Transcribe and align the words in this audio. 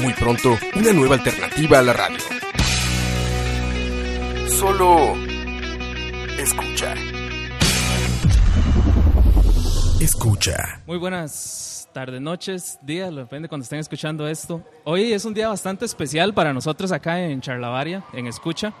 Muy 0.00 0.12
pronto, 0.12 0.58
una 0.74 0.92
nueva 0.92 1.14
alternativa 1.14 1.78
a 1.78 1.82
la 1.82 1.92
radio. 1.94 2.18
Solo 4.48 5.14
escucha. 6.38 6.94
Escucha. 9.98 10.82
Muy 10.86 10.98
buenas 10.98 11.88
tardes, 11.94 12.20
noches, 12.20 12.78
días, 12.82 13.14
depende 13.14 13.48
cuando 13.48 13.64
estén 13.64 13.78
escuchando 13.78 14.28
esto. 14.28 14.62
Hoy 14.84 15.14
es 15.14 15.24
un 15.24 15.32
día 15.32 15.48
bastante 15.48 15.86
especial 15.86 16.34
para 16.34 16.52
nosotros 16.52 16.92
acá 16.92 17.18
en 17.20 17.40
Charlavaria, 17.40 18.04
en 18.12 18.26
Escucha. 18.26 18.74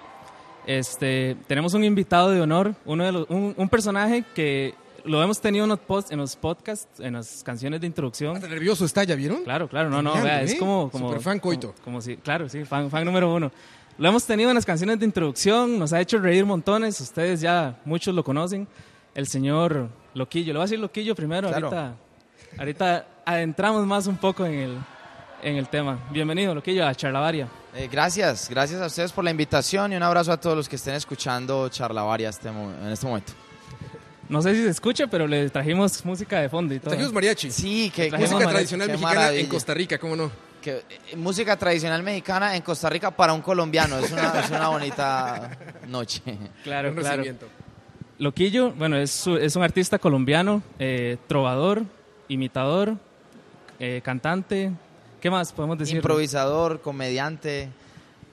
Este, 0.66 1.36
tenemos 1.46 1.72
un 1.72 1.84
invitado 1.84 2.30
de 2.30 2.42
honor, 2.42 2.74
uno 2.84 3.04
de 3.04 3.12
los, 3.12 3.30
un, 3.30 3.54
un 3.56 3.68
personaje 3.70 4.22
que 4.34 4.74
lo 5.06 5.22
hemos 5.22 5.40
tenido 5.40 5.64
en 5.64 5.70
los, 5.70 5.78
post, 5.78 6.12
en 6.12 6.18
los 6.18 6.36
podcasts, 6.36 7.00
en 7.00 7.14
las 7.14 7.42
canciones 7.42 7.80
de 7.80 7.86
introducción. 7.86 8.36
Hasta 8.36 8.48
nervioso 8.48 8.84
está, 8.84 9.04
¿ya 9.04 9.14
vieron? 9.14 9.44
Claro, 9.44 9.68
claro, 9.68 9.88
no, 9.88 10.02
no, 10.02 10.14
vea, 10.22 10.42
es 10.42 10.52
¿eh? 10.52 10.58
como, 10.58 10.90
como 10.90 11.08
Super 11.08 11.22
fan 11.22 11.38
coito. 11.38 11.72
Como, 11.72 11.84
como 11.84 12.00
si, 12.00 12.16
claro, 12.16 12.48
sí, 12.48 12.64
fan, 12.64 12.90
fan 12.90 13.04
número 13.04 13.32
uno. 13.32 13.50
Lo 13.98 14.08
hemos 14.08 14.24
tenido 14.26 14.50
en 14.50 14.54
las 14.56 14.66
canciones 14.66 14.98
de 14.98 15.06
introducción, 15.06 15.78
nos 15.78 15.92
ha 15.92 16.00
hecho 16.00 16.18
reír 16.18 16.44
montones, 16.44 17.00
ustedes 17.00 17.40
ya 17.40 17.80
muchos 17.84 18.14
lo 18.14 18.22
conocen, 18.22 18.68
el 19.14 19.26
señor 19.26 19.88
Loquillo. 20.14 20.52
Le 20.52 20.58
voy 20.58 20.62
a 20.62 20.66
decir 20.66 20.78
Loquillo 20.78 21.14
primero, 21.14 21.48
Claro. 21.48 21.68
ahorita, 21.68 21.94
ahorita 22.58 23.06
adentramos 23.24 23.86
más 23.86 24.06
un 24.06 24.18
poco 24.18 24.44
en 24.44 24.54
el, 24.54 24.78
en 25.42 25.56
el 25.56 25.68
tema. 25.68 25.98
Bienvenido, 26.10 26.54
Loquillo, 26.54 26.86
a 26.86 26.94
Charlavaria. 26.94 27.48
Eh, 27.74 27.88
gracias, 27.90 28.48
gracias 28.50 28.80
a 28.80 28.86
ustedes 28.86 29.12
por 29.12 29.24
la 29.24 29.30
invitación 29.30 29.92
y 29.92 29.96
un 29.96 30.02
abrazo 30.02 30.32
a 30.32 30.40
todos 30.40 30.56
los 30.56 30.68
que 30.68 30.76
estén 30.76 30.94
escuchando 30.94 31.68
Charlavaria 31.70 32.28
este 32.28 32.48
en 32.48 32.88
este 32.88 33.06
momento. 33.06 33.32
No 34.28 34.42
sé 34.42 34.54
si 34.54 34.62
se 34.62 34.70
escucha, 34.70 35.06
pero 35.06 35.26
le 35.26 35.48
trajimos 35.50 36.04
música 36.04 36.40
de 36.40 36.48
fondo 36.48 36.74
y 36.74 36.78
todo. 36.78 36.90
Trajimos 36.90 37.12
mariachi. 37.12 37.50
Sí, 37.50 37.90
que, 37.94 38.10
Música 38.10 38.34
mariachi. 38.34 38.52
tradicional 38.52 38.86
qué 38.88 38.92
mexicana 38.94 39.32
en. 39.32 39.46
Costa 39.46 39.74
Rica, 39.74 39.98
¿cómo 39.98 40.16
no? 40.16 40.30
que- 40.60 40.82
eh, 41.10 41.16
música 41.16 41.56
tradicional 41.56 42.02
mexicana 42.02 42.56
en 42.56 42.62
Costa 42.62 42.90
Rica 42.90 43.10
para 43.12 43.32
un 43.32 43.40
colombiano. 43.40 43.98
Es 43.98 44.10
una, 44.10 44.40
es 44.40 44.50
una 44.50 44.68
bonita 44.68 45.56
noche. 45.86 46.20
Claro, 46.64 46.90
Un 46.90 46.96
claro. 46.96 47.22
Loquillo, 48.18 48.72
bueno, 48.72 48.96
es, 48.96 49.10
su- 49.10 49.36
es 49.36 49.54
un 49.56 49.62
artista 49.62 49.98
colombiano, 49.98 50.62
eh, 50.78 51.18
trovador, 51.28 51.82
imitador, 52.28 52.96
eh, 53.78 54.00
cantante. 54.02 54.72
¿Qué 55.20 55.30
más 55.30 55.52
podemos 55.52 55.78
decir? 55.78 55.96
Improvisador, 55.96 56.80
comediante, 56.80 57.68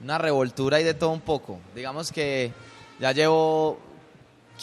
una 0.02 0.18
revoltura 0.18 0.80
y 0.80 0.84
de 0.84 0.94
todo 0.94 1.10
un 1.10 1.20
poco. 1.20 1.60
Digamos 1.74 2.10
que 2.10 2.50
ya 2.98 3.12
llevo 3.12 3.78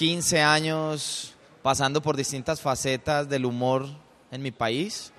15 0.01 0.41
años 0.41 1.35
pasando 1.61 2.01
por 2.01 2.17
distintas 2.17 2.59
facetas 2.59 3.29
del 3.29 3.45
humor 3.45 3.85
en 4.31 4.41
mi 4.41 4.49
país 4.49 5.11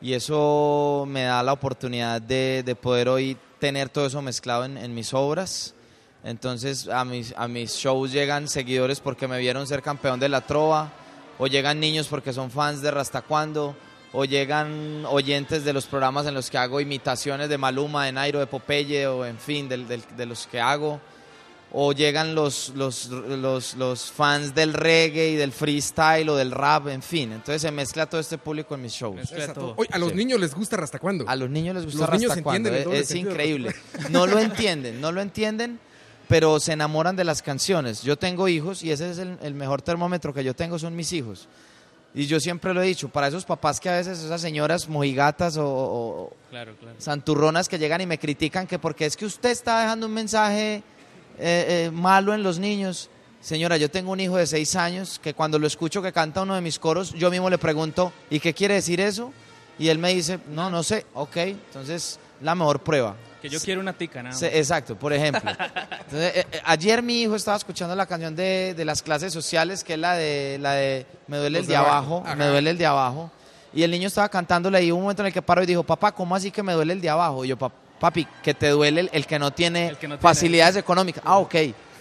y 0.00 0.14
eso 0.14 1.04
me 1.06 1.22
da 1.22 1.44
la 1.44 1.52
oportunidad 1.52 2.20
de, 2.20 2.64
de 2.66 2.74
poder 2.74 3.08
hoy 3.08 3.36
tener 3.60 3.88
todo 3.88 4.06
eso 4.06 4.20
mezclado 4.22 4.64
en, 4.64 4.94
mis 4.96 5.14
obras. 5.14 5.74
Entonces 6.24 6.88
a 6.88 7.04
mis, 7.04 7.34
a 7.36 7.46
mis 7.46 7.76
shows 7.76 8.10
llegan 8.10 8.48
seguidores 8.48 8.98
porque 8.98 9.28
me 9.28 9.38
vieron 9.38 9.64
ser 9.68 9.80
campeón 9.80 10.18
de 10.18 10.28
la 10.28 10.40
trova, 10.40 10.90
o 11.38 11.46
llegan 11.46 11.78
niños 11.78 12.08
porque 12.08 12.32
son 12.32 12.50
fans 12.50 12.82
de 12.82 12.90
Rastacuando, 12.90 13.76
o 14.12 14.24
llegan 14.24 15.04
oyentes 15.06 15.64
de 15.64 15.72
los 15.72 15.86
programas 15.86 16.26
en 16.26 16.34
los 16.34 16.50
que 16.50 16.58
hago 16.58 16.80
imitaciones 16.80 17.48
de 17.48 17.58
Maluma, 17.58 18.06
de 18.06 18.10
Nairo, 18.10 18.40
de 18.40 18.48
Popeye, 18.48 19.06
o 19.06 19.24
en 19.24 19.38
fin, 19.38 19.68
de 19.68 20.26
los 20.26 20.48
que 20.48 20.60
hago 20.60 21.00
o 21.72 21.92
llegan 21.92 22.34
los, 22.34 22.70
los, 22.76 23.06
los, 23.08 23.74
los 23.74 24.10
fans 24.10 24.54
del 24.54 24.72
reggae 24.72 25.30
y 25.30 25.34
del 25.36 25.52
freestyle 25.52 26.28
o 26.28 26.36
del 26.36 26.52
rap, 26.52 26.88
en 26.88 27.02
fin. 27.02 27.32
Entonces 27.32 27.60
se 27.62 27.70
mezcla 27.70 28.06
todo 28.06 28.20
este 28.20 28.38
público 28.38 28.74
en 28.76 28.82
mis 28.82 28.92
shows. 28.92 29.16
Mezcla 29.16 29.38
Exacto. 29.38 29.60
todo. 29.60 29.74
Oye, 29.76 29.88
a 29.92 29.98
los 29.98 30.10
Sí. 30.10 30.14
niños 30.16 30.40
les 30.40 30.54
gusta 30.54 30.76
hasta 30.76 30.98
cuándo. 30.98 31.28
A 31.28 31.36
los 31.36 31.50
niños 31.50 31.74
les 31.74 31.84
gusta 31.84 32.00
Los 32.06 32.10
niños 32.20 32.36
Rasta 32.36 32.58
doble 32.58 32.98
es, 32.98 33.10
increíble. 33.14 33.74
No 34.10 34.26
lo 34.26 34.38
entienden, 34.38 35.00
no 35.00 35.12
lo 35.12 35.20
entienden, 35.20 35.78
pero 36.28 36.58
se 36.60 36.72
enamoran 36.72 37.16
de 37.16 37.24
las 37.24 37.42
canciones. 37.42 38.02
Yo 38.02 38.16
tengo 38.16 38.48
hijos 38.48 38.82
y 38.82 38.92
ese 38.92 39.10
es 39.10 39.18
el, 39.18 39.36
el 39.42 39.54
mejor 39.54 39.82
termómetro 39.82 40.32
que 40.32 40.44
yo 40.44 40.54
tengo, 40.54 40.78
son 40.78 40.94
mis 40.96 41.12
hijos. 41.12 41.48
Y 42.14 42.26
yo 42.26 42.40
siempre 42.40 42.72
lo 42.72 42.80
he 42.82 42.86
dicho, 42.86 43.10
para 43.10 43.26
esos 43.28 43.44
papás 43.44 43.78
que 43.78 43.90
a 43.90 43.96
veces, 43.96 44.20
esas 44.20 44.40
señoras 44.40 44.88
mojigatas 44.88 45.58
o- 45.58 45.66
o, 45.66 46.32
Claro, 46.48 46.74
claro. 46.80 46.96
santurronas 46.98 47.68
que 47.68 47.78
llegan 47.78 48.00
y 48.00 48.06
me 48.06 48.18
critican 48.18 48.66
que 48.66 48.78
porque 48.78 49.04
es 49.04 49.16
que 49.16 49.26
usted 49.26 49.50
está 49.50 49.82
dejando 49.82 50.06
un 50.06 50.14
mensaje 50.14 50.82
eh, 51.38 51.86
eh, 51.86 51.90
malo 51.92 52.34
en 52.34 52.42
los 52.42 52.58
niños. 52.58 53.08
Señora, 53.40 53.76
yo 53.76 53.90
tengo 53.90 54.10
un 54.12 54.20
hijo 54.20 54.36
de 54.36 54.46
seis 54.46 54.74
años 54.76 55.20
que 55.22 55.34
cuando 55.34 55.58
lo 55.58 55.66
escucho 55.66 56.02
que 56.02 56.12
canta 56.12 56.42
uno 56.42 56.54
de 56.54 56.60
mis 56.60 56.78
coros, 56.78 57.12
yo 57.12 57.30
mismo 57.30 57.48
le 57.50 57.58
pregunto, 57.58 58.12
¿y 58.30 58.40
qué 58.40 58.52
quiere 58.54 58.74
decir 58.74 59.00
eso? 59.00 59.32
Y 59.78 59.88
él 59.88 59.98
me 59.98 60.12
dice, 60.14 60.40
no, 60.48 60.68
no 60.70 60.82
sé, 60.82 61.06
ok, 61.14 61.36
entonces 61.36 62.18
la 62.40 62.54
mejor 62.54 62.80
prueba. 62.80 63.14
Que 63.42 63.48
yo 63.50 63.60
quiero 63.60 63.80
una 63.80 63.92
tica, 63.92 64.22
nada 64.22 64.34
más. 64.34 64.42
Exacto, 64.42 64.96
por 64.98 65.12
ejemplo. 65.12 65.48
Entonces, 65.50 66.36
eh, 66.36 66.46
ayer 66.64 67.02
mi 67.02 67.20
hijo 67.22 67.36
estaba 67.36 67.56
escuchando 67.56 67.94
la 67.94 68.06
canción 68.06 68.34
de, 68.34 68.74
de 68.74 68.84
las 68.84 69.02
clases 69.02 69.32
sociales, 69.32 69.84
que 69.84 69.92
es 69.92 69.98
la 69.98 70.14
de, 70.14 70.58
la 70.60 70.72
de 70.72 71.06
Me 71.28 71.36
duele 71.36 71.58
el 71.60 71.66
de 71.66 71.76
abajo. 71.76 72.22
Ajá. 72.24 72.34
me 72.34 72.46
duele 72.46 72.70
el 72.70 72.78
de 72.78 72.86
abajo. 72.86 73.30
Y 73.74 73.82
el 73.82 73.90
niño 73.90 74.08
estaba 74.08 74.28
cantándole 74.30 74.82
y 74.82 74.90
hubo 74.90 74.96
un 74.98 75.02
momento 75.04 75.22
en 75.22 75.26
el 75.26 75.32
que 75.32 75.42
paró 75.42 75.62
y 75.62 75.66
dijo, 75.66 75.82
papá, 75.84 76.10
¿cómo 76.12 76.34
así 76.34 76.50
que 76.50 76.62
me 76.62 76.72
duele 76.72 76.94
el 76.94 77.00
de 77.00 77.10
abajo? 77.10 77.44
Y 77.44 77.48
yo, 77.48 77.58
"Pa- 77.58 77.70
papi, 78.00 78.26
que 78.42 78.54
te 78.54 78.68
duele 78.70 79.02
el, 79.02 79.10
el 79.12 79.26
que 79.26 79.38
no 79.38 79.50
tiene 79.52 79.88
El 79.88 79.96
que 79.96 80.08
no 80.08 80.14
tiene. 80.16 80.22
facilidades 80.22 80.76
económicas. 80.76 81.22
Ah, 81.26 81.38
ok. 81.38 81.54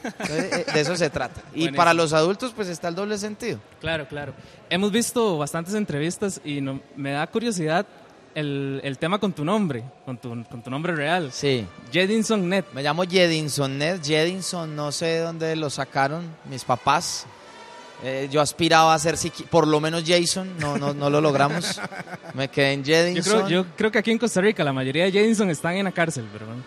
Entonces, 0.03 0.53
eh, 0.53 0.66
de 0.72 0.81
eso 0.81 0.95
se 0.95 1.09
trata. 1.09 1.41
Y 1.47 1.61
Buenísimo. 1.61 1.78
para 1.78 1.94
los 1.95 2.13
adultos, 2.13 2.53
pues 2.56 2.67
está 2.67 2.88
el 2.89 2.95
doble 2.95 3.17
sentido. 3.17 3.59
Claro, 3.81 4.07
claro. 4.07 4.34
Hemos 4.69 4.91
visto 4.91 5.38
bastantes 5.38 5.73
entrevistas 5.73 6.39
y 6.45 6.61
no- 6.61 6.79
me 6.95 7.11
da 7.11 7.25
curiosidad 7.25 7.88
el, 8.35 8.81
el 8.84 8.97
tema 9.00 9.17
con 9.17 9.34
tu 9.34 9.44
nombre, 9.44 9.84
con 10.05 10.17
tu, 10.17 10.29
con 10.45 10.61
tu 10.61 10.69
nombre 10.69 10.94
real. 10.95 11.31
Sí. 11.31 11.66
Jedinson 11.91 12.47
Net. 12.47 12.66
Me 12.73 12.84
llamo 12.84 13.03
Jedinson 13.03 13.78
Ned. 13.79 14.00
Jedinson, 14.03 14.75
no 14.75 14.91
sé 14.91 15.05
de 15.07 15.19
dónde 15.22 15.55
lo 15.55 15.69
sacaron 15.72 16.23
mis 16.50 16.63
papás. 16.63 17.25
Eh, 18.03 18.28
yo 18.31 18.41
aspiraba 18.41 18.94
a 18.94 19.00
ser 19.00 19.16
por 19.50 19.67
lo 19.67 19.79
menos 19.79 20.03
Jason, 20.06 20.57
no, 20.59 20.78
no, 20.78 20.94
no 20.94 21.09
lo 21.09 21.22
logramos. 21.22 21.79
Me 22.33 22.50
quedé 22.50 22.73
en 22.73 22.83
Yo 22.83 22.94
Jedinson. 22.94 23.45
creo, 23.45 23.47
yo 23.47 23.66
creo 23.78 23.91
que 23.91 24.00
aquí 24.00 24.11
en 24.11 24.17
Costa 24.17 24.41
Rica 24.41 24.63
la 24.63 24.73
mayoría 24.73 25.06
de 25.06 25.11
Jedinson 25.11 25.50
están 25.50 25.75
en 25.75 25.85
la 25.85 25.91
cárcel, 25.91 26.28
pero 26.31 26.45
bueno. 26.45 26.63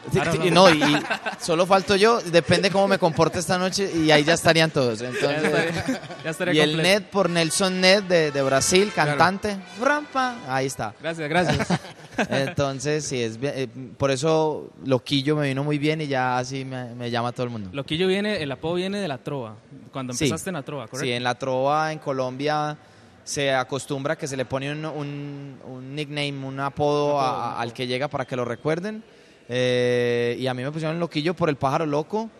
No, 0.50 0.70
y 0.70 0.80
solo 1.40 1.66
falto 1.66 1.94
yo, 1.96 2.20
depende 2.22 2.70
cómo 2.70 2.88
me 2.88 2.98
comporte 2.98 3.38
esta 3.38 3.58
noche 3.58 3.90
y 3.94 4.10
ahí 4.10 4.24
ya 4.24 4.34
estarían 4.34 4.70
todos. 4.70 5.00
Ya 5.00 5.08
Entonces, 5.08 5.44
estaría, 5.44 6.00
ya 6.24 6.30
estaría 6.30 6.54
y 6.54 6.60
el 6.60 6.70
completo. 6.72 6.88
Ned 7.00 7.10
por 7.10 7.30
Nelson 7.30 7.80
Ned 7.80 8.02
de, 8.04 8.30
de 8.30 8.42
Brasil, 8.42 8.90
cantante. 8.94 9.56
Rampa, 9.80 10.36
ahí 10.48 10.66
está. 10.66 10.94
Gracias, 11.00 11.28
gracias. 11.28 11.68
Entonces, 12.30 13.04
sí, 13.04 13.22
es 13.22 13.38
bien- 13.38 13.52
eh, 13.56 13.68
por 13.96 14.10
eso 14.10 14.70
Loquillo 14.84 15.36
me 15.36 15.48
vino 15.48 15.62
muy 15.64 15.78
bien 15.78 16.00
y 16.00 16.06
ya 16.06 16.38
así 16.38 16.64
me, 16.64 16.94
me 16.94 17.10
llama 17.10 17.32
todo 17.32 17.44
el 17.44 17.50
mundo. 17.50 17.70
Loquillo 17.72 18.06
viene, 18.08 18.42
el 18.42 18.50
apodo 18.52 18.74
viene 18.74 19.00
de 19.00 19.08
la 19.08 19.18
trova, 19.18 19.54
cuando 19.92 20.12
Sí. 20.12 20.24
empezaste 20.24 20.50
en 20.50 20.54
la 20.54 20.62
trova, 20.62 20.86
¿correcto? 20.86 21.04
Sí, 21.06 21.12
en 21.12 21.22
la 21.24 21.34
trova 21.36 21.92
en 21.92 21.98
Colombia 21.98 22.76
se 23.24 23.52
acostumbra 23.52 24.16
que 24.16 24.26
se 24.26 24.36
le 24.36 24.44
pone 24.46 24.72
un, 24.72 24.84
un- 24.86 25.58
un 25.66 25.94
nickname, 25.94 26.44
un 26.44 26.58
apodo, 26.60 27.20
a- 27.20 27.60
al 27.60 27.72
que 27.72 27.86
llega 27.86 28.08
para 28.08 28.24
que 28.24 28.36
lo 28.36 28.44
recuerden. 28.44 29.02
Eh, 29.50 30.36
y 30.38 30.46
a 30.46 30.54
mí 30.54 30.62
me 30.62 30.70
pusieron 30.70 30.98
loquillo 31.00 31.34
por 31.34 31.48
el 31.48 31.56
pájaro 31.56 31.86
loco, 31.86 32.30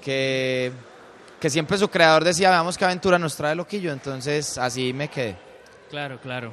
que, 0.00 0.70
que 1.40 1.50
siempre 1.50 1.76
su 1.78 1.88
creador 1.88 2.24
decía, 2.24 2.50
veamos 2.50 2.76
qué 2.78 2.84
aventura 2.84 3.18
nos 3.18 3.36
trae 3.36 3.54
loquillo. 3.54 3.92
Entonces 3.92 4.58
así 4.58 4.92
me 4.92 5.08
quedé. 5.08 5.36
Claro, 5.90 6.18
claro. 6.20 6.52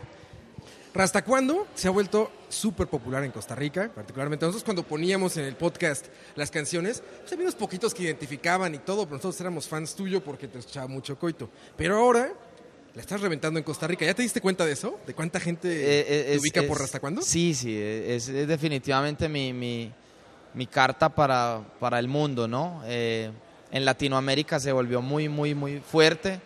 ¿Hasta 0.95 1.23
cuándo 1.23 1.67
se 1.75 1.87
ha 1.87 1.91
vuelto 1.91 2.31
súper 2.49 2.87
popular 2.87 3.23
en 3.23 3.31
Costa 3.31 3.55
Rica? 3.55 3.89
Particularmente 3.93 4.45
nosotros 4.45 4.63
cuando 4.63 4.83
poníamos 4.83 5.37
en 5.37 5.45
el 5.45 5.55
podcast 5.55 6.07
las 6.35 6.51
canciones, 6.51 7.01
pues 7.21 7.31
había 7.31 7.43
unos 7.45 7.55
poquitos 7.55 7.93
que 7.93 8.03
identificaban 8.03 8.73
y 8.75 8.79
todo, 8.79 9.03
pero 9.05 9.17
nosotros 9.17 9.39
éramos 9.39 9.67
fans 9.67 9.95
tuyo 9.95 10.21
porque 10.23 10.47
te 10.47 10.59
escuchaba 10.59 10.87
mucho 10.87 11.17
coito. 11.17 11.49
Pero 11.77 11.97
ahora 11.97 12.33
la 12.95 13.01
estás 13.01 13.21
reventando 13.21 13.59
en 13.59 13.63
Costa 13.63 13.87
Rica. 13.87 14.03
¿Ya 14.05 14.13
te 14.15 14.23
diste 14.23 14.41
cuenta 14.41 14.65
de 14.65 14.73
eso? 14.73 14.99
¿De 15.05 15.13
cuánta 15.13 15.39
gente 15.39 15.69
Eh, 15.69 15.99
eh, 15.99 16.03
te 16.25 16.33
es- 16.35 16.41
ubica 16.41 16.61
es- 16.61 16.67
por 16.67 16.81
hasta 16.81 16.99
cuándo? 16.99 17.21
Sí, 17.21 17.53
sí, 17.53 17.77
es, 17.77 18.27
es 18.27 18.47
definitivamente 18.47 19.29
mi, 19.29 19.53
mi- 19.53 19.93
mi 20.55 20.65
carta 20.65 21.07
para, 21.07 21.61
para 21.79 21.99
el 21.99 22.07
mundo, 22.07 22.47
¿no? 22.47 22.81
Eh, 22.85 23.29
en 23.71 23.85
Latinoamérica 23.85 24.59
se 24.59 24.71
volvió 24.71 25.01
muy, 25.03 25.29
muy, 25.29 25.53
muy 25.53 25.79
fuerte. 25.79 26.41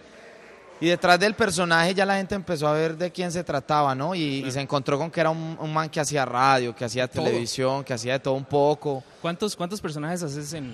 Y 0.81 0.87
detrás 0.87 1.17
del 1.19 1.33
personaje 1.33 1.93
ya 1.93 2.05
la 2.05 2.17
gente 2.17 2.35
empezó 2.35 2.67
a 2.67 2.73
ver 2.73 2.97
de 2.97 3.09
quién 3.11 3.31
se 3.31 3.43
trataba, 3.43 3.95
¿no? 3.95 4.13
Y, 4.15 4.43
y 4.45 4.51
se 4.51 4.59
encontró 4.59 4.97
con 4.97 5.09
que 5.09 5.21
era 5.21 5.29
un, 5.29 5.57
un 5.59 5.73
man 5.73 5.89
que 5.89 5.99
hacía 6.01 6.25
radio, 6.25 6.75
que 6.75 6.83
hacía 6.85 7.07
Todo. 7.07 7.23
televisión, 7.25 7.83
que 7.85 7.93
hacía 7.93 8.13
de 8.13 8.19
todo 8.19 8.33
un 8.33 8.43
poco. 8.45 9.01
¿Cuántos, 9.21 9.55
¿Cuántos 9.55 9.79
personajes 9.79 10.21
haces 10.23 10.51
en.? 10.53 10.73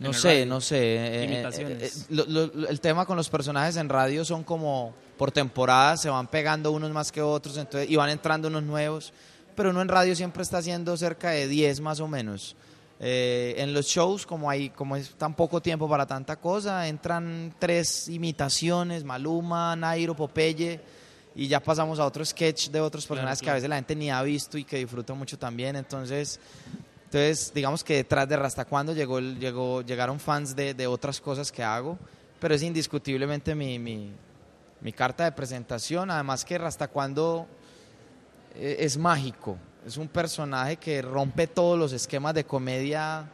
No 0.00 0.12
sé, 0.12 0.44
no 0.44 0.60
sé. 0.60 0.76
eh, 0.76 1.24
eh, 1.24 1.48
eh, 1.56 1.78
eh, 1.82 1.90
lo- 2.08 2.26
lo- 2.26 2.68
el 2.68 2.80
tema 2.80 3.06
con 3.06 3.16
los 3.16 3.28
personajes 3.30 3.76
en 3.76 3.88
radio 3.88 4.24
son 4.24 4.42
como 4.42 4.92
por 5.16 5.30
temporadas, 5.30 6.02
se 6.02 6.08
van 6.10 6.26
pegando 6.26 6.72
unos 6.72 6.90
más 6.90 7.12
que 7.12 7.22
otros, 7.22 7.56
entonces 7.56 7.88
y 7.88 7.94
van 7.94 8.10
entrando 8.10 8.48
unos 8.48 8.64
nuevos. 8.64 9.12
Pero 9.54 9.70
uno 9.70 9.80
en 9.82 9.88
radio 9.88 10.16
siempre 10.16 10.42
está 10.42 10.58
haciendo 10.58 10.96
cerca 10.96 11.30
de 11.30 11.46
10 11.46 11.78
más 11.80 12.00
o 12.00 12.08
menos. 12.08 12.56
Eh, 13.00 13.54
en 13.58 13.74
los 13.74 13.86
shows, 13.86 14.24
como 14.24 14.48
hay 14.48 14.70
como 14.70 14.96
es 14.96 15.14
tan 15.16 15.34
poco 15.34 15.60
tiempo 15.60 15.88
para 15.88 16.06
tanta 16.06 16.36
cosa, 16.36 16.86
entran 16.86 17.54
tres 17.58 18.08
imitaciones, 18.08 19.02
Maluma, 19.04 19.74
Nairo, 19.74 20.14
Popeye, 20.14 20.80
y 21.34 21.48
ya 21.48 21.58
pasamos 21.60 21.98
a 21.98 22.06
otro 22.06 22.24
sketch 22.24 22.68
de 22.70 22.80
otros 22.80 23.04
Claro, 23.04 23.16
personajes 23.16 23.40
que 23.40 23.46
a 23.46 23.46
claro. 23.46 23.56
veces 23.56 23.68
la 23.70 23.76
gente 23.76 23.96
ni 23.96 24.10
ha 24.10 24.22
visto 24.22 24.56
y 24.56 24.64
que 24.64 24.76
disfruta 24.78 25.12
mucho 25.14 25.36
también. 25.36 25.74
Entonces, 25.74 26.38
entonces, 27.06 27.52
digamos 27.52 27.82
que 27.82 27.96
detrás 27.96 28.28
de 28.28 28.36
Rasta 28.36 28.64
Cuando 28.64 28.92
llegó, 28.92 29.18
llegó, 29.20 29.82
llegaron 29.82 30.20
fans 30.20 30.54
de, 30.54 30.74
de 30.74 30.86
otras 30.86 31.20
cosas 31.20 31.50
que 31.50 31.62
hago, 31.64 31.98
pero 32.38 32.54
es 32.54 32.62
indiscutiblemente 32.62 33.54
mi, 33.56 33.78
mi, 33.80 34.12
mi 34.80 34.92
carta 34.92 35.24
de 35.24 35.32
presentación. 35.32 36.10
Además 36.12 36.44
que 36.44 36.56
Rasta 36.58 36.86
Cuando 36.88 37.48
eh, 38.54 38.76
es 38.78 38.96
mágico, 38.96 39.58
es 39.86 39.96
un 39.96 40.08
personaje 40.08 40.76
que 40.76 41.02
rompe 41.02 41.46
todos 41.46 41.78
los 41.78 41.92
esquemas 41.92 42.34
de 42.34 42.44
comedia. 42.44 43.28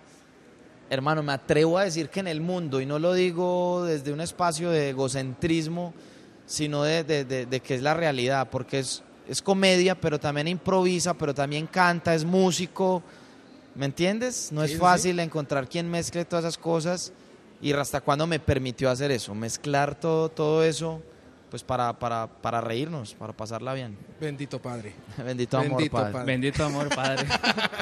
Hermano, 0.88 1.22
me 1.22 1.32
atrevo 1.32 1.78
a 1.78 1.84
decir 1.84 2.08
que 2.08 2.20
en 2.20 2.26
el 2.28 2.40
mundo, 2.40 2.80
y 2.80 2.86
no 2.86 2.98
lo 2.98 3.12
digo 3.14 3.84
desde 3.84 4.12
un 4.12 4.20
espacio 4.20 4.70
de 4.70 4.90
egocentrismo, 4.90 5.94
sino 6.46 6.82
de, 6.82 7.04
de- 7.04 7.24
de- 7.24 7.46
de 7.46 7.60
que 7.60 7.76
es 7.76 7.82
la 7.82 7.94
realidad, 7.94 8.48
porque 8.50 8.80
es, 8.80 9.02
es 9.28 9.40
comedia, 9.40 9.94
pero 10.00 10.18
también 10.18 10.48
improvisa, 10.48 11.14
pero 11.14 11.32
también 11.32 11.68
canta, 11.68 12.12
es 12.14 12.24
músico, 12.24 13.04
¿me 13.76 13.86
entiendes? 13.86 14.50
No 14.50 14.62
Sí, 14.62 14.66
es 14.66 14.72
sí, 14.72 14.78
fácil 14.78 15.20
encontrar 15.20 15.68
quien 15.68 15.88
mezcle 15.88 16.24
todas 16.24 16.44
esas 16.44 16.58
cosas, 16.58 17.12
y 17.62 17.72
hasta 17.72 18.00
cuando 18.00 18.26
me 18.26 18.40
permitió 18.40 18.90
hacer 18.90 19.12
eso, 19.12 19.32
mezclar 19.32 19.94
todo, 19.94 20.28
todo 20.28 20.64
eso, 20.64 21.00
pues 21.50 21.64
para, 21.64 21.92
para, 21.98 22.28
para 22.28 22.60
reírnos, 22.60 23.14
para 23.14 23.32
pasarla 23.32 23.74
bien. 23.74 23.98
Bendito 24.20 24.60
Padre. 24.60 24.94
Bendito 25.24 25.58
amor, 25.58 25.78
Bendito 25.78 25.96
Padre. 25.96 26.12
Padre. 26.12 26.26
Bendito 26.26 26.64
amor, 26.64 26.88
Padre. 26.94 27.26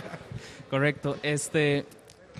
Correcto. 0.71 1.17
Este, 1.23 1.87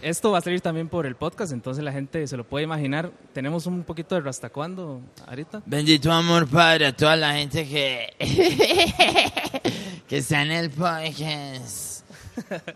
esto 0.03 0.31
va 0.31 0.39
a 0.39 0.41
salir 0.41 0.61
también 0.61 0.89
por 0.89 1.07
el 1.07 1.17
podcast, 1.17 1.53
entonces 1.53 1.85
la 1.85 1.93
gente 1.93 2.27
se 2.27 2.37
lo 2.37 2.45
puede 2.45 2.65
imaginar. 2.65 3.11
Tenemos 3.33 3.67
un 3.67 3.85
poquito 3.85 4.15
de 4.15 4.23
Rasta 4.23 4.49
cuando 4.49 5.01
ahorita. 5.27 5.63
Bendito 5.67 6.11
amor, 6.11 6.49
Padre, 6.49 6.87
a 6.87 6.97
toda 6.97 7.17
la 7.17 7.35
gente 7.35 7.69
que, 7.69 8.15
que 10.09 10.17
está 10.19 10.43
en 10.43 10.53
el 10.53 10.71
podcast. 10.71 11.98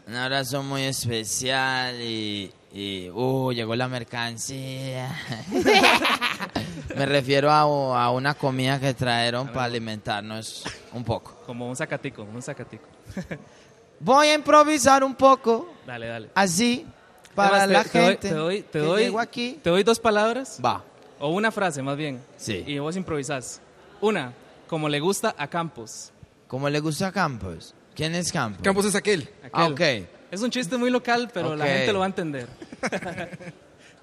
Un 0.06 0.14
abrazo 0.14 0.62
muy 0.62 0.82
especial 0.82 2.00
y, 2.00 2.52
y 2.72 3.08
uh, 3.10 3.52
llegó 3.52 3.74
la 3.76 3.88
mercancía. 3.88 5.14
Me 6.96 7.06
refiero 7.06 7.50
a, 7.50 7.60
a 7.60 8.10
una 8.10 8.34
comida 8.34 8.78
que 8.78 8.94
trajeron 8.94 9.48
para 9.48 9.64
alimentarnos 9.64 10.64
un 10.92 11.04
poco. 11.04 11.42
Como 11.46 11.68
un 11.68 11.76
sacatico, 11.76 12.22
un 12.22 12.42
sacatico. 12.42 12.84
Voy 14.00 14.28
a 14.28 14.34
improvisar 14.34 15.04
un 15.04 15.14
poco, 15.14 15.72
Dale, 15.86 16.06
dale. 16.08 16.30
así, 16.34 16.84
para 17.34 17.62
Además, 17.62 17.68
te- 17.68 17.72
la 17.72 17.84
te 17.84 17.98
doy- 18.00 18.06
gente 18.14 18.28
te 18.28 18.34
doy, 18.34 18.62
te 18.62 18.78
doy, 18.80 19.14
aquí. 19.20 19.60
te 19.62 19.70
doy 19.70 19.82
dos 19.84 20.00
palabras 20.00 20.58
Va. 20.64 20.82
o 21.20 21.28
una 21.28 21.52
frase 21.52 21.82
más 21.82 21.96
bien. 21.96 22.20
Sí. 22.36 22.64
Y 22.66 22.78
vos 22.78 22.96
improvisás. 22.96 23.60
Una, 24.00 24.32
como 24.66 24.88
le 24.88 24.98
gusta 24.98 25.34
a 25.38 25.46
Campos. 25.46 26.10
¿Cómo 26.48 26.68
le 26.68 26.80
gusta 26.80 27.06
a 27.06 27.12
Campos? 27.12 27.74
¿Quién 27.94 28.14
es 28.14 28.32
Campos? 28.32 28.62
Campos 28.62 28.84
es 28.86 28.94
aquel. 28.94 29.28
Ah, 29.52 29.66
Aquel. 29.66 30.02
ok. 30.02 30.08
Es 30.30 30.40
un 30.40 30.50
chiste 30.50 30.76
muy 30.78 30.90
local, 30.90 31.30
pero 31.32 31.54
la 31.54 31.66
gente 31.66 31.92
lo 31.92 31.98
va 31.98 32.06
a 32.06 32.08
entender. 32.08 32.48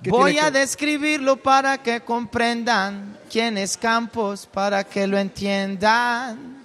¿Qué 0.03 0.11
Voy 0.11 0.37
a 0.37 0.49
describirlo 0.51 1.37
para 1.37 1.79
que 1.79 2.01
comprendan 2.01 3.17
quién 3.29 3.57
es 3.57 3.75
Campos, 3.75 4.45
para 4.45 4.83
que 4.83 5.07
lo 5.07 5.17
entiendan. 5.17 6.63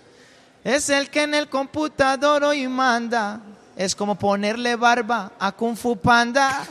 Es 0.62 0.88
el 0.88 1.10
que 1.10 1.22
en 1.22 1.34
el 1.34 1.48
computador 1.48 2.44
hoy 2.44 2.68
manda. 2.68 3.40
Es 3.76 3.94
como 3.96 4.16
ponerle 4.16 4.76
barba 4.76 5.32
a 5.38 5.50
Kung 5.50 5.76
Fu 5.76 5.96
Panda. 5.96 6.64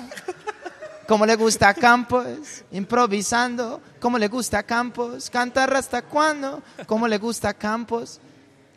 Como 1.07 1.25
le 1.25 1.35
gusta 1.35 1.67
a 1.69 1.73
Campos, 1.73 2.63
improvisando. 2.71 3.81
Como 3.99 4.17
le 4.17 4.29
gusta 4.29 4.59
a 4.59 4.63
Campos, 4.63 5.29
cantar 5.29 5.75
hasta 5.75 6.01
cuándo. 6.01 6.63
Como 6.85 7.09
le 7.09 7.17
gusta 7.17 7.49
a 7.49 7.53
Campos, 7.53 8.21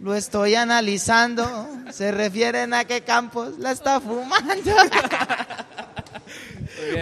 lo 0.00 0.14
estoy 0.14 0.54
analizando. 0.54 1.68
Se 1.90 2.10
refieren 2.12 2.74
a 2.74 2.84
que 2.84 3.02
Campos 3.02 3.58
la 3.58 3.72
está 3.72 4.00
fumando. 4.00 4.72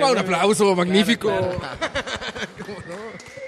Wow, 0.01 0.13
un 0.13 0.19
aplauso, 0.19 0.75
magnífico. 0.77 1.31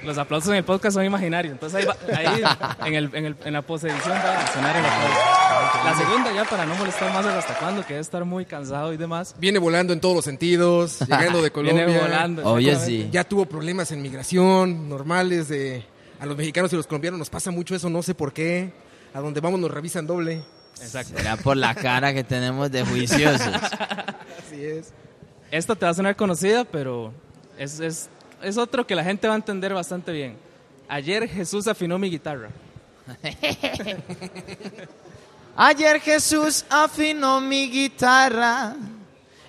Los 0.03 0.19
aplausos 0.19 0.51
en 0.51 0.57
el 0.57 0.65
podcast 0.65 0.95
son 0.95 1.05
imaginarios. 1.05 1.53
Entonces 1.53 1.81
ahí, 1.81 1.85
va- 1.87 2.77
ahí 2.81 2.89
en, 2.89 2.95
el, 2.95 3.11
en, 3.15 3.25
el, 3.27 3.37
en 3.45 3.53
la 3.53 3.63
posedición 3.63 4.13
va 4.13 4.41
a 4.41 4.53
sonar 4.53 4.77
el 4.77 4.85
aplauso. 4.85 5.85
La 5.85 5.95
segunda 5.97 6.33
ya 6.33 6.45
para 6.45 6.65
no 6.67 6.75
molestar 6.77 7.13
más 7.13 7.27
hasta 7.27 7.55
cuándo, 7.59 7.83
que 7.83 7.95
debe 7.95 8.01
estar 8.03 8.25
muy 8.25 8.45
cansado 8.45 8.93
y 8.93 8.97
demás. 8.97 9.35
Viene 9.39 9.59
volando 9.59 9.93
en 9.93 10.01
todos 10.01 10.15
los 10.17 10.25
sentidos, 10.25 11.01
llegando 11.09 11.43
de 11.43 11.51
Colombia. 11.51 11.87
Viene 11.87 12.01
volando. 12.01 12.43
Oye, 12.53 12.77
sí. 12.77 13.09
Ya 13.13 13.25
tuvo 13.25 13.47
problemas 13.47 13.91
en 13.93 14.03
migración, 14.03 14.89
normales 14.89 15.49
de... 15.49 15.85
A 16.19 16.25
los 16.27 16.37
mexicanos 16.37 16.73
y 16.73 16.77
los 16.77 16.87
colombianos 16.87 17.19
nos 17.19 17.29
pasa 17.31 17.51
mucho 17.51 17.75
eso, 17.75 17.91
no 17.91 18.03
sé 18.03 18.15
por 18.15 18.33
qué. 18.33 18.73
A 19.17 19.21
donde 19.21 19.41
vamos 19.41 19.59
nos 19.59 19.71
revisan 19.71 20.07
doble. 20.07 20.43
Exacto. 20.79 21.17
Será 21.17 21.39
por 21.39 21.57
la 21.57 21.75
cara 21.75 22.13
que 22.13 22.23
tenemos 22.23 22.71
de 22.71 22.85
juiciosos. 22.85 23.47
Así 23.49 24.63
es. 24.63 24.93
Esta 25.51 25.75
te 25.75 25.87
va 25.87 25.93
a 25.93 25.95
sonar 25.95 26.17
conocida, 26.17 26.67
pero 26.67 27.15
es, 27.57 27.81
es, 27.81 28.11
es 28.43 28.59
otro 28.59 28.87
que 28.87 28.95
la 28.95 29.03
gente 29.03 29.27
va 29.27 29.33
a 29.33 29.37
entender 29.39 29.73
bastante 29.73 30.13
bien. 30.13 30.37
Ayer 30.87 31.27
Jesús 31.31 31.67
afinó 31.67 31.99
mi 31.99 32.11
guitarra. 32.11 32.51
Ayer 35.57 35.99
Jesús 36.03 36.67
afinó 36.69 37.41
mi 37.41 37.71
guitarra 37.71 38.77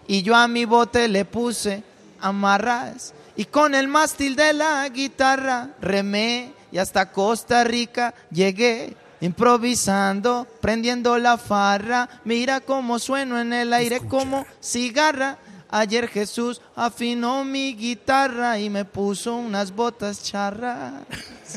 y 0.07 0.21
yo 0.21 0.33
a 0.33 0.47
mi 0.47 0.63
bote 0.63 1.09
le 1.09 1.25
puse 1.25 1.83
amarras 2.21 3.13
y 3.35 3.43
con 3.43 3.75
el 3.75 3.89
mástil 3.89 4.37
de 4.37 4.53
la 4.53 4.87
guitarra 4.87 5.71
remé 5.81 6.53
y 6.71 6.77
hasta 6.77 7.11
Costa 7.11 7.65
Rica 7.65 8.13
llegué 8.31 8.95
improvisando, 9.21 10.47
prendiendo 10.61 11.17
la 11.17 11.37
farra, 11.37 12.09
mira 12.23 12.59
cómo 12.59 12.99
sueno 12.99 13.39
en 13.39 13.53
el 13.53 13.73
aire 13.73 13.99
como 13.99 14.45
cigarra. 14.61 15.37
Ayer 15.69 16.07
Jesús 16.07 16.61
afinó 16.75 17.43
mi 17.43 17.75
guitarra 17.75 18.57
y 18.59 18.69
me 18.69 18.85
puso 18.85 19.35
unas 19.35 19.71
botas 19.75 20.23
charras. 20.23 20.93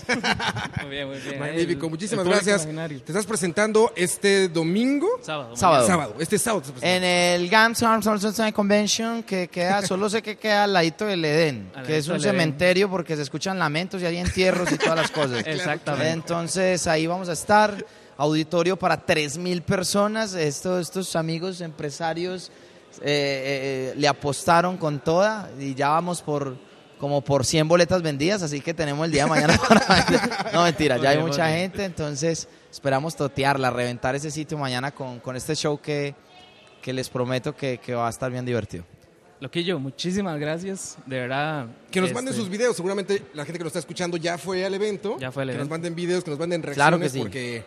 Muy 0.82 0.90
bien, 0.90 1.08
muy 1.08 1.18
bien. 1.18 1.38
Magnífico, 1.38 1.86
El- 1.86 1.90
muchísimas 1.90 2.24
el 2.24 2.32
gracias. 2.32 2.62
imaginario. 2.62 3.02
Te 3.02 3.12
estás 3.12 3.26
presentando 3.26 3.92
este 3.96 4.48
domingo. 4.48 5.08
Sábado. 5.22 5.56
Sábado. 5.56 5.86
Sábado, 5.86 6.14
este 6.20 6.38
sábado. 6.38 6.62
te. 6.80 6.96
En 6.96 7.02
el 7.04 7.48
GAMS 7.48 7.82
Arms 7.82 8.06
Convention, 8.52 9.22
que 9.24 9.48
queda, 9.48 9.82
solo 9.82 10.08
sé 10.08 10.22
que 10.22 10.36
queda 10.38 10.64
al 10.64 10.72
ladito 10.72 11.06
del 11.06 11.24
Edén, 11.24 11.70
Al 11.74 11.86
que 11.86 11.98
es 11.98 12.06
un 12.06 12.14
Edén. 12.16 12.22
cementerio 12.22 12.88
porque 12.88 13.16
se 13.16 13.22
escuchan 13.22 13.58
lamentos 13.58 14.00
y 14.02 14.06
hay 14.06 14.16
entierros 14.18 14.70
y 14.72 14.78
todas 14.78 14.96
las 14.96 15.10
cosas. 15.10 15.42
Exactamente. 15.46 16.10
Entonces 16.12 16.86
ahí 16.86 17.06
vamos 17.06 17.28
a 17.28 17.32
estar, 17.32 17.84
auditorio 18.16 18.76
para 18.78 19.04
3.000 19.04 19.62
personas, 19.62 20.34
estos, 20.34 20.82
estos 20.82 21.16
amigos 21.16 21.60
empresarios 21.60 22.50
eh, 23.02 23.92
eh, 23.92 23.94
le 23.96 24.08
apostaron 24.08 24.76
con 24.76 25.00
toda 25.00 25.50
y 25.58 25.74
ya 25.74 25.88
vamos 25.88 26.22
por 26.22 26.56
como 26.98 27.22
por 27.22 27.46
100 27.46 27.66
boletas 27.66 28.02
vendidas, 28.02 28.42
así 28.42 28.60
que 28.60 28.74
tenemos 28.74 29.06
el 29.06 29.10
día 29.10 29.24
de 29.24 29.30
mañana 29.30 29.58
para 29.68 30.04
vender. 30.04 30.20
No, 30.52 30.64
mentira, 30.64 30.98
ya 30.98 31.10
hay 31.10 31.18
mucha 31.18 31.48
gente, 31.48 31.84
entonces 31.84 32.46
esperamos 32.70 33.16
totearla, 33.16 33.70
reventar 33.70 34.14
ese 34.14 34.30
sitio 34.30 34.58
mañana 34.58 34.90
con, 34.90 35.18
con 35.20 35.34
este 35.34 35.56
show 35.56 35.80
que, 35.80 36.14
que 36.82 36.92
les 36.92 37.08
prometo 37.08 37.56
que, 37.56 37.78
que 37.78 37.94
va 37.94 38.06
a 38.06 38.10
estar 38.10 38.30
bien 38.30 38.44
divertido. 38.44 38.84
Loquillo, 39.40 39.78
muchísimas 39.78 40.38
gracias. 40.38 40.98
De 41.06 41.20
verdad. 41.20 41.68
Que 41.90 42.00
nos 42.00 42.10
este, 42.10 42.14
manden 42.14 42.34
sus 42.34 42.50
videos. 42.50 42.76
Seguramente 42.76 43.22
la 43.32 43.46
gente 43.46 43.58
que 43.58 43.64
nos 43.64 43.70
está 43.70 43.78
escuchando 43.78 44.18
ya 44.18 44.36
fue 44.36 44.66
al 44.66 44.74
evento. 44.74 45.16
Ya 45.18 45.32
fue 45.32 45.44
al 45.44 45.48
que 45.48 45.54
evento. 45.54 45.64
nos 45.64 45.70
manden 45.70 45.94
videos, 45.94 46.22
que 46.22 46.30
nos 46.30 46.38
manden 46.38 46.62
reacciones. 46.62 46.76
Claro 46.76 47.00
que 47.00 47.08
sí. 47.08 47.18
Porque 47.18 47.64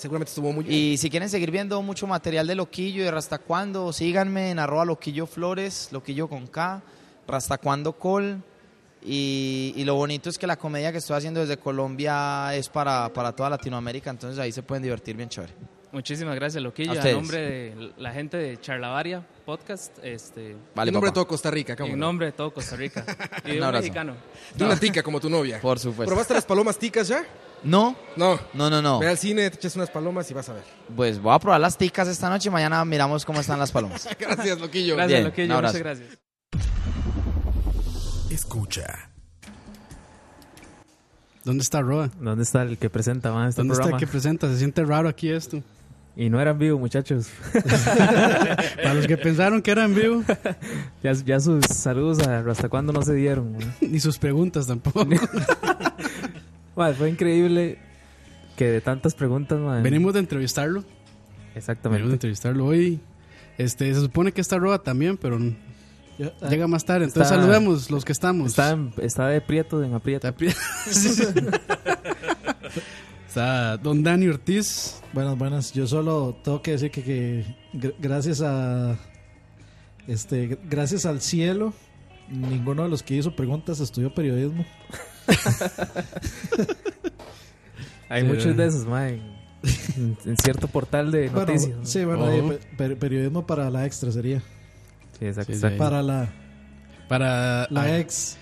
seguramente 0.00 0.30
estuvo 0.30 0.52
muy 0.52 0.64
bien. 0.64 0.76
Y 0.76 0.96
si 0.96 1.10
quieren 1.10 1.28
seguir 1.28 1.50
viendo 1.50 1.80
mucho 1.82 2.06
material 2.06 2.46
de 2.46 2.54
Loquillo 2.54 3.02
y 3.02 3.04
de 3.04 3.10
Rasta 3.10 3.38
Cuando, 3.38 3.92
síganme 3.92 4.50
en 4.50 4.58
arroba 4.58 4.84
Loquillo 4.84 5.26
Flores, 5.26 5.88
Loquillo 5.92 6.28
con 6.28 6.46
K, 6.46 6.82
Rasta 7.26 7.58
Cuando 7.58 7.92
Col. 7.92 8.42
Y, 9.02 9.72
y 9.76 9.84
lo 9.84 9.94
bonito 9.94 10.28
es 10.28 10.36
que 10.36 10.46
la 10.46 10.56
comedia 10.56 10.92
que 10.92 10.98
estoy 10.98 11.16
haciendo 11.16 11.40
desde 11.40 11.56
Colombia 11.56 12.54
es 12.54 12.68
para, 12.68 13.10
para 13.12 13.32
toda 13.32 13.48
Latinoamérica, 13.48 14.10
entonces 14.10 14.38
ahí 14.38 14.52
se 14.52 14.62
pueden 14.62 14.82
divertir 14.82 15.16
bien 15.16 15.28
chévere. 15.28 15.54
Muchísimas 15.92 16.36
gracias, 16.36 16.62
Loquillo. 16.62 16.92
A 17.00 17.04
nombre 17.12 17.38
de 17.38 17.92
la 17.98 18.12
gente 18.12 18.36
de 18.36 18.60
Charlavaria 18.60 19.26
Podcast, 19.44 19.98
este, 20.04 20.56
Vale, 20.74 20.90
en 20.90 20.92
nombre 20.92 21.10
de 21.10 21.14
todo 21.14 21.26
Costa 21.26 21.50
Rica, 21.50 21.74
¿cómo 21.74 21.92
en 21.94 21.98
no? 21.98 22.06
nombre 22.06 22.26
de 22.26 22.32
todo 22.32 22.52
Costa 22.52 22.76
Rica. 22.76 23.04
Y 23.44 23.48
de 23.48 23.52
Un 23.52 23.58
un, 23.58 23.64
abrazo. 23.64 23.82
mexicano. 23.82 24.14
De 24.54 24.64
una 24.64 24.76
tica 24.76 25.02
como 25.02 25.18
tu 25.20 25.28
novia. 25.28 25.60
Por 25.60 25.78
supuesto. 25.80 26.06
¿Probaste 26.06 26.34
las 26.34 26.44
palomas 26.44 26.78
ticas 26.78 27.08
ya? 27.08 27.24
No, 27.64 27.96
No. 28.16 28.38
no, 28.54 28.70
no, 28.70 28.80
no. 28.80 29.00
Ve 29.00 29.08
al 29.08 29.18
cine, 29.18 29.50
te 29.50 29.56
echas 29.56 29.74
unas 29.76 29.90
palomas 29.90 30.30
y 30.30 30.34
vas 30.34 30.48
a 30.48 30.54
ver. 30.54 30.62
Pues 30.94 31.20
voy 31.20 31.34
a 31.34 31.38
probar 31.40 31.60
las 31.60 31.76
ticas 31.76 32.06
esta 32.08 32.30
noche 32.30 32.48
y 32.48 32.52
mañana 32.52 32.84
miramos 32.84 33.24
cómo 33.24 33.40
están 33.40 33.58
las 33.58 33.72
palomas. 33.72 34.08
Gracias, 34.18 34.60
loquillo. 34.60 34.94
Gracias, 34.96 35.18
Bien, 35.18 35.24
Loquillo. 35.24 35.46
un 35.46 35.52
abrazo. 35.52 35.78
Muchas 35.78 35.98
gracias. 35.98 36.18
Escucha. 38.30 39.10
¿Dónde 41.44 41.62
está 41.62 41.80
Roa? 41.80 42.10
¿Dónde 42.20 42.44
está 42.44 42.62
el 42.62 42.78
que 42.78 42.90
presenta 42.90 43.32
más 43.32 43.50
este 43.50 43.60
¿Dónde 43.62 43.74
está 43.74 43.88
el 43.88 43.96
que 43.96 44.06
presenta? 44.06 44.46
Se 44.48 44.58
siente 44.58 44.84
raro 44.84 45.08
aquí 45.08 45.30
esto. 45.30 45.62
Y 46.20 46.28
no 46.28 46.38
era 46.38 46.50
en 46.50 46.58
vivo, 46.58 46.78
muchachos. 46.78 47.28
Para 48.76 48.92
los 48.92 49.06
que 49.06 49.16
pensaron 49.16 49.62
que 49.62 49.70
era 49.70 49.86
en 49.86 49.94
vivo, 49.94 50.22
ya, 51.02 51.12
ya 51.12 51.40
sus 51.40 51.64
saludos 51.64 52.18
a 52.20 52.40
hasta 52.40 52.68
cuándo 52.68 52.92
no 52.92 53.00
se 53.00 53.14
dieron. 53.14 53.56
ni 53.80 53.98
sus 54.00 54.18
preguntas 54.18 54.66
tampoco. 54.66 55.06
Man, 56.76 56.94
fue 56.94 57.08
increíble 57.08 57.78
que 58.54 58.66
de 58.66 58.80
tantas 58.82 59.14
preguntas, 59.14 59.58
man. 59.58 59.82
Venimos 59.82 60.12
de 60.12 60.20
entrevistarlo. 60.20 60.80
Venimos 60.82 61.54
de 61.54 61.58
Exactamente. 61.58 62.12
entrevistarlo 62.12 62.66
hoy. 62.66 63.00
Este, 63.56 63.94
se 63.94 64.00
supone 64.02 64.32
que 64.32 64.42
está 64.42 64.58
Roa 64.58 64.82
también, 64.82 65.16
pero 65.16 65.38
Yo- 66.18 66.32
ah, 66.42 66.48
llega 66.50 66.66
más 66.66 66.84
tarde. 66.84 67.06
Entonces 67.06 67.30
Está- 67.32 67.40
saludemos 67.42 67.90
los 67.90 68.04
que 68.04 68.12
estamos. 68.12 68.50
Está, 68.50 68.72
en- 68.72 68.92
está 68.98 69.26
de 69.28 69.40
prieto 69.40 69.82
en 69.82 69.94
aprieto. 69.94 70.28
Está, 70.28 70.36
pri- 70.36 70.52
Sí, 70.90 71.08
sí. 71.08 71.24
Está 73.30 73.76
Don 73.76 74.02
Dani 74.02 74.26
Ortiz. 74.26 75.00
Buenas, 75.12 75.38
buenas. 75.38 75.72
Yo 75.72 75.86
solo 75.86 76.36
tengo 76.42 76.60
que 76.62 76.72
decir 76.72 76.90
que, 76.90 77.00
que 77.04 77.44
gr- 77.72 77.94
gracias 78.00 78.40
a 78.40 78.98
este 80.08 80.50
gr- 80.50 80.58
gracias 80.68 81.06
al 81.06 81.20
cielo 81.20 81.72
ninguno 82.28 82.82
de 82.82 82.88
los 82.88 83.04
que 83.04 83.14
hizo 83.14 83.36
preguntas 83.36 83.78
estudió 83.78 84.12
periodismo. 84.12 84.64
Hay 88.08 88.22
Sí, 88.22 88.26
muchos 88.26 88.56
de 88.56 88.66
esos, 88.66 88.84
man. 88.86 89.20
En, 89.96 90.16
en 90.24 90.36
cierto 90.36 90.66
portal 90.66 91.12
de 91.12 91.28
Bueno, 91.28 91.46
noticias. 91.52 91.76
¿no? 91.78 91.84
sí, 91.86 92.04
bueno, 92.04 92.24
Oh. 92.24 92.28
ahí, 92.30 92.42
pe- 92.42 92.58
per- 92.76 92.98
periodismo 92.98 93.46
para 93.46 93.70
la 93.70 93.86
extra 93.86 94.10
sería. 94.10 94.40
Sí, 95.20 95.26
exacto. 95.26 95.52
Sí, 95.52 95.60
sí. 95.60 95.66
exacto. 95.66 95.78
Para 95.78 96.02
la, 96.02 96.28
Para. 97.08 97.68
la 97.70 97.82
ah, 97.82 97.98
ex. 98.00 98.36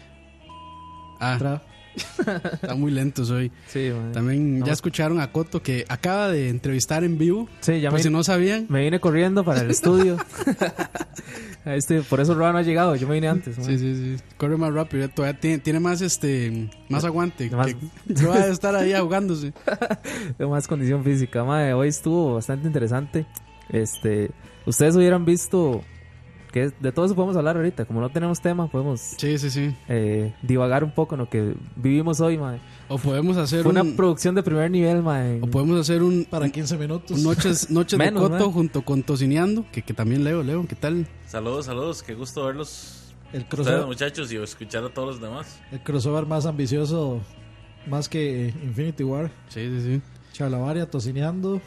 ah, 1.21 1.37
tra- 1.39 1.61
está 2.53 2.75
muy 2.75 2.91
lento 2.91 3.23
hoy. 3.33 3.51
Sí, 3.67 3.91
man. 3.95 4.13
También 4.13 4.65
ya 4.65 4.73
escucharon 4.73 5.21
a 5.21 5.31
Coto 5.33 5.63
que 5.63 5.85
acaba 5.89 6.29
de 6.29 6.49
entrevistar 6.49 7.05
en 7.05 7.19
vivo. 7.19 7.49
Sí, 7.61 7.81
ya 7.81 7.91
Por 7.91 7.99
me, 7.99 8.03
si 8.03 8.11
no 8.11 8.23
sabían. 8.25 8.67
me 8.69 8.83
vine 8.83 9.01
corriendo 9.01 9.45
para 9.45 9.61
el 9.63 9.71
estudio. 9.71 10.17
Estoy, 11.65 12.01
por 12.01 12.21
eso 12.21 12.35
Roa 12.35 12.53
no 12.53 12.59
ha 12.59 12.63
llegado. 12.63 12.97
Yo 12.97 13.07
me 13.09 13.15
vine 13.15 13.29
antes. 13.29 13.59
man. 13.59 13.67
Sí, 13.67 13.79
sí, 13.79 13.95
sí. 13.95 14.25
Corre 14.37 14.57
más 14.57 14.73
rápido. 14.73 15.09
Todavía 15.11 15.39
tiene, 15.39 15.59
tiene 15.59 15.81
más 15.81 16.01
este 16.01 16.71
más 16.89 17.05
aguante. 17.05 17.51
Más- 17.51 17.67
que- 17.67 18.27
a 18.29 18.47
estar 18.47 18.75
ahí 18.75 18.93
ahogándose. 18.95 19.53
Tengo 20.39 20.51
más 20.53 20.67
condición 20.67 21.05
física. 21.05 21.45
Madre, 21.45 21.75
hoy 21.75 21.89
estuvo 21.89 22.35
bastante 22.35 22.67
interesante. 22.67 23.27
Este, 23.69 24.31
ustedes 24.65 24.97
hubieran 24.97 25.25
visto 25.27 25.83
que 26.53 26.71
de 26.81 26.93
todo 26.93 27.05
eso 27.07 27.15
podemos 27.15 27.37
hablar 27.37 27.57
ahorita. 27.57 27.85
Como 27.85 28.01
no 28.01 28.11
tenemos 28.11 28.41
tema, 28.41 28.67
podemos 28.69 29.01
Sí, 29.19 29.39
sí, 29.39 29.51
sí. 29.51 29.75
eh, 29.89 30.35
divagar 30.43 30.83
un 30.85 30.91
poco 30.93 31.15
en 31.15 31.21
lo 31.21 31.29
que 31.29 31.55
vivimos 31.77 32.21
hoy, 32.21 32.39
madre. 32.39 32.61
O 32.89 32.99
podemos 32.99 33.37
hacer 33.37 33.63
Fue 33.63 33.71
una 33.73 33.83
un 33.83 33.97
producción 33.97 34.35
de 34.35 34.43
primer 34.43 34.71
nivel, 34.71 35.03
madre. 35.03 35.41
o 35.43 35.47
podemos 35.47 35.79
hacer 35.81 36.03
un, 36.03 36.25
para 36.29 36.49
15 36.49 36.77
minutos. 36.79 37.17
un 37.19 37.23
noches 37.25 37.71
noches 37.71 37.99
Menos, 37.99 38.23
de 38.25 38.29
Coto 38.31 38.45
man. 38.47 38.53
junto 38.53 38.83
con 38.83 39.03
Tocineando, 39.03 39.65
que, 39.71 39.83
que 39.83 39.95
también 39.95 40.25
leo, 40.25 40.43
leo, 40.43 40.67
¿qué 40.67 40.77
tal? 40.77 41.07
Saludos, 41.27 41.67
saludos, 41.67 42.03
qué 42.03 42.15
gusto 42.15 42.45
verlos. 42.47 43.13
el, 43.33 43.41
Ustedes, 43.43 43.49
crossover, 43.49 43.87
muchachos, 43.87 44.33
y 44.33 44.37
escuchar 44.37 44.85
a 44.85 44.89
todos 44.89 45.09
los 45.09 45.21
demás. 45.21 45.61
el 45.71 45.81
crossover 45.83 46.25
más 46.27 46.47
ambicioso, 46.47 47.21
más 47.87 48.09
que 48.09 48.55
Infinity 48.65 49.05
War. 49.05 49.31
Sí, 49.49 49.69
sí, 49.69 49.83
sí. 49.83 50.03
Charlavaria, 50.33 50.89
tocineando. 50.91 51.61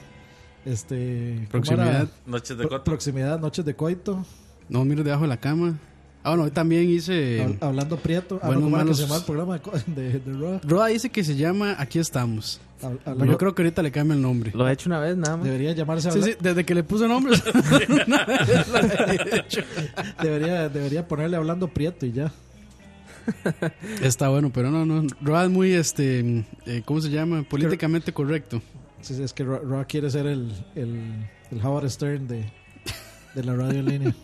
Este, 0.66 1.48
¿cómo 1.52 1.64
Proximidad. 1.64 2.08
Noches 2.26 2.50
de 2.58 2.64
Pro- 2.64 2.70
coto. 2.70 2.84
proximidad, 2.84 3.40
noches 3.40 3.66
de 3.66 3.76
coito. 3.76 4.26
No 4.72 4.86
miro 4.86 5.04
debajo 5.04 5.24
de 5.24 5.28
la 5.30 5.38
cama. 5.38 5.78
Ah, 6.24 6.30
bueno, 6.30 6.44
hoy 6.46 6.52
también 6.52 6.88
hice 6.90 7.44
Hab- 7.46 7.58
hablando 7.62 7.98
prieto. 7.98 8.40
Ah, 8.44 8.48
bueno, 8.48 8.62
no, 8.62 8.66
¿cómo 8.68 8.76
era 8.78 8.86
que 8.86 8.92
malos- 8.92 8.98
se 8.98 9.04
llama 9.04 9.16
el 9.18 9.24
programa 9.24 9.60
de, 9.88 10.20
de, 10.20 10.34
Raw? 10.40 10.60
Roa 10.64 10.88
dice 10.88 11.10
que 11.10 11.24
se 11.24 11.36
llama 11.36 11.76
Aquí 11.80 11.98
estamos. 12.00 12.62
Hablando- 13.06 13.26
yo 13.26 13.38
creo 13.38 13.54
que 13.56 13.62
ahorita 13.64 13.82
le 13.84 13.92
cambia 13.92 14.16
el 14.16 14.22
nombre. 14.22 14.52
Lo 14.56 14.68
he 14.68 14.72
hecho 14.72 14.88
una 14.90 15.00
vez, 15.00 15.18
nada 15.18 15.38
más. 15.38 15.46
Debería 15.46 15.72
llamarse 15.74 16.12
Sí, 16.12 16.20
habla- 16.20 16.32
sí, 16.32 16.38
desde 16.40 16.64
que 16.64 16.76
le 16.76 16.84
puso 16.84 17.08
nombre. 17.08 17.34
Debería, 20.22 20.70
debería 20.70 21.08
ponerle 21.08 21.38
hablando 21.38 21.68
prieto 21.68 22.06
y 22.06 22.12
ya. 22.12 22.32
Está 24.02 24.30
bueno, 24.30 24.52
pero 24.54 24.72
no, 24.72 24.86
no. 24.86 25.08
Roa 25.22 25.44
es 25.46 25.50
muy, 25.50 25.74
este, 25.74 26.46
eh, 26.66 26.82
¿cómo 26.86 27.02
se 27.02 27.10
llama? 27.10 27.44
Políticamente 27.44 28.12
correcto. 28.14 28.62
Sí, 29.02 29.16
sí, 29.16 29.24
es 29.24 29.34
que 29.34 29.44
Raw 29.44 29.86
quiere 29.88 30.10
ser 30.10 30.28
el, 30.28 30.52
el, 30.76 31.28
el 31.52 31.66
Howard 31.66 31.90
Stern 31.90 32.28
de, 32.28 32.46
de 33.36 33.44
la 33.44 33.56
radio 33.56 33.80
en 33.80 33.86
línea. 33.86 34.16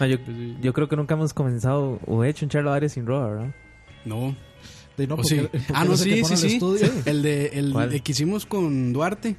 No, 0.00 0.06
yo, 0.06 0.16
yo 0.60 0.72
creo 0.72 0.88
que 0.88 0.96
nunca 0.96 1.14
hemos 1.14 1.34
comenzado 1.34 1.98
o 2.06 2.24
hecho 2.24 2.44
un 2.46 2.50
charla 2.50 2.74
área 2.74 2.88
sin 2.88 3.06
Roa, 3.06 3.28
¿verdad? 3.28 3.54
No. 4.04 4.36
De 4.96 5.06
no, 5.06 5.14
¿O 5.14 5.16
porque- 5.18 5.28
sí? 5.28 5.40
porque 5.50 5.58
Ah, 5.74 5.84
no, 5.84 5.96
sí, 5.96 6.24
sí, 6.24 6.32
el 6.32 6.38
sí. 6.38 6.46
estudio. 6.54 6.90
El 7.04 7.22
de, 7.22 7.46
el 7.48 8.02
que 8.02 8.12
hicimos 8.12 8.46
con 8.46 8.92
Duarte. 8.92 9.36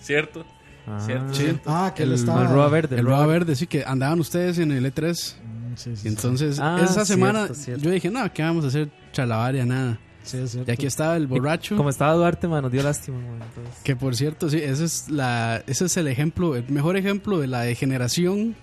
¿Cierto? 0.00 0.44
Ah, 0.86 0.98
Cierto. 1.04 1.34
Sí. 1.34 1.58
Ah, 1.66 1.92
que 1.94 2.02
él 2.02 2.10
El- 2.10 2.14
estaba... 2.16 2.42
El 2.42 2.48
Roa 2.48 2.68
Verde. 2.68 2.98
El 2.98 3.06
Roa 3.06 3.26
Verde, 3.26 3.54
sí, 3.54 3.66
que 3.66 3.84
andaban 3.84 4.18
ustedes 4.20 4.58
en 4.58 4.72
el 4.72 4.84
E3. 4.92 5.34
Mm, 5.42 5.76
sí, 5.76 5.96
sí, 5.96 6.08
entonces, 6.08 6.58
Ah, 6.60 6.76
esa 6.78 6.86
cierto, 6.92 7.06
semana 7.06 7.48
cierto. 7.54 7.82
yo 7.84 7.90
dije, 7.90 8.10
no, 8.10 8.32
¿qué 8.32 8.42
vamos 8.42 8.64
a 8.64 8.68
hacer? 8.68 8.90
Chalabaria, 9.12 9.64
nada. 9.66 9.98
Sí, 10.22 10.38
es 10.38 10.50
cierto. 10.50 10.70
Y 10.70 10.74
aquí 10.74 10.86
estaba 10.86 11.16
el 11.16 11.26
borracho. 11.26 11.76
Como 11.76 11.90
estaba 11.90 12.12
Duarte, 12.14 12.48
man, 12.48 12.62
nos 12.62 12.72
dio 12.72 12.82
lástima, 12.82 13.18
man. 13.18 13.38
Que 13.84 13.94
por 13.96 14.16
cierto, 14.16 14.50
sí, 14.50 14.58
ese 14.58 14.84
es, 14.84 15.08
la, 15.10 15.62
ese 15.66 15.84
es 15.86 15.96
el 15.96 16.08
ejemplo, 16.08 16.56
el 16.56 16.68
mejor 16.70 16.96
ejemplo 16.96 17.38
de 17.38 17.46
la 17.46 17.60
degeneración 17.62 18.54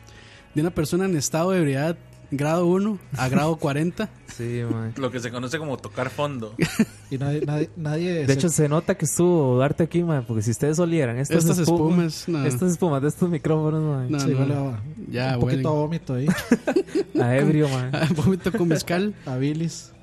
de 0.57 0.61
una 0.61 0.71
persona 0.71 1.05
en 1.05 1.15
estado 1.15 1.51
de 1.51 1.59
ebriedad 1.59 1.95
grado 2.31 2.65
1 2.67 2.99
a 3.15 3.29
grado 3.29 3.55
40. 3.59 4.09
Sí, 4.35 4.61
man. 4.69 4.93
Lo 4.97 5.09
que 5.11 5.19
se 5.19 5.31
conoce 5.31 5.57
como 5.59 5.77
tocar 5.77 6.09
fondo. 6.09 6.53
Y 7.09 7.17
nadie... 7.17 7.41
nadie, 7.45 7.69
nadie 7.77 8.13
De 8.13 8.25
se- 8.25 8.33
hecho, 8.33 8.49
se 8.49 8.67
nota 8.67 8.95
que 8.95 9.05
estuvo 9.05 9.55
Duarte 9.55 9.83
aquí, 9.83 10.03
man, 10.03 10.25
porque 10.27 10.41
si 10.41 10.51
ustedes 10.51 10.77
olieran 10.79 11.17
estas, 11.17 11.37
Estas 11.37 11.59
espumas, 11.59 12.17
espumas, 12.17 12.41
no. 12.43 12.45
estas 12.47 12.71
espumas 12.73 13.01
de 13.01 13.07
estos 13.07 13.29
micrófonos, 13.29 13.81
man, 13.81 14.11
No, 14.11 14.19
sí, 14.19 14.31
no. 14.31 14.69
a- 14.71 14.81
Ya, 15.09 15.35
un 15.35 15.39
poquito 15.41 15.69
a 15.69 15.71
vómito 15.71 16.15
ahí, 16.15 16.27
a 17.21 17.35
ebrio, 17.37 17.69
man. 17.69 17.91
Vómito 18.15 18.51
con 18.51 18.67
mezcal. 18.67 19.13
a 19.25 19.37
bilis. 19.37 19.93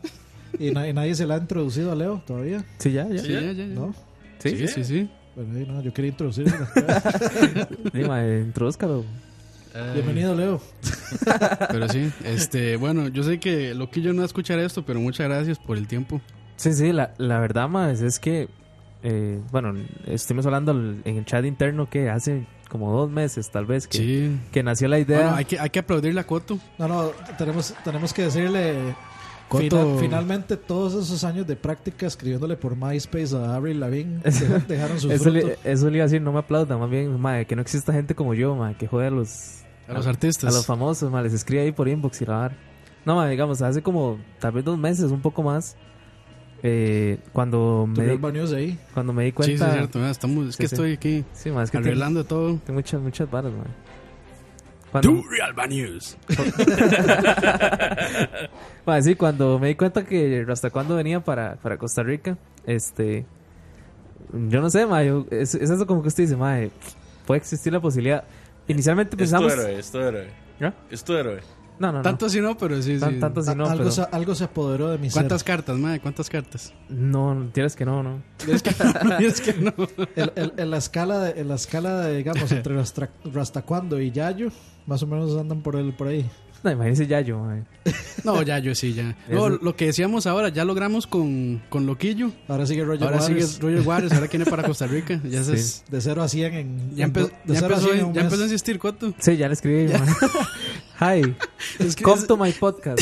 Y, 0.58 0.70
na- 0.70 0.88
y 0.88 0.92
nadie 0.94 1.14
se 1.16 1.26
la 1.26 1.34
ha 1.34 1.38
introducido 1.38 1.92
a 1.92 1.94
Leo 1.96 2.22
todavía, 2.26 2.64
Sí, 2.78 2.92
ya, 2.92 3.06
ya. 3.08 3.20
Sí, 3.22 3.32
ya, 3.32 3.40
ya, 3.42 3.52
ya. 3.52 3.66
¿no? 3.66 3.92
Sí, 4.38 4.56
Sí, 4.56 4.68
sí, 4.68 4.84
sí. 4.84 5.10
Bueno, 5.36 5.58
ahí 5.58 5.66
no, 5.66 5.82
yo 5.82 5.92
quería 5.92 6.12
introducirla. 6.12 6.70
Sí, 7.92 7.98
man, 8.04 8.52
Bienvenido, 9.92 10.34
Leo. 10.36 10.60
Pero 11.70 11.88
sí, 11.88 12.12
este, 12.24 12.76
bueno, 12.76 13.08
yo 13.08 13.22
sé 13.24 13.40
que 13.40 13.74
Loquillo 13.74 14.12
no 14.12 14.18
va 14.18 14.22
a 14.24 14.26
escuchar 14.26 14.58
esto, 14.60 14.84
pero 14.84 15.00
muchas 15.00 15.28
gracias 15.28 15.58
por 15.58 15.76
el 15.76 15.88
tiempo. 15.88 16.20
Sí, 16.56 16.72
sí, 16.72 16.92
la, 16.92 17.12
la 17.18 17.40
verdad, 17.40 17.68
más 17.68 18.00
es 18.00 18.20
que, 18.20 18.48
eh, 19.02 19.40
bueno, 19.50 19.74
estuvimos 20.06 20.46
hablando 20.46 20.72
en 20.72 21.02
el 21.04 21.24
chat 21.24 21.44
interno 21.44 21.90
que 21.90 22.08
hace 22.08 22.46
como 22.68 22.92
dos 22.92 23.10
meses, 23.10 23.50
tal 23.50 23.66
vez, 23.66 23.88
que, 23.88 23.98
Sí. 23.98 24.40
que 24.52 24.62
nació 24.62 24.86
la 24.88 24.98
idea. 25.00 25.18
Bueno, 25.22 25.36
hay 25.36 25.44
que, 25.44 25.58
hay 25.58 25.70
que 25.70 25.80
aplaudirle 25.80 26.20
a 26.20 26.24
Coto. 26.26 26.58
No, 26.78 26.86
no, 26.88 27.10
tenemos, 27.36 27.74
tenemos 27.84 28.12
que 28.12 28.22
decirle... 28.22 28.94
Final- 29.50 29.98
finalmente, 30.00 30.56
todos 30.56 30.94
esos 31.04 31.22
años 31.22 31.46
de 31.46 31.54
práctica 31.54 32.06
escribiéndole 32.06 32.56
por 32.56 32.74
MySpace 32.76 33.36
a 33.36 33.54
Avril 33.54 33.78
Lavigne 33.78 34.18
deja- 34.24 34.58
dejaron 34.66 34.98
sus 34.98 35.12
eso, 35.12 35.24
frutos. 35.24 35.44
le, 35.64 35.72
eso 35.72 35.90
le 35.90 35.96
iba 35.98 36.04
a 36.04 36.06
decir, 36.06 36.22
no 36.22 36.32
me 36.32 36.38
aplauda, 36.40 36.76
más 36.78 36.88
bien, 36.90 37.20
madre, 37.20 37.44
que 37.46 37.54
no 37.54 37.62
exista 37.62 37.92
gente 37.92 38.14
como 38.14 38.34
yo, 38.34 38.56
madre, 38.56 38.76
que 38.78 38.86
jode 38.88 39.06
a 39.08 39.10
los, 39.10 39.63
A 39.88 39.92
los 39.92 40.06
artistas. 40.06 40.52
a 40.52 40.56
los 40.56 40.66
famosos, 40.66 41.10
madre, 41.10 41.24
les 41.24 41.34
escribe 41.34 41.62
ahí 41.62 41.72
por 41.72 41.88
inbox 41.88 42.22
y 42.22 42.26
la 42.26 42.36
vara. 42.36 42.56
No, 43.04 43.16
madre, 43.16 43.32
digamos, 43.32 43.60
hace 43.62 43.82
como 43.82 44.18
tal 44.40 44.52
vez 44.52 44.64
dos 44.64 44.78
meses, 44.78 45.10
un 45.10 45.20
poco 45.20 45.42
más, 45.42 45.76
eh, 46.62 47.18
cuando, 47.34 47.86
me 47.86 48.04
di, 48.04 48.10
ahí. 48.56 48.78
cuando 48.94 49.12
me 49.12 49.24
di 49.24 49.30
Sí, 49.30 49.42
sí, 49.44 49.52
es 49.52 49.58
cuenta... 49.60 49.72
cierto. 49.74 49.98
mira, 49.98 50.10
Estamos, 50.10 50.48
es 50.48 50.54
Sí, 50.56 50.62
que 50.62 50.68
sí. 50.68 50.74
estoy 50.74 50.92
aquí 50.92 51.24
Sí, 51.34 51.50
madre, 51.50 51.64
es 51.64 51.70
que 51.70 51.76
tengo, 51.78 51.88
arreglando 51.88 52.24
todo. 52.24 52.56
tengo 52.64 52.78
muchas, 52.78 53.00
muchas 53.02 53.30
varas, 53.30 53.52
madre. 53.52 53.70
Cuando, 54.90 55.22
Real 55.28 55.68
News. 55.68 56.16
Madre, 58.86 59.02
sí, 59.02 59.14
cuando 59.16 59.58
me 59.58 59.68
di 59.68 59.74
cuenta 59.74 60.04
que 60.04 60.46
hasta 60.48 60.70
cuando 60.70 60.96
venía 60.96 61.20
para, 61.20 61.56
para 61.56 61.76
Costa 61.78 62.02
Rica, 62.02 62.36
este, 62.66 63.26
yo 64.32 64.60
no 64.60 64.70
sé, 64.70 64.86
madre, 64.86 65.06
yo- 65.08 65.26
es, 65.30 65.54
es 65.54 65.70
eso 65.70 65.86
como 65.86 66.02
que 66.02 66.08
usted 66.08 66.24
dice, 66.24 66.36
madre, 66.36 66.70
puede 67.26 67.38
existir 67.40 67.72
la 67.72 67.80
posibilidad. 67.80 68.24
Inicialmente 68.68 69.10
Es 69.10 69.16
tu 69.16 69.18
pensamos, 69.18 69.52
héroe, 69.52 69.78
es 69.78 69.90
tu 69.90 69.98
héroe. 69.98 70.28
¿Ya? 70.60 70.74
Es 70.90 71.04
tu 71.04 71.12
héroe. 71.14 71.40
No, 71.76 71.88
no, 71.88 71.94
no. 71.98 72.02
Tanto 72.02 72.26
así 72.26 72.40
no, 72.40 72.56
pero 72.56 72.80
sí, 72.80 72.98
Tan- 73.00 73.14
sí. 73.14 73.20
tanto 73.20 73.40
A- 73.40 73.54
no, 73.56 73.64
algo, 73.64 73.78
pero... 73.78 73.90
se, 73.90 74.02
algo 74.02 74.34
se 74.36 74.44
apoderó 74.44 74.90
de 74.90 74.98
mi 74.98 75.10
ser. 75.10 75.14
¿Cuántas 75.22 75.42
cartas, 75.42 75.76
madre? 75.76 76.00
¿Cuántas 76.00 76.30
cartas? 76.30 76.72
No, 76.88 77.50
tienes 77.52 77.74
que 77.74 77.84
no, 77.84 78.02
no. 78.04 78.22
Es 78.46 78.62
que, 78.62 78.70
es 79.26 79.40
que 79.40 79.54
no. 79.54 79.72
El- 80.14 80.32
el- 80.36 80.52
en 80.56 80.70
la 80.70 80.76
escala, 80.76 81.18
de, 81.18 81.40
en 81.40 81.48
la 81.48 81.56
escala 81.56 82.00
de, 82.02 82.16
digamos, 82.18 82.50
entre 82.52 82.76
Rastacuando 83.32 84.00
y 84.00 84.12
Yayo, 84.12 84.50
más 84.86 85.02
o 85.02 85.06
menos 85.08 85.36
andan 85.36 85.62
por, 85.62 85.74
el, 85.74 85.92
por 85.94 86.06
ahí. 86.08 86.30
No, 86.64 86.70
imagínese 86.70 87.06
ya 87.06 87.20
yo, 87.20 87.38
mae. 87.40 87.62
No, 88.24 88.40
ya, 88.42 88.58
yo 88.58 88.74
sí, 88.74 88.94
ya. 88.94 89.14
No, 89.28 89.50
lo 89.50 89.76
que 89.76 89.84
decíamos 89.86 90.26
ahora, 90.26 90.48
ya 90.48 90.64
logramos 90.64 91.06
con, 91.06 91.62
con 91.68 91.84
Loquillo. 91.84 92.32
Ahora 92.48 92.66
sigue 92.66 92.82
Roger 92.84 93.04
Ahora 93.04 93.18
Waters. 93.20 93.48
sigue 93.50 93.60
Roger 93.62 93.86
Waters, 93.86 94.12
ahora 94.14 94.26
viene 94.28 94.46
para 94.46 94.62
Costa 94.62 94.86
Rica. 94.88 95.20
Ya, 95.24 95.44
Sí. 95.44 95.52
es- 95.52 95.84
De 95.90 96.00
0 96.00 96.22
a 96.22 96.28
100 96.28 96.54
en. 96.54 96.96
ya, 96.96 97.06
empe- 97.06 97.30
de 97.44 97.54
ya 97.54 97.60
0 97.60 97.74
a 97.74 97.78
empezó, 97.78 97.92
100 97.92 98.06
en 98.06 98.14
ya 98.14 98.20
empezó 98.22 98.40
a 98.40 98.44
insistir, 98.46 98.78
Coto. 98.78 99.12
Sí, 99.18 99.36
ya 99.36 99.46
le 99.48 99.52
escribí. 99.54 99.92
mae. 99.92 101.20
Hi, 101.20 101.36
Es 101.78 101.94
que 101.96 102.02
come 102.02 102.20
es- 102.22 102.26
to 102.28 102.36
my 102.38 102.52
podcast. 102.52 103.00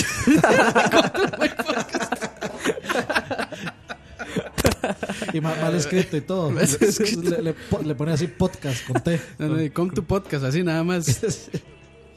Y 5.33 5.41
ma- 5.41 5.55
mal 5.63 5.75
escrito 5.75 6.17
y 6.17 6.21
todo. 6.23 6.51
le, 6.53 7.43
le 7.43 7.53
po- 7.55 7.81
le 7.83 7.95
pone 7.95 8.13
así 8.13 8.27
podcast 8.27 8.85
con 8.87 9.01
T. 9.03 9.21
no, 9.39 9.49
no, 9.49 9.73
come 9.73 9.93
to 9.93 10.03
podcast, 10.03 10.45
así 10.45 10.63
nada 10.63 10.83
más. 10.85 11.49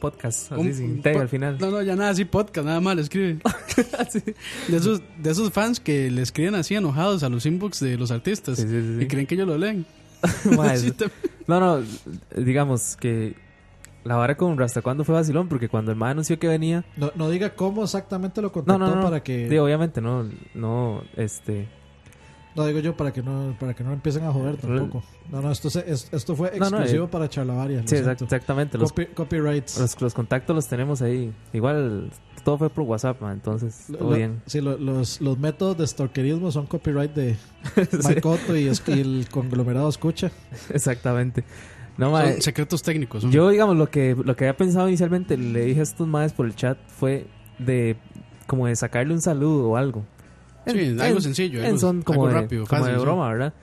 Podcast, 0.00 0.52
así 0.52 0.60
Un- 0.60 0.74
sin 0.74 1.02
T 1.02 1.12
po- 1.12 1.20
al 1.20 1.28
final. 1.28 1.56
No, 1.60 1.70
no, 1.70 1.82
ya 1.82 1.96
nada, 1.96 2.10
así 2.10 2.24
podcast, 2.24 2.66
nada 2.66 2.80
más 2.80 2.96
le 2.96 3.02
escribe. 3.02 3.38
de, 4.68 4.76
esos, 4.76 5.02
de 5.18 5.30
esos 5.30 5.52
fans 5.52 5.80
que 5.80 6.10
le 6.10 6.22
escriben 6.22 6.54
así 6.54 6.74
enojados 6.74 7.22
a 7.22 7.28
los 7.28 7.44
inbox 7.46 7.80
de 7.80 7.96
los 7.96 8.10
artistas 8.10 8.56
Sí, 8.58 8.62
sí, 8.62 8.68
sí, 8.68 8.96
sí. 8.98 9.04
y 9.04 9.08
creen 9.08 9.26
que 9.26 9.34
ellos 9.34 9.48
lo 9.48 9.58
leen. 9.58 9.86
Sí, 10.76 10.92
No, 11.46 11.60
no, 11.60 11.82
digamos 12.36 12.96
que 12.96 13.34
la 14.04 14.16
vara 14.16 14.36
con 14.36 14.56
Rasta 14.56 14.82
cuando 14.82 15.04
fue 15.04 15.14
vacilón, 15.16 15.48
porque 15.48 15.68
cuando 15.68 15.90
el 15.90 15.96
mae 15.98 16.12
anunció 16.12 16.38
que 16.38 16.46
venía, 16.48 16.84
No, 16.96 17.10
no 17.16 17.28
diga 17.28 17.54
cómo 17.54 17.82
exactamente 17.84 18.40
lo 18.40 18.48
no, 18.48 18.52
contactó 18.52 18.78
no, 18.86 18.96
no, 18.96 19.02
para 19.02 19.22
que. 19.22 19.48
Digo, 19.48 19.64
obviamente 19.64 20.00
no, 20.00 20.28
no, 20.54 21.02
este, 21.16 21.68
No 22.56 22.66
digo 22.66 22.80
yo 22.80 22.96
para 22.96 23.12
que 23.12 23.22
no 23.22 23.54
para 23.60 23.74
que 23.74 23.84
no 23.84 23.92
empiecen 23.92 24.24
a 24.24 24.32
joder 24.32 24.56
tampoco. 24.56 25.02
No, 25.30 25.42
no, 25.42 25.50
esto, 25.52 25.68
se- 25.70 25.84
es- 25.90 26.08
esto 26.12 26.34
fue 26.34 26.52
No, 26.58 26.70
no, 26.70 26.76
exclusivo 26.78 27.04
eh, 27.04 27.08
para 27.08 27.28
Charlavaria. 27.28 27.82
sí, 27.84 27.96
exact- 27.96 28.22
exactamente, 28.22 28.78
los, 28.78 28.92
Copy- 28.92 29.06
copyrights. 29.14 29.78
los, 29.78 30.00
los 30.00 30.14
contactos 30.14 30.56
los 30.56 30.66
tenemos 30.66 31.02
ahí, 31.02 31.32
igual 31.52 32.10
todo 32.44 32.58
fue 32.58 32.70
por 32.70 32.84
WhatsApp, 32.84 33.20
entonces, 33.30 33.90
Lo- 33.90 33.98
todo 33.98 34.10
lo- 34.10 34.16
bien. 34.16 34.40
Sí, 34.46 34.60
lo- 34.60 34.78
los, 34.78 35.20
los 35.20 35.38
métodos 35.38 35.76
de 35.78 35.86
stalkerismo 35.86 36.50
son 36.50 36.66
copyright 36.66 37.12
de 37.14 37.36
Mike 38.04 38.20
Cotto 38.22 38.56
y, 38.56 38.68
es- 38.68 38.82
y 38.86 38.92
el 39.00 39.26
conglomerado 39.30 39.88
escucha. 39.88 40.30
Exactamente. 40.70 41.44
No, 41.98 42.06
son 42.06 42.12
mae, 42.12 42.40
secretos 42.42 42.82
técnicos. 42.82 43.22
son. 43.22 43.30
yo, 43.32 43.48
digamos, 43.48 43.76
lo 43.76 43.90
que, 43.90 44.14
lo 44.22 44.36
que 44.36 44.44
había 44.44 44.56
pensado 44.56 44.86
inicialmente, 44.88 45.36
le 45.36 45.64
dije 45.64 45.80
a 45.80 45.82
estos 45.82 46.06
maes 46.06 46.32
por 46.32 46.46
el 46.46 46.54
chat, 46.54 46.78
fue 46.88 47.26
de, 47.58 47.96
como 48.46 48.66
de 48.66 48.76
sacarle 48.76 49.12
un 49.14 49.20
saludo 49.22 49.70
o 49.70 49.76
algo. 49.76 50.04
Sí, 50.66 50.78
En- 50.80 51.00
algo 51.00 51.16
en- 51.18 51.22
sencillo. 51.22 51.60
en 51.60 51.66
algo, 51.66 51.78
son 51.78 52.02
como, 52.02 52.22
algo 52.26 52.34
de, 52.34 52.42
rápido, 52.42 52.66
como 52.66 52.80
fácil, 52.80 52.94
de 52.94 52.98
sí. 53.00 53.04
broma, 53.04 53.28
¿verdad? 53.30 53.54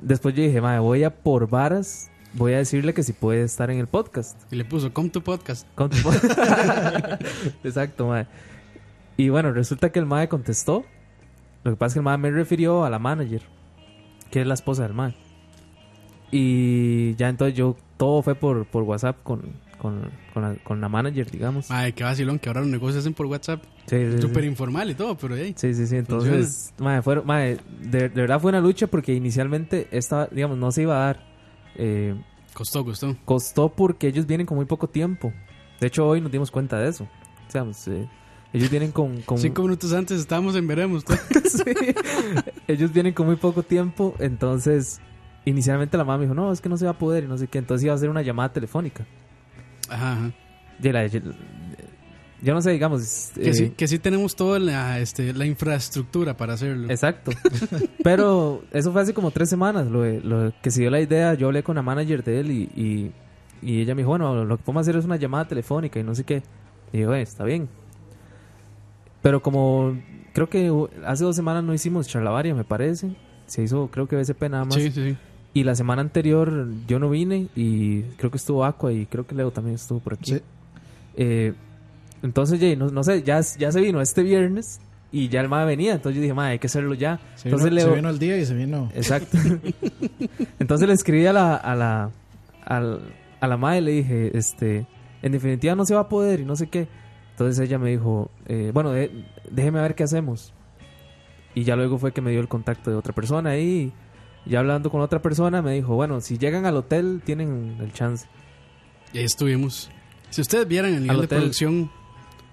Después 0.00 0.34
yo 0.34 0.42
dije, 0.42 0.60
madre, 0.60 0.80
voy 0.80 1.04
a 1.04 1.14
por 1.14 1.48
varas, 1.48 2.10
voy 2.34 2.52
a 2.52 2.58
decirle 2.58 2.92
que 2.94 3.02
si 3.02 3.12
puede 3.12 3.42
estar 3.42 3.70
en 3.70 3.78
el 3.78 3.86
podcast. 3.86 4.40
Y 4.52 4.56
le 4.56 4.64
puso, 4.64 4.92
come 4.92 5.08
to 5.10 5.22
podcast. 5.22 5.66
Exacto, 7.64 8.06
madre. 8.08 8.26
Y 9.16 9.28
bueno, 9.28 9.52
resulta 9.52 9.90
que 9.90 9.98
el 9.98 10.06
madre 10.06 10.28
contestó. 10.28 10.84
Lo 11.62 11.72
que 11.72 11.76
pasa 11.76 11.88
es 11.88 11.94
que 11.94 11.98
el 12.00 12.04
madre 12.04 12.18
me 12.18 12.30
refirió 12.30 12.84
a 12.84 12.90
la 12.90 12.98
manager, 12.98 13.42
que 14.30 14.40
es 14.40 14.46
la 14.46 14.54
esposa 14.54 14.82
del 14.84 14.94
madre. 14.94 15.14
Y 16.30 17.14
ya 17.16 17.28
entonces 17.28 17.54
yo, 17.56 17.76
todo 17.96 18.22
fue 18.22 18.34
por, 18.34 18.64
por 18.66 18.82
WhatsApp 18.84 19.16
con, 19.22 19.42
con, 19.80 20.10
con, 20.34 20.42
la, 20.42 20.54
con 20.62 20.80
la 20.80 20.88
manager, 20.88 21.30
digamos. 21.30 21.70
Ay, 21.70 21.92
qué 21.92 22.04
vacilón 22.04 22.38
que 22.38 22.48
ahora 22.48 22.60
los 22.60 22.68
negocios 22.68 23.00
hacen 23.00 23.14
por 23.14 23.26
WhatsApp. 23.26 23.62
Sí, 23.86 23.96
sí, 23.96 24.12
sí. 24.16 24.22
Súper 24.22 24.44
informal 24.44 24.90
y 24.90 24.94
todo, 24.94 25.16
pero 25.16 25.36
hey. 25.36 25.54
Sí, 25.56 25.74
sí, 25.74 25.86
sí. 25.86 25.96
Entonces, 25.96 26.72
madre, 26.78 27.02
fueron, 27.02 27.26
madre, 27.26 27.58
de, 27.80 28.08
de 28.08 28.20
verdad 28.20 28.40
fue 28.40 28.50
una 28.50 28.60
lucha 28.60 28.86
porque 28.86 29.14
inicialmente 29.14 29.88
esta, 29.90 30.26
digamos, 30.26 30.58
no 30.58 30.70
se 30.70 30.82
iba 30.82 30.96
a 31.02 31.06
dar. 31.06 31.26
Eh, 31.76 32.14
Costó, 32.52 32.84
costó. 32.84 33.16
costó 33.24 33.68
porque 33.70 34.08
ellos 34.08 34.26
vienen 34.26 34.46
con 34.46 34.56
muy 34.56 34.66
poco 34.66 34.88
tiempo. 34.88 35.32
De 35.80 35.86
hecho, 35.86 36.06
hoy 36.06 36.20
nos 36.20 36.30
dimos 36.30 36.50
cuenta 36.50 36.78
de 36.78 36.88
eso. 36.88 37.04
O 37.48 37.50
sea, 37.50 37.64
pues, 37.64 37.88
eh, 37.88 38.06
ellos 38.52 38.70
vienen 38.70 38.92
con... 38.92 39.22
con 39.22 39.38
Cinco 39.38 39.62
minutos 39.62 39.92
antes 39.92 40.20
estábamos 40.20 40.54
en 40.56 40.66
Veremos. 40.66 41.04
Sí. 41.50 41.62
ellos 42.68 42.92
vienen 42.92 43.12
con 43.12 43.26
muy 43.26 43.36
poco 43.36 43.62
tiempo. 43.62 44.14
Entonces, 44.18 45.00
inicialmente 45.44 45.96
la 45.96 46.04
mamá 46.04 46.18
me 46.18 46.24
dijo, 46.24 46.34
no, 46.34 46.52
es 46.52 46.60
que 46.60 46.68
no 46.68 46.76
se 46.76 46.84
va 46.84 46.92
a 46.92 46.98
poder 46.98 47.24
y 47.24 47.28
no 47.28 47.38
sé 47.38 47.46
qué. 47.48 47.58
Entonces 47.58 47.84
iba 47.84 47.92
a 47.92 47.96
hacer 47.96 48.10
una 48.10 48.22
llamada 48.22 48.52
telefónica. 48.52 49.06
Ajá, 49.90 50.12
ajá. 50.12 50.32
Y 50.82 50.92
la- 50.92 51.06
yo, 51.06 51.20
yo 52.42 52.54
no 52.54 52.62
sé, 52.62 52.70
digamos... 52.70 53.32
Que, 53.34 53.50
eh, 53.50 53.54
sí, 53.54 53.70
que 53.76 53.86
sí 53.86 53.98
tenemos 53.98 54.34
toda 54.34 54.58
la, 54.58 54.98
este, 54.98 55.32
la 55.34 55.44
infraestructura 55.44 56.36
para 56.36 56.54
hacerlo. 56.54 56.90
Exacto. 56.90 57.32
Pero 58.02 58.62
eso 58.72 58.92
fue 58.92 59.02
hace 59.02 59.12
como 59.12 59.30
tres 59.30 59.50
semanas. 59.50 59.88
Lo, 59.88 60.00
de- 60.02 60.20
lo 60.22 60.52
que 60.62 60.70
se 60.70 60.80
dio 60.80 60.90
la 60.90 61.00
idea, 61.00 61.34
yo 61.34 61.48
hablé 61.48 61.62
con 61.62 61.76
la 61.76 61.82
manager 61.82 62.24
de 62.24 62.40
él 62.40 62.50
y, 62.50 62.62
y, 62.74 63.12
y 63.62 63.80
ella 63.82 63.94
me 63.94 64.00
dijo, 64.02 64.08
bueno, 64.10 64.44
lo 64.44 64.56
que 64.56 64.62
podemos 64.64 64.82
hacer 64.82 64.96
es 64.96 65.04
una 65.04 65.16
llamada 65.16 65.46
telefónica 65.48 66.00
y 66.00 66.02
no 66.02 66.14
sé 66.14 66.24
qué. 66.24 66.42
Y 66.92 67.00
yo, 67.00 67.14
"Eh, 67.14 67.20
está 67.22 67.44
bien. 67.44 67.68
Pero 69.22 69.42
como 69.42 69.98
creo 70.32 70.48
que 70.48 70.72
hace 71.04 71.24
dos 71.24 71.36
semanas 71.36 71.62
no 71.62 71.74
hicimos 71.74 72.08
charlavaria, 72.08 72.54
me 72.54 72.64
parece. 72.64 73.14
Se 73.46 73.62
hizo, 73.62 73.88
creo 73.90 74.08
que 74.08 74.16
BSP 74.16 74.48
nada 74.48 74.64
más. 74.64 74.74
Sí, 74.74 74.90
sí, 74.90 75.10
sí. 75.10 75.16
Y 75.52 75.64
la 75.64 75.74
semana 75.74 76.00
anterior 76.02 76.68
yo 76.86 76.98
no 77.00 77.10
vine 77.10 77.48
y 77.56 78.02
creo 78.16 78.30
que 78.30 78.36
estuvo 78.36 78.64
Aqua 78.64 78.92
y 78.92 79.06
creo 79.06 79.26
que 79.26 79.34
Leo 79.34 79.50
también 79.50 79.74
estuvo 79.74 79.98
por 79.98 80.14
aquí. 80.14 80.34
Sí. 80.34 80.40
Eh, 81.16 81.54
entonces, 82.22 82.60
Jay, 82.60 82.76
no, 82.76 82.88
no 82.90 83.02
sé, 83.02 83.22
ya, 83.22 83.40
ya 83.58 83.72
se 83.72 83.80
vino 83.80 84.00
este 84.00 84.22
viernes 84.22 84.80
y 85.10 85.28
ya 85.28 85.40
el 85.40 85.48
MAE 85.48 85.66
venía. 85.66 85.94
Entonces 85.94 86.16
yo 86.16 86.22
dije, 86.22 86.34
MAE, 86.34 86.52
hay 86.52 86.58
que 86.60 86.68
hacerlo 86.68 86.94
ya. 86.94 87.18
Se 87.34 87.48
entonces 87.48 87.72
Leo, 87.72 87.88
se 87.88 87.94
vino 87.96 88.10
el 88.10 88.18
día 88.20 88.36
y 88.38 88.44
se 88.46 88.54
vino. 88.54 88.90
Exacto. 88.94 89.36
Entonces 90.58 90.86
le 90.88 90.94
escribí 90.94 91.26
a 91.26 91.32
la, 91.32 91.56
a 91.56 91.74
la, 91.74 92.10
al- 92.64 93.00
a 93.40 93.46
la 93.48 93.56
madre 93.56 93.78
y 93.78 93.82
le 93.82 93.90
dije, 93.92 94.38
este, 94.38 94.86
en 95.22 95.32
definitiva 95.32 95.74
no 95.74 95.84
se 95.86 95.94
va 95.94 96.02
a 96.02 96.08
poder 96.08 96.40
y 96.40 96.44
no 96.44 96.56
sé 96.56 96.68
qué. 96.68 96.86
Entonces 97.32 97.58
ella 97.66 97.78
me 97.78 97.90
dijo, 97.90 98.30
eh, 98.46 98.70
bueno, 98.72 98.90
de- 98.92 99.24
déjeme 99.50 99.80
ver 99.80 99.94
qué 99.94 100.04
hacemos. 100.04 100.52
Y 101.54 101.64
ya 101.64 101.74
luego 101.74 101.98
fue 101.98 102.12
que 102.12 102.20
me 102.20 102.30
dio 102.30 102.40
el 102.40 102.48
contacto 102.48 102.90
de 102.90 102.96
otra 102.96 103.12
persona 103.14 103.50
ahí. 103.50 103.62
Y 103.62 103.92
ya 104.46 104.58
hablando 104.60 104.90
con 104.90 105.00
otra 105.00 105.20
persona 105.22 105.62
me 105.62 105.72
dijo, 105.74 105.94
bueno, 105.94 106.20
si 106.20 106.38
llegan 106.38 106.66
al 106.66 106.76
hotel 106.76 107.20
tienen 107.24 107.76
el 107.80 107.92
chance. 107.92 108.26
Y 109.12 109.18
ahí 109.18 109.24
estuvimos. 109.24 109.90
Si 110.30 110.40
ustedes 110.40 110.66
vieran 110.68 110.94
el 110.94 111.02
nivel 111.02 111.18
de 111.18 111.24
hotel. 111.24 111.38
producción, 111.38 111.90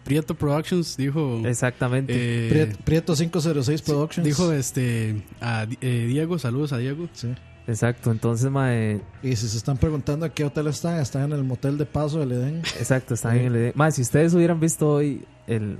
Prieto 0.03 0.35
Productions 0.35 0.95
dijo. 0.97 1.41
Exactamente. 1.45 2.13
eh, 2.15 2.49
Priet- 2.51 2.77
Prieto 2.83 3.13
506 3.15 3.81
Productions. 3.81 4.25
dijo 4.25 4.51
este 4.53 5.21
a 5.41 5.67
eh, 5.81 6.05
Diego, 6.07 6.39
saludos 6.39 6.73
a 6.73 6.77
Diego. 6.77 7.07
Sí. 7.13 7.33
Exacto. 7.67 8.11
Entonces, 8.11 8.49
mae, 8.49 9.01
Y 9.21 9.35
si 9.35 9.47
se 9.49 9.57
están 9.57 9.75
preguntando 9.77 10.25
a 10.25 10.29
qué 10.29 10.45
hotel 10.45 10.67
están, 10.67 10.99
están 10.99 11.23
en 11.23 11.33
el 11.33 11.43
motel 11.43 11.77
de 11.77 11.85
paso 11.85 12.19
del 12.19 12.31
Edén. 12.31 12.57
exacto, 12.79 13.13
está 13.13 13.33
Sí. 13.33 13.39
en 13.39 13.53
el... 13.55 13.71
Mae, 13.75 13.91
si 13.91 14.01
ustedes 14.01 14.33
hubieran 14.33 14.59
visto 14.61 14.89
hoy 14.89 15.25
el... 15.47 15.77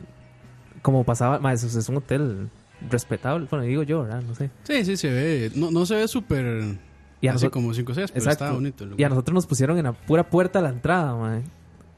Como 0.81 1.03
pasaba, 1.05 1.39
mae, 1.39 1.55
eso 1.55 1.67
es 1.79 1.87
un 1.89 1.95
hotel 1.97 2.49
respetable. 2.89 3.47
Bueno, 3.49 3.65
digo 3.65 3.83
yo, 3.83 4.03
¿verdad? 4.03 4.21
No 4.27 4.35
sé. 4.35 4.49
Sí, 4.63 4.85
sí, 4.85 4.97
se 4.97 5.09
ve. 5.11 5.51
No, 5.55 5.71
no 5.71 5.85
se 5.85 5.95
ve 5.95 6.07
súper. 6.07 6.45
A 6.45 7.33
noso- 7.33 7.49
como 7.51 7.73
5 7.73 7.91
o 7.91 7.95
6, 7.95 8.11
pero 8.13 8.29
está 8.29 8.51
bonito. 8.51 8.83
el 8.83 8.91
Y 8.91 8.93
a 8.93 8.95
lugar. 8.95 9.09
nosotros 9.11 9.33
nos 9.33 9.47
pusieron 9.47 9.77
en 9.77 9.85
la 9.85 9.93
pura 9.93 10.29
puerta 10.29 10.59
de 10.59 10.63
la 10.63 10.69
entrada, 10.69 11.15
mae, 11.15 11.41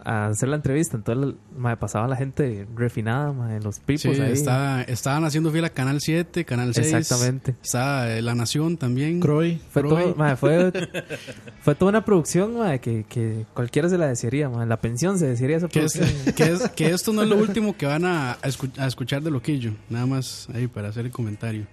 a 0.04 0.28
hacer 0.28 0.48
la 0.50 0.56
entrevista. 0.56 0.96
Entonces, 0.98 1.36
mae, 1.58 1.76
pasaba 1.78 2.08
la 2.08 2.16
gente 2.16 2.66
refinada, 2.76 3.32
en 3.56 3.64
los 3.64 3.80
pipos 3.80 4.02
Sí, 4.02 4.10
ahí. 4.22 4.32
está- 4.32 4.82
estaban 4.84 5.26
haciendo 5.26 5.52
fila 5.52 5.70
Canal 5.70 6.00
7, 6.00 6.46
Canal 6.46 6.74
6. 6.74 6.94
Exactamente. 6.94 7.56
Está 7.62 8.18
eh, 8.18 8.22
La 8.22 8.34
Nación 8.36 8.78
también. 8.78 9.20
Croy. 9.20 9.60
Fue, 9.72 9.82
Croy. 9.82 10.14
todo, 10.18 10.38
fue, 10.38 10.72
fue 11.62 11.76
toda 11.76 11.90
una 11.90 12.06
producción 12.06 12.58
mae, 12.58 12.80
que, 12.80 13.04
que 13.10 13.46
cualquiera 13.54 13.90
se 13.90 13.98
la 13.98 14.08
desearía. 14.08 14.50
mae. 14.50 14.66
La 14.66 14.80
pensión 14.80 15.20
se 15.20 15.28
desearía 15.28 15.58
esa 15.58 15.68
Que, 15.68 15.84
es- 15.84 15.94
producción. 15.98 16.34
que, 16.36 16.44
es- 16.52 16.70
que 16.70 16.90
esto 16.92 17.12
no 17.14 17.22
es 17.24 17.28
lo 17.30 17.36
último 17.38 17.76
que 17.76 17.86
van 17.86 18.06
a, 18.06 18.38
a 18.78 18.88
escuchar 18.88 19.22
de 19.22 19.32
Loquillo. 19.32 19.74
Nada 19.90 20.06
más 20.06 20.48
ahí 20.54 20.68
para 20.68 20.90
hacer 20.90 21.06
el 21.06 21.12
comentario. 21.12 21.66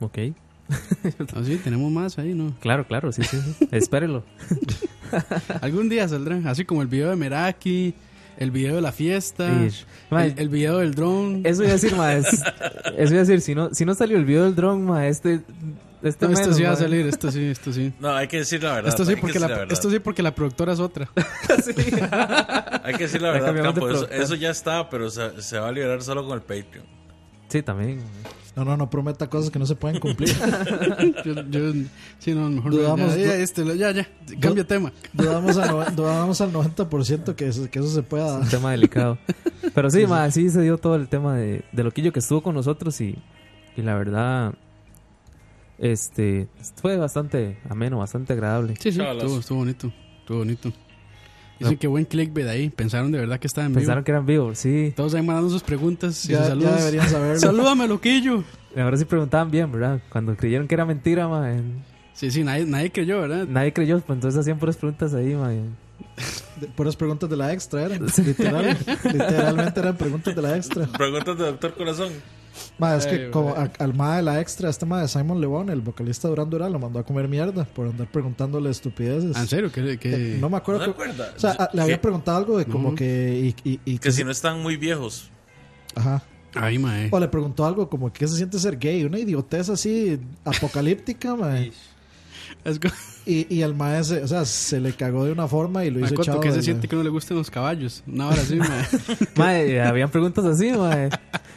ok. 0.00 0.18
Así, 1.36 1.56
tenemos 1.56 1.90
más 1.92 2.18
ahí, 2.18 2.34
¿no? 2.34 2.54
Claro, 2.60 2.86
claro, 2.86 3.12
sí, 3.12 3.22
sí. 3.22 3.38
sí. 3.58 3.68
Espérelo. 3.70 4.24
Algún 5.60 5.88
día 5.88 6.08
saldrá. 6.08 6.40
Así 6.50 6.64
como 6.64 6.82
el 6.82 6.88
video 6.88 7.10
de 7.10 7.16
Meraki, 7.16 7.94
el 8.38 8.50
video 8.50 8.74
de 8.76 8.80
la 8.80 8.92
fiesta, 8.92 9.48
el, 10.10 10.34
el 10.36 10.48
video 10.48 10.78
del 10.78 10.94
drone. 10.94 11.42
Eso 11.44 11.62
iba 11.62 11.72
a 11.72 11.74
decir, 11.74 11.92
es- 11.94 12.42
Eso 12.96 13.12
iba 13.12 13.22
a 13.22 13.24
decir, 13.24 13.40
si 13.40 13.54
no, 13.54 13.72
si 13.74 13.84
no 13.84 13.94
salió 13.94 14.16
el 14.16 14.24
video 14.24 14.44
del 14.44 14.54
drone, 14.54 14.82
mae, 14.84 15.08
este... 15.08 15.42
este 16.02 16.26
No, 16.26 16.32
esto 16.32 16.52
sí 16.54 16.62
va 16.62 16.72
a 16.72 16.76
salir, 16.76 17.06
esto 17.06 17.30
sí, 17.30 17.44
esto 17.44 17.72
sí. 17.72 17.92
No, 18.00 18.10
hay 18.14 18.26
que 18.26 18.38
decir 18.38 18.62
la 18.62 18.72
verdad. 18.74 18.88
Esto 18.88 19.04
sí, 19.04 19.16
porque 19.16 19.38
la, 19.38 19.46
verdad. 19.46 19.72
esto 19.72 19.90
sí 19.90 19.98
porque 20.00 20.22
la 20.22 20.34
productora 20.34 20.72
es 20.72 20.80
otra. 20.80 21.08
Hay 22.82 22.94
que 22.94 23.04
decir 23.04 23.22
la 23.22 23.30
verdad, 23.30 23.54
de 23.54 23.62
Campo. 23.62 23.88
Eso 23.88 24.34
ya 24.34 24.50
está, 24.50 24.88
pero 24.90 25.10
se, 25.10 25.40
se 25.40 25.58
va 25.58 25.68
a 25.68 25.72
liberar 25.72 26.02
solo 26.02 26.24
con 26.26 26.34
el 26.34 26.40
Patreon. 26.42 26.84
Sí, 27.48 27.62
también. 27.62 28.00
No, 28.56 28.64
no, 28.64 28.76
no 28.76 28.88
prometa 28.88 29.28
cosas 29.28 29.50
que 29.50 29.58
no 29.58 29.66
se 29.66 29.74
pueden 29.74 29.98
cumplir. 29.98 30.28
Yo, 31.24 31.34
yo- 31.50 31.72
sí, 32.20 32.34
no, 32.34 32.48
mejor 32.50 32.72
no, 32.72 32.78
Dudamos- 32.78 33.16
ya, 33.16 33.22
ya, 33.26 33.34
este, 33.36 33.64
ya, 33.76 33.90
ya, 33.90 34.08
cambia 34.40 34.64
tema. 34.64 34.92
Dudamos 35.12 35.56
al, 35.56 35.96
dudamos 35.96 36.40
al 36.40 36.52
90% 36.52 37.34
que 37.34 37.48
eso, 37.48 37.68
que 37.68 37.78
eso 37.80 37.88
se 37.88 38.02
pueda. 38.04 38.38
un 38.38 38.48
tema 38.48 38.70
delicado. 38.70 39.18
Pero 39.74 39.90
sí, 39.90 40.06
ma, 40.06 40.30
sí 40.30 40.50
se 40.50 40.60
dio 40.62 40.78
todo 40.78 40.94
el 40.94 41.08
tema 41.08 41.34
de, 41.36 41.64
de 41.72 41.82
Loquillo 41.82 42.12
que 42.12 42.20
estuvo 42.20 42.42
con 42.42 42.54
nosotros 42.54 43.00
y, 43.00 43.16
y 43.76 43.82
la 43.82 43.96
verdad, 43.96 44.54
este, 45.78 46.46
fue 46.76 46.96
bastante 46.96 47.58
ameno, 47.68 47.98
bastante 47.98 48.32
agradable. 48.34 48.74
Sí, 48.80 48.92
sí, 48.92 49.00
estuvo, 49.00 49.40
estuvo 49.40 49.58
bonito, 49.58 49.92
estuvo 50.20 50.38
bonito. 50.38 50.72
Dicen 51.58 51.76
que 51.78 51.86
buen 51.86 52.04
clickbait 52.04 52.46
ahí, 52.48 52.68
pensaron 52.70 53.12
de 53.12 53.18
verdad 53.18 53.38
que 53.38 53.46
estaba 53.46 53.66
en 53.66 53.72
vivo. 53.72 53.80
Pensaron 53.80 54.04
que 54.04 54.10
eran 54.10 54.26
vivos, 54.26 54.58
sí. 54.58 54.92
Todos 54.96 55.14
ahí 55.14 55.22
mandando 55.22 55.50
sus 55.50 55.62
preguntas 55.62 56.24
y 56.26 56.28
Ya, 56.32 56.38
sus 56.38 56.44
ya 56.46 56.50
saludos. 56.50 56.78
deberían 56.78 57.08
saberlo. 57.08 57.40
Salúdame, 57.40 57.86
loquillo. 57.88 58.42
Ahora 58.76 58.96
sí 58.96 59.04
preguntaban 59.04 59.50
bien, 59.50 59.70
¿verdad? 59.70 60.00
Cuando 60.10 60.36
creyeron 60.36 60.66
que 60.66 60.74
era 60.74 60.84
mentira, 60.84 61.28
ma, 61.28 61.52
en- 61.52 61.82
Sí, 62.12 62.30
sí, 62.30 62.44
nadie, 62.44 62.64
nadie 62.66 62.90
creyó, 62.92 63.20
¿verdad? 63.20 63.46
nadie 63.48 63.72
creyó, 63.72 63.98
pues 64.00 64.16
entonces 64.16 64.38
hacían 64.40 64.58
puras 64.58 64.76
preguntas 64.76 65.14
ahí, 65.14 65.34
ma. 65.34 65.52
y- 65.54 65.58
De- 66.60 66.66
Puras 66.68 66.94
preguntas 66.96 67.28
de 67.30 67.36
la 67.36 67.52
extra 67.52 67.82
eran. 67.84 68.04
Literal, 68.04 68.76
literalmente 69.04 69.80
eran 69.80 69.96
preguntas 69.96 70.34
de 70.34 70.42
la 70.42 70.56
extra. 70.56 70.86
Preguntas 70.86 71.36
de 71.38 71.44
Doctor 71.44 71.74
Corazón. 71.74 72.12
Ma, 72.78 72.94
es 72.96 73.06
que 73.06 73.14
Ay, 73.26 73.30
como 73.30 73.50
a- 73.50 73.70
al 73.78 73.94
ma 73.94 74.16
de 74.16 74.22
la 74.22 74.40
extra, 74.40 74.70
este 74.70 74.86
ma 74.86 75.00
de 75.00 75.08
Simon 75.08 75.40
Lebon, 75.40 75.70
el 75.70 75.80
vocalista 75.80 76.28
de 76.28 76.32
Durán 76.32 76.50
Durán, 76.50 76.72
lo 76.72 76.78
mandó 76.78 76.98
a 76.98 77.04
comer 77.04 77.26
mierda 77.28 77.64
por 77.64 77.88
andar 77.88 78.10
preguntándole 78.10 78.70
estupideces. 78.70 79.36
Ah, 79.36 79.40
¿En 79.40 79.48
serio? 79.48 79.72
¿Qué, 79.72 79.92
Eh, 79.92 79.98
qué? 79.98 80.36
No 80.40 80.48
me 80.48 80.56
acuerdo. 80.56 80.86
¿No 80.86 80.96
que- 80.96 81.10
o 81.10 81.38
sea, 81.38 81.50
a- 81.52 81.70
le 81.72 81.82
había 81.82 82.00
preguntado 82.00 82.38
algo 82.38 82.58
de 82.58 82.66
como 82.66 82.90
No. 82.90 82.94
que. 82.96 83.54
Y, 83.64 83.68
y, 83.70 83.80
y 83.84 83.98
Que 83.98 84.12
si 84.12 84.24
no 84.24 84.30
están 84.30 84.60
muy 84.62 84.76
viejos. 84.76 85.30
Ajá. 85.94 86.22
Ay, 86.54 86.78
mae. 86.78 87.08
O 87.10 87.18
le 87.18 87.26
preguntó 87.28 87.66
algo 87.66 87.88
como 87.88 88.12
que 88.12 88.28
se 88.28 88.36
siente 88.36 88.58
ser 88.60 88.78
gay, 88.78 89.04
una 89.04 89.18
idiotez 89.18 89.68
así 89.70 90.20
apocalíptica, 90.44 91.34
mae. 91.36 91.72
Es 92.64 92.78
co- 92.78 92.88
Y, 93.26 93.46
y 93.54 93.62
al 93.62 93.74
maestro, 93.74 94.22
o 94.22 94.28
sea, 94.28 94.44
se 94.44 94.80
le 94.80 94.92
cagó 94.92 95.24
de 95.24 95.32
una 95.32 95.48
forma 95.48 95.82
y 95.84 95.90
lo 95.90 96.00
mae, 96.00 96.08
hizo 96.08 96.14
¿cuánto 96.16 96.32
echado. 96.32 96.40
que 96.40 96.52
se 96.52 96.62
siente 96.62 96.88
que 96.88 96.94
no 96.96 97.02
le 97.02 97.08
gusten 97.08 97.38
los 97.38 97.50
caballos? 97.50 98.02
Una 98.06 98.28
hora 98.28 98.42
así, 98.42 98.56
mae. 98.56 98.84
Ma, 99.36 99.58
y 99.62 99.78
habían 99.78 100.10
preguntas 100.10 100.44
así, 100.44 100.70
ma. 100.72 101.08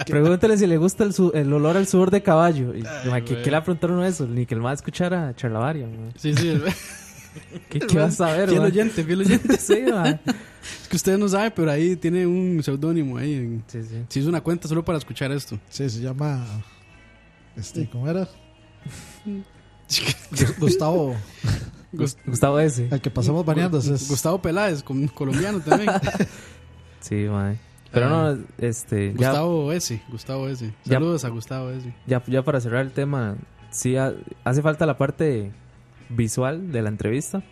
Pregúntale 0.08 0.58
si 0.58 0.66
le 0.66 0.78
gusta 0.78 1.04
el, 1.04 1.14
su- 1.14 1.32
el 1.34 1.52
olor 1.52 1.76
al 1.76 1.86
sudor 1.86 2.10
de 2.10 2.24
caballo. 2.24 2.74
Y, 2.74 2.84
ma, 3.10 3.20
¿qué, 3.20 3.42
qué 3.42 3.52
le 3.52 3.62
preguntaron 3.62 4.02
eso? 4.06 4.26
Ni 4.26 4.46
que 4.46 4.56
el 4.56 4.62
más 4.62 4.80
escuchara 4.80 5.36
Charlavaria, 5.36 5.88
ma. 5.88 6.10
Sí, 6.16 6.34
sí. 6.36 6.48
el- 6.50 6.64
¿Qué, 7.70 7.80
qué 7.80 7.98
vas 8.00 8.20
a 8.22 8.32
ver, 8.32 8.50
Fiel 8.50 8.62
oyente, 8.62 9.04
fiel 9.04 9.20
oyente. 9.22 9.58
Sí, 9.60 9.84
ma. 9.92 10.08
Es 10.10 10.88
que 10.90 10.96
ustedes 10.96 11.20
no 11.20 11.28
saben, 11.28 11.52
pero 11.56 11.70
ahí 11.70 11.96
tiene 11.98 12.26
un 12.26 12.64
seudónimo 12.64 13.18
ahí. 13.18 13.34
en- 13.36 13.64
Sí, 13.68 13.84
sí. 13.84 14.04
Se 14.08 14.20
hizo 14.22 14.30
una 14.30 14.40
cuenta 14.42 14.70
solo 14.70 14.86
para 14.86 14.98
escuchar 15.00 15.34
esto. 15.34 15.60
Sí, 15.70 15.90
se 15.90 16.00
llama. 16.00 16.46
Este, 17.58 17.90
¿cómo 17.90 18.08
era? 18.08 18.26
Gu- 19.90 20.56
Gustavo, 20.60 21.16
Gus- 21.94 22.18
Gustavo 22.26 22.60
S. 22.60 22.88
al 22.92 23.02
que 23.02 23.10
pasamos 23.10 23.46
baneando. 23.46 23.78
es- 23.80 24.08
Gustavo 24.10 24.42
Peláez, 24.42 24.84
con- 24.84 25.08
colombiano 25.08 25.60
también. 25.60 25.90
Sí, 27.00 27.16
ma. 27.30 27.56
Pero 27.92 28.10
no, 28.10 28.38
este. 28.58 29.14
Ya, 29.18 29.30
Gustavo 29.30 29.72
S. 29.72 30.02
Gustavo 30.10 30.50
S. 30.50 30.74
Ya. 30.84 30.94
Saludos 30.96 31.24
a 31.24 31.30
Gustavo 31.30 31.70
S. 31.70 31.94
ya, 32.06 32.22
ya 32.28 32.44
para 32.44 32.60
cerrar 32.60 32.82
el 32.82 32.92
tema, 32.92 33.38
sí 33.70 33.96
ha- 33.96 34.14
hace 34.44 34.62
falta 34.62 34.86
la 34.86 34.98
parte 34.98 35.52
visual 36.10 36.72
de 36.72 36.82
la 36.82 36.90
entrevista. 36.90 37.44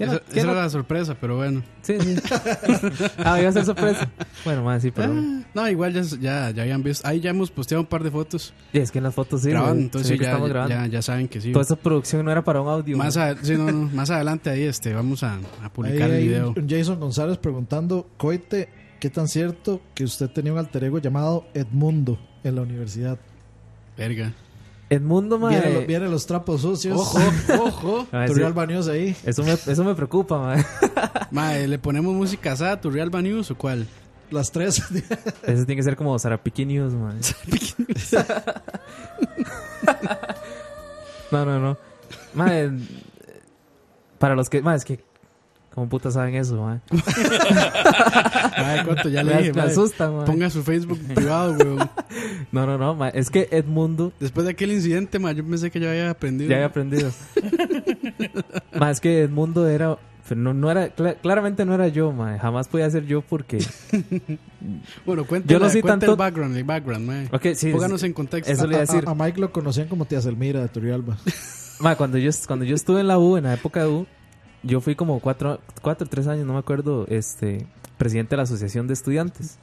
¿Qué 0.00 0.04
Esa, 0.06 0.14
era? 0.14 0.22
esa 0.24 0.32
¿Qué 0.32 0.40
era 0.40 0.52
era? 0.52 0.62
la 0.62 0.70
sorpresa, 0.70 1.14
pero 1.20 1.36
bueno. 1.36 1.62
Sí, 1.82 1.94
sí. 2.00 2.16
ah, 3.18 3.38
iba 3.38 3.50
a 3.50 3.52
ser 3.52 3.66
sorpresa. 3.66 4.08
Bueno, 4.46 4.64
ma, 4.64 4.80
sí, 4.80 4.90
perdón. 4.90 5.44
No, 5.52 5.68
igual 5.68 5.92
ya, 5.92 6.00
ya, 6.18 6.50
ya 6.50 6.62
habían 6.62 6.82
visto. 6.82 7.06
Ahí 7.06 7.20
ya 7.20 7.30
hemos 7.30 7.50
posteado 7.50 7.82
un 7.82 7.86
par 7.86 8.02
de 8.02 8.10
fotos 8.10 8.54
Y 8.72 8.78
es 8.78 8.90
que 8.90 8.98
en 8.98 9.04
las 9.04 9.14
fotos 9.14 9.42
sí. 9.42 9.50
grabando, 9.50 9.74
ma, 9.76 9.80
entonces 9.82 10.18
ya, 10.18 10.24
estamos 10.26 10.48
ya, 10.48 10.52
grabando. 10.54 10.74
ya, 10.74 10.86
ya 10.86 11.02
saben 11.02 11.28
que 11.28 11.40
sí. 11.40 11.52
Toda 11.52 11.64
esa 11.64 11.76
producción 11.76 12.24
no 12.24 12.32
era 12.32 12.42
para 12.42 12.62
un 12.62 12.68
audio. 12.68 12.96
Más, 12.96 13.16
a- 13.18 13.36
sí, 13.42 13.56
no, 13.56 13.70
no, 13.70 13.90
más 13.94 14.08
adelante 14.10 14.48
ahí 14.48 14.62
este, 14.62 14.94
vamos 14.94 15.22
a, 15.22 15.34
a 15.34 15.36
Ahí 15.36 15.70
publicar 15.72 16.10
el 16.10 16.26
video. 16.26 16.54
Jason 16.66 16.98
González 16.98 17.36
preguntando: 17.36 18.08
Coite, 18.16 18.68
¿qué 19.00 19.10
tan 19.10 19.28
cierto 19.28 19.82
que 19.94 20.04
usted 20.04 20.30
tenía 20.30 20.52
un 20.52 20.58
alter 20.58 20.84
ego 20.84 20.98
llamado 20.98 21.46
Edmundo 21.52 22.18
en 22.42 22.54
la 22.54 22.62
universidad? 22.62 23.18
Verga. 23.98 24.32
Edmundo, 24.90 25.38
ma. 25.38 25.50
Vienen, 25.50 25.88
eh, 25.88 26.08
los, 26.08 26.26
trapos 26.26 26.62
sucios. 26.62 26.98
Ojo, 26.98 27.18
ojo. 27.62 28.08
ma, 28.10 28.26
Turrial 28.26 28.50
sí, 28.50 28.56
Baneos 28.56 28.88
ahí. 28.88 29.16
eso, 29.24 29.44
me, 29.44 29.52
eso 29.52 29.84
me 29.84 29.94
preocupa, 29.94 30.36
ma. 30.36 30.56
Mae, 31.30 31.68
¿le 31.68 31.78
ponemos 31.78 32.12
música 32.12 32.52
a 32.52 32.80
tu 32.80 32.90
Real 32.90 33.08
News 33.22 33.52
o 33.52 33.56
cuál? 33.56 33.86
Las 34.32 34.50
tres. 34.50 34.78
Eso 35.42 35.64
tiene 35.66 35.76
que 35.76 35.82
ser 35.82 35.96
como 35.96 36.16
Sarapiqui 36.16 36.64
News, 36.64 36.92
ma. 36.92 37.14
no, 41.32 41.44
no, 41.44 41.58
no. 41.58 41.78
Ma, 42.34 42.56
eh, 42.56 42.70
para 44.18 44.36
los 44.36 44.48
que. 44.48 44.62
Ma, 44.62 44.76
es 44.76 44.84
que. 44.84 45.00
¿Cómo 45.74 45.88
putas 45.88 46.14
saben 46.14 46.34
eso, 46.34 46.56
ma? 46.60 46.80
Mae, 48.58 48.84
¿cuánto? 48.84 49.08
Ya 49.08 49.22
le 49.22 49.32
me, 49.34 49.38
dije, 49.40 49.52
me 49.52 49.62
mae. 49.62 49.70
asusta, 49.70 50.10
ma. 50.10 50.24
Ponga 50.24 50.50
su 50.50 50.62
Facebook 50.62 50.98
privado, 51.14 51.52
weón. 51.52 51.78
No, 52.52 52.66
no, 52.66 52.76
no, 52.76 52.94
ma. 52.94 53.08
Es 53.10 53.30
que 53.30 53.48
Edmundo. 53.52 54.12
Después 54.20 54.44
de 54.46 54.52
aquel 54.52 54.72
incidente, 54.72 55.18
mae, 55.18 55.34
yo 55.34 55.44
pensé 55.46 55.70
que 55.70 55.78
ya 55.80 55.90
había 55.90 56.10
aprendido. 56.10 56.50
Ya 56.50 56.56
había 56.56 56.66
aprendido. 56.66 57.10
ma, 58.78 58.90
es 58.90 59.00
que 59.00 59.22
Edmundo 59.22 59.68
era. 59.68 59.96
No, 60.34 60.54
no 60.54 60.70
era, 60.70 60.94
cla- 60.94 61.16
claramente 61.20 61.64
no 61.64 61.74
era 61.74 61.88
yo, 61.88 62.12
ma. 62.12 62.38
Jamás 62.38 62.68
podía 62.68 62.88
ser 62.90 63.04
yo 63.06 63.20
porque. 63.20 63.58
Bueno, 65.04 65.24
cuente, 65.24 65.52
Yo 65.52 65.58
no 65.58 65.68
soy 65.68 65.82
tanto- 65.82 66.10
el 66.12 66.16
background, 66.16 66.56
el 66.56 66.64
background, 66.64 67.06
mae. 67.06 67.28
Ok, 67.32 67.54
sí. 67.54 67.72
Pónganos 67.72 68.02
en 68.04 68.12
contexto. 68.12 68.52
Eso 68.52 68.66
le 68.66 68.74
iba 68.74 68.78
a 68.80 68.82
A, 68.82 68.86
decir. 68.86 69.04
a 69.08 69.14
Mike 69.14 69.40
lo 69.40 69.50
conocían 69.52 69.88
como 69.88 70.04
Tía 70.04 70.20
Selmira 70.20 70.60
de 70.60 70.68
Turrialba. 70.68 71.16
Ma, 71.80 71.96
cuando 71.96 72.18
yo, 72.18 72.30
cuando 72.46 72.64
yo 72.64 72.74
estuve 72.76 73.00
en 73.00 73.08
la 73.08 73.18
U, 73.18 73.36
en 73.38 73.44
la 73.44 73.54
época 73.54 73.80
de 73.80 73.88
U, 73.88 74.06
yo 74.62 74.80
fui 74.80 74.94
como 74.94 75.20
cuatro, 75.20 75.60
cuatro 75.82 76.06
tres 76.08 76.26
años, 76.26 76.46
no 76.46 76.52
me 76.54 76.58
acuerdo, 76.58 77.06
este, 77.08 77.66
presidente 77.98 78.30
de 78.30 78.36
la 78.38 78.42
Asociación 78.44 78.86
de 78.86 78.94
Estudiantes. 78.94 79.58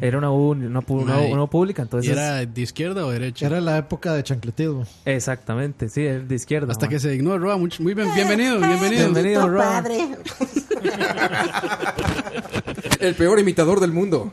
Era 0.00 0.16
una 0.16 0.30
U, 0.30 0.52
una, 0.52 0.80
pública, 0.80 1.82
¿Y 1.82 1.84
entonces... 1.84 2.10
era 2.12 2.46
de 2.46 2.60
izquierda 2.62 3.04
o 3.04 3.10
derecha? 3.10 3.44
Era 3.46 3.60
la 3.60 3.76
época 3.76 4.14
de 4.14 4.22
chancletismo. 4.22 4.86
Exactamente, 5.04 5.90
sí, 5.90 6.00
era 6.06 6.20
de 6.20 6.34
izquierda. 6.34 6.72
Hasta 6.72 6.88
que 6.88 6.98
se 6.98 7.10
dignó, 7.10 7.36
Roa. 7.38 7.58
mucho- 7.58 7.82
Muy 7.82 7.92
bien, 7.92 8.08
bienvenido, 8.14 8.58
bienvenido. 8.60 9.10
Bienvenido, 9.12 9.46
Roa. 9.48 9.84
El 13.00 13.14
peor 13.14 13.38
imitador 13.40 13.78
del 13.80 13.92
mundo. 13.92 14.32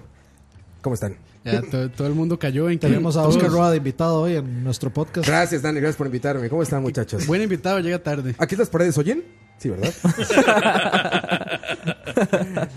¿Cómo 0.81 0.93
están? 0.93 1.17
Ya, 1.43 1.61
to- 1.61 1.89
todo 1.91 2.07
el 2.07 2.13
mundo 2.13 2.39
cayó 2.39 2.69
en 2.69 2.79
que 2.79 2.87
Tenemos 2.87 3.17
a 3.17 3.23
todos- 3.23 3.35
Oscar 3.35 3.51
Roa 3.51 3.71
de 3.71 3.77
invitado 3.77 4.21
hoy 4.21 4.35
en 4.35 4.63
nuestro 4.63 4.89
podcast. 4.89 5.27
Gracias, 5.27 5.61
Dani. 5.61 5.79
Gracias 5.79 5.97
por 5.97 6.07
invitarme. 6.07 6.47
¿Cómo 6.49 6.63
están, 6.63 6.81
muchachos? 6.81 7.27
Buen 7.27 7.41
invitado, 7.41 7.79
llega 7.79 7.99
tarde. 7.99 8.35
¿Aquí 8.37 8.55
las 8.55 8.69
paredes 8.69 8.97
oyen? 8.97 9.23
Sí, 9.57 9.69
¿verdad? 9.69 9.93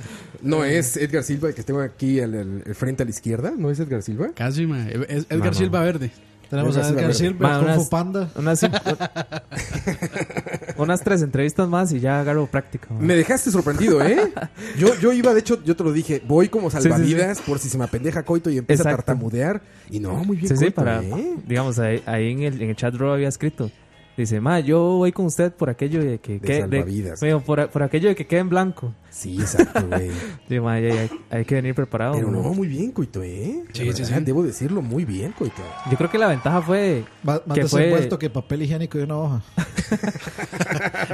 no 0.42 0.64
es 0.64 0.96
Edgar 0.96 1.22
Silva 1.24 1.48
el 1.48 1.54
que 1.54 1.62
tengo 1.62 1.80
aquí 1.80 2.18
el, 2.18 2.34
el- 2.34 2.62
el 2.66 2.74
frente 2.74 3.02
a 3.02 3.06
la 3.06 3.10
izquierda. 3.10 3.52
¿No 3.56 3.70
es 3.70 3.78
Edgar 3.80 4.02
Silva? 4.02 4.30
Casi, 4.34 4.66
mae. 4.66 4.88
Es 5.08 5.24
Edgar 5.28 5.38
No, 5.38 5.44
no. 5.46 5.54
Silva 5.54 5.80
Verde. 5.82 6.10
Tenemos 6.48 6.76
a 6.76 6.80
Edgar 6.80 6.92
Edgar 7.04 7.14
Silva 7.14 7.14
Silva, 7.14 7.48
Ma, 7.48 7.58
Kung 7.58 7.68
Fu 7.68 7.74
unas- 7.74 7.88
Panda. 7.88 8.30
Unas, 8.34 8.60
unas 10.78 11.00
tres 11.02 11.22
entrevistas 11.22 11.68
más 11.68 11.92
y 11.92 12.00
ya 12.00 12.20
agarro 12.20 12.46
práctica. 12.46 12.88
ma. 12.92 13.00
Me 13.00 13.14
dejaste 13.14 13.50
sorprendido, 13.50 14.02
¿eh? 14.04 14.32
Yo, 14.78 14.98
yo 14.98 15.12
iba, 15.12 15.32
de 15.32 15.40
hecho, 15.40 15.62
yo 15.62 15.76
te 15.76 15.84
lo 15.84 15.92
dije, 15.92 16.22
voy 16.26 16.48
como 16.48 16.70
sí, 16.70 16.78
sí. 16.78 16.82
salvavidas 16.84 17.40
por 17.42 17.58
si 17.60 17.68
se 17.68 17.78
me 17.78 17.84
apendeja 17.84 18.24
Coito 18.24 18.50
y 18.50 18.58
empieza 18.58 18.82
a 18.88 18.96
tartamudear. 18.96 19.62
Y 19.90 20.00
no, 20.00 20.14
muy 20.24 20.36
bien, 20.38 20.48
Sí, 20.48 20.56
sí, 20.56 20.64
Coito, 20.64 20.74
para, 20.76 21.02
¿eh? 21.02 21.34
digamos, 21.46 21.78
ahí, 21.78 22.02
ahí 22.06 22.32
en, 22.32 22.42
el, 22.42 22.62
en 22.62 22.70
el 22.70 22.76
chat 22.76 22.94
Roa 22.94 23.14
había 23.14 23.28
escrito. 23.28 23.70
Dice, 24.20 24.40
ma, 24.40 24.60
yo 24.60 24.80
voy 24.98 25.12
con 25.12 25.26
usted 25.26 25.52
por 25.52 25.70
aquello 25.70 26.04
de 26.04 26.18
que... 26.18 26.34
De 26.34 26.40
que- 26.40 26.60
salvavidas. 26.60 27.20
Digo, 27.20 27.40
por, 27.40 27.68
por 27.70 27.82
aquello 27.82 28.08
de 28.10 28.14
que 28.14 28.26
quede 28.26 28.40
en 28.40 28.48
blanco. 28.50 28.92
Sí, 29.08 29.40
exacto, 29.40 29.86
güey. 29.88 30.10
Digo, 30.48 30.64
ma, 30.64 30.78
ya- 30.78 30.94
ya- 30.94 31.08
hay, 31.30 31.44
que 31.44 31.54
venir 31.54 31.74
preparado. 31.74 32.12
Pero 32.14 32.30
no, 32.30 32.42
muy 32.54 32.68
bien, 32.68 32.92
Coito, 32.92 33.22
¿eh? 33.22 33.64
Sí, 33.72 33.86
verdad, 33.86 34.04
sí. 34.18 34.24
Debo 34.24 34.42
decirlo, 34.42 34.82
muy 34.82 35.04
bien, 35.04 35.32
Coito. 35.32 35.62
Yo 35.90 35.96
creo 35.96 36.10
que 36.10 36.18
la 36.18 36.28
ventaja 36.28 36.60
fue... 36.60 37.04
Más, 37.22 37.40
más 37.46 37.58
Que 37.58 37.66
fue- 37.66 38.08
que 38.18 38.28
papel 38.30 38.62
higiénico 38.62 38.98
de 38.98 39.04
una 39.04 39.16
hoja. 39.18 39.42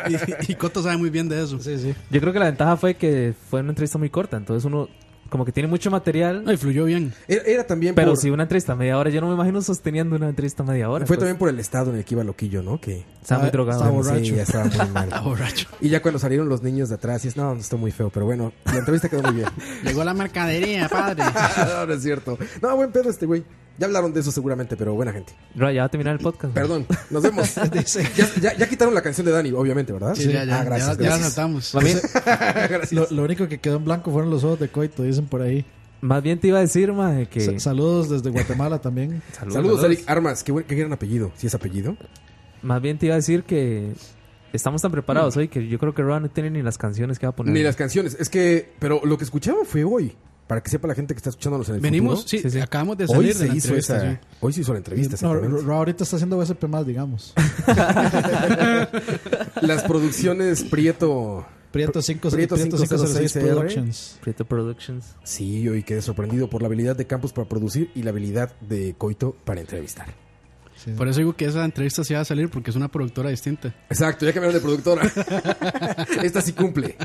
Y, 0.08 0.52
y 0.52 0.54
Coto 0.54 0.82
sabe 0.82 0.96
muy 0.96 1.10
bien 1.10 1.28
de 1.28 1.42
eso. 1.42 1.58
Sí, 1.60 1.78
sí. 1.78 1.94
Yo 2.10 2.20
creo 2.20 2.32
que 2.32 2.38
la 2.38 2.44
ventaja 2.46 2.76
fue 2.76 2.94
que 2.94 3.34
fue 3.50 3.60
una 3.60 3.70
entrevista 3.70 3.98
muy 3.98 4.10
corta. 4.10 4.36
Entonces 4.36 4.64
uno 4.64 4.88
como 5.30 5.44
que 5.44 5.52
tiene 5.52 5.68
mucho 5.68 5.90
material. 5.90 6.44
No, 6.44 6.52
y 6.52 6.56
fluyó 6.56 6.84
bien. 6.84 7.12
Era, 7.28 7.42
era 7.44 7.66
también 7.66 7.94
Pero 7.94 8.12
por... 8.12 8.18
si 8.18 8.30
una 8.30 8.44
entrevista 8.44 8.74
media 8.74 8.98
hora, 8.98 9.10
yo 9.10 9.20
no 9.20 9.28
me 9.28 9.34
imagino 9.34 9.60
sosteniendo 9.62 10.16
una 10.16 10.28
entrevista 10.28 10.62
media 10.62 10.88
hora. 10.90 11.06
Fue 11.06 11.16
pues. 11.16 11.20
también 11.20 11.38
por 11.38 11.48
el 11.48 11.58
estado 11.58 11.90
en 11.90 11.98
el 11.98 12.04
que 12.04 12.14
iba 12.14 12.24
Loquillo, 12.24 12.62
¿no? 12.62 12.80
Que 12.80 13.04
Estaba 13.22 13.40
muy 13.40 13.48
Ah, 13.48 13.52
drogado. 13.52 13.80
estaba 13.80 14.02
Sí, 14.02 14.08
borracho. 14.10 14.34
ya 14.36 14.42
estaba 14.42 14.64
muy 14.64 14.90
mal. 14.92 15.10
Borracho. 15.24 15.68
Y 15.80 15.88
ya 15.88 16.00
cuando 16.02 16.18
salieron 16.18 16.48
los 16.48 16.62
niños 16.62 16.88
de 16.88 16.94
atrás, 16.96 17.24
y 17.24 17.28
es, 17.28 17.36
no, 17.36 17.54
está 17.54 17.76
muy 17.76 17.90
feo, 17.92 18.10
pero 18.10 18.26
bueno, 18.26 18.52
la 18.66 18.78
entrevista 18.78 19.08
quedó 19.08 19.22
muy 19.22 19.34
bien. 19.34 19.48
Llegó 19.84 20.04
la 20.04 20.14
mercadería, 20.14 20.88
padre. 20.88 21.24
no, 21.58 21.86
no 21.86 21.92
es 21.92 22.02
cierto. 22.02 22.38
No, 22.62 22.76
buen 22.76 22.92
pedo 22.92 23.10
este 23.10 23.26
güey. 23.26 23.44
Ya 23.78 23.86
hablaron 23.86 24.12
de 24.12 24.20
eso 24.20 24.30
seguramente, 24.32 24.76
pero 24.76 24.94
buena 24.94 25.12
gente. 25.12 25.34
Ro, 25.54 25.70
ya 25.70 25.82
va 25.82 25.86
a 25.86 25.88
terminar 25.90 26.14
el 26.14 26.20
podcast. 26.20 26.54
Perdón, 26.54 26.86
nos 27.10 27.22
vemos. 27.22 27.54
ya, 28.16 28.30
ya- 28.40 28.56
ya 28.56 28.68
quitaron 28.68 28.94
la 28.94 29.02
canción 29.02 29.24
de 29.26 29.32
Dani, 29.32 29.52
obviamente, 29.52 29.92
¿verdad? 29.92 30.14
Sí, 30.14 30.32
ya, 30.32 30.44
ya, 30.44 30.60
Ah, 30.60 30.64
gracias, 30.64 30.98
ya, 30.98 31.04
gracias. 31.18 31.74
mí- 31.74 31.90
Gracias. 32.24 32.92
Lo, 32.92 33.06
lo 33.10 33.22
único 33.24 33.48
que 33.48 33.58
quedó 33.58 33.76
en 33.76 33.84
blanco 33.84 34.10
fueron 34.10 34.30
los 34.30 34.44
ojos 34.44 34.58
de 34.60 34.68
Coito, 34.68 35.02
dicen 35.02 35.26
por 35.26 35.42
ahí. 35.42 35.64
Más 36.00 36.22
bien 36.22 36.38
te 36.38 36.48
iba 36.48 36.58
a 36.58 36.60
decir, 36.60 36.92
mae, 36.92 37.26
que... 37.26 37.40
Sa- 37.40 37.58
saludos 37.58 38.08
desde 38.10 38.30
Guatemala 38.30 38.80
también. 38.80 39.22
Saludos, 39.50 39.82
Eric 39.84 40.04
Armas. 40.06 40.42
Qué, 40.44 40.52
buen, 40.52 40.64
qué 40.66 40.74
gran 40.74 40.92
apellido. 40.92 41.32
Si 41.36 41.46
es 41.46 41.54
apellido. 41.54 41.96
Más 42.62 42.80
bien 42.82 42.98
te 42.98 43.06
iba 43.06 43.14
a 43.14 43.16
decir 43.16 43.44
que 43.44 43.92
estamos 44.52 44.80
tan 44.82 44.90
preparados 44.92 45.36
hoy 45.36 45.48
que 45.48 45.66
yo 45.68 45.78
creo 45.78 45.94
que 45.94 46.02
Roa 46.02 46.20
no 46.20 46.30
tiene 46.30 46.50
ni 46.50 46.62
las 46.62 46.78
canciones 46.78 47.18
que 47.18 47.26
va 47.26 47.30
a 47.30 47.36
poner. 47.36 47.52
Ni 47.52 47.62
las 47.62 47.76
canciones. 47.76 48.16
Es 48.18 48.28
que, 48.28 48.72
pero 48.78 49.00
lo 49.04 49.18
que 49.18 49.24
escuchaba 49.24 49.58
fue 49.64 49.84
hoy. 49.84 50.14
Para 50.46 50.62
que 50.62 50.70
sepa 50.70 50.86
la 50.86 50.94
gente 50.94 51.12
que 51.12 51.18
está 51.18 51.30
escuchándonos 51.30 51.68
en 51.70 51.76
el 51.76 51.80
Venimos, 51.80 52.22
futuro. 52.22 52.50
sí, 52.50 52.60
acabamos 52.60 52.96
de 52.98 53.04
Hoy 53.04 53.08
salir 53.10 53.28
de 53.28 53.34
se 53.34 53.46
la 53.48 53.54
hizo 53.56 53.66
entrevista, 53.68 53.96
esa. 53.96 54.12
sí. 54.12 54.18
Hoy 54.40 54.52
se 54.52 54.60
hizo 54.60 54.72
la 54.72 54.78
entrevista. 54.78 55.16
No. 55.22 55.34
Ro- 55.34 55.74
ahorita 55.74 56.04
está 56.04 56.16
haciendo 56.16 56.38
VSP 56.38 56.64
más, 56.68 56.86
digamos. 56.86 57.34
Las 59.62 59.82
producciones 59.84 60.62
Prieto. 60.64 61.46
Prieto 61.72 62.00
5 62.00 62.30
Prieto 62.30 62.54
Prieto 62.54 62.76
506 62.78 63.32
506 63.32 63.44
Productions. 63.44 64.18
Prieto 64.22 64.44
Productions. 64.46 65.04
Sí, 65.24 65.68
hoy 65.68 65.82
quedé 65.82 66.00
sorprendido 66.00 66.48
por 66.48 66.62
la 66.62 66.68
habilidad 66.68 66.96
de 66.96 67.06
Campos 67.06 67.32
para 67.32 67.48
producir 67.48 67.90
y 67.94 68.02
la 68.02 68.10
habilidad 68.10 68.52
de 68.60 68.94
Coito 68.96 69.36
para 69.44 69.60
entrevistar. 69.60 70.06
Por 70.96 71.08
eso 71.08 71.18
digo 71.18 71.34
que 71.34 71.46
esa 71.46 71.64
entrevista 71.64 72.04
sí 72.04 72.14
va 72.14 72.20
a 72.20 72.24
salir 72.24 72.48
porque 72.48 72.70
es 72.70 72.76
una 72.76 72.88
productora 72.88 73.28
distinta. 73.30 73.74
Exacto, 73.90 74.24
ya 74.24 74.32
cambiaron 74.32 74.54
de 74.54 74.60
productora. 74.60 75.02
Esta 76.22 76.40
sí 76.40 76.52
cumple. 76.52 76.96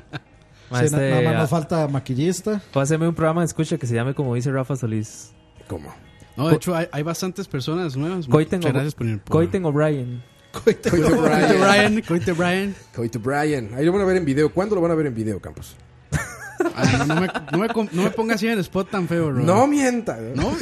Mae, 0.71 0.87
Sí, 0.87 0.95
na- 0.95 1.01
este, 1.03 1.09
nada 1.09 1.21
más 1.31 1.41
nos 1.41 1.49
falta 1.49 1.87
maquillista. 1.87 2.61
Hacerme 2.73 3.07
un 3.07 3.15
programa 3.15 3.41
de 3.41 3.45
escucha 3.47 3.77
que 3.77 3.85
se 3.87 3.93
llame 3.95 4.13
como 4.13 4.33
dice 4.35 4.51
Rafa 4.51 4.75
Solís. 4.75 5.31
¿Cómo? 5.67 5.93
No, 6.37 6.47
de 6.47 6.55
hecho 6.55 6.73
hay, 6.75 6.87
hay 6.91 7.03
bastantes 7.03 7.47
personas 7.47 7.97
nuevas. 7.97 8.25
Coiten, 8.27 8.59
Muchas 8.59 8.73
gracias 8.73 8.95
por, 8.95 9.19
Coiten 9.25 9.65
O'Brien. 9.65 10.23
Coito 10.51 10.89
Coite 10.89 11.09
Brian. 11.13 12.01
Coite 12.01 12.31
Brian. 12.33 12.75
Coito 12.95 13.19
Brian. 13.19 13.69
Ahí 13.75 13.85
lo 13.85 13.91
van 13.93 14.01
a 14.01 14.05
ver 14.05 14.17
en 14.17 14.25
video. 14.25 14.51
¿Cuándo 14.53 14.75
lo 14.75 14.81
van 14.81 14.91
a 14.91 14.95
ver 14.95 15.05
en 15.07 15.15
video, 15.15 15.39
Campos? 15.41 15.75
Ah, 16.75 17.05
no, 17.07 17.15
no 17.15 17.21
me, 17.21 17.27
no, 17.51 17.57
me, 17.57 17.67
com- 17.69 17.87
no 17.91 18.03
me 18.03 18.11
ponga 18.11 18.35
así 18.35 18.45
en 18.47 18.53
el 18.53 18.59
spot 18.59 18.89
tan 18.91 19.07
feo, 19.07 19.27
bro. 19.31 19.41
No 19.43 19.65
mienta. 19.67 20.17
¿No? 20.35 20.51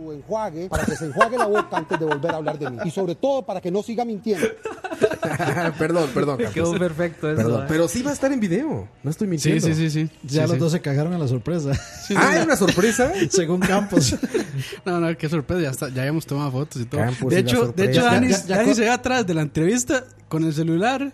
su 0.00 0.12
enjuague 0.12 0.68
para 0.68 0.84
que 0.84 0.96
se 0.96 1.06
enjuague 1.06 1.36
la 1.36 1.46
boca 1.46 1.68
antes 1.76 1.98
de 1.98 2.06
volver 2.06 2.30
a 2.32 2.36
hablar 2.36 2.58
de 2.58 2.70
mí. 2.70 2.78
Y 2.84 2.90
sobre 2.90 3.14
todo 3.14 3.42
para 3.42 3.60
que 3.60 3.70
no 3.70 3.82
siga 3.82 4.04
mintiendo. 4.04 4.46
perdón, 5.78 6.10
perdón. 6.14 6.36
Campos. 6.38 6.54
Quedó 6.54 6.78
perfecto 6.78 7.28
eso. 7.30 7.36
Perdón, 7.36 7.62
eh. 7.62 7.66
pero 7.68 7.88
sí 7.88 8.02
va 8.02 8.10
a 8.10 8.14
estar 8.14 8.32
en 8.32 8.40
video. 8.40 8.88
No 9.02 9.10
estoy 9.10 9.28
mintiendo. 9.28 9.66
sí, 9.66 9.74
sí, 9.74 9.90
sí. 9.90 10.10
Ya 10.22 10.42
Sí, 10.42 10.48
los 10.48 10.50
sí. 10.52 10.56
dos 10.58 10.72
se 10.72 10.80
cagaron 10.80 11.12
en 11.12 11.20
la 11.20 11.28
sorpresa. 11.28 11.72
Ah, 12.16 12.36
¿es 12.38 12.44
una 12.44 12.56
sorpresa? 12.56 13.12
Según 13.30 13.60
Campos. 13.60 14.14
No, 14.84 15.00
no, 15.00 15.16
qué 15.16 15.28
sorpresa. 15.28 15.62
Ya, 15.62 15.70
está, 15.70 15.88
ya 15.88 16.02
habíamos 16.02 16.26
tomado 16.26 16.50
fotos 16.50 16.82
y 16.82 16.84
todo. 16.84 17.00
Campos 17.00 17.30
de 17.32 17.40
y 17.40 17.42
la 17.42 17.48
hecho, 17.50 17.72
de 17.72 17.84
hecho, 17.86 18.02
Dani, 18.02 18.28
Ya- 18.28 18.46
ya 18.46 18.56
Dani 18.58 18.74
se 18.74 18.80
ve 18.82 18.90
atrás 18.90 19.26
de 19.26 19.34
la 19.34 19.42
entrevista 19.42 20.04
con 20.28 20.44
el 20.44 20.52
celular. 20.52 21.12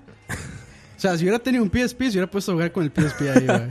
O 0.96 1.00
sea, 1.00 1.16
si 1.16 1.24
hubiera 1.24 1.38
tenido 1.38 1.62
un 1.62 1.70
PSP, 1.70 2.02
se 2.04 2.08
hubiera 2.12 2.26
puesto 2.30 2.52
a 2.52 2.54
jugar 2.54 2.72
con 2.72 2.82
el 2.84 2.90
PSP 2.90 3.20
ahí, 3.22 3.46
güey. 3.46 3.68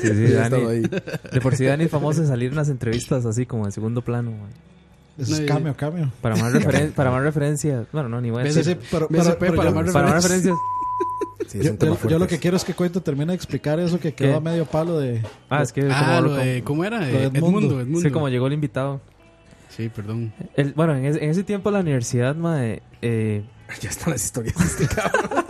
Sí, 0.00 0.08
sí, 0.08 0.32
Dani. 0.32 0.64
ahí. 0.66 0.82
De 0.82 1.40
por 1.40 1.56
sí 1.56 1.64
Dani 1.64 1.84
es 1.84 1.90
famoso 1.90 2.20
en 2.20 2.28
salir 2.28 2.50
en 2.50 2.56
las 2.56 2.68
entrevistas 2.68 3.26
así 3.26 3.46
como 3.46 3.64
en 3.66 3.72
segundo 3.72 4.02
plano. 4.02 4.30
mae. 4.30 4.50
Eso 5.18 5.34
es 5.34 5.40
cambio, 5.40 5.74
cambio. 5.76 6.12
Para 6.20 6.36
más, 6.36 6.52
referen- 6.52 6.92
para 6.94 7.10
más 7.10 7.22
referencia. 7.22 7.84
Bueno, 7.92 8.08
no, 8.08 8.20
ni 8.20 8.30
voy 8.30 8.42
a 8.42 8.44
decir. 8.44 8.78
pero 8.90 9.08
para 9.08 9.70
yo- 9.70 9.74
más 9.74 9.92
Para 9.92 10.06
más 10.10 10.22
referencias. 10.22 10.56
Sí, 11.48 11.60
yo, 12.08 12.18
lo 12.18 12.26
que 12.26 12.38
quiero 12.38 12.56
es 12.58 12.64
que 12.64 12.74
Cuento 12.74 13.00
termine 13.00 13.32
de 13.32 13.34
explicar 13.36 13.80
eso 13.80 13.98
que 13.98 14.12
quedó 14.12 14.32
¿Qué? 14.32 14.36
a 14.36 14.40
medio 14.40 14.66
palo 14.66 14.98
de... 14.98 15.22
Ah, 15.48 15.62
es 15.62 15.72
que 15.72 15.88
Ah, 15.90 16.16
como, 16.20 16.28
lo 16.28 16.34
de, 16.36 16.62
¿cómo 16.62 16.84
era? 16.84 16.98
lo 17.00 17.06
de 17.06 17.24
Edmundo. 17.24 17.38
Edmundo, 17.38 17.80
Edmundo. 17.80 18.00
sí, 18.02 18.10
como 18.10 18.28
llegó 18.28 18.46
el 18.48 18.52
invitado. 18.52 19.00
Sí, 19.74 19.88
perdón. 19.88 20.32
El- 20.56 20.74
bueno, 20.74 20.94
en 20.94 21.06
ese, 21.06 21.24
en 21.24 21.30
ese 21.30 21.44
tiempo 21.44 21.70
la 21.70 21.80
universidad, 21.80 22.36
mae, 22.36 22.82
eh, 23.00 23.44
Ya 23.80 23.88
están 23.88 24.12
las 24.12 24.24
historias 24.24 24.56
de 24.58 24.64
este 24.84 24.94
cabrón. 24.94 25.44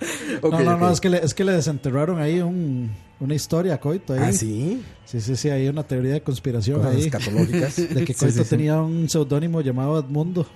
No, 0.42 0.60
no, 0.60 0.78
no, 0.78 0.90
es 0.90 1.00
que, 1.00 1.10
le, 1.10 1.18
es 1.24 1.34
que 1.34 1.44
le 1.44 1.52
desenterraron 1.52 2.18
ahí 2.20 2.40
un, 2.40 2.90
una 3.20 3.34
historia 3.34 3.74
a 3.74 3.78
Coito. 3.80 4.14
Ahí. 4.14 4.20
Ah, 4.22 4.32
sí. 4.32 4.82
Sí, 5.04 5.20
sí, 5.20 5.36
sí, 5.36 5.50
hay 5.50 5.68
una 5.68 5.82
teoría 5.82 6.12
de 6.14 6.22
conspiración 6.22 6.78
Cosas 6.78 6.94
ahí. 6.94 7.02
escatológicas. 7.04 7.76
De 7.94 8.04
que 8.04 8.14
Sí, 8.14 8.18
Coito 8.20 8.38
sí, 8.38 8.44
sí. 8.44 8.50
tenía 8.50 8.80
un 8.80 9.08
seudónimo 9.08 9.60
llamado 9.60 9.98
Edmundo. 9.98 10.46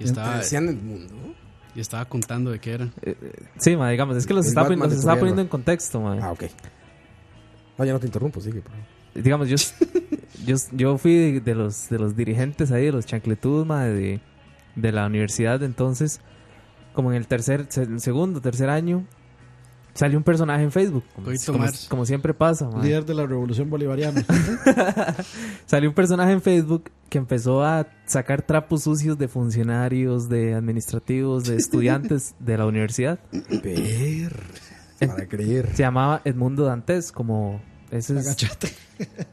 Y 0.00 0.04
estaba, 0.04 0.38
Decían 0.38 0.68
el 0.68 0.76
mundo. 0.76 1.12
y 1.74 1.80
estaba 1.80 2.04
contando 2.06 2.50
de 2.50 2.60
qué 2.60 2.72
era. 2.72 2.88
sí, 3.58 3.76
mae, 3.76 3.90
digamos, 3.92 4.16
es 4.16 4.26
que 4.26 4.32
los 4.34 4.46
El 4.46 4.50
está, 4.50 4.62
Batman 4.62 4.78
los 4.80 4.90
de 4.90 4.94
está 4.96 5.00
Turrialba. 5.02 5.20
poniendo 5.20 5.42
en 5.42 5.48
contexto, 5.48 6.00
mae. 6.00 6.20
Ah, 6.22 6.32
ok. 6.32 6.44
No, 7.76 7.84
ya 7.84 7.92
no 7.92 8.00
te 8.00 8.06
interrumpo, 8.06 8.40
sigue. 8.40 8.60
por 8.60 8.72
favor. 8.72 8.86
digamos, 9.14 9.48
yo, 9.48 9.56
yo, 10.46 10.56
yo 10.72 10.98
fui 10.98 11.14
de, 11.14 11.40
de 11.40 11.54
los, 11.54 11.88
de 11.88 11.98
los 11.98 12.16
dirigentes 12.16 12.70
ahí, 12.72 12.86
de 12.86 12.92
los 12.92 13.06
chancletudos, 13.06 13.66
mae, 13.66 13.90
de, 13.90 14.20
de 14.76 14.92
la 14.92 15.06
universidad. 15.06 15.62
Entonces, 15.62 16.20
como 16.98 17.12
en 17.12 17.16
el 17.16 17.28
tercer, 17.28 17.68
segundo, 17.98 18.40
tercer 18.40 18.68
año, 18.70 19.04
salió 19.94 20.18
un 20.18 20.24
personaje 20.24 20.64
en 20.64 20.72
Facebook. 20.72 21.04
Como, 21.14 21.28
como- 21.46 21.66
como 21.88 22.04
siempre 22.06 22.34
pasa, 22.34 22.68
mae. 22.68 22.82
Líder 22.82 23.04
de 23.06 23.14
la 23.14 23.24
revolución 23.24 23.70
bolivariana. 23.70 24.24
Salió 25.66 25.90
un 25.90 25.94
personaje 25.94 26.32
en 26.32 26.42
Facebook 26.42 26.90
que 27.08 27.18
empezó 27.18 27.62
a 27.62 27.86
sacar 28.04 28.42
trapos 28.42 28.82
sucios 28.82 29.16
de 29.16 29.28
funcionarios, 29.28 30.28
de 30.28 30.54
administrativos, 30.54 31.44
de 31.44 31.54
estudiantes 31.54 32.34
de 32.40 32.58
la 32.58 32.66
universidad. 32.66 33.20
Ver. 33.62 34.32
Para 34.98 35.28
creer. 35.28 35.68
Se 35.74 35.84
llamaba 35.84 36.20
Edmundo 36.24 36.64
Dantes, 36.64 37.12
como 37.12 37.60
ese 37.90 38.18
es, 38.18 38.36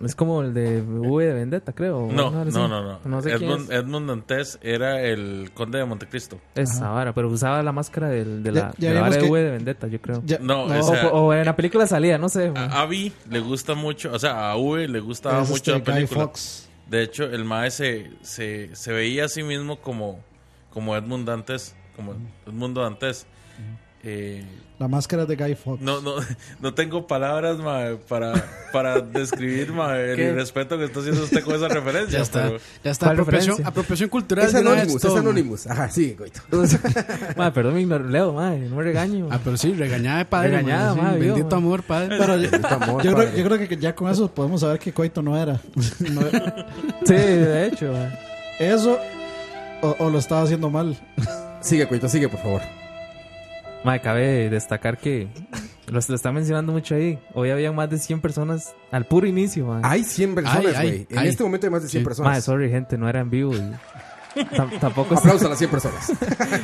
es 0.02 0.16
como 0.16 0.42
el 0.42 0.54
de 0.54 0.82
V 0.82 1.26
de 1.26 1.34
Vendetta, 1.34 1.74
creo. 1.74 2.08
No, 2.12 2.30
no, 2.32 2.46
no, 2.46 2.68
no. 2.68 3.00
No 3.04 3.22
sé 3.22 3.36
quién 3.38 3.50
Edmund. 3.52 3.72
Edmund 3.72 4.10
Dantes 4.10 4.60
era 4.62 5.02
el 5.02 5.52
conde 5.54 5.80
de 5.80 5.86
Montecristo. 5.86 6.40
Esa 6.56 6.90
vara, 6.90 7.14
pero 7.14 7.30
usaba 7.30 7.62
la 7.64 7.72
máscara 7.72 8.10
del, 8.10 8.44
de 8.44 8.54
Ya- 8.54 8.60
la, 8.62 8.74
ya 8.78 8.90
de 8.94 9.02
la 9.02 9.10
de 9.10 9.30
V 9.30 9.40
de 9.44 9.52
Vendetta, 9.52 9.88
yo 9.88 10.00
creo. 10.02 10.22
Ya- 10.26 10.40
No, 10.40 10.68
no, 10.68 10.76
o 10.76 10.80
O, 10.80 10.84
sea, 10.84 11.08
o 11.10 11.34
en 11.34 11.46
la 11.46 11.56
película 11.56 11.88
salía, 11.88 12.18
no 12.18 12.30
sé. 12.30 12.52
a 12.56 12.82
Abby 12.82 13.12
le 13.30 13.40
gusta 13.40 13.74
mucho, 13.76 14.12
o 14.14 14.20
sea, 14.20 14.52
a 14.52 14.58
V 14.58 14.88
le 14.88 15.00
gustaba 15.00 15.42
es 15.44 15.50
mucho 15.50 15.58
este 15.58 15.72
la 15.72 15.78
Guy 15.80 15.86
película. 16.08 16.22
Fox. 16.26 16.70
De 16.90 17.02
hecho, 17.02 17.24
el 17.24 17.46
mae 17.46 17.72
se, 17.72 18.12
se, 18.22 18.76
se 18.76 18.94
veía 18.94 19.26
a 19.26 19.28
sí 19.28 19.42
mismo 19.42 19.80
como, 19.82 20.20
como 20.70 20.96
Edmund 20.96 21.28
Dantes, 21.28 21.76
como 21.96 22.14
Edmundo 22.46 22.82
Dantes. 22.82 23.26
Eh, 24.08 24.44
La 24.78 24.88
máscara 24.88 25.26
de 25.26 25.36
Guy 25.36 25.56
Fox. 25.56 25.82
no, 25.82 26.00
no, 26.02 26.16
no 26.62 26.74
tengo 26.76 27.08
palabras 27.08 27.58
mae, 27.58 27.96
para, 27.96 28.34
para 28.72 29.00
describir 29.02 29.72
mae, 29.74 30.12
el 30.12 30.16
¿Qué? 30.16 30.32
respeto 30.34 30.78
que 30.78 30.86
está 30.86 31.00
haciendo 31.00 31.24
usted 31.24 31.44
con 31.44 31.56
esa 31.56 31.68
referencia. 31.70 32.20
Ya 32.20 32.24
está. 32.24 32.44
pero- 32.44 32.60
Ya 32.84 32.92
está. 32.92 33.06
¿Cuál 33.08 33.20
Apropiación, 33.22 33.66
apropiación 33.66 34.10
cultural. 34.10 34.46
Es 34.46 34.54
Anonymous, 34.54 35.04
es. 35.04 35.16
Anonymous. 35.16 35.68
Ajá, 35.68 35.90
sí, 35.90 36.14
coito. 36.16 36.40
Madre, 37.36 37.52
perdón, 37.52 37.74
me 37.74 37.82
ignoré, 37.82 38.04
Leo, 38.10 38.34
madre, 38.34 38.60
no 38.70 38.76
me 38.76 38.84
regaño. 38.84 39.28
Ah, 39.32 39.40
pero 39.44 39.58
sí, 39.58 39.74
regañada 39.74 40.20
de 40.20 40.26
padre. 40.26 40.50
Regañada, 40.50 40.94
man, 40.94 41.14
sí, 41.16 41.20
Bendito 41.22 41.56
amor, 41.56 41.82
padre. 41.82 42.18
Pero 42.20 42.36
yo, 42.38 42.52
Bendito 42.52 42.68
amor, 42.76 43.04
yo 43.04 43.14
creo, 43.14 43.26
padre. 43.28 43.42
yo 43.42 43.46
creo 43.50 43.68
que 43.68 43.78
ya 43.78 43.96
con 43.96 44.12
eso 44.12 44.30
podemos 44.30 44.62
saber 44.62 44.78
que 44.80 44.94
Coito 44.94 45.22
no 45.24 45.36
era. 45.36 45.60
No- 46.00 46.22
Sí, 47.06 47.14
de 47.14 47.66
hecho. 47.68 47.92
eso 48.60 49.00
o, 49.82 49.96
o 50.00 50.10
lo 50.12 50.20
estaba 50.20 50.44
haciendo 50.44 50.70
mal. 50.70 50.96
Sigue, 51.62 51.88
coito, 51.88 52.08
sigue, 52.08 52.30
por 52.30 52.40
favor. 52.42 52.62
Madre, 53.86 54.02
cabe 54.02 54.50
destacar 54.50 54.98
que 54.98 55.28
lo, 55.88 56.00
lo 56.08 56.16
está 56.16 56.32
mencionando 56.32 56.74
mucho 56.74 56.96
ahí. 56.96 57.20
Hoy 57.34 57.52
había 57.52 57.72
más 57.72 57.90
de 57.90 58.00
100 58.00 58.20
personas 58.20 58.76
al 58.92 59.06
puro 59.06 59.28
inicio, 59.28 59.68
madre. 59.68 59.82
Hay 59.88 60.04
100 60.04 60.36
personas, 60.36 60.76
Ay, 60.76 60.88
güey. 60.90 61.08
En 61.12 61.20
ay. 61.20 61.28
este 61.30 61.44
momento 61.44 61.68
hay 61.68 61.72
más 61.72 61.84
de 61.84 61.90
100 61.90 62.02
Sí. 62.02 62.06
personas. 62.06 62.30
Madre, 62.32 62.42
sorry, 62.42 62.70
gente, 62.70 62.98
no 62.98 63.08
era 63.08 63.20
en 63.20 63.30
vivo. 63.30 63.54
Y 63.54 63.60
tam- 64.56 64.80
tampoco 64.80 65.16
Aplausos 65.16 65.44
a 65.46 65.50
las 65.50 65.58
100 65.60 65.70
personas. 65.70 66.12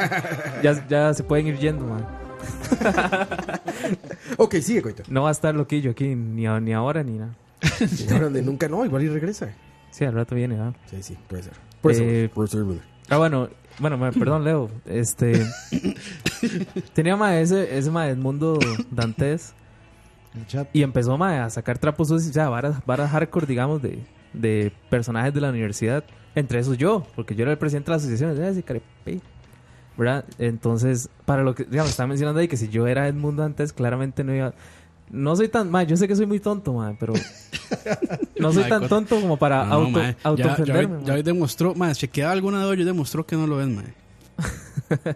ya, 0.63 0.87
ya 0.87 1.13
se 1.13 1.23
pueden 1.23 1.47
ir 1.47 1.57
yendo, 1.59 1.85
madre. 1.85 2.05
ok, 4.37 4.55
sigue, 4.55 4.81
coito. 4.81 5.03
No 5.07 5.23
va 5.23 5.29
a 5.29 5.31
estar 5.31 5.53
loquillo 5.53 5.91
aquí, 5.91 6.15
ni, 6.15 6.47
a- 6.47 6.59
ni 6.59 6.73
ahora 6.73 7.03
ni 7.03 7.19
nada. 7.19 7.35
Y 8.07 8.11
ahora 8.11 8.29
de 8.29 8.41
nunca 8.41 8.67
no, 8.67 8.83
igual 8.83 9.03
y 9.03 9.09
regresa. 9.09 9.49
Sí, 9.91 10.05
al 10.05 10.13
rato 10.13 10.33
viene, 10.35 10.55
¿verdad? 10.55 10.73
Sí, 10.89 11.03
sí, 11.03 11.17
puede 11.27 11.43
ser. 11.43 11.53
Por 11.81 11.91
eso, 11.91 12.01
Eh, 12.03 12.29
brother. 12.33 12.79
Ah, 13.09 13.17
bueno, 13.17 13.49
bueno, 13.81 13.97
ma- 13.97 14.11
perdón, 14.11 14.43
Leo. 14.45 14.69
Este. 14.85 15.45
tenía 16.93 17.15
ma, 17.17 17.37
ese, 17.39 17.77
ese 17.77 17.91
ma, 17.91 18.07
Edmundo 18.07 18.57
Dantes. 18.91 19.53
Y 20.71 20.83
empezó 20.83 21.17
ma, 21.17 21.43
a 21.43 21.49
sacar 21.49 21.77
trapos 21.77 22.07
sucios, 22.07 22.29
o 22.29 22.33
sea, 22.33 22.47
varas, 22.49 22.85
varas 22.85 23.11
hardcore, 23.11 23.45
digamos, 23.47 23.81
de, 23.81 23.99
de 24.33 24.71
personajes 24.89 25.33
de 25.33 25.41
la 25.41 25.49
universidad. 25.49 26.03
Entre 26.33 26.59
esos 26.59 26.77
yo, 26.77 27.05
porque 27.15 27.35
yo 27.35 27.41
era 27.43 27.51
el 27.51 27.57
presidente 27.57 27.87
de 27.87 27.91
la 27.91 27.97
asociación. 27.97 28.37
Entonces, 30.39 31.09
para 31.25 31.43
lo 31.43 31.53
que, 31.53 31.65
digamos, 31.65 31.91
estaba 31.91 32.07
mencionando 32.07 32.39
ahí 32.39 32.47
que 32.47 32.55
si 32.57 32.69
yo 32.69 32.87
era 32.87 33.07
Edmundo 33.07 33.41
Dantes, 33.43 33.73
claramente 33.73 34.23
no 34.23 34.33
iba. 34.33 34.53
No 35.11 35.35
soy 35.35 35.47
tan. 35.49 35.69
Ma, 35.69 35.83
yo 35.83 35.97
sé 35.97 36.07
que 36.07 36.15
soy 36.15 36.25
muy 36.25 36.39
tonto, 36.39 36.73
ma, 36.73 36.95
pero. 36.99 37.13
No 38.39 38.51
soy 38.53 38.63
Ma, 38.63 38.69
tan 38.79 38.87
tonto 38.87 39.19
como 39.19 39.37
para 39.37 39.65
No, 39.65 39.73
auto, 39.73 39.89
mae. 39.91 40.15
Ya- 40.37 40.63
ya, 40.65 40.77
hoy- 40.77 40.87
ma. 40.87 41.01
ya 41.03 41.13
hoy 41.15 41.23
demostró, 41.23 41.73
chequeaba 41.93 42.31
alguna 42.31 42.59
de 42.59 42.65
hoy 42.65 42.81
y 42.81 42.83
demostró 42.85 43.25
que 43.25 43.35
no 43.35 43.45
lo 43.47 43.61
es, 43.61 43.67
mae. 43.67 43.93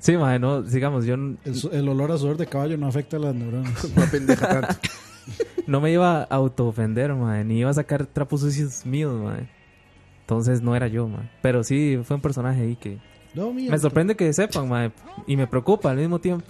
Sí, 0.00 0.16
ma, 0.16 0.38
no, 0.38 0.62
digamos, 0.62 1.04
yo 1.04 1.14
El, 1.14 1.88
olor 1.88 2.12
a 2.12 2.18
sudor 2.18 2.36
de 2.36 2.46
caballo 2.46 2.76
no 2.78 2.86
afecta 2.86 3.16
a 3.16 3.20
las 3.20 3.34
neuronas. 3.34 3.72
No 3.96 4.04
pendeja 4.10 4.48
tanto. 4.60 4.88
no 5.66 5.80
me 5.80 5.90
iba 5.92 6.20
a 6.22 6.24
autoofender, 6.24 7.12
mae, 7.14 7.44
ni 7.44 7.58
iba 7.60 7.70
a 7.70 7.74
sacar 7.74 8.06
trapos 8.06 8.40
sucios 8.42 8.86
míos, 8.86 9.18
mae. 9.20 9.48
Entonces 10.20 10.60
no 10.62 10.74
era 10.76 10.88
yo, 10.88 11.08
mae. 11.08 11.28
Pero 11.42 11.62
sí, 11.64 11.98
fue 12.04 12.16
un 12.16 12.22
personaje 12.22 12.62
ahí 12.62 12.76
que 12.76 12.98
No, 13.34 13.52
mía. 13.52 13.70
me 13.70 13.78
sorprende 13.78 14.14
que 14.16 14.32
sepan, 14.32 14.68
mae, 14.68 14.92
y 15.26 15.36
me 15.36 15.46
preocupa 15.46 15.90
al 15.90 15.96
mismo 15.96 16.18
tiempo. 16.18 16.46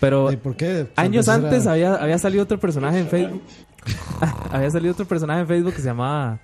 Pero 0.00 0.30
¿Y 0.32 0.36
por 0.36 0.56
qué? 0.56 0.86
Tal 0.94 1.06
años 1.06 1.26
era- 1.28 1.36
antes 1.36 1.66
había, 1.66 1.94
había 1.94 2.18
salido 2.18 2.42
otro 2.42 2.58
personaje 2.58 2.98
en 2.98 3.08
Facebook. 3.08 3.42
había 4.52 4.70
salido 4.70 4.92
otro 4.92 5.06
personaje 5.06 5.40
en 5.40 5.46
Facebook 5.46 5.72
que 5.74 5.80
se 5.80 5.86
llamaba 5.86 6.38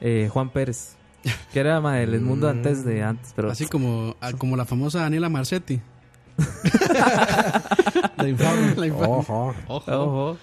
eh, 0.00 0.28
Juan 0.32 0.50
Pérez. 0.50 0.94
Que 1.52 1.60
era 1.60 1.80
ma, 1.80 2.00
el 2.00 2.20
mundo 2.20 2.48
antes 2.48 2.84
de 2.84 3.02
antes. 3.02 3.32
Pero 3.34 3.50
Así 3.50 3.66
como, 3.66 4.14
ah, 4.20 4.32
como 4.32 4.56
la 4.56 4.64
famosa 4.64 5.00
Daniela 5.00 5.28
Marcetti. 5.28 5.80
La 8.16 8.28
infame. 8.28 8.74
La 8.76 8.86
infame. 8.86 9.06
Ojo. 9.06 9.54
Ojo. 9.66 9.92
Ojo. 9.92 10.38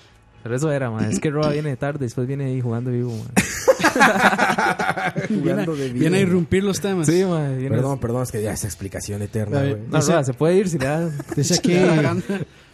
Pero 0.46 0.58
eso 0.58 0.72
era, 0.72 0.92
man. 0.92 1.10
Es 1.12 1.20
que 1.20 1.32
Roa 1.32 1.50
viene 1.50 1.76
tarde, 1.76 2.06
después 2.06 2.28
viene 2.28 2.46
ahí 2.46 2.62
jugando 2.62 2.92
vivo, 2.92 3.10
man. 3.18 3.32
Jugando 5.28 5.76
de 5.76 5.86
bien. 5.86 6.00
Viene 6.00 6.18
a 6.18 6.22
irrumpir 6.22 6.64
los 6.64 6.80
temas. 6.80 7.08
Sí, 7.08 7.24
man. 7.26 7.58
viene- 7.58 7.76
Perdón, 7.76 7.98
perdón, 8.00 8.22
es 8.22 8.32
que 8.32 8.44
ya 8.44 8.54
esa 8.54 8.68
explicación 8.68 9.24
eterna, 9.24 9.62
güey. 9.62 9.78
No, 9.90 9.98
Dice- 9.98 10.12
Roa, 10.12 10.24
se 10.24 10.34
puede 10.36 10.58
ir 10.58 10.70
si 10.70 10.78
le 10.78 10.86
da. 10.86 11.10
Dice 11.36 11.56
aquí. 11.58 11.74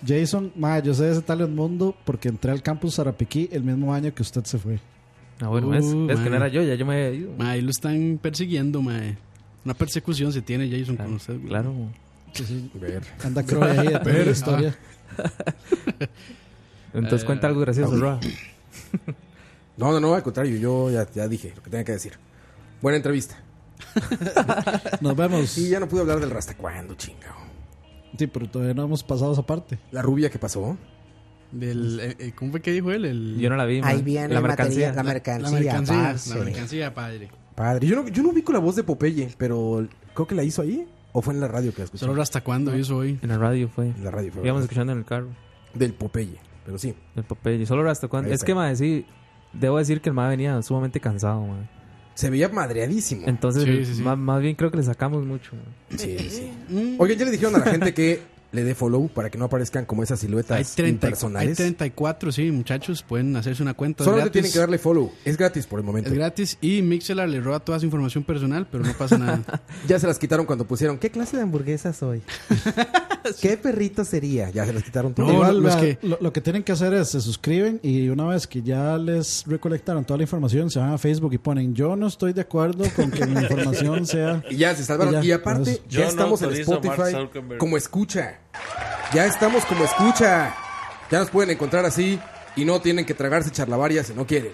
Jason, 0.06 0.52
ma, 0.58 0.80
yo 0.80 0.94
sé 0.94 1.06
de 1.06 1.12
ese 1.14 1.22
tal 1.22 1.48
mundo 1.48 1.96
porque 2.04 2.28
entré 2.28 2.52
al 2.52 2.62
campus 2.62 2.96
Zarapiquí 2.96 3.48
el 3.54 3.64
mismo 3.64 3.94
año 3.94 4.14
que 4.14 4.22
usted 4.22 4.44
se 4.44 4.58
fue. 4.58 4.80
Ah, 5.40 5.48
bueno. 5.48 5.68
Uh, 5.70 6.08
¿Ves 6.08 6.18
que 6.20 6.24
man. 6.24 6.32
no 6.32 6.36
era 6.36 6.48
yo? 6.50 6.64
Ya 6.64 6.76
yo 6.76 6.86
me 6.86 6.96
había 6.96 7.12
ido. 7.12 7.32
Ma, 7.38 7.52
ahí 7.52 7.62
lo 7.62 7.70
están 7.72 8.20
persiguiendo, 8.22 8.82
ma. 8.82 9.00
Una 9.64 9.76
persecución 9.76 10.34
se 10.34 10.42
tiene 10.42 10.70
Jason 10.70 10.98
con 10.98 11.14
usted. 11.14 11.36
güey. 11.36 11.48
Claro, 11.48 11.72
man. 11.74 11.94
Sí, 12.34 12.44
sí. 12.46 12.70
Ver. 12.74 13.04
Anda 13.24 13.44
Croy 13.44 13.70
ahí 13.78 13.88
de 13.88 14.26
la 14.26 14.32
historia. 14.32 14.76
Entonces 16.94 17.24
Eh, 17.24 17.26
cuenta 17.26 17.48
algo 17.48 17.62
gracioso, 17.62 17.96
Roa. 17.98 18.20
No, 19.78 19.92
no, 19.92 20.00
no, 20.00 20.14
al 20.14 20.22
contrario, 20.22 20.58
yo 20.58 20.92
ya, 20.92 21.10
ya 21.12 21.28
dije 21.28 21.54
lo 21.56 21.64
que 21.64 21.70
tenía 21.70 21.84
que 21.84 21.94
decir. 21.94 22.14
Buena 22.82 22.98
entrevista. 22.98 23.36
Nos 25.02 25.16
vemos. 25.16 25.50
Sí, 25.50 25.70
ya 25.70 25.80
no 25.80 25.88
pude 25.88 26.02
hablar 26.02 26.20
del 26.20 26.30
rasta 26.30 26.56
cuándo, 26.56 26.94
chingao. 26.96 27.36
Sí, 28.18 28.28
pero 28.28 28.48
todavía 28.50 28.74
no 28.74 28.84
hemos 28.84 29.02
pasado 29.04 29.34
esa 29.34 29.44
parte. 29.44 29.80
La 29.92 30.02
rubia 30.02 30.30
que 30.30 30.38
pasó. 30.38 30.78
Del, 31.52 32.00
eh, 32.00 32.16
eh, 32.20 32.32
¿Cómo 32.36 32.52
fue 32.52 32.62
que 32.62 32.72
dijo 32.72 32.92
él? 32.92 33.06
El, 33.06 33.38
Yo 33.40 33.50
no 33.50 33.56
la 33.56 33.66
vi. 33.66 33.82
Ahí 33.84 34.02
viene 34.02 34.34
La 34.34 34.42
mercancía. 34.42 34.90
la 34.90 34.96
la 34.98 35.04
mercancía, 35.04 35.82
parce. 35.88 36.38
La 36.38 36.46
mercancía, 36.46 36.94
padre. 36.94 37.30
Padre. 37.56 37.88
Yo 37.88 37.96
no, 37.96 38.08
yo 38.08 38.24
no 38.24 38.30
ubico 38.30 38.52
la 38.52 38.60
voz 38.60 38.76
de 38.76 38.84
Popeye, 38.84 39.30
pero 39.38 39.88
creo 40.14 40.28
que 40.28 40.36
la 40.36 40.44
hizo 40.44 40.62
ahí. 40.62 40.88
¿O 41.14 41.22
fue 41.22 41.34
en 41.34 41.40
la 41.42 41.48
radio 41.48 41.72
que 41.74 41.80
la 41.80 41.86
escuché? 41.86 42.06
Solo 42.06 42.22
hasta 42.22 42.42
cuándo 42.42 42.78
hizo 42.78 42.98
hoy. 42.98 43.20
En 43.22 43.30
la 43.30 43.38
radio 43.38 43.68
fue. 43.68 43.88
En 43.88 44.04
la 44.04 44.12
radio 44.12 44.32
fue. 44.32 44.44
Íbamos 44.44 44.64
escuchando 44.64 44.94
en 44.94 45.00
el 45.00 45.06
carro. 45.06 45.30
Del 45.74 45.94
Popeye, 45.94 46.38
pero 46.66 46.78
sí. 46.78 46.94
El 47.16 47.24
Popeye. 47.24 47.66
Solo 47.66 47.90
hasta 47.90 48.08
cuando. 48.08 48.30
Es 48.30 48.36
está. 48.36 48.46
que, 48.46 48.56
ma, 48.56 48.76
sí. 48.76 49.06
Debo 49.54 49.78
decir 49.78 50.02
que 50.02 50.10
el 50.10 50.16
ma 50.16 50.28
venía 50.30 50.62
sumamente 50.62 51.00
cansado, 51.00 51.46
man. 51.46 51.70
Se 52.14 52.30
veía 52.30 52.50
madreadísimo. 52.50 53.28
Entonces, 53.28 53.64
Sí, 53.64 53.86
sí, 53.86 53.96
sí. 53.96 54.02
Más, 54.02 54.18
más 54.18 54.42
bien 54.42 54.56
creo 54.56 54.70
que 54.72 54.78
le 54.78 54.84
sacamos 54.84 55.26
mucho. 55.26 55.52
man. 55.56 55.98
Sí, 56.00 56.18
sí. 56.30 56.96
Oigan, 57.00 57.18
ya 57.18 57.26
le 57.26 57.32
dijeron 57.32 57.56
a 57.56 57.60
la 57.60 57.66
gente 57.72 57.94
que 57.94 58.22
le 58.52 58.64
dé 58.64 58.76
follow 58.76 59.08
para 59.08 59.30
que 59.30 59.38
no 59.38 59.46
aparezcan 59.46 59.86
como 59.86 60.04
esas 60.04 60.20
Hay, 60.22 60.28
siluetas 60.28 60.76
30, 60.76 60.84
hay 60.84 60.92
impersonales. 60.92 61.58
34, 61.58 62.32
sí, 62.32 62.52
muchachos. 62.52 63.04
Pueden 63.04 63.36
hacerse 63.36 63.64
una 63.64 63.74
cuenta. 63.74 64.04
Solamente 64.04 64.26
gratis. 64.26 64.34
tienen 64.42 64.52
que 64.52 64.60
darle 64.60 64.78
follow. 64.78 65.12
Es 65.26 65.38
gratis 65.38 65.66
por 65.68 65.80
el 65.80 65.86
momento. 65.86 66.10
Es 66.10 66.16
gratis 66.16 66.58
y 66.62 66.82
Mixelar 66.82 67.30
le 67.30 67.40
roba 67.40 67.60
toda 67.62 67.80
su 67.80 67.86
información 67.86 68.24
personal, 68.24 68.68
pero 68.72 68.84
no 68.84 68.94
pasa 68.94 69.18
nada. 69.18 69.42
Ya 69.88 70.00
se 70.00 70.08
las 70.08 70.20
quitaron 70.20 70.46
cuando 70.46 70.66
pusieron 70.66 70.98
¿Qué 70.98 71.10
clase 71.10 71.38
de 71.38 71.44
hamburguesa 71.44 71.92
soy? 71.94 72.22
¿Qué 73.42 73.58
perrito 73.58 74.04
sería? 74.06 74.50
Ya 74.50 74.66
se 74.66 74.74
las 74.74 74.84
quitaron 74.84 75.14
todo. 75.14 75.28
No, 75.28 75.34
Igual, 75.34 75.62
lo- 75.62 75.78
que- 75.80 75.98
lo, 76.02 76.18
lo 76.22 76.34
que 76.34 76.42
tienen 76.42 76.64
que 76.64 76.72
hacer 76.72 76.94
es 76.94 77.10
se 77.10 77.22
suscriben 77.22 77.80
y 77.84 78.10
una 78.10 78.26
vez 78.28 78.48
que 78.48 78.62
ya 78.62 78.98
les 78.98 79.44
recolectaron 79.48 80.04
toda 80.06 80.18
la 80.18 80.24
información, 80.24 80.70
se 80.70 80.80
van 80.80 80.92
a 80.94 80.98
Facebook 80.98 81.34
y 81.34 81.38
ponen 81.38 81.74
yo 81.74 81.96
no 81.96 82.08
estoy 82.08 82.34
de 82.34 82.42
acuerdo 82.42 82.84
con 82.96 83.12
que 83.12 83.26
mi 83.26 83.40
información 83.42 84.06
sea... 84.06 84.44
Y 84.50 84.58
ya 84.58 84.76
se 84.76 84.84
salvaron. 84.84 85.14
Y 85.16 85.18
ya, 85.18 85.24
Y, 85.24 85.32
aparte, 85.32 85.82
ya 85.88 85.98
Yo 86.00 86.02
no 86.04 86.10
estamos 86.10 86.42
en 86.42 86.52
Spotify 86.52 87.30
como 87.58 87.78
escucha. 87.78 88.40
Ya 89.14 89.26
estamos 89.26 89.66
como 89.66 89.84
escucha. 89.84 90.54
Ya 91.10 91.20
nos 91.20 91.30
pueden 91.30 91.52
encontrar 91.52 91.86
así 91.86 92.20
y 92.56 92.64
no 92.66 92.80
tienen 92.82 93.06
que 93.06 93.14
tragarse 93.14 93.52
charlavarias 93.52 94.08
si 94.08 94.14
no 94.14 94.26
quieren. 94.26 94.52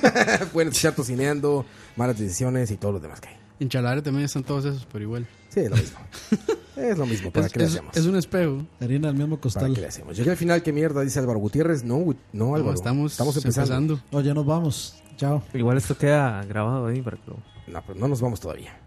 pueden 0.52 0.68
escuchar 0.70 0.94
tocineando, 0.94 1.64
malas 1.96 2.18
decisiones 2.18 2.70
y 2.70 2.76
todo 2.76 2.92
lo 2.92 3.00
demás 3.00 3.20
que 3.20 3.28
hay. 3.28 3.36
En 3.60 3.68
Chalare 3.68 4.02
también 4.02 4.24
están 4.24 4.44
todos 4.44 4.64
esos, 4.64 4.86
pero 4.90 5.04
igual. 5.04 5.26
Sí, 5.48 5.60
es 5.60 5.70
lo 5.70 5.76
mismo. 5.76 5.98
es 6.76 6.98
lo 6.98 7.06
mismo. 7.06 7.30
¿Para 7.32 7.46
Es, 7.46 7.52
qué 7.52 7.58
le 7.58 7.64
es- 7.66 7.72
hacemos? 7.72 7.96
es 7.96 8.06
un 8.06 8.16
espejo. 8.16 8.64
Harina 8.80 9.08
del 9.08 9.16
mismo 9.16 9.36
¿Para 9.36 9.42
costal. 9.42 9.74
qué 9.74 9.80
le 9.80 9.86
hacemos? 9.88 10.16
Llegué 10.16 10.30
al 10.30 10.36
final, 10.36 10.62
¿qué 10.62 10.72
mierda? 10.72 11.02
Dice 11.02 11.18
Álvaro 11.18 11.38
Gutiérrez. 11.40 11.82
No, 11.84 11.98
no, 12.32 12.54
Álvaro. 12.54 12.74
estamos, 12.74 13.18
empezando. 13.18 13.40
empezando. 13.48 14.00
Oh, 14.12 14.20
ya 14.20 14.32
nos 14.34 14.46
vamos. 14.46 14.94
Chao. 15.16 15.42
Igual 15.52 15.76
esto 15.76 15.98
queda 15.98 16.44
grabado 16.44 16.86
ahí 16.86 17.02
para 17.02 17.16
que 17.16 17.30
lo. 17.30 17.36
No, 17.66 17.82
pero 17.86 17.98
no 17.98 18.06
nos 18.08 18.20
vamos 18.20 18.38
todavía. 18.40 18.78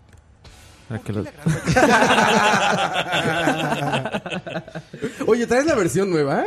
Para 0.92 1.04
que 1.04 1.14
lo- 1.14 1.24
Oye, 5.28 5.48
¿traes 5.48 5.66
la 5.66 5.76
versión 5.76 6.10
nueva? 6.10 6.46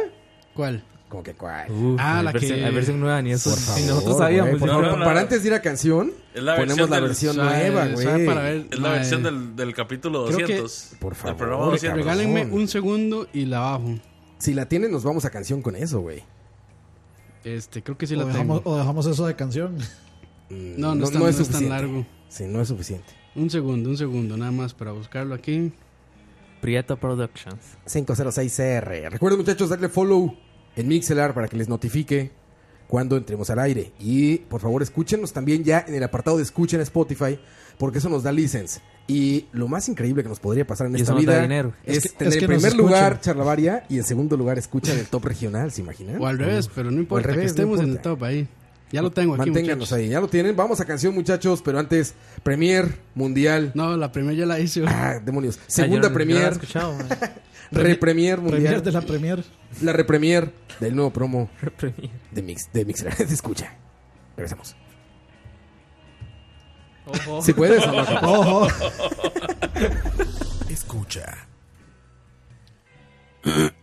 ¿Cuál? 0.55 0.85
Como 1.09 1.23
que 1.23 1.35
cuál. 1.35 1.67
Ah, 1.99 2.23
la 2.23 2.33
versión, 2.33 2.59
que- 2.59 2.65
hay 2.65 2.75
versión 2.75 3.01
nueva 3.01 3.23
ni 3.23 3.33
eso. 3.33 3.51
Por 3.51 3.59
favor, 3.59 3.81
nosotros 3.83 4.19
sabíamos. 4.19 4.61
yo 4.61 4.67
favor, 4.67 4.85
no- 4.85 4.97
no, 4.97 5.05
para 5.05 5.15
no. 5.15 5.21
antes 5.21 5.43
de 5.43 5.49
ir 5.49 5.55
a 5.55 5.63
canción, 5.63 6.13
la 6.35 6.57
ponemos 6.57 6.77
versión 6.77 6.91
la 6.91 6.97
del- 6.97 7.05
versión 7.05 7.37
nueva, 7.37 7.87
güey. 7.87 8.27
para 8.27 8.43
ver. 8.43 8.67
Es 8.71 8.79
la 8.79 8.89
versión 8.91 9.23
del, 9.23 9.57
del 9.57 9.75
capítulo 9.75 10.27
Creo 10.27 10.39
que- 10.39 10.43
200. 10.59 10.97
Por 10.99 11.15
favor, 11.15 11.37
programa 11.37 11.65
200. 11.67 11.99
Regálenme 12.01 12.47
un 12.47 12.69
segundo 12.69 13.29
y 13.33 13.45
la 13.47 13.61
bajo. 13.61 13.95
Si 14.39 14.55
la 14.55 14.69
tienen, 14.69 14.91
nos 14.91 15.05
vamos 15.05 15.25
a 15.25 15.31
canción 15.31 15.63
con 15.63 15.77
eso, 15.77 16.01
güey. 16.01 16.23
Este, 17.45 17.83
creo 17.83 17.97
que 17.97 18.07
sí 18.07 18.15
o, 18.15 18.19
la 18.19 18.25
dejamos, 18.25 18.63
tengo. 18.63 18.75
o 18.75 18.79
dejamos 18.79 19.07
eso 19.07 19.27
de 19.27 19.37
canción. 19.37 19.77
No, 20.51 20.95
no, 20.95 21.05
es 21.05 21.11
tan, 21.13 21.21
no 21.23 21.29
es 21.29 21.37
tan 21.37 21.45
suficiente. 21.47 21.69
largo. 21.69 22.07
Sí, 22.29 22.45
no 22.49 22.61
es 22.61 22.69
suficiente. 22.69 23.13
Un 23.37 23.51
segundo, 23.51 23.91
un 23.91 23.97
segundo, 23.97 24.37
nada 24.37 24.53
más 24.53 24.75
para 24.75 24.93
buscarlo 24.93 25.35
aquí. 25.35 25.73
Prieto 26.61 26.97
Productions. 26.97 27.59
506CR. 27.87 29.11
Recuerden, 29.11 29.39
muchachos, 29.41 29.69
darle 29.69 29.89
follow 29.89 30.35
en 30.77 30.89
Mixelar 30.89 31.35
para 31.35 31.49
que 31.49 31.57
les 31.57 31.69
notifique 31.69 32.31
cuando 32.89 33.17
entremos 33.17 33.51
al 33.51 33.59
aire. 33.59 33.93
Y 33.99 34.39
por 34.39 34.61
favor, 34.61 34.83
escúchenos 34.83 35.33
también 35.33 35.65
ya 35.65 35.85
en 35.87 35.95
el 35.95 36.03
apartado 36.03 36.37
de 36.37 36.43
escucha 36.43 36.77
en 36.77 36.83
Spotify, 36.83 37.39
porque 37.79 37.99
eso 37.99 38.09
nos 38.09 38.23
da 38.23 38.33
license. 38.33 38.81
Y 39.07 39.47
lo 39.53 39.69
más 39.69 39.89
increíble 39.89 40.23
que 40.23 40.29
nos 40.29 40.41
podría 40.41 40.67
pasar 40.67 40.87
en 40.87 40.97
Y 40.97 41.03
esta 41.03 41.15
vida 41.15 41.43
dinero. 41.43 41.75
es, 41.85 41.99
Es 41.99 42.03
que- 42.05 42.09
tener 42.19 42.33
es 42.33 42.39
que 42.39 42.45
en 42.45 42.51
primer 42.53 42.67
escuchen. 42.69 42.87
lugar 42.87 43.21
charlavaria 43.21 43.85
y 43.91 43.99
en 43.99 44.05
segundo 44.05 44.37
lugar 44.37 44.57
escucha 44.59 44.93
en 44.93 45.01
el 45.01 45.07
top 45.09 45.25
regional, 45.27 45.71
¿se 45.73 45.83
imaginan? 45.83 46.21
O 46.23 46.27
al 46.27 46.39
revés, 46.39 46.71
pero 46.75 46.91
no 46.91 46.99
importa, 47.01 47.29
revés, 47.29 47.53
que 47.53 47.63
no 47.63 47.75
estemos 47.75 47.81
en 47.81 47.91
el 47.91 48.01
top 48.01 48.23
ahí. 48.25 48.49
Ya 48.95 49.03
lo 49.03 49.11
tengo 49.11 49.35
aquí, 49.35 49.51
Manténganos 49.51 49.89
muchachos. 49.91 49.93
ahí, 49.99 50.09
ya 50.09 50.21
lo 50.21 50.29
tienen. 50.29 50.55
Vamos 50.55 50.81
a 50.81 50.85
canción, 50.85 51.13
muchachos, 51.15 51.61
pero 51.65 51.81
antes, 51.81 52.15
Premier 52.45 52.95
Mundial. 53.17 53.73
No, 53.75 53.97
la 53.97 54.13
primera 54.13 54.35
ya 54.39 54.47
la 54.47 54.61
hice. 54.61 54.85
Ah, 54.87 55.19
demonios. 55.25 55.59
Ah, 55.59 55.65
Segunda 55.67 56.09
he 56.09 56.11
Premier, 56.13 56.53
escuchado, 56.53 56.95
man. 56.95 57.09
Repremier 57.73 58.39
Mundial. 58.39 58.63
Premier 58.63 58.83
de 58.85 58.93
la 58.93 59.01
Premier. 59.01 59.45
La 59.83 59.93
repremier 59.93 60.53
del 60.79 60.95
nuevo 60.95 61.13
promo 61.13 61.51
Reprimido. 61.61 62.15
de 62.31 62.43
Mix, 62.43 62.73
de 62.73 62.85
Mixer. 62.85 63.13
Se 63.17 63.35
escucha. 63.35 63.75
Regresamos. 64.37 64.77
Ojo. 67.07 67.43
Si 67.43 67.53
puedes, 67.53 67.85
o 67.85 67.91
no. 67.93 68.03
Ojo. 68.23 68.69
Escucha. 70.71 71.49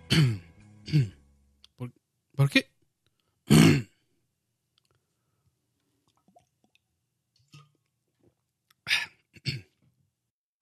¿Por 2.36 2.50
qué? 2.50 2.71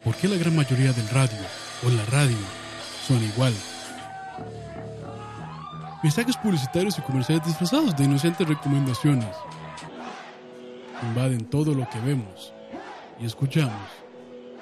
¿Por 0.09 0.17
qué 0.17 0.27
la 0.27 0.37
gran 0.37 0.55
mayoría 0.55 0.91
del 0.91 1.07
radio 1.09 1.37
o 1.85 1.89
la 1.91 2.03
radio 2.07 2.35
suena 3.05 3.23
igual? 3.25 3.53
Mensajes 6.01 6.35
publicitarios 6.35 6.97
y 6.97 7.01
comerciales 7.03 7.45
disfrazados 7.45 7.95
de 7.95 8.05
inocentes 8.05 8.47
recomendaciones 8.47 9.29
invaden 11.03 11.45
todo 11.45 11.75
lo 11.75 11.87
que 11.91 11.99
vemos 11.99 12.51
y 13.21 13.27
escuchamos. 13.27 13.87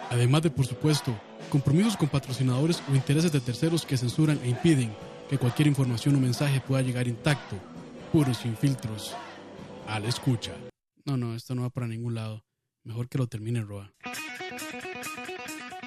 Además 0.09 0.41
de, 0.41 0.49
por 0.49 0.65
supuesto, 0.65 1.17
compromisos 1.49 1.95
con 1.95 2.09
patrocinadores 2.09 2.83
o 2.91 2.93
intereses 2.93 3.31
de 3.31 3.39
terceros 3.39 3.85
que 3.85 3.95
censuran 3.95 4.41
e 4.43 4.49
impiden 4.49 4.93
que 5.29 5.37
cualquier 5.37 5.69
información 5.69 6.17
o 6.17 6.19
mensaje 6.19 6.59
pueda 6.59 6.81
llegar 6.81 7.07
intacto, 7.07 7.55
puros 8.11 8.39
sin 8.39 8.57
filtros, 8.57 9.15
a 9.87 9.97
la 10.01 10.09
escucha. 10.09 10.51
No, 11.05 11.15
no, 11.15 11.35
esto 11.35 11.55
no 11.55 11.61
va 11.61 11.69
para 11.69 11.87
ningún 11.87 12.15
lado. 12.15 12.43
Mejor 12.83 13.07
que 13.07 13.17
lo 13.17 13.27
termine 13.27 13.61
Roa. 13.61 13.93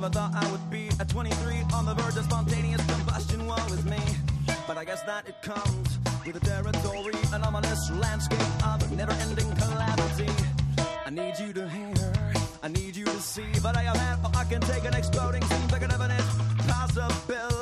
Never 0.00 0.10
thought 0.10 0.34
I 0.34 0.50
would 0.52 0.68
be 0.68 0.88
at 1.00 1.08
23 1.08 1.56
on 1.72 1.86
the 1.86 1.94
verge 1.94 2.18
of 2.18 2.24
spontaneous 2.24 2.84
combustion. 2.84 3.46
Woe 3.46 3.56
is 3.72 3.82
me. 3.86 3.96
But 4.66 4.76
I 4.76 4.84
guess 4.84 5.00
that 5.04 5.26
it 5.26 5.40
comes 5.40 5.98
with 6.26 6.34
the 6.34 6.40
territory, 6.40 7.14
an 7.32 7.42
ominous 7.42 7.90
landscape 7.92 8.66
of 8.66 8.92
never 8.92 9.12
ending 9.12 9.50
calamity. 9.56 10.28
I 11.06 11.08
need 11.08 11.38
you 11.38 11.50
to 11.54 11.66
hear, 11.70 12.12
I 12.62 12.68
need 12.68 12.94
you 12.94 13.06
to 13.06 13.20
see, 13.22 13.48
but 13.62 13.74
I 13.74 13.84
at, 13.84 14.18
oh, 14.22 14.32
I 14.36 14.44
can 14.44 14.60
take 14.60 14.84
an 14.84 14.92
exploding 14.92 15.42
scene, 15.44 15.66
bigger 15.68 15.88
than 15.88 16.10
an 16.10 16.20
possibility. 16.68 17.55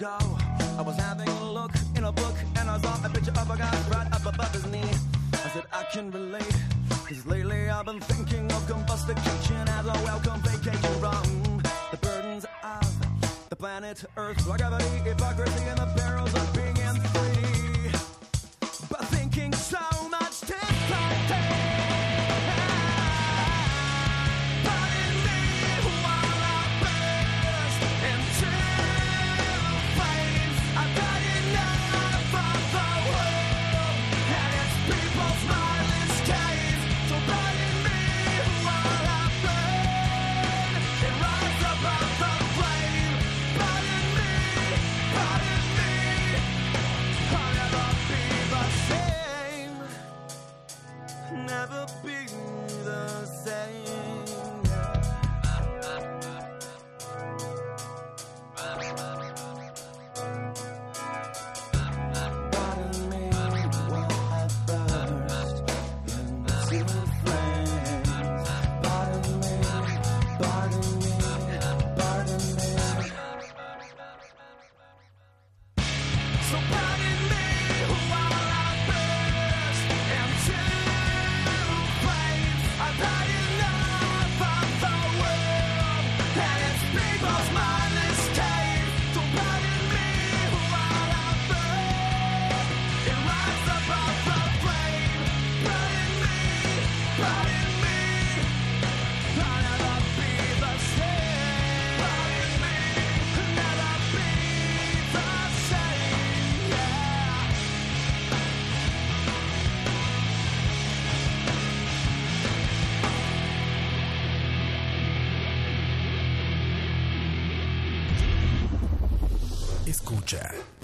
I 0.00 0.82
was 0.82 0.96
having 0.96 1.28
a 1.28 1.52
look 1.52 1.72
in 1.96 2.04
a 2.04 2.12
book 2.12 2.34
and 2.56 2.70
I 2.70 2.78
saw 2.78 3.04
a 3.04 3.08
picture 3.08 3.32
of 3.32 3.50
a 3.50 3.56
guy 3.56 3.82
right 3.90 4.06
up 4.12 4.32
above 4.32 4.52
his 4.52 4.64
knee. 4.66 4.90
I 5.32 5.48
said, 5.50 5.64
I 5.72 5.82
can 5.92 6.12
relate, 6.12 6.56
cause 6.88 7.26
lately 7.26 7.68
I've 7.68 7.86
been 7.86 7.98
thinking 8.00 8.52
of 8.52 8.64
combustication 8.68 9.68
as 9.68 9.86
a 9.86 9.92
welcome 10.04 10.40
vacation 10.42 10.94
from 11.00 11.62
the 11.90 11.96
burdens 12.00 12.46
of 12.62 13.50
the 13.50 13.56
planet 13.56 14.04
Earth, 14.16 14.44
gravity, 14.44 14.84
hypocrisy, 15.02 15.64
and 15.64 15.78
the 15.78 15.86
perils 15.96 16.32
of 16.32 16.54
being 16.54 16.77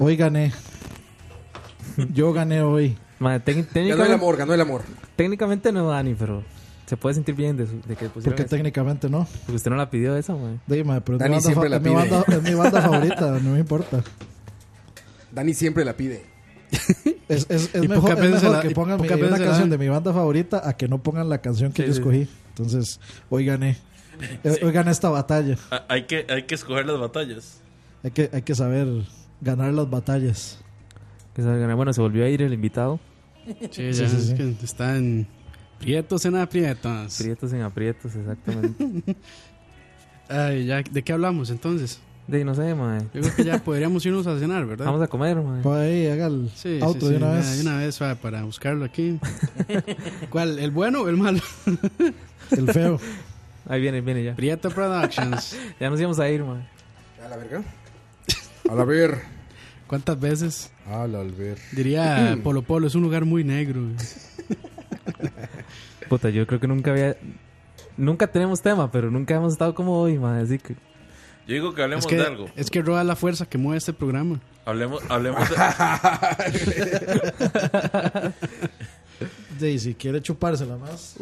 Hoy 0.05 0.16
gané. 0.16 0.52
Yo 2.12 2.32
gané 2.34 2.61
hoy. 2.61 2.94
Madre, 3.18 3.64
Ganó 3.74 4.05
el 4.05 4.12
amor, 4.12 4.36
ganó 4.36 4.52
el 4.52 4.61
amor. 4.61 4.82
técnicamente 5.16 5.72
no, 5.72 5.88
Dani, 5.88 6.14
pero 6.14 6.42
se 6.84 6.96
puede 6.98 7.14
sentir 7.14 7.34
bien 7.34 7.57
de, 7.57 7.66
su- 7.66 7.80
de 7.86 7.96
que 7.96 8.11
pusieron 8.11 8.36
Porque 8.36 8.44
técnicamente 8.44 9.09
no. 9.09 9.26
Porque 9.46 9.57
usted 9.57 9.70
no 9.70 9.76
la 9.78 9.88
pidió 9.88 10.14
esa, 10.14 10.34
madre. 10.34 10.59
Dime, 10.66 11.00
pero 11.00 11.16
es 11.16 11.22
mi 11.22 11.24
Dani 11.24 11.34
banda 11.36 11.40
siempre 11.40 11.68
la 11.70 11.76
es 11.76 11.82
mi 11.82 11.88
pide. 11.88 11.96
banda- 11.96 12.24
es 12.36 12.42
mi 12.42 12.55
banda 12.55 12.82
favorita, 12.82 13.30
no 13.40 13.50
me 13.52 13.59
importa. 13.61 14.05
Dani 15.32 15.55
siempre 15.55 15.84
la 15.86 15.94
pide. 15.96 16.22
Es, 17.28 17.46
es, 17.48 17.74
es 17.74 17.74
mejor, 17.88 18.11
es 18.22 18.30
mejor 18.30 18.50
la- 18.50 18.61
que 18.61 18.70
pongan 18.72 19.00
mi- 19.00 19.09
una 19.09 19.38
canción 19.38 19.70
de 19.70 19.78
mi 19.78 19.88
banda 19.88 20.12
favorita 20.12 20.68
a 20.68 20.76
que 20.76 20.86
no 20.86 21.02
pongan 21.02 21.30
la 21.30 21.38
canción 21.38 21.72
que 21.72 21.82
Sí, 21.84 21.88
yo 21.88 21.94
sí. 21.94 22.00
escogí. 22.00 22.28
Entonces, 22.50 23.00
hoy 23.30 23.46
gané. 23.46 23.78
Eh, 24.44 24.61
Hoy 24.62 24.70
gané 24.72 24.90
esta 24.90 25.09
batalla. 25.09 25.57
Hay 25.88 26.05
que, 26.05 26.26
hay 26.28 26.42
que 26.42 26.55
escoger 26.57 26.84
las 26.84 27.00
batallas. 27.00 27.61
Hay 28.02 28.11
que, 28.11 28.28
hay 28.34 28.42
que 28.42 28.55
saber 28.55 28.86
ganar 29.41 29.72
las 29.72 29.89
batallas. 29.89 30.59
Que. 31.35 31.43
Bueno, 31.43 31.93
se 31.93 32.01
volvió 32.01 32.24
a 32.24 32.28
ir 32.28 32.43
el 32.43 32.53
invitado. 32.53 33.01
Sí, 33.70 33.93
ya 33.93 33.93
sí, 33.93 34.05
es 34.05 34.26
sí. 34.28 34.35
que 34.35 34.55
están 34.62 35.26
prietos 35.78 36.24
en 36.24 36.37
aprietos. 36.37 37.18
Prietos 37.18 37.53
en 37.53 37.62
aprietos, 37.62 38.14
exactamente. 38.14 39.16
Ay, 40.28 40.64
ya, 40.66 40.82
¿de 40.82 41.03
qué 41.03 41.12
hablamos 41.12 41.51
entonces? 41.51 42.01
de 42.26 42.45
no 42.45 42.55
sé, 42.55 42.74
madre. 42.74 43.07
Yo 43.12 43.20
creo 43.20 43.37
que 43.37 43.45
ya 43.45 43.59
podríamos 43.59 44.05
irnos 44.07 44.26
a 44.26 44.39
cenar, 44.39 44.64
¿verdad? 44.64 44.87
Vamos 44.87 45.03
a 45.03 45.09
comer, 45.09 45.37
madre. 45.37 45.62
Pues 45.62 45.76
ahí, 45.76 46.07
haga 46.07 46.26
el 46.26 46.51
Sí, 46.55 46.78
auto 46.80 47.07
sí, 47.07 47.12
de 47.12 47.18
sí, 47.18 47.22
una 47.22 47.32
vez. 47.32 47.57
de 47.57 47.62
una 47.62 47.78
vez 47.78 47.99
para, 47.99 48.14
para 48.14 48.43
buscarlo 48.45 48.85
aquí. 48.85 49.18
¿Cuál? 50.30 50.59
¿El 50.59 50.70
bueno 50.70 51.03
o 51.03 51.09
el 51.09 51.16
malo? 51.16 51.41
El 52.51 52.72
feo. 52.72 52.99
Ahí 53.66 53.80
viene, 53.80 54.01
viene 54.01 54.22
ya. 54.22 54.35
Prieto 54.35 54.70
Productions. 54.70 55.57
Ya 55.80 55.91
nos 55.91 55.99
íbamos 55.99 56.18
a 56.18 56.28
ir, 56.28 56.45
madre. 56.45 56.62
A 57.24 57.28
la 57.28 57.37
verga. 57.37 57.62
A 58.70 58.74
la 58.74 58.84
ver. 58.84 59.22
¿Cuántas 59.86 60.18
veces? 60.18 60.72
A 60.90 61.06
la 61.06 61.22
ver. 61.22 61.58
Diría 61.72 62.38
Polo 62.42 62.62
Polo, 62.62 62.86
es 62.86 62.94
un 62.94 63.02
lugar 63.02 63.24
muy 63.24 63.44
negro. 63.44 63.82
Puta, 66.08 66.30
yo 66.30 66.46
creo 66.46 66.60
que 66.60 66.68
nunca 66.68 66.92
había. 66.92 67.16
Nunca 67.96 68.26
tenemos 68.26 68.60
tema, 68.60 68.90
pero 68.90 69.10
nunca 69.10 69.34
hemos 69.34 69.52
estado 69.52 69.74
como 69.74 69.98
hoy, 70.00 70.18
madre. 70.18 70.42
Así 70.42 70.58
que. 70.58 70.74
Yo 71.46 71.54
digo 71.54 71.74
que 71.74 71.82
hablemos 71.82 72.06
Es 72.06 72.08
que, 72.08 72.16
de 72.16 72.24
algo. 72.24 72.48
es 72.56 72.70
que 72.70 72.80
roba 72.80 73.04
la 73.04 73.16
fuerza 73.16 73.44
que 73.46 73.58
mueve 73.58 73.76
este 73.76 73.92
programa. 73.92 74.40
Hablemos, 74.64 75.02
hablemos 75.10 75.46
de... 75.50 75.56
Sí, 79.59 79.78
si 79.78 79.94
quiere 79.94 80.20
chupársela 80.20 80.76
más. 80.76 81.16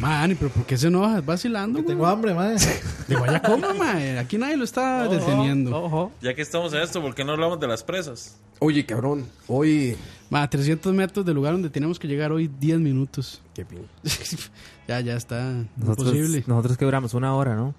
Mani, 0.00 0.34
pero 0.34 0.50
¿por 0.50 0.64
qué 0.66 0.76
se 0.76 0.88
enoja? 0.88 1.20
Vacilando. 1.20 1.82
Tengo 1.84 2.06
hambre, 2.06 2.34
madre. 2.34 2.56
De 3.08 3.16
vaya 3.16 3.40
coma, 3.40 3.72
mae. 3.74 4.18
Aquí 4.18 4.38
nadie 4.38 4.56
lo 4.56 4.64
está 4.64 5.08
deteniendo. 5.08 5.76
Ojo. 5.76 6.12
Ya 6.20 6.34
que 6.34 6.42
estamos 6.42 6.72
en 6.72 6.80
esto, 6.82 7.00
¿por 7.00 7.14
qué 7.14 7.24
no 7.24 7.32
hablamos 7.32 7.60
de 7.60 7.66
las 7.68 7.82
presas? 7.84 8.38
Oye, 8.58 8.84
cabrón. 8.86 9.26
Hoy. 9.46 9.96
Ma, 10.30 10.48
300 10.48 10.92
metros 10.94 11.24
del 11.24 11.34
lugar 11.36 11.52
donde 11.52 11.70
tenemos 11.70 11.98
que 11.98 12.08
llegar 12.08 12.32
hoy 12.32 12.48
10 12.48 12.80
minutos. 12.80 13.40
Qué 13.54 13.64
pin. 13.64 13.86
ya, 14.88 15.00
ya 15.00 15.16
está. 15.16 15.52
Nosotros, 15.76 16.08
Imposible. 16.08 16.44
nosotros 16.46 16.76
que 16.76 16.84
duramos 16.84 17.14
una 17.14 17.34
hora, 17.34 17.54
¿no? 17.54 17.74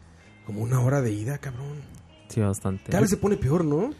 Como 0.45 0.61
una 0.61 0.79
hora 0.79 1.01
de 1.01 1.11
ida, 1.11 1.37
cabrón. 1.39 1.81
Sí, 2.29 2.39
bastante. 2.39 2.85
Cada 2.85 3.01
vez 3.01 3.09
se 3.09 3.17
pone 3.17 3.35
peor, 3.37 3.65
¿no? 3.65 3.93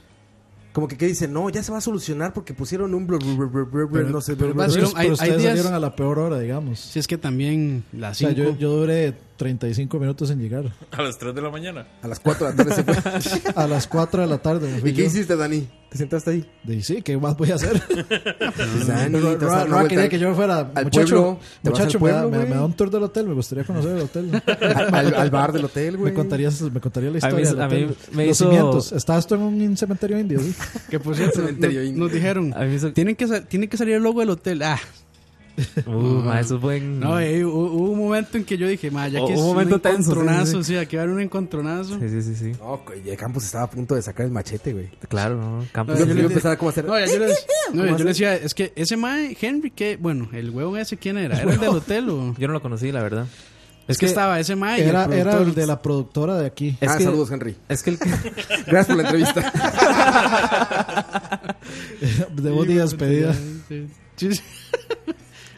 Como 0.77 0.87
que, 0.87 0.95
que 0.95 1.07
dice, 1.07 1.27
no, 1.27 1.49
ya 1.49 1.63
se 1.63 1.71
va 1.71 1.79
a 1.79 1.81
solucionar 1.81 2.33
porque 2.33 2.53
pusieron 2.53 2.93
un 2.93 3.07
blur, 3.07 3.19
blur, 3.23 3.35
blur, 3.49 3.49
blur, 3.49 3.67
blur, 3.71 3.89
Pero- 3.91 4.09
no 4.11 4.21
sé, 4.21 4.35
pero 4.35 4.53
hay- 4.95 5.09
ustedes 5.11 5.37
días- 5.39 5.41
salieron 5.57 5.73
a 5.73 5.79
la 5.79 5.95
peor 5.95 6.19
hora, 6.19 6.37
digamos. 6.37 6.79
Si 6.79 6.99
es 6.99 7.07
que 7.07 7.17
también 7.17 7.83
O 7.95 7.97
las 7.97 8.15
sea, 8.19 8.29
5. 8.29 8.51
yo, 8.51 8.57
yo 8.59 8.69
duré 8.77 9.15
35 9.37 9.99
minutos 9.99 10.29
en 10.31 10.39
llegar. 10.39 10.65
A 10.91 11.01
las 11.01 11.17
3 11.17 11.33
de 11.35 11.41
la 11.41 11.49
mañana. 11.49 11.87
A 12.01 12.07
las 12.07 12.19
4 12.19 12.47
de 12.47 12.53
la 12.53 12.57
tarde 12.63 12.73
se 12.75 12.83
fue. 12.83 13.53
A 13.55 13.67
las 13.67 13.87
4 13.87 14.21
de 14.21 14.27
la 14.27 14.37
tarde 14.39 14.69
me 14.71 14.79
fui 14.79 14.89
¿Y 14.89 14.93
qué 14.93 15.01
yo. 15.03 15.07
hiciste, 15.07 15.35
Dani? 15.35 15.67
¿Te 15.89 15.97
sentaste 15.97 16.31
ahí? 16.31 16.45
De, 16.65 16.83
sí, 16.83 17.01
¿qué 17.01 17.15
más 17.17 17.37
voy 17.37 17.49
a 17.51 17.55
hacer? 17.55 17.81
Dani, 18.87 19.19
vuelta 19.21 19.87
quería 19.87 20.09
que 20.09 20.19
yo 20.19 20.29
me 20.29 20.35
fuera. 20.35 20.69
al 20.75 20.83
muchacho, 20.85 21.15
pueblo. 21.15 21.39
¿Te 21.63 21.69
vas 21.69 21.79
al 21.79 21.85
muchacho 21.85 21.99
me, 22.03 22.11
da, 22.11 22.21
pueblo, 22.27 22.39
me- 22.49 22.55
da 22.55 22.65
un 22.65 22.73
tour 22.73 22.89
del 22.91 23.03
hotel. 23.03 23.27
Me 23.27 23.33
gustaría 23.33 23.63
conocer 23.63 23.95
el 23.95 24.01
hotel. 24.03 24.41
Al, 24.45 24.95
al- 24.95 25.13
al 25.15 25.29
bar 25.29 25.53
del 25.53 25.65
hotel, 25.65 25.95
güey. 25.97 26.11
Me 26.11 26.15
contarías, 26.17 26.61
me 26.61 26.79
contaría 26.81 27.09
la 27.11 27.19
A 27.19 27.31
mí- 27.31 27.41
historia 27.41 27.49
del 27.51 27.61
a 27.61 27.67
mí 27.69 27.83
hotel. 27.85 27.95
me 28.11 28.25
Los 28.27 28.37
hizo- 28.41 28.45
cimientos. 28.49 28.91
¿Estabas 28.91 29.27
tú 29.27 29.35
en 29.35 29.41
un 29.43 29.77
cementerio 29.77 30.19
indio? 30.19 30.39
¿sí? 30.41 30.53
Que 30.89 30.99
por 30.99 31.15
cierto, 31.15 31.39
Cementerio 31.39 31.79
nos, 31.79 31.89
indio. 31.89 32.03
nos 32.03 32.11
dijeron, 32.13 32.53
A 32.53 32.59
mí 32.61 32.67
me 32.67 32.75
hizo- 32.75 32.91
tienen 32.93 33.15
que, 33.15 33.27
sa- 33.27 33.41
tiene 33.45 33.69
que 33.69 33.77
salir 33.77 33.95
el 33.95 34.03
logo 34.03 34.19
del 34.19 34.31
hotel. 34.31 34.61
Ah, 34.63 34.79
Uh, 35.87 35.91
ma, 36.23 36.39
eso 36.39 36.55
es 36.57 36.61
buen. 36.61 36.99
no, 36.99 37.19
eh, 37.19 37.43
hubo, 37.43 37.65
hubo 37.71 37.91
un 37.91 37.97
momento 37.99 38.37
en 38.37 38.45
que 38.45 38.57
yo 38.59 38.67
dije, 38.67 38.91
ma, 38.91 39.07
ya 39.07 39.21
O- 39.21 39.27
que 39.27 39.33
es 39.33 39.39
un 39.39 39.47
momento 39.47 39.79
tenso, 39.81 39.97
sí, 40.03 40.09
encontronazo, 40.11 40.63
sí, 40.63 40.73
sí, 40.73 40.77
aquí 40.77 40.95
va 40.97 41.01
a 41.01 41.05
haber 41.05 41.15
un 41.15 41.21
encontronazo. 41.21 41.99
Sí, 41.99 42.09
sí, 42.09 42.21
sí, 42.21 42.35
sí. 42.35 42.51
No, 42.59 42.81
y 43.03 43.09
el 43.09 43.17
Campos 43.17 43.43
estaba 43.43 43.63
a 43.63 43.69
punto 43.69 43.95
de 43.95 44.01
sacar 44.03 44.27
el 44.27 44.31
machete, 44.31 44.73
güey. 44.73 44.89
Claro, 45.09 45.35
no. 45.41 45.65
Campos. 45.71 45.95
No, 45.99 46.05
Yo, 46.05 46.05
yo 46.11 46.13
yo 46.13 46.21
le- 46.21 46.27
empezaba 46.27 46.57
como 46.57 46.69
a 46.69 46.71
hacer... 46.71 46.85
No, 46.85 46.99
ya 46.99 47.05
yo, 47.07 47.17
les, 47.17 47.45
le 47.73 48.03
decía, 48.05 48.35
es 48.35 48.53
que 48.53 48.71
ese 48.75 48.97
mae, 48.97 49.35
Henry, 49.41 49.71
que, 49.71 49.97
bueno, 49.97 50.29
el 50.31 50.51
huevo 50.51 50.77
ese, 50.77 50.95
¿quién 50.97 51.17
era? 51.17 51.41
¿Era 51.41 51.51
el 51.53 51.59
del 51.59 51.69
hotel 51.69 52.09
o...? 52.09 52.35
Yo 52.37 52.47
no 52.47 52.53
lo 52.53 52.61
conocí, 52.61 52.91
la 52.91 53.01
verdad. 53.01 53.25
Es 53.87 53.97
que 53.97 54.05
estaba 54.05 54.37
ese 54.39 54.55
mae 54.57 54.81
el 54.83 54.89
Era, 54.89 55.05
el 55.39 55.55
de 55.55 55.65
la 55.65 55.81
productora 55.81 56.35
de 56.37 56.45
aquí. 56.45 56.77
Es 56.81 56.89
ah, 56.91 56.97
que- 56.97 57.05
saludos, 57.05 57.31
Henry. 57.31 57.55
Es 57.69 57.81
que 57.83 57.91
el 57.91 57.99
que. 57.99 58.09
Gracias 58.67 58.87
por 58.87 58.97
la 58.97 59.03
entrevista. 59.03 59.53
De 62.33 62.49
vos 62.51 62.67
días 62.67 62.93
pedida. 62.95 63.33
Sí, 63.33 63.87
sí, 64.17 64.33
sí. 64.35 64.41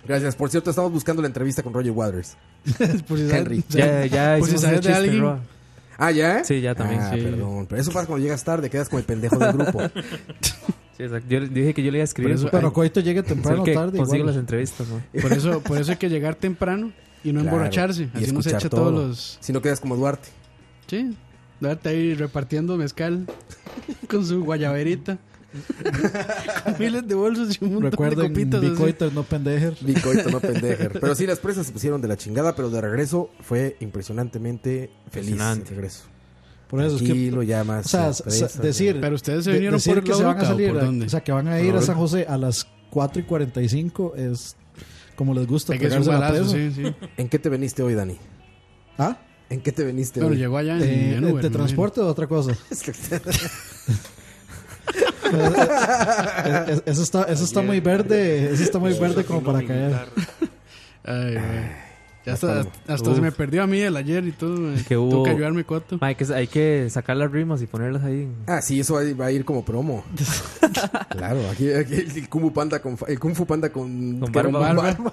Gracias. 0.09 0.35
Por 0.35 0.49
cierto, 0.49 0.71
estamos 0.71 0.91
buscando 0.91 1.21
la 1.21 1.27
entrevista 1.27 1.61
con 1.63 1.71
Roger 1.73 1.91
Waters. 1.91 2.35
Por 3.07 3.17
si 3.17 3.29
sabes- 3.29 3.33
Henry. 3.33 3.63
Ya, 3.69 4.05
ya 4.07 4.35
Por 4.39 4.49
si 4.49 4.57
sabes 4.57 4.81
de 4.81 4.93
alguien. 4.93 5.21
Roa. 5.21 5.39
Ah, 5.99 6.11
¿ya? 6.11 6.43
Sí, 6.43 6.59
ya 6.61 6.73
también, 6.75 6.99
Ah, 7.01 7.11
sí. 7.13 7.21
perdón. 7.21 7.67
Pero 7.69 7.81
eso 7.81 7.91
pasa 7.91 8.07
cuando 8.07 8.23
llegas 8.23 8.43
tarde, 8.43 8.69
quedas 8.69 8.89
como 8.89 8.99
el 8.99 9.05
pendejo 9.05 9.37
del 9.37 9.53
grupo. 9.53 9.79
Sí, 10.97 11.03
exacto. 11.03 11.27
Yo 11.29 11.39
dije 11.47 11.73
que 11.73 11.81
yo 11.81 11.91
le 11.91 11.99
iba 11.99 12.03
a 12.03 12.05
escribir. 12.05 12.31
Por 12.31 12.35
eso- 12.35 12.43
porque 12.45 12.57
Pero 12.57 12.73
Coito 12.73 12.99
el 12.99 13.23
temprano 13.23 13.61
o 13.61 13.65
tarde. 13.65 13.97
consigo 13.97 14.15
igual. 14.17 14.25
las 14.33 14.35
entrevistas, 14.35 14.85
¿no? 14.89 15.21
Por 15.21 15.31
eso, 15.31 15.61
por 15.61 15.77
eso 15.77 15.91
hay 15.91 15.97
que 15.97 16.09
llegar 16.09 16.35
temprano 16.35 16.91
y 17.23 17.31
no 17.31 17.39
Claro, 17.41 17.55
emborracharse. 17.55 18.09
y 18.15 18.23
Así 18.23 18.31
no 18.33 18.41
se 18.41 18.49
echa 18.49 18.67
todo. 18.67 18.81
todos 18.89 18.93
los... 19.07 19.37
Si 19.39 19.53
no 19.53 19.61
quedas 19.61 19.79
como 19.79 19.95
Duarte. 19.95 20.27
Sí, 20.87 21.15
darte 21.61 21.87
ahí 21.87 22.15
repartiendo 22.15 22.75
mezcal 22.75 23.27
con 24.09 24.25
su 24.25 24.43
guayaberita. 24.43 25.19
miles 26.79 27.07
de 27.07 27.15
bolsos 27.15 27.57
y 27.59 27.65
un 27.65 27.73
montón 27.81 28.09
de 28.09 28.15
copitas. 28.15 28.61
Bicoiter, 28.61 29.13
no 29.13 29.23
pendejer. 29.23 29.75
Bicoito, 29.81 30.29
no 30.29 30.39
pendejer. 30.39 30.91
Pero 31.01 31.15
sí, 31.15 31.25
las 31.25 31.39
presas 31.39 31.67
se 31.67 31.71
pusieron 31.73 32.01
de 32.01 32.07
la 32.07 32.17
chingada, 32.17 32.55
pero 32.55 32.69
de 32.69 32.81
regreso 32.81 33.31
fue 33.41 33.75
impresionantemente 33.79 34.91
feliz. 35.09 35.29
Impresionante. 35.31 35.69
el 35.69 35.75
regreso. 35.75 36.03
Por 36.67 36.83
eso 36.83 36.95
es 36.97 37.01
que. 37.01 37.07
Tranquilo, 37.07 37.43
ya 37.43 37.63
más. 37.63 37.85
O 37.85 37.89
sea, 37.89 38.11
decir. 38.61 38.99
Pero 39.01 39.15
ustedes 39.15 39.43
se 39.45 39.49
de- 39.51 39.55
vinieron 39.57 39.77
decir 39.77 39.95
por 39.95 40.03
que 40.03 40.13
se 40.13 40.23
van 40.23 40.31
a 40.31 40.33
Boca, 40.35 40.43
¿o 40.45 40.51
salir. 40.51 41.05
O 41.05 41.09
sea, 41.09 41.21
que 41.21 41.31
van 41.31 41.47
a 41.47 41.59
ir 41.59 41.73
a 41.75 41.81
San 41.81 41.95
José 41.95 42.25
a 42.29 42.37
las 42.37 42.67
4 42.91 43.21
y 43.21 43.25
45 43.25 44.13
es 44.15 44.55
como 45.15 45.33
les 45.33 45.47
gusta 45.47 45.77
que 45.77 45.89
balazo, 45.89 46.45
sí, 46.49 46.71
sí. 46.73 46.83
¿En 47.17 47.27
qué 47.27 47.39
te 47.39 47.49
veniste 47.49 47.83
hoy, 47.83 47.93
Dani? 47.93 48.17
¿Ah? 48.97 49.17
¿En 49.49 49.61
qué 49.61 49.71
te 49.71 49.83
veniste 49.83 50.21
hoy? 50.23 50.37
llegó 50.37 50.57
allá 50.57 50.77
en, 50.77 50.83
Eh, 50.83 51.15
en 51.15 51.23
Uber, 51.25 51.43
¿De 51.43 51.49
me 51.49 51.55
transporte 51.55 51.99
o 52.01 52.07
otra 52.07 52.27
cosa? 52.27 52.55
Es- 54.89 56.69
es- 56.69 56.83
eso 56.85 57.03
está, 57.03 57.23
eso 57.23 57.43
está 57.43 57.61
muy 57.61 57.79
verde. 57.79 58.51
Eso 58.53 58.63
está 58.63 58.79
muy 58.79 58.93
verde 58.97 59.23
como 59.23 59.41
para 59.43 59.61
caer. 59.65 59.95
Ay, 61.03 61.33
güey. 61.33 61.89
Ya 62.25 62.33
hasta, 62.33 62.65
hasta 62.87 63.15
se 63.15 63.21
me 63.21 63.31
perdió 63.31 63.63
a 63.63 63.67
mí 63.67 63.79
el 63.79 63.95
ayer 63.95 64.25
y 64.27 64.33
todo. 64.33 64.73
Que 64.87 64.97
hubo- 64.97 65.09
Tengo 65.09 65.23
que 65.23 65.29
ayudarme. 65.31 65.65
Ma, 66.01 66.07
hay, 66.07 66.15
que, 66.15 66.25
hay 66.33 66.47
que 66.47 66.87
sacar 66.89 67.15
las 67.15 67.31
rimas 67.31 67.61
y 67.61 67.65
ponerlas 67.65 68.03
ahí. 68.03 68.27
Ah, 68.45 68.61
sí, 68.61 68.81
eso 68.81 68.95
va 68.95 68.99
a 68.99 69.03
ir, 69.05 69.19
va 69.19 69.27
a 69.27 69.31
ir 69.31 69.45
como 69.45 69.63
promo. 69.63 70.03
claro, 71.09 71.39
aquí, 71.49 71.71
aquí 71.71 71.93
el 71.95 72.27
Kung 72.29 72.41
Fu 72.43 72.51
Panda 72.53 72.81
con, 72.81 72.97
el 73.07 73.19
Kung 73.19 73.33
Fu 73.35 73.45
Panda 73.45 73.69
con, 73.71 74.19
Con 74.19 74.35
era 74.37 74.49
barba. 74.49 74.97
un 74.99 75.11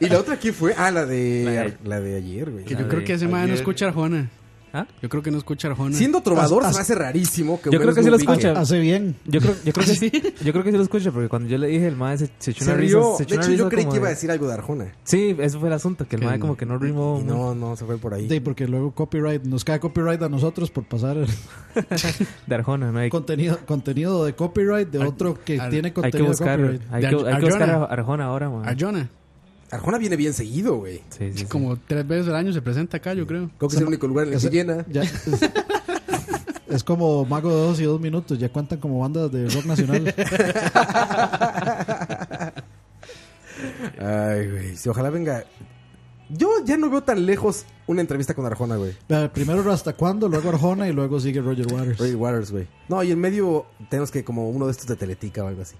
¿Y 0.00 0.08
la 0.10 0.18
otra 0.20 0.36
quién 0.36 0.52
fue? 0.52 0.74
Ah, 0.76 0.90
la 0.90 1.06
de, 1.06 1.42
La 1.46 1.50
de- 1.64 1.76
la 1.84 2.00
de 2.00 2.16
ayer, 2.16 2.50
güey. 2.50 2.64
Que 2.66 2.76
yo 2.76 2.86
creo 2.88 3.02
que 3.02 3.14
ese 3.14 3.26
mae 3.26 3.46
no 3.48 3.54
escucha 3.54 3.86
Arjona. 3.86 4.28
¿Ah? 4.80 4.86
Yo 5.02 5.08
creo 5.08 5.22
que 5.22 5.30
no 5.30 5.38
escucha 5.38 5.68
Arjona. 5.68 5.96
Siendo 5.96 6.20
trovador 6.22 6.64
As- 6.64 6.72
se 6.72 6.78
me 6.78 6.82
hace 6.82 6.94
rarísimo 6.94 7.60
que 7.60 7.70
Yo 7.70 7.80
creo 7.80 7.94
que 7.94 8.02
sí 8.02 8.10
lo 8.10 8.16
escucha. 8.16 8.52
Hace 8.52 8.78
bien. 8.78 9.16
Yo 9.24 9.40
creo, 9.40 9.54
yo, 9.64 9.72
creo 9.72 9.86
que, 9.86 9.94
sí. 9.96 10.10
yo 10.44 10.52
creo 10.52 10.64
que 10.64 10.70
sí 10.70 10.76
lo 10.76 10.82
escucha 10.82 11.10
porque 11.12 11.28
cuando 11.28 11.48
yo 11.48 11.56
le 11.58 11.68
dije, 11.68 11.86
el 11.86 11.96
mae 11.96 12.18
se, 12.18 12.30
se 12.38 12.50
echó 12.50 12.64
Se 12.64 12.70
una 12.70 12.78
risa. 12.80 12.96
rió. 12.98 13.14
Se 13.16 13.22
echó 13.22 13.30
De 13.30 13.36
una 13.38 13.46
hecho, 13.46 13.52
yo 13.56 13.64
risa 13.64 13.68
creí 13.70 13.84
que 13.86 13.96
iba 13.96 14.06
a 14.06 14.08
de- 14.08 14.14
decir 14.14 14.30
algo 14.30 14.46
de 14.48 14.54
Arjona. 14.54 14.92
Sí, 15.04 15.36
eso 15.38 15.58
fue 15.60 15.68
el 15.68 15.74
asunto, 15.74 16.06
que 16.06 16.16
el 16.16 16.22
mae 16.24 16.38
como 16.38 16.56
que 16.56 16.66
no 16.66 16.78
rimó. 16.78 17.22
No, 17.24 17.54
no, 17.54 17.76
se 17.76 17.84
fue 17.84 17.96
por 17.98 18.12
ahí. 18.14 18.28
Sí, 18.28 18.40
porque 18.40 18.66
luego 18.68 18.92
copyright, 18.92 19.42
nos 19.44 19.64
cae 19.64 19.80
copyright 19.80 20.20
a 20.22 20.28
nosotros 20.28 20.70
por 20.70 20.84
pasar 20.84 21.16
el 21.16 21.26
De 22.46 22.54
Arjona, 22.54 22.92
no 22.92 22.98
hay, 22.98 23.10
contenido, 23.10 23.58
contenido 23.66 24.24
de 24.24 24.34
copyright 24.34 24.88
de 24.90 25.00
Ar- 25.00 25.06
otro 25.08 25.38
que 25.44 25.60
ar- 25.60 25.70
tiene 25.70 25.88
hay 25.88 25.92
que 25.92 26.00
contenido 26.00 26.28
buscar, 26.30 26.58
de 26.60 26.64
copyright. 26.66 26.92
hay 26.92 27.00
que, 27.00 27.06
Ar- 27.06 27.26
hay 27.34 27.40
que 27.40 27.46
buscar 27.46 27.70
a 27.70 27.84
Arjona. 27.84 28.24
Ahora, 28.26 28.50
mae. 28.50 28.68
Arjona. 28.70 29.08
Arjona 29.70 29.98
viene 29.98 30.16
bien 30.16 30.32
seguido, 30.32 30.76
güey. 30.76 30.98
Sí, 31.10 31.32
sí, 31.32 31.38
sí. 31.38 31.44
Como 31.46 31.76
tres 31.76 32.06
veces 32.06 32.28
al 32.28 32.36
año 32.36 32.52
se 32.52 32.62
presenta 32.62 32.98
acá, 32.98 33.14
yo 33.14 33.26
creo. 33.26 33.50
Creo 33.58 33.68
que 33.68 33.76
es 33.76 33.82
el 33.82 33.88
único 33.88 34.06
lugar 34.06 34.28
en 34.28 34.34
el 34.34 34.40
que 34.40 34.48
llena. 34.50 34.84
ya- 34.88 35.02
es, 35.02 35.22
es 36.68 36.84
como 36.84 37.24
Mago 37.24 37.48
de 37.50 37.56
dos 37.56 37.80
y 37.80 37.84
dos 37.84 38.00
minutos, 38.00 38.38
ya 38.38 38.48
cuentan 38.48 38.78
como 38.78 39.00
bandas 39.00 39.30
de 39.32 39.48
rock 39.48 39.64
nacional. 39.66 40.14
Ay, 43.98 44.50
güey. 44.50 44.74
Ojalá 44.88 45.10
venga. 45.10 45.44
Yo 46.28 46.48
ya 46.64 46.76
no 46.76 46.90
veo 46.90 47.02
tan 47.02 47.24
lejos 47.24 47.64
una 47.86 48.00
entrevista 48.00 48.34
con 48.34 48.44
Arjona, 48.46 48.76
güey. 48.76 48.92
Primero 49.32 49.70
hasta 49.70 49.92
cuándo, 49.94 50.28
luego 50.28 50.48
Arjona 50.50 50.88
y 50.88 50.92
luego 50.92 51.20
sigue 51.20 51.40
Roger 51.40 51.66
Waters. 51.72 51.98
Roger 51.98 52.16
Waters, 52.16 52.50
güey. 52.50 52.66
No, 52.88 53.02
y 53.02 53.12
en 53.12 53.20
medio 53.20 53.66
tenemos 53.88 54.10
que 54.10 54.24
como 54.24 54.50
uno 54.50 54.66
de 54.66 54.72
estos 54.72 54.86
de 54.88 54.96
Teletica 54.96 55.44
o 55.44 55.46
algo 55.48 55.62
así. 55.62 55.76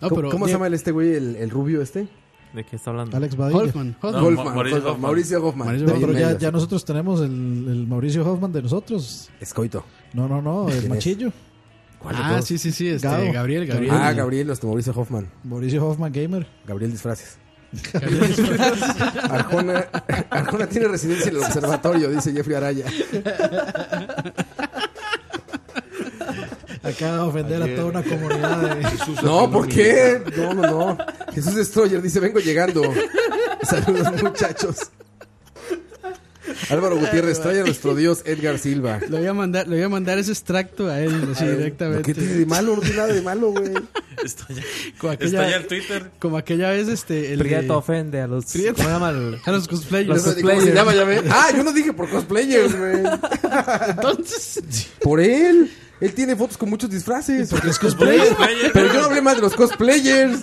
No, 0.00 0.08
¿Cómo, 0.08 0.20
pero 0.20 0.30
cómo 0.30 0.46
se 0.46 0.52
llama 0.52 0.66
el 0.66 0.74
este 0.74 0.90
güey, 0.90 1.14
el, 1.14 1.36
el 1.36 1.50
rubio 1.50 1.80
este? 1.80 2.08
¿De 2.52 2.64
qué 2.64 2.76
está 2.76 2.90
hablando? 2.90 3.16
Alex 3.16 3.36
Badilla. 3.36 3.58
Hoffman. 3.64 3.96
Hoffman. 4.00 4.12
No, 4.22 4.28
Hoffman, 4.28 4.44
Ma- 4.46 4.52
Mauricio 4.54 4.76
Hoffman, 4.78 4.90
Hoffman. 4.90 5.00
Mauricio 5.02 5.44
Hoffman. 5.46 5.66
Mauricio 5.68 6.06
pero 6.06 6.12
ya, 6.18 6.38
ya 6.38 6.50
nosotros 6.50 6.84
tenemos 6.84 7.20
el, 7.20 7.26
el 7.26 7.86
Mauricio 7.86 8.24
Hoffman 8.30 8.52
de 8.52 8.62
nosotros. 8.62 9.28
Escoito. 9.40 9.84
No, 10.14 10.26
no, 10.28 10.40
no, 10.40 10.66
el 10.68 10.72
¿Quién 10.72 10.84
es? 10.84 10.88
machillo. 10.90 11.32
¿Cuál 11.98 12.14
Ah, 12.18 12.40
sí, 12.42 12.56
sí, 12.58 12.70
sí. 12.72 12.88
Este, 12.88 13.06
Gabo. 13.08 13.32
Gabriel, 13.32 13.66
Gabriel. 13.66 13.92
Ah, 13.94 14.12
Gabriel, 14.12 14.46
nuestro 14.46 14.68
Mauricio 14.68 14.92
Hoffman. 14.94 15.28
Mauricio 15.44 15.84
Hoffman 15.86 16.12
Gamer. 16.12 16.46
Gabriel 16.66 16.90
Disfraces. 16.92 17.38
Arjona, 19.30 19.84
Arjona 20.30 20.66
tiene 20.68 20.88
residencia 20.88 21.30
en 21.30 21.36
el 21.36 21.42
observatorio, 21.42 22.08
dice 22.08 22.32
Jeffrey 22.32 22.56
Araya. 22.56 22.86
Acaba 26.88 27.14
de 27.16 27.20
ofender 27.22 27.62
a 27.62 27.66
toda 27.74 27.84
una 27.86 28.02
comunidad 28.02 28.76
de... 28.76 28.86
No, 29.22 29.50
¿por 29.50 29.68
qué? 29.68 30.22
No, 30.36 30.54
no, 30.54 30.62
no. 30.62 30.98
Jesús 31.32 31.54
Destroyer 31.54 32.00
dice, 32.02 32.20
vengo 32.20 32.38
llegando. 32.40 32.82
Saludos, 33.62 34.22
muchachos. 34.22 34.76
Álvaro 36.70 36.96
Gutiérrez, 36.98 37.40
trae 37.42 37.60
a 37.60 37.64
nuestro 37.64 37.94
dios 37.94 38.22
Edgar 38.24 38.58
Silva. 38.58 39.00
Le 39.06 39.18
voy 39.18 39.26
a 39.26 39.34
mandar, 39.34 39.68
le 39.68 39.76
voy 39.76 39.84
a 39.84 39.88
mandar 39.90 40.18
ese 40.18 40.32
extracto 40.32 40.88
a 40.88 40.98
él, 41.00 41.28
así 41.32 41.44
directamente. 41.46 42.02
¿Qué 42.02 42.14
tiene 42.18 42.34
de 42.34 42.46
malo? 42.46 42.74
No 42.74 42.80
tiene 42.80 42.96
nada 42.96 43.12
de 43.12 43.20
malo, 43.22 43.50
güey. 43.50 43.70
Está 44.24 44.46
ya, 44.48 44.62
Como 44.98 45.12
está 45.12 45.26
aquella, 45.26 45.56
el 45.56 45.66
Twitter. 45.66 46.10
como 46.18 46.38
aquella 46.38 46.70
vez, 46.70 46.88
este, 46.88 47.32
el 47.34 47.38
Prieto 47.40 47.74
de- 47.74 47.78
ofende 47.78 48.20
a 48.22 48.26
los... 48.26 48.46
Prieto. 48.46 48.82
¿Cómo 48.82 49.04
a 49.04 49.12
los 49.12 49.68
cosplayers. 49.68 50.08
Los 50.08 50.22
¿Cómo 50.22 50.34
se 50.34 50.40
cosplayers. 50.42 50.74
llama? 50.74 50.94
Ya 50.94 51.04
ve. 51.04 51.22
Ah, 51.30 51.48
yo 51.54 51.62
no 51.62 51.72
dije 51.72 51.92
por 51.92 52.08
cosplayers, 52.08 52.76
güey. 52.76 52.96
Entonces, 53.90 54.88
Por 55.02 55.20
él. 55.20 55.70
Él 56.00 56.14
tiene 56.14 56.36
fotos 56.36 56.56
con 56.56 56.70
muchos 56.70 56.90
disfraces. 56.90 57.50
Porque 57.50 57.70
es 57.70 57.78
cosplayer. 57.78 58.36
Pero 58.72 58.92
yo 58.92 59.00
no 59.00 59.06
hablé 59.06 59.20
más 59.22 59.36
de 59.36 59.42
los 59.42 59.54
cosplayers. 59.54 60.40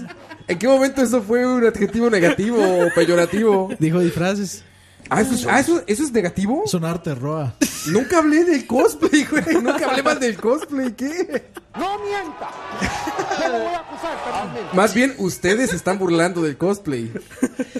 ¿En 0.47 0.59
qué 0.59 0.67
momento 0.67 1.01
eso 1.01 1.21
fue 1.21 1.45
un 1.45 1.65
adjetivo 1.65 2.09
negativo 2.09 2.61
o 2.61 2.93
peyorativo? 2.93 3.69
dijo 3.79 3.99
disfraces. 3.99 4.63
Ah, 5.09 5.21
¿eso 5.21 5.33
es, 5.35 5.45
ah, 5.47 5.59
¿eso, 5.59 5.83
eso 5.85 6.03
es 6.03 6.11
negativo? 6.11 6.63
Es 6.65 6.73
un 6.73 6.83
arte, 6.83 7.13
Roa. 7.13 7.55
Nunca 7.91 8.17
hablé 8.19 8.43
del 8.43 8.65
cosplay, 8.65 9.23
güey. 9.23 9.43
Nunca 9.61 9.87
hablé 9.87 10.01
más 10.01 10.19
del 10.19 10.35
cosplay. 10.35 10.93
¿Qué? 10.93 11.51
¡No 11.78 11.97
mienta! 11.99 12.49
Yo 13.41 13.47
lo 13.49 13.59
voy 13.59 13.73
a 13.73 13.80
acusar. 13.80 14.73
Más 14.73 14.93
bien, 14.93 15.13
ustedes 15.17 15.73
están 15.73 15.97
burlando 15.99 16.41
del 16.41 16.57
cosplay. 16.57 17.11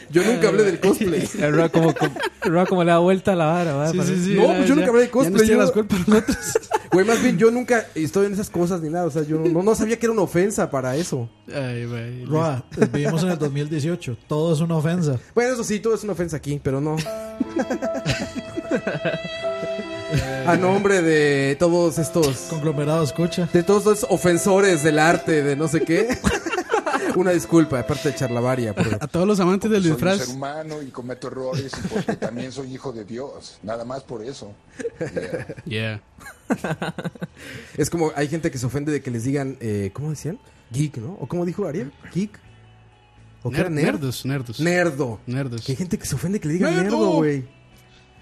Yo 0.10 0.24
nunca 0.24 0.50
hablé 0.50 0.64
del 0.64 0.80
cosplay. 0.80 1.28
El 1.40 1.54
Roa 1.54 1.70
como, 2.66 2.84
le 2.84 2.92
da 2.92 2.98
vuelta 3.00 3.34
a 3.34 3.36
la 3.36 3.46
vara, 3.46 3.74
¿va? 3.74 3.92
Sí, 3.92 4.00
sí, 4.06 4.24
sí. 4.26 4.34
No, 4.36 4.48
ya- 4.48 4.56
pues 4.58 4.68
yo 4.68 4.76
ya- 4.76 4.76
nunca 4.76 4.90
hablé 4.90 5.02
de 5.02 5.08
Ya 5.08 5.12
cosplay, 5.12 5.32
nos 5.34 5.42
tiene 5.42 5.54
yo- 5.56 5.62
las 5.62 5.72
culpas 5.72 6.08
nosotros. 6.08 6.38
Güey, 6.96 7.06
más 7.06 7.22
bien, 7.22 7.38
yo 7.38 7.52
nunca 7.52 7.88
estoy 7.94 8.28
en 8.28 8.34
esas 8.34 8.50
cosas 8.50 8.80
ni 8.80 8.90
nada. 8.90 9.06
O 9.06 9.12
sea, 9.12 9.24
yo 9.24 9.38
no, 9.40 9.62
no 9.64 9.76
sabía 9.76 10.00
que 10.00 10.06
era 10.06 10.14
una 10.14 10.22
ofensa 10.22 10.70
para 10.72 10.96
eso. 10.96 11.28
Ay, 11.54 11.86
güey. 11.86 12.24
Roa, 12.24 12.64
vivimos 12.94 13.22
en 13.24 13.32
el 13.32 13.38
2018. 13.38 14.18
Todo 14.30 14.54
es 14.54 14.62
una 14.62 14.78
ofensa. 14.78 15.20
Bueno, 15.34 15.54
eso 15.56 15.66
sí, 15.66 15.80
todo 15.82 15.94
es 15.96 16.04
una 16.06 16.14
ofensa 16.14 16.38
aquí, 16.38 16.62
pero 16.64 16.80
no. 16.80 16.96
A 20.48 20.56
nombre 20.58 21.02
de 21.02 21.56
todos 21.60 21.98
estos. 21.98 22.38
Conglomerado 22.50 23.04
escucha. 23.04 23.50
De 23.52 23.64
todos 23.64 23.86
estos 23.96 24.10
ofensores 24.12 24.84
del 24.84 25.00
arte, 25.00 25.44
de 25.44 25.56
no 25.56 25.68
sé 25.68 25.82
qué. 25.82 26.08
Una 27.16 27.32
disculpa, 27.32 27.80
aparte 27.80 28.10
de 28.10 28.16
charlavaria. 28.16 28.76
por- 28.76 28.98
A 29.02 29.08
todos 29.08 29.26
los 29.26 29.40
amantes 29.40 29.72
del 29.72 29.82
Soy 29.82 29.92
un 29.92 29.98
disfraz. 29.98 30.20
ser 30.26 30.36
humano 30.36 30.82
y 30.82 30.88
cometo 30.92 31.28
errores 31.28 31.72
y 31.84 31.88
porque 31.88 32.16
también 32.18 32.52
soy 32.52 32.74
hijo 32.74 32.92
de 32.92 33.06
Dios. 33.06 33.58
Nada 33.64 33.86
más 33.86 34.04
por 34.04 34.24
eso. 34.24 34.54
Yeah. 35.66 36.02
Yeah. 36.50 36.94
Es 37.78 37.90
como 37.90 38.12
hay 38.16 38.28
gente 38.28 38.52
que 38.52 38.58
se 38.58 38.66
ofende 38.66 38.92
de 38.92 39.02
que 39.02 39.10
les 39.12 39.24
digan, 39.24 39.58
eh, 39.62 39.92
¿cómo 39.94 40.10
decían? 40.12 40.40
Geek, 40.72 40.98
¿no? 40.98 41.14
¿O 41.20 41.28
cómo 41.28 41.46
dijo 41.46 41.66
Ariel? 41.68 41.92
Geek. 42.14 42.38
¿O 43.44 43.50
qué 43.52 43.60
era 43.62 43.70
Ner- 43.70 43.74
nerd? 43.76 43.86
nerdos, 43.94 44.26
nerdos. 44.26 44.60
Nerdo. 44.60 45.20
Nerdos. 45.26 45.62
Que 45.66 45.72
hay 45.72 45.76
gente 45.78 45.98
que 45.98 46.06
se 46.06 46.16
ofende 46.16 46.40
que 46.40 46.48
le 46.48 46.56
digan 46.56 46.76
nerdo, 46.76 47.12
güey. 47.14 47.46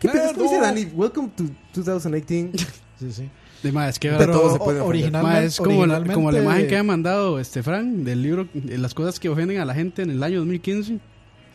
¿Qué 0.03 0.09
pedo? 0.09 0.33
¿Cómo 0.33 0.43
dice 0.43 0.59
Dani? 0.61 0.83
Welcome 0.93 1.29
to 1.35 1.43
2018. 1.73 2.57
Sí, 2.99 3.11
sí. 3.11 3.29
De 3.63 3.71
más, 3.71 3.89
es 3.91 3.99
que 3.99 4.09
ahora- 4.11 4.25
todos 4.31 4.53
se 4.53 4.59
ofender. 4.59 4.83
originalmente- 4.83 5.45
es 5.45 5.57
como, 5.57 5.85
la, 5.85 5.95
como 5.99 6.31
la 6.31 6.37
originalmente- 6.37 6.41
imagen 6.43 6.67
que 6.67 6.77
ha 6.77 6.83
mandado 6.83 7.39
este 7.39 7.63
Fran 7.63 8.03
del 8.03 8.21
libro 8.21 8.47
eh, 8.53 8.77
Las 8.77 8.93
cosas 8.93 9.19
que 9.19 9.29
ofenden 9.29 9.59
a 9.59 9.65
la 9.65 9.73
gente 9.73 10.01
en 10.01 10.09
el 10.11 10.21
año 10.21 10.39
2015. 10.39 10.99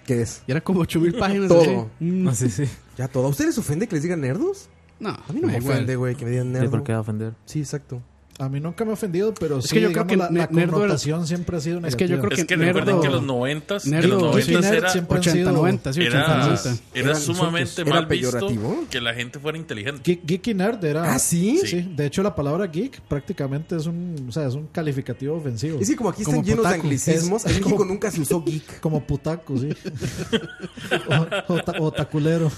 ¿Qué 0.07 0.23
es? 0.23 0.43
Y 0.47 0.51
era 0.53 0.63
como 0.63 0.81
8000 0.81 1.15
páginas. 1.17 1.49
Todo. 1.49 1.61
así. 1.61 2.05
Mm. 2.05 2.29
Ah, 2.29 2.35
sí, 2.35 2.49
sí. 2.51 2.65
Ya 2.97 3.09
todo. 3.09 3.27
¿A 3.27 3.29
ustedes 3.29 3.51
les 3.51 3.59
ofende 3.59 3.87
que 3.87 3.95
les 3.97 4.03
digan 4.03 4.21
nerdos? 4.23 4.69
No, 4.99 5.11
A 5.11 5.33
mí 5.33 5.41
no 5.41 5.47
me 5.49 5.53
me 5.53 5.59
ofende, 5.59 5.95
güey, 5.97 6.15
que 6.17 6.25
me 6.25 6.31
digan 6.33 6.47
Sí, 6.49 6.53
nerdo. 6.55 6.71
¿por 6.71 6.83
qué 6.83 6.93
va 6.93 6.99
a 6.99 7.03
ofender? 7.03 7.35
Sí, 7.45 7.61
exacto. 7.61 8.03
A 8.41 8.49
mí 8.49 8.61
nunca 8.61 8.85
me 8.85 8.93
ha 8.93 8.95
ofendido, 8.95 9.35
pero 9.35 9.59
Es 9.59 9.65
sí, 9.67 9.75
que 9.75 9.81
yo 9.81 9.91
creo 9.93 10.07
que 10.07 10.17
la, 10.17 10.31
la 10.31 10.45
era- 10.45 10.49
connotación 10.49 11.27
siempre 11.27 11.57
ha 11.57 11.61
sido 11.61 11.85
Es 11.85 11.97
que 11.97 12.07
yo 12.07 12.17
negativa. 12.19 12.29
creo 12.29 12.39
Es 12.41 12.45
que 12.47 12.57
Nerdo- 12.57 12.67
recuerden 12.79 13.01
que 13.01 13.09
los 13.09 13.23
noventas, 13.25 13.85
en 13.85 13.91
Nerdo, 13.91 14.09
los 14.09 14.23
noventas 14.23 14.63
Nerd 14.63 14.75
era, 14.75 14.89
siempre 14.91 15.15
han 15.17 15.21
80, 15.21 15.37
sido- 15.39 15.53
90, 15.53 15.93
sí, 15.93 16.01
80, 16.01 16.17
era, 16.19 16.47
90. 16.47 16.77
era 16.95 17.15
sumamente 17.17 17.61
insultos. 17.71 17.87
¿Era 17.89 17.95
mal 17.97 18.07
visto 18.07 18.31
peyorativo? 18.31 18.85
que 18.89 19.01
la 19.01 19.15
gente 19.15 19.39
fuera 19.41 19.59
inteligente. 19.59 20.03
Geek, 20.05 20.21
geeky 20.25 20.55
nerd 20.55 20.85
era. 20.85 21.13
¿Ah, 21.15 21.19
sí? 21.19 21.61
Sí. 21.65 21.93
De 21.97 22.07
hecho, 22.07 22.23
la 22.23 22.35
palabra 22.35 22.67
geek 22.69 23.01
prácticamente 23.03 23.75
es 23.75 23.87
un, 23.87 24.27
o 24.29 24.31
sea, 24.33 24.47
es 24.47 24.55
un 24.55 24.69
calificativo 24.69 25.37
ofensivo. 25.37 25.81
Es 25.81 25.89
que 25.91 25.97
como 25.97 26.11
aquí 26.11 26.23
Como 26.23 26.37
están 26.37 26.47
llenos 26.49 26.69
de 26.69 26.75
anglicismos, 26.77 27.45
Es- 27.45 27.57
en 27.57 27.65
México 27.65 27.85
nunca 27.85 28.11
se 28.13 28.21
usó 28.21 28.45
geek. 28.45 28.79
Como 28.79 29.05
putaco, 29.05 29.59
sí. 29.59 29.71
o, 31.49 31.55
o 31.55 31.63
ta- 31.63 31.75
o 31.81 31.91
taculero. 31.93 32.51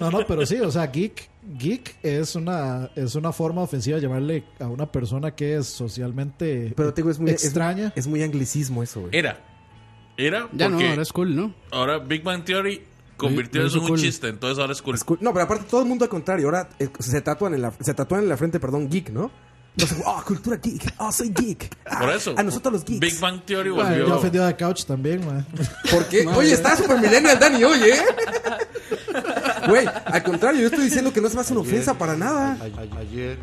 No, 0.00 0.10
no, 0.10 0.26
pero 0.26 0.46
sí, 0.46 0.56
o 0.60 0.70
sea, 0.70 0.86
geek, 0.86 1.28
geek 1.58 1.96
es 2.02 2.34
una, 2.34 2.90
es 2.94 3.14
una 3.14 3.32
forma 3.32 3.62
ofensiva 3.62 3.96
de 3.96 4.02
llamarle 4.02 4.44
a 4.58 4.66
una 4.66 4.90
persona 4.90 5.34
que 5.34 5.56
es 5.56 5.66
socialmente 5.66 6.72
Pero 6.76 6.94
te 6.94 7.02
digo, 7.02 7.10
es 7.10 7.18
muy, 7.18 7.30
extraña. 7.30 7.92
Es, 7.96 8.06
muy 8.06 8.22
anglicismo 8.22 8.82
eso, 8.82 9.00
güey. 9.00 9.16
Era. 9.16 9.38
Era 10.16 10.48
Ya 10.52 10.68
no, 10.68 10.76
porque 10.76 10.90
ahora 10.90 11.02
es 11.02 11.12
cool, 11.12 11.34
¿no? 11.34 11.54
ahora 11.70 11.98
Big 11.98 12.22
Bang 12.22 12.44
Theory 12.44 12.82
convirtió 13.16 13.64
eso 13.64 13.76
en 13.76 13.82
un 13.82 13.88
cool. 13.88 14.00
chiste, 14.00 14.28
entonces 14.28 14.58
ahora 14.58 14.72
es 14.72 14.82
cool. 14.82 14.94
Es 14.94 15.04
cool. 15.04 15.18
No, 15.20 15.32
pero 15.32 15.44
aparte 15.44 15.66
todo 15.68 15.82
el 15.82 15.88
mundo 15.88 16.04
al 16.04 16.08
contrario. 16.10 16.46
Ahora 16.46 16.68
eh, 16.78 16.88
se 16.98 17.20
tatúan 17.20 17.54
en 17.54 17.62
la, 17.62 17.72
se 17.80 17.94
tatúan 17.94 18.22
en 18.22 18.28
la 18.28 18.36
frente, 18.36 18.58
perdón, 18.60 18.88
geek, 18.90 19.10
¿no? 19.10 19.30
Entonces, 19.76 19.98
ah, 20.06 20.22
cultura 20.26 20.56
geek. 20.56 20.94
Ah, 20.98 21.12
soy 21.12 21.30
geek. 21.30 21.76
Ah, 21.86 21.98
Por 22.00 22.10
eso. 22.10 22.34
A 22.36 22.42
nosotros 22.42 22.72
los 22.72 22.84
geeks. 22.84 23.00
Big 23.00 23.20
Bang 23.20 23.42
Theory 23.44 23.70
volvió. 23.70 24.08
yo 24.08 24.16
ofendido 24.18 24.46
a 24.46 24.56
Couch 24.56 24.84
también, 24.84 25.24
man. 25.24 25.46
¿Por 25.90 26.06
qué? 26.06 26.26
Oye, 26.26 26.52
está 26.52 26.76
super 26.76 26.98
millennial 27.00 27.38
Dani 27.38 27.62
hoy, 27.64 27.78
¿eh? 27.82 27.96
Güey, 29.68 29.86
al 30.04 30.22
contrario, 30.22 30.60
yo 30.60 30.66
estoy 30.66 30.84
diciendo 30.84 31.12
que 31.12 31.20
no 31.20 31.28
es 31.28 31.34
más 31.34 31.50
una 31.50 31.60
ofensa 31.60 31.94
para 31.94 32.16
nada. 32.16 32.58
Ayer, 32.98 33.38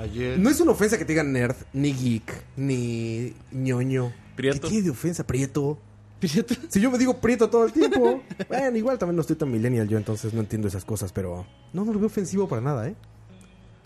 ayer, 0.00 0.38
No 0.38 0.50
es 0.50 0.60
una 0.60 0.72
ofensa 0.72 0.98
que 0.98 1.04
te 1.04 1.12
digan 1.12 1.32
nerd, 1.32 1.56
ni 1.72 1.92
geek, 1.92 2.44
ni 2.56 3.34
ñoño. 3.52 4.12
Prieto. 4.36 4.60
¿Qué 4.62 4.68
tiene 4.68 4.84
de 4.84 4.90
ofensa? 4.90 5.26
Prieto. 5.26 5.78
Si 6.68 6.80
yo 6.80 6.90
me 6.90 6.98
digo 6.98 7.20
prieto 7.20 7.48
todo 7.50 7.64
el 7.66 7.72
tiempo. 7.72 8.22
Bueno, 8.48 8.76
igual 8.76 8.98
también 8.98 9.16
no 9.16 9.20
estoy 9.20 9.36
tan 9.36 9.50
millennial 9.50 9.86
yo, 9.88 9.98
entonces 9.98 10.32
no 10.32 10.40
entiendo 10.40 10.66
esas 10.68 10.84
cosas, 10.84 11.12
pero 11.12 11.46
no, 11.72 11.84
no 11.84 11.92
lo 11.92 11.98
veo 11.98 12.06
ofensivo 12.06 12.48
para 12.48 12.62
nada, 12.62 12.88
¿eh? 12.88 12.94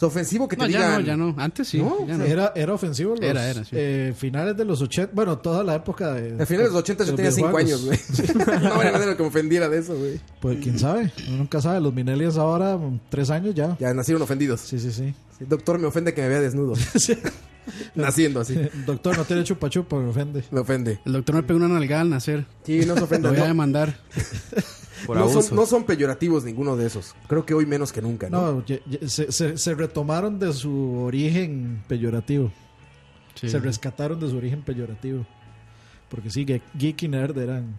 Ofensivo 0.07 0.49
que 0.49 0.57
te 0.57 0.63
No, 0.63 0.69
ya 0.69 0.79
digan. 0.79 1.01
no, 1.01 1.07
ya 1.07 1.17
no. 1.17 1.35
Antes 1.39 1.69
sí. 1.69 1.79
¿No? 1.79 2.07
ya 2.07 2.17
no. 2.17 2.25
Era, 2.25 2.53
era 2.57 2.73
ofensivo 2.75 3.15
los 3.15 3.21
Era, 3.25 3.49
era, 3.49 3.65
sí. 3.65 3.71
eh, 3.73 4.15
finales 4.17 4.57
de 4.57 4.65
los 4.65 4.81
80, 4.81 5.13
bueno, 5.15 5.39
toda 5.39 5.63
la 5.63 5.75
época 5.75 6.15
de... 6.15 6.41
Al 6.41 6.47
final 6.47 6.65
de 6.65 6.71
los 6.71 6.79
80 6.79 7.05
yo 7.05 7.15
tenía 7.15 7.31
5 7.33 7.57
años, 7.57 7.85
güey. 7.85 7.99
no 8.63 8.75
había 8.75 8.93
manera 8.93 9.17
que 9.17 9.23
me 9.23 9.29
ofendiera 9.29 9.69
de 9.69 9.79
eso, 9.79 9.95
güey. 9.97 10.21
Pues 10.41 10.59
quién 10.63 10.79
sabe, 10.79 11.13
uno 11.29 11.39
nunca 11.39 11.61
sabe, 11.61 11.81
los 11.81 11.93
millennials 11.93 12.37
ahora, 12.39 12.77
mm, 12.77 13.01
tres 13.11 13.31
años 13.31 13.55
ya. 13.55 13.77
Ya 13.79 13.93
nacieron 13.95 14.23
ofendidos. 14.23 14.61
Sí, 14.61 14.79
sí, 14.79 14.91
sí. 14.93 15.15
Sí, 15.39 15.45
doctor, 15.49 15.79
me 15.79 15.87
ofende 15.87 16.15
que 16.15 16.23
me 16.23 16.29
vea 16.29 16.41
desnudo. 16.41 16.75
Naciendo 17.95 18.41
así. 18.41 18.55
Doctor, 18.87 19.17
no 19.17 19.25
tiene 19.25 19.45
chupa 19.45 19.69
chupa, 19.69 19.97
me 19.97 20.09
ofende. 20.09 20.43
Me 20.51 20.61
ofende. 20.61 20.99
El 21.05 21.13
doctor 21.13 21.35
me 21.37 21.43
pegó 21.43 21.59
una 21.59 21.69
nalgada 21.69 22.03
al 22.03 22.11
nacer. 22.11 22.47
Sí, 22.65 22.79
no 22.87 22.95
se 22.95 23.01
Lo 23.01 23.05
ofende. 23.05 23.29
voy 23.29 23.39
a 23.39 23.45
demandar. 23.47 23.97
Por 25.07 25.17
no 25.17 25.25
abuso. 25.25 25.43
son, 25.43 25.57
no 25.57 25.67
son 25.67 25.85
peyorativos 25.85 26.45
ninguno 26.45 26.77
de 26.77 26.87
esos. 26.87 27.15
Creo 27.29 27.45
que 27.47 27.55
hoy 27.55 27.67
menos 27.67 27.93
que 27.93 28.03
nunca, 28.03 28.29
¿no? 28.29 28.53
No, 28.53 28.65
ye- 28.67 28.83
ye- 28.89 29.09
se, 29.09 29.31
se- 29.33 29.57
se 29.59 29.75
retomaron 29.75 30.39
de 30.39 30.53
su 30.53 31.03
origen 31.03 31.83
peyorativo. 31.89 32.53
Sí. 33.35 33.49
Se 33.49 33.59
rescataron 33.59 34.19
de 34.21 34.29
su 34.29 34.37
origen 34.37 34.63
peyorativo. 34.63 35.25
Porque 36.09 36.31
sí, 36.31 36.45
ge- 36.45 36.63
geek 36.75 37.03
y 37.05 37.09
nerd 37.09 37.39
eran... 37.39 37.77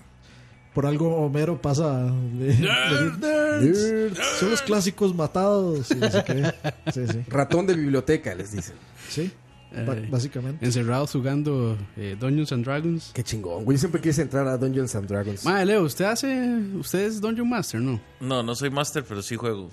Por 0.73 0.85
algo 0.85 1.17
Homero 1.17 1.61
pasa 1.61 2.05
de, 2.05 2.55
de- 2.55 3.61
nerds, 3.61 4.17
Son 4.39 4.49
los 4.51 4.61
clásicos 4.61 5.13
matados. 5.13 5.91
y 5.91 5.95
no 5.95 6.09
sé 6.09 6.23
qué. 6.23 6.53
Sí, 6.93 7.07
sí. 7.11 7.25
Ratón 7.27 7.67
de 7.67 7.73
biblioteca, 7.73 8.33
les 8.33 8.53
dicen. 8.53 8.75
Sí, 9.09 9.29
Eh, 9.73 10.07
básicamente. 10.09 10.65
Encerrados 10.65 11.11
jugando 11.11 11.77
eh, 11.95 12.17
Dungeons 12.19 12.51
and 12.51 12.65
Dragons. 12.65 13.11
Qué 13.13 13.23
chingón, 13.23 13.63
güey. 13.63 13.77
Yo 13.77 13.79
siempre 13.79 14.01
quise 14.01 14.21
entrar 14.21 14.47
a 14.47 14.57
Dungeons 14.57 14.93
and 14.95 15.07
Dragons. 15.07 15.45
Madre, 15.45 15.65
Leo, 15.67 15.83
¿usted 15.83 16.05
hace. 16.05 16.57
Usted 16.77 16.99
es 17.05 17.21
Dungeon 17.21 17.47
Master, 17.47 17.79
no? 17.79 18.01
No, 18.19 18.43
no 18.43 18.53
soy 18.55 18.69
master, 18.69 19.03
pero 19.07 19.21
sí 19.21 19.35
juego. 19.37 19.69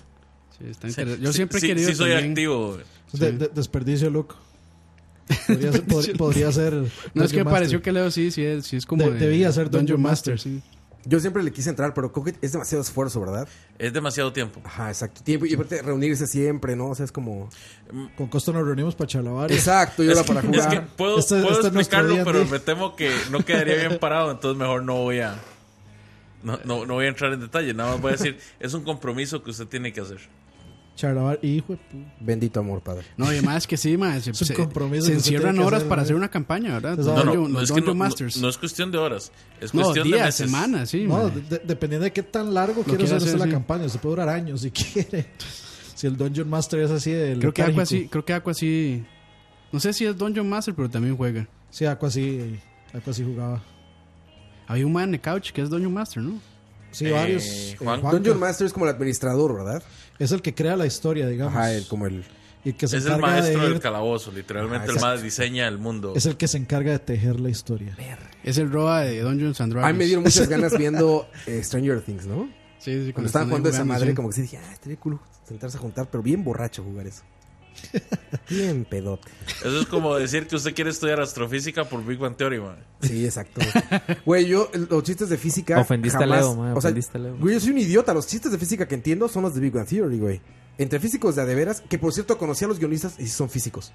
Sí, 0.56 0.64
está 0.70 0.82
Sí, 0.88 0.92
interesante. 1.00 1.24
Yo 1.24 1.32
sí, 1.32 1.36
siempre 1.36 1.58
he 1.58 1.60
sí, 1.60 1.66
querido. 1.66 1.88
sí 1.90 1.94
soy 1.96 2.10
también. 2.10 2.30
activo. 2.30 2.72
güey. 2.74 2.84
De- 3.12 3.32
de- 3.32 3.48
desperdicio 3.48 4.10
loco. 4.10 4.36
Podría 5.46 5.72
ser, 5.72 5.86
pod- 5.86 6.16
podría 6.16 6.52
ser 6.52 6.72
No 7.14 7.24
es 7.24 7.32
que 7.32 7.44
Master. 7.44 7.44
pareció 7.44 7.82
que 7.82 7.92
Leo 7.92 8.10
sí, 8.10 8.30
sí 8.30 8.42
es, 8.44 8.66
sí 8.66 8.76
es 8.76 8.86
como. 8.86 9.04
De- 9.04 9.10
de- 9.12 9.18
debía 9.18 9.50
ser 9.52 9.68
Dungeon 9.70 10.00
Master. 10.00 10.38
sí. 10.40 10.60
Yo 11.04 11.20
siempre 11.20 11.42
le 11.42 11.52
quise 11.52 11.70
entrar, 11.70 11.94
pero 11.94 12.12
creo 12.12 12.24
que 12.24 12.34
es 12.42 12.52
demasiado 12.52 12.82
esfuerzo, 12.82 13.20
¿verdad? 13.20 13.48
Es 13.78 13.92
demasiado 13.92 14.32
tiempo. 14.32 14.60
Ajá, 14.64 14.88
exacto. 14.88 15.22
Tiempo 15.22 15.46
y 15.46 15.54
aparte 15.54 15.80
reunirse 15.80 16.26
siempre, 16.26 16.76
¿no? 16.76 16.88
O 16.88 16.94
sea, 16.94 17.04
es 17.04 17.12
como. 17.12 17.48
Con 18.16 18.26
costo 18.26 18.52
nos 18.52 18.64
reunimos 18.66 18.94
para 18.94 19.08
chalabar. 19.08 19.50
Exacto, 19.50 20.02
yo 20.02 20.10
Es 20.12 20.18
era 20.18 20.26
para 20.26 20.40
es 20.40 20.46
jugar. 20.46 20.68
que 20.70 20.80
puedo, 20.80 21.18
Este- 21.18 21.38
este 21.40 21.50
es 21.60 21.64
explicarlo, 21.64 22.16
pero 22.24 22.44
me 22.46 22.58
temo 22.58 22.94
que 22.96 23.10
no 23.30 23.44
quedaría 23.44 23.76
bien 23.76 23.98
parado, 23.98 24.30
entonces 24.32 24.58
mejor 24.58 24.82
no 24.82 24.94
voy 24.96 25.20
a. 25.20 25.36
No, 26.42 26.58
no, 26.64 26.84
no 26.86 26.94
voy 26.94 27.06
a 27.06 27.08
entrar 27.08 27.32
en 27.32 27.40
detalle, 27.40 27.74
nada 27.74 27.92
más 27.92 28.00
voy 28.00 28.10
a 28.10 28.16
decir, 28.16 28.38
es 28.60 28.74
un 28.74 28.84
compromiso 28.84 29.42
que 29.42 29.50
usted 29.50 29.66
tiene 29.66 29.92
que 29.92 30.00
hacer. 30.00 30.18
Chalabar, 30.98 31.38
hijo 31.42 31.74
de 31.74 31.78
pu- 31.78 32.04
Bendito 32.18 32.58
amor, 32.58 32.80
padre. 32.82 33.04
No, 33.16 33.26
y 33.26 33.36
además 33.36 33.66
que 33.68 33.76
sí, 33.76 33.96
madre, 33.96 34.20
se, 34.20 34.30
Es 34.32 34.40
un 34.42 34.46
se- 34.48 34.54
compromiso 34.54 35.06
se 35.06 35.12
encierran 35.12 35.56
horas 35.60 35.78
hacer, 35.78 35.88
para 35.88 36.00
¿no? 36.00 36.04
hacer 36.04 36.16
una 36.16 36.28
campaña, 36.28 36.72
¿verdad? 36.74 36.98
No, 36.98 37.24
no, 37.24 37.34
no 37.34 37.48
los 37.60 37.62
es, 37.62 37.72
que 37.72 37.80
no, 37.80 37.94
no- 37.94 38.40
no 38.40 38.48
es 38.48 38.58
cuestión 38.58 38.90
de 38.90 38.98
horas, 38.98 39.30
es 39.60 39.72
No, 39.72 39.82
cuestión 39.82 40.10
de 40.10 40.16
días, 40.16 40.26
meses. 40.26 40.46
semanas, 40.50 40.90
sí. 40.90 41.04
No, 41.06 41.30
de- 41.30 41.60
dependiendo 41.64 42.02
de 42.04 42.12
qué 42.12 42.24
tan 42.24 42.52
largo 42.52 42.82
quiere 42.82 43.04
hacer 43.04 43.18
hacer, 43.18 43.38
la 43.38 43.44
sí. 43.44 43.50
campaña. 43.52 43.84
Usted 43.86 44.00
puede 44.00 44.16
durar 44.16 44.28
años 44.28 44.60
si 44.62 44.70
quiere. 44.72 45.26
Si 45.94 46.06
el 46.08 46.16
Dungeon 46.16 46.50
Master 46.50 46.80
es 46.80 46.90
así 46.90 47.12
de 47.12 47.38
Creo 47.38 47.54
que. 47.54 47.62
Aqua 47.62 47.86
sí, 47.86 48.08
creo 48.10 48.24
que 48.24 48.32
Aqua 48.32 48.52
sí. 48.52 49.04
No 49.70 49.78
sé 49.80 49.92
si 49.92 50.04
es 50.04 50.18
Dungeon 50.18 50.48
Master, 50.48 50.74
pero 50.74 50.90
también 50.90 51.16
juega. 51.16 51.46
Sí, 51.70 51.84
Aqua 51.86 52.10
sí, 52.10 52.58
Aqua 52.92 53.12
sí 53.12 53.22
jugaba. 53.22 53.62
Había 54.66 54.84
un 54.84 54.92
man 54.92 55.04
en 55.04 55.12
the 55.12 55.20
couch 55.20 55.52
que 55.52 55.62
es 55.62 55.70
Dungeon 55.70 55.92
Master, 55.94 56.22
¿no? 56.22 56.40
Sí, 56.90 57.06
Eh, 57.06 57.12
varios. 57.12 57.44
eh, 57.44 57.76
Juanca. 57.78 58.10
Dungeon 58.10 58.38
Master 58.40 58.66
es 58.66 58.72
como 58.72 58.86
el 58.86 58.94
administrador, 58.94 59.54
¿verdad? 59.54 59.82
Es 60.18 60.32
el 60.32 60.42
que 60.42 60.54
crea 60.54 60.76
la 60.76 60.86
historia, 60.86 61.26
digamos. 61.28 61.54
Ajá, 61.54 61.72
el, 61.72 61.86
como 61.86 62.06
el. 62.06 62.24
Y 62.64 62.72
que 62.72 62.88
se 62.88 62.96
Es 62.98 63.04
el 63.06 63.12
encarga 63.12 63.26
maestro 63.36 63.62
de 63.62 63.68
del 63.70 63.80
calabozo, 63.80 64.32
literalmente 64.32 64.88
Ah, 64.90 64.94
el 64.94 65.00
más 65.00 65.22
diseña 65.22 65.68
el 65.68 65.78
mundo. 65.78 66.12
Es 66.16 66.26
el 66.26 66.36
que 66.36 66.48
se 66.48 66.58
encarga 66.58 66.90
de 66.92 66.98
tejer 66.98 67.38
la 67.40 67.50
historia. 67.50 67.96
Es 68.42 68.58
el 68.58 68.70
Roa 68.70 69.02
de 69.02 69.20
Dungeons 69.22 69.60
and 69.60 69.72
A 69.72 69.74
Dragons. 69.74 69.92
mí 69.94 69.98
me 69.98 70.04
dieron 70.06 70.24
muchas 70.24 70.48
ganas 70.48 70.76
viendo 70.78 71.28
eh, 71.46 71.62
Stranger 71.62 72.00
Things, 72.02 72.26
¿no? 72.26 72.48
Sí, 72.78 73.06
sí, 73.06 73.12
Cuando 73.12 73.26
estaban 73.26 73.46
ahí 73.46 73.50
jugando 73.50 73.68
esa 73.70 73.84
madre, 73.84 74.10
sí. 74.10 74.14
como 74.14 74.28
que 74.28 74.34
sí 74.34 74.42
dije, 74.42 74.58
ah, 74.58 74.72
estaría 74.72 74.98
cool 74.98 75.18
sentarse 75.46 75.76
a 75.78 75.80
juntar, 75.80 76.08
pero 76.10 76.22
bien 76.22 76.44
borracho 76.44 76.82
jugar 76.82 77.06
eso. 77.06 77.22
Bien 78.48 78.84
pedote. 78.84 79.28
Eso 79.60 79.80
es 79.80 79.86
como 79.86 80.14
decir 80.16 80.46
que 80.46 80.56
usted 80.56 80.74
quiere 80.74 80.90
estudiar 80.90 81.20
astrofísica 81.20 81.84
por 81.84 82.04
Big 82.04 82.18
Bang 82.18 82.36
Theory, 82.36 82.60
man. 82.60 82.76
Sí, 83.02 83.24
exacto. 83.24 83.60
Güey, 84.24 84.46
yo, 84.46 84.70
los 84.90 85.02
chistes 85.02 85.28
de 85.28 85.36
física. 85.38 85.78
Ofendiste 85.80 86.16
a 86.18 86.20
jamás- 86.26 86.40
Leo, 86.40 86.54
man, 86.54 86.76
O 86.76 86.80
sea, 86.80 86.90
ofendiste 86.90 87.16
a 87.18 87.20
Leo. 87.20 87.36
güey, 87.38 87.54
yo 87.54 87.60
soy 87.60 87.70
un 87.70 87.78
idiota. 87.78 88.14
Los 88.14 88.26
chistes 88.26 88.50
de 88.52 88.58
física 88.58 88.86
que 88.88 88.94
entiendo 88.94 89.28
son 89.28 89.42
los 89.42 89.54
de 89.54 89.60
Big 89.60 89.72
Bang 89.72 89.86
Theory, 89.86 90.18
güey. 90.18 90.40
Entre 90.78 91.00
físicos 91.00 91.34
de 91.36 91.42
a 91.42 91.44
de 91.44 91.54
veras, 91.54 91.80
que 91.80 91.98
por 91.98 92.12
cierto 92.12 92.38
conocí 92.38 92.64
a 92.64 92.68
los 92.68 92.78
guionistas 92.78 93.18
y 93.18 93.26
son 93.26 93.50
físicos. 93.50 93.92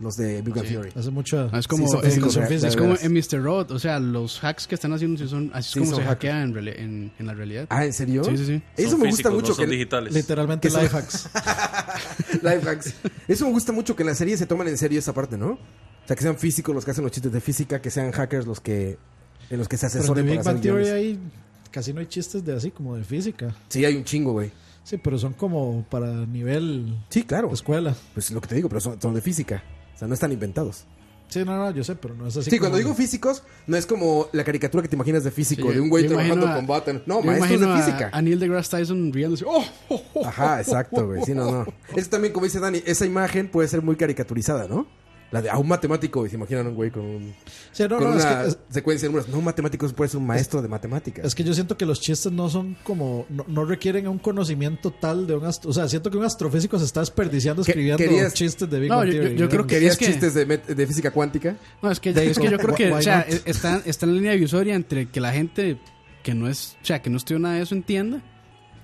Los 0.00 0.16
de 0.16 0.40
Big 0.40 0.54
Bang 0.54 0.64
Sí. 0.66 0.72
Theory. 0.72 0.90
Hace 0.96 1.10
mucho. 1.10 1.50
Ah, 1.52 1.58
es 1.58 1.68
como, 1.68 1.84
Sí, 1.86 1.92
son 1.92 2.00
es, 2.00 2.06
físicos 2.06 2.34
como- 2.34 2.48
de- 2.48 2.58
de 2.58 2.68
es 2.68 2.76
como 2.76 2.94
en 3.00 3.12
Mr. 3.12 3.44
Rod, 3.44 3.70
o 3.70 3.78
sea, 3.78 4.00
los 4.00 4.42
hacks 4.42 4.66
que 4.66 4.74
están 4.74 4.92
haciendo 4.94 5.28
son, 5.28 5.50
así 5.52 5.66
es 5.68 5.72
Sí, 5.74 5.78
como 5.80 5.90
son 5.92 6.00
se 6.00 6.04
hackers. 6.06 6.32
hackea 6.32 6.42
en, 6.42 6.54
reali- 6.54 6.78
en, 6.78 7.12
en 7.18 7.26
la 7.26 7.34
realidad. 7.34 7.66
Ah, 7.68 7.84
¿en 7.84 7.92
serio? 7.92 8.24
Sí, 8.24 8.36
sí, 8.38 8.46
sí. 8.46 8.62
Eso 8.78 8.92
Son 8.92 9.00
me 9.00 9.06
físicos, 9.10 9.10
gusta 9.10 9.30
mucho 9.30 9.48
no 9.48 9.54
son 9.54 9.64
que 9.66 9.70
digitales. 9.72 10.14
Literalmente 10.14 10.68
que 10.68 10.72
son- 10.72 10.82
life 10.82 10.96
hacks. 10.96 11.28
Life 12.42 12.68
hacks. 12.68 12.94
Eso 13.28 13.44
me 13.46 13.52
gusta 13.52 13.72
mucho 13.72 13.94
que 13.94 14.02
en 14.02 14.08
la 14.08 14.14
serie 14.14 14.36
se 14.36 14.46
toman 14.46 14.68
en 14.68 14.78
serio 14.78 14.98
esa 14.98 15.12
parte, 15.12 15.36
¿no? 15.36 15.52
O 15.52 15.58
sea, 16.06 16.16
que 16.16 16.22
sean 16.22 16.38
físicos 16.38 16.74
los 16.74 16.84
que 16.84 16.92
hacen 16.92 17.04
los 17.04 17.12
chistes 17.12 17.30
de 17.32 17.40
física, 17.40 17.80
que 17.82 17.90
sean 17.90 18.10
hackers 18.10 18.46
los 18.46 18.60
que 18.60 18.98
en 19.50 19.58
los 19.58 19.68
que 19.68 19.76
se 19.76 19.86
Pero 19.86 19.92
en 19.94 19.98
asesoren 20.00 20.24
The 20.26 20.30
para 20.36 20.42
Big 20.42 20.52
Bang 20.54 20.62
Theory 20.62 20.88
ahí 20.88 21.18
casi 21.70 21.92
no 21.92 22.00
hay 22.00 22.06
chistes 22.06 22.44
de 22.44 22.54
así 22.56 22.70
como 22.70 22.96
de 22.96 23.04
física. 23.04 23.54
Sí, 23.68 23.84
hay 23.84 23.96
un 23.96 24.04
chingo, 24.04 24.32
güey. 24.32 24.50
Sí, 24.82 24.96
pero 24.96 25.18
son 25.18 25.34
como 25.34 25.84
para 25.90 26.08
nivel 26.26 26.96
Sí, 27.10 27.22
claro. 27.24 27.52
escuela. 27.52 27.94
Pues 28.14 28.30
lo 28.30 28.40
que 28.40 28.48
te 28.48 28.54
digo, 28.54 28.68
pero 28.68 28.80
son, 28.80 29.00
son 29.00 29.14
de 29.14 29.20
física. 29.20 29.62
O 30.00 30.02
sea, 30.02 30.08
no 30.08 30.14
están 30.14 30.32
inventados. 30.32 30.84
Sí, 31.28 31.44
no, 31.44 31.56
no, 31.56 31.70
yo 31.70 31.84
sé, 31.84 31.94
pero 31.94 32.14
no 32.14 32.26
es 32.26 32.36
así. 32.36 32.50
Sí, 32.50 32.56
como- 32.58 32.70
cuando 32.70 32.78
digo 32.78 32.94
físicos, 32.94 33.42
no 33.66 33.76
es 33.76 33.84
como 33.86 34.28
la 34.32 34.42
caricatura 34.44 34.82
que 34.82 34.88
te 34.88 34.96
imaginas 34.96 35.22
de 35.24 35.30
físico, 35.30 35.68
Sí, 35.68 35.74
de 35.74 35.80
un 35.80 35.88
güey 35.90 36.08
trabajando 36.08 36.48
a- 36.48 36.54
con 36.56 36.66
button. 36.66 37.02
No, 37.06 37.20
maestros 37.22 37.50
de 37.50 37.56
imagino 37.66 37.72
a- 37.74 37.76
física. 37.84 38.10
A, 38.12 38.22
Neil 38.22 38.40
deGrasse 38.40 38.70
Tyson 38.78 39.12
riéndose. 39.12 39.44
¡Oh! 39.46 39.62
oh, 39.90 40.02
oh, 40.14 40.26
Ajá, 40.26 40.58
exacto, 40.60 41.06
güey. 41.06 41.22
Sí, 41.24 41.34
no, 41.34 41.50
no. 41.52 41.66
Es 41.94 42.08
también, 42.08 42.32
como 42.32 42.46
dice 42.46 42.58
Dani, 42.58 42.82
esa 42.86 43.04
imagen 43.06 43.48
puede 43.48 43.68
ser 43.68 43.82
muy 43.82 43.94
caricaturizada, 43.94 44.66
¿no? 44.66 44.86
La 45.32 45.40
de 45.40 45.48
a 45.48 45.58
un 45.58 45.68
matemático, 45.68 46.26
y 46.26 46.28
se 46.28 46.34
imaginan 46.34 46.66
un 46.66 46.74
güey 46.74 46.90
con, 46.90 47.04
un- 47.04 47.34
Sí, 47.70 47.84
no, 47.84 47.98
con 47.98 48.10
no, 48.10 48.18
es 48.18 48.24
una 48.24 48.44
que- 48.44 48.56
secuencia 48.74 49.06
de 49.06 49.12
números. 49.12 49.28
No, 49.28 49.38
un 49.38 49.44
matemático 49.44 49.88
puede 49.90 50.08
ser 50.10 50.18
un 50.18 50.26
maestro 50.26 50.60
de 50.60 50.66
matemáticas. 50.68 51.24
Es 51.24 51.34
que 51.36 51.44
yo 51.44 51.54
siento 51.54 51.76
que 51.76 51.86
los 51.86 52.00
chistes 52.00 52.32
no 52.32 52.48
son 52.48 52.76
como. 52.82 53.26
No, 53.28 53.44
no 53.46 53.64
requieren 53.64 54.08
un 54.08 54.18
conocimiento 54.18 54.90
tal 54.90 55.26
de 55.28 55.36
un 55.36 55.44
astro. 55.46 55.70
O 55.70 55.72
sea, 55.72 55.88
siento 55.88 56.10
que 56.10 56.16
un 56.18 56.24
astrofísico 56.24 56.78
se 56.80 56.84
está 56.84 56.98
desperdiciando 57.00 57.62
¿Qué- 57.62 57.70
escribiendo 57.70 57.98
querías- 57.98 58.34
chistes 58.34 58.68
de 58.68 58.80
Big 58.80 58.88
No, 58.90 58.96
Bang 58.96 59.06
yo- 59.06 59.12
yo- 59.12 59.18
Theory, 59.20 59.28
yo 59.30 59.46
digamos. 59.46 59.50
creo 59.54 59.66
que- 59.68 59.74
¿Querías 59.76 59.92
es 59.92 59.98
que- 59.98 60.06
chistes 60.06 60.34
de, 60.34 60.44
de 60.74 60.86
física 60.86 61.10
cuántica? 61.12 61.56
No, 61.80 61.90
es 61.92 62.00
que, 62.00 62.12
De 62.12 62.28
es 62.30 62.36
que 62.38 62.50
yo 62.50 62.58
creo 62.58 62.74
que, 62.74 62.92
o 62.92 63.00
sea, 63.02 63.20
está, 63.44 63.80
está 63.84 64.06
en 64.06 64.12
la 64.12 64.16
línea 64.18 64.32
divisoria 64.32 64.74
entre 64.74 65.06
que 65.10 65.20
la 65.20 65.32
gente 65.32 65.78
que 66.24 66.34
no 66.34 66.48
es, 66.48 66.76
o 66.82 66.84
sea, 66.86 67.00
que 67.02 67.08
no 67.08 67.16
estudió 67.18 67.38
nada 67.38 67.54
de 67.54 67.62
eso 67.62 67.74
entienda 67.74 68.20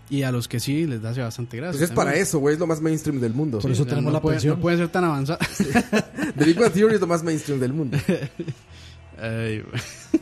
y 0.09 0.23
a 0.23 0.33
los 0.33 0.49
que 0.49 0.61
sí 0.61 0.87
les 0.87 1.03
da 1.03 1.11
hace 1.11 1.21
bastante 1.21 1.57
gracia. 1.57 1.79
Pues 1.79 1.91
es 1.91 1.95
para 1.95 2.15
eso, 2.15 2.39
güey. 2.39 2.55
Es 2.55 2.61
lo 2.61 2.67
más 2.67 2.81
mainstream 2.81 3.21
del 3.21 3.35
mundo. 3.35 3.59
Por 3.59 3.71
eso 3.71 3.83
O 3.83 3.85
sea, 3.85 3.91
tenemos 3.95 4.13
no 4.13 4.17
la 4.19 4.23
puede, 4.23 4.37
pensión. 4.37 4.57
No 4.57 4.63
puede 4.63 4.77
ser 4.77 4.89
tan 4.89 5.05
avanzado. 5.05 5.39
The 6.39 6.45
Big 6.45 6.59
Bang 6.59 6.73
Theory 6.73 6.95
es 6.95 7.01
lo 7.01 7.07
más 7.07 7.23
mainstream 7.23 7.59
del 7.61 7.73
mundo. 7.73 7.99
Ay. 9.19 9.65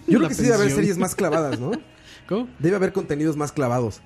Yo 0.07 0.19
creo 0.19 0.29
que 0.29 0.35
sí 0.35 0.43
debe 0.43 0.55
haber 0.55 0.71
series 0.71 0.99
más 0.99 1.15
clavadas, 1.15 1.59
¿no? 1.59 1.73
¿Cómo? 2.29 2.49
Debe 2.59 2.77
haber 2.77 2.93
contenidos 2.93 3.37
más 3.37 3.53
clavados. 3.53 4.01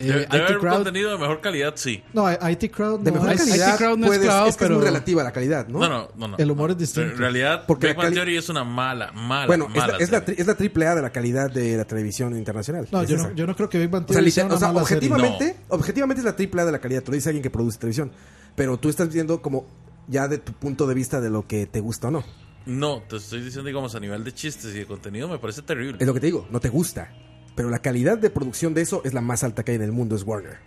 Eh, 0.00 0.06
Debe, 0.06 0.22
IT 0.22 0.32
haber 0.34 0.58
Crowd- 0.58 0.74
contenido 0.74 1.10
de 1.12 1.18
mejor 1.18 1.40
calidad, 1.40 1.72
sí. 1.76 2.02
No, 2.12 2.30
IT 2.30 2.70
Crowd 2.70 3.00
De 3.00 3.12
no 3.12 3.20
mejor 3.20 3.32
es- 3.34 3.40
calidad, 3.44 3.68
IT 3.74 3.78
Crowd 3.78 3.96
no 3.98 4.06
es 4.06 4.12
es 4.12 4.18
que 4.56 4.58
pero- 4.58 4.74
es 4.74 4.78
muy 4.80 4.86
relativa 4.88 5.22
la 5.22 5.32
calidad, 5.32 5.68
¿no? 5.68 5.78
No, 5.78 5.88
no, 5.88 6.08
no. 6.16 6.28
no 6.28 6.36
El 6.36 6.50
humor 6.50 6.70
es 6.70 6.74
En 6.74 6.78
distinto. 6.78 7.16
realidad, 7.16 7.64
Porque 7.66 7.86
Big 7.88 7.96
Bang 7.96 8.06
cali- 8.06 8.14
Theory 8.16 8.36
es 8.36 8.48
una 8.48 8.64
mala, 8.64 9.12
mala, 9.12 9.46
Bueno, 9.46 9.66
es 9.68 9.76
mala 9.76 9.92
la, 9.92 9.98
es, 10.04 10.10
la, 10.10 10.18
es 10.26 10.46
la 10.46 10.54
triple 10.56 10.86
A 10.88 10.94
de 10.96 11.02
la 11.02 11.10
calidad 11.10 11.50
de 11.50 11.76
la 11.76 11.84
televisión 11.84 12.36
internacional. 12.36 12.88
No, 12.90 13.02
Es 13.02 13.08
yo 13.08 13.16
esa. 13.16 13.28
no, 13.28 13.34
yo 13.34 13.46
no 13.46 13.54
creo 13.54 13.68
que 13.68 13.78
Big 13.78 13.88
Bang 13.90 14.02
O 14.04 14.06
sea, 14.08 14.14
Theory 14.14 14.24
liter- 14.26 14.34
sea 14.34 14.46
una 14.46 14.54
o 14.54 14.58
sea, 14.58 14.68
mala 14.72 14.84
serie. 14.86 15.08
objetivamente, 15.08 15.56
objetivamente 15.68 16.20
es 16.20 16.24
la 16.24 16.34
triple 16.36 16.62
A 16.62 16.64
de 16.64 16.72
la 16.72 16.78
calidad. 16.80 17.02
Te 17.02 17.10
lo 17.10 17.14
dice 17.14 17.28
alguien 17.28 17.42
que 17.42 17.50
produce 17.50 17.78
televisión. 17.78 18.10
Pero 18.56 18.76
tú 18.78 18.88
estás 18.88 19.12
viendo 19.12 19.40
como 19.42 19.66
ya 20.08 20.26
de 20.28 20.38
tu 20.38 20.52
punto 20.52 20.86
de 20.86 20.94
vista 20.94 21.20
de 21.20 21.30
lo 21.30 21.46
que 21.46 21.66
te 21.66 21.80
gusta 21.80 22.08
o 22.08 22.10
no. 22.10 22.24
No, 22.66 23.02
te 23.08 23.16
estoy 23.16 23.42
diciendo, 23.42 23.66
digamos, 23.68 23.94
a 23.94 24.00
nivel 24.00 24.24
de 24.24 24.32
chistes 24.32 24.74
y 24.74 24.78
de 24.78 24.86
contenido 24.86 25.28
me 25.28 25.38
parece 25.38 25.62
terrible. 25.62 25.98
Es 26.00 26.06
lo 26.06 26.14
que 26.14 26.20
te 26.20 26.26
digo, 26.26 26.46
no 26.50 26.60
te 26.60 26.68
gusta. 26.68 27.10
Pero 27.54 27.70
la 27.70 27.78
calidad 27.80 28.18
de 28.18 28.30
producción 28.30 28.74
de 28.74 28.82
eso 28.82 29.00
es 29.04 29.14
la 29.14 29.20
más 29.20 29.44
alta 29.44 29.62
que 29.64 29.72
hay 29.72 29.76
en 29.76 29.82
el 29.82 29.92
mundo, 29.92 30.16
es 30.16 30.22
Warner. 30.24 30.58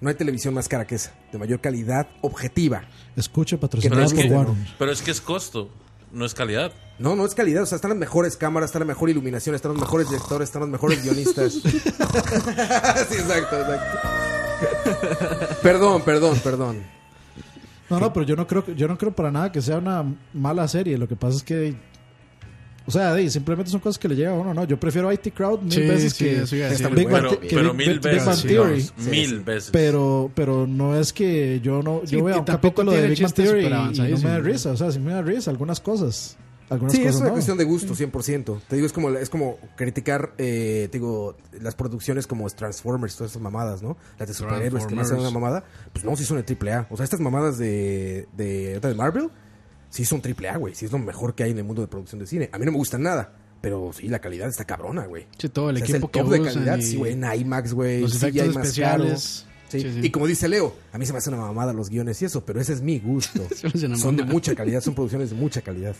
No 0.00 0.08
hay 0.08 0.14
televisión 0.14 0.54
más 0.54 0.68
cara 0.68 0.86
que 0.86 0.94
esa, 0.94 1.12
de 1.32 1.38
mayor 1.38 1.60
calidad 1.60 2.08
objetiva. 2.22 2.82
Escuche 3.16 3.56
Pero 3.56 3.60
patrocinado 3.68 4.02
es, 4.02 4.12
por 4.14 4.22
que, 4.22 4.28
Warner. 4.30 4.56
pero 4.78 4.92
es 4.92 5.02
que 5.02 5.10
es 5.10 5.20
costo, 5.20 5.68
no 6.12 6.24
es 6.24 6.32
calidad. 6.32 6.72
No, 6.98 7.16
no 7.16 7.24
es 7.26 7.34
calidad, 7.34 7.62
o 7.64 7.66
sea, 7.66 7.76
están 7.76 7.90
las 7.90 7.98
mejores 7.98 8.36
cámaras, 8.36 8.68
está 8.70 8.78
la 8.78 8.84
mejor 8.84 9.10
iluminación, 9.10 9.54
están 9.54 9.72
los 9.72 9.80
mejores 9.80 10.08
directores, 10.08 10.48
están 10.48 10.60
los 10.60 10.70
mejores 10.70 11.02
guionistas. 11.02 11.52
sí, 11.62 11.68
exacto, 13.16 13.60
exacto. 13.60 13.98
perdón, 15.62 16.02
perdón, 16.02 16.38
perdón. 16.42 16.82
No, 17.88 17.98
no, 17.98 18.12
pero 18.12 18.24
yo 18.24 18.36
no 18.36 18.46
creo 18.46 18.64
que- 18.64 18.74
yo 18.76 18.86
no 18.86 18.96
creo 18.96 19.12
para 19.12 19.30
nada 19.32 19.50
que 19.50 19.60
sea 19.60 19.78
una 19.78 20.04
mala 20.32 20.68
serie. 20.68 20.96
Lo 20.96 21.08
que 21.08 21.16
pasa 21.16 21.36
es 21.38 21.42
que 21.42 21.74
o 22.90 22.98
sea, 22.98 23.14
de- 23.14 23.30
simplemente 23.30 23.70
son 23.70 23.80
cosas 23.80 23.98
que 23.98 24.08
le 24.08 24.16
llegan 24.16 24.34
a 24.34 24.36
uno, 24.36 24.52
no. 24.54 24.64
Yo 24.64 24.78
prefiero 24.78 25.12
IT 25.12 25.32
Crowd 25.32 25.60
mil 25.62 25.72
Sí, 25.72 25.80
veces 25.82 26.12
sí, 26.12 26.24
que 26.24 26.34
decir. 26.40 26.88
Big 26.94 27.08
Bang 27.08 27.22
Pero, 27.28 27.40
que 27.40 27.48
pero 27.48 27.74
Big- 27.74 27.86
mil 27.88 28.00
Big 28.00 28.12
veces. 28.12 28.38
Sí, 28.38 28.48
Theory. 28.48 28.90
mil 29.10 29.40
veces. 29.40 29.70
Pero, 29.72 30.30
pero 30.34 30.66
no 30.66 30.96
es 30.98 31.12
que 31.12 31.60
yo 31.62 31.82
no, 31.82 32.02
Sí, 32.04 32.16
yo 32.16 32.24
vea 32.24 32.36
y 32.36 32.38
un 32.40 32.44
tampoco 32.44 32.82
capítulo 32.82 32.92
de 32.92 33.08
Big 33.08 33.22
Bang 33.22 33.32
Theory 33.32 33.62
súper 33.64 34.08
y 34.08 34.10
no 34.12 34.18
me 34.18 34.28
da 34.30 34.38
risa, 34.40 34.70
o 34.72 34.76
sea, 34.76 34.90
sí 34.90 34.98
me 34.98 35.12
da 35.12 35.22
risa 35.22 35.50
algunas 35.50 35.80
cosas. 35.80 36.36
Algunas 36.68 36.92
Sí, 36.94 37.00
es 37.00 37.06
cosas 37.06 37.20
una 37.22 37.28
no. 37.30 37.34
cuestión 37.34 37.58
de 37.58 37.64
gusto, 37.64 37.94
100%. 37.96 38.60
Te 38.68 38.76
digo, 38.76 38.86
es 38.86 38.92
como, 38.92 39.10
es 39.10 39.28
como 39.28 39.58
criticar, 39.76 40.34
eh, 40.38 40.86
te 40.92 40.98
digo, 40.98 41.36
las 41.60 41.74
producciones 41.74 42.28
como 42.28 42.48
Transformers, 42.48 43.16
todas 43.16 43.32
esas 43.32 43.42
mamadas, 43.42 43.82
¿no? 43.82 43.96
Las 44.20 44.28
de 44.28 44.34
superhéroes 44.34 44.86
que 44.86 44.94
no 44.94 45.02
hacen 45.02 45.18
una 45.18 45.30
mamada. 45.30 45.64
Pues 45.92 46.04
no, 46.04 46.14
sí 46.14 46.24
son 46.24 46.38
el 46.38 46.44
triple 46.44 46.72
A. 46.72 46.86
O 46.90 46.96
sea, 46.96 47.02
estas 47.02 47.18
mamadas 47.18 47.58
de, 47.58 48.28
de, 48.36 48.78
de 48.78 48.94
Marvel, 48.94 49.30
sí 49.90 50.04
son 50.06 50.22
triple 50.22 50.48
A, 50.48 50.56
güey. 50.56 50.74
Sí 50.74 50.86
es 50.86 50.92
lo 50.92 50.98
mejor 50.98 51.34
que 51.34 51.42
hay 51.42 51.50
en 51.50 51.58
el 51.58 51.64
mundo 51.64 51.82
de 51.82 51.88
producción 51.88 52.18
de 52.20 52.26
cine. 52.26 52.48
A 52.52 52.58
mí 52.58 52.64
no 52.64 52.72
me 52.72 52.78
gustan 52.78 53.02
nada. 53.02 53.34
Pero 53.60 53.90
sí, 53.92 54.08
la 54.08 54.20
calidad 54.20 54.48
está 54.48 54.64
cabrona, 54.64 55.04
güey. 55.04 55.26
Sí, 55.36 55.50
todo 55.50 55.68
el 55.68 55.76
O 55.76 55.78
sea, 55.80 55.84
equipo 55.84 56.06
es 56.06 56.12
que 56.12 56.18
el 56.20 56.24
top 56.24 56.32
de 56.32 56.40
usan 56.40 56.54
calidad, 56.54 56.78
y 56.78 56.82
sí, 56.82 56.96
güey, 56.96 57.12
en 57.12 57.24
IMAX, 57.40 57.74
güey. 57.74 58.00
los 58.00 58.14
efectos 58.16 58.46
más 58.54 58.56
especiales. 58.68 59.46
Sí. 59.68 59.80
Sí, 59.82 59.92
sí. 59.92 60.00
Y 60.02 60.10
como 60.10 60.26
dice 60.26 60.48
Leo, 60.48 60.74
a 60.92 60.98
mí 60.98 61.04
se 61.04 61.12
me 61.12 61.18
hace 61.18 61.28
una 61.28 61.38
mamada 61.38 61.72
los 61.74 61.90
guiones 61.90 62.20
y 62.22 62.24
eso, 62.24 62.42
pero 62.44 62.58
ese 62.58 62.72
es 62.72 62.80
mi 62.80 62.98
gusto. 62.98 63.42
Son 63.96 64.16
de 64.16 64.24
mucha 64.24 64.54
calidad, 64.54 64.80
son 64.80 64.94
producciones 64.94 65.30
de 65.30 65.36
mucha 65.36 65.60
calidad. 65.60 65.94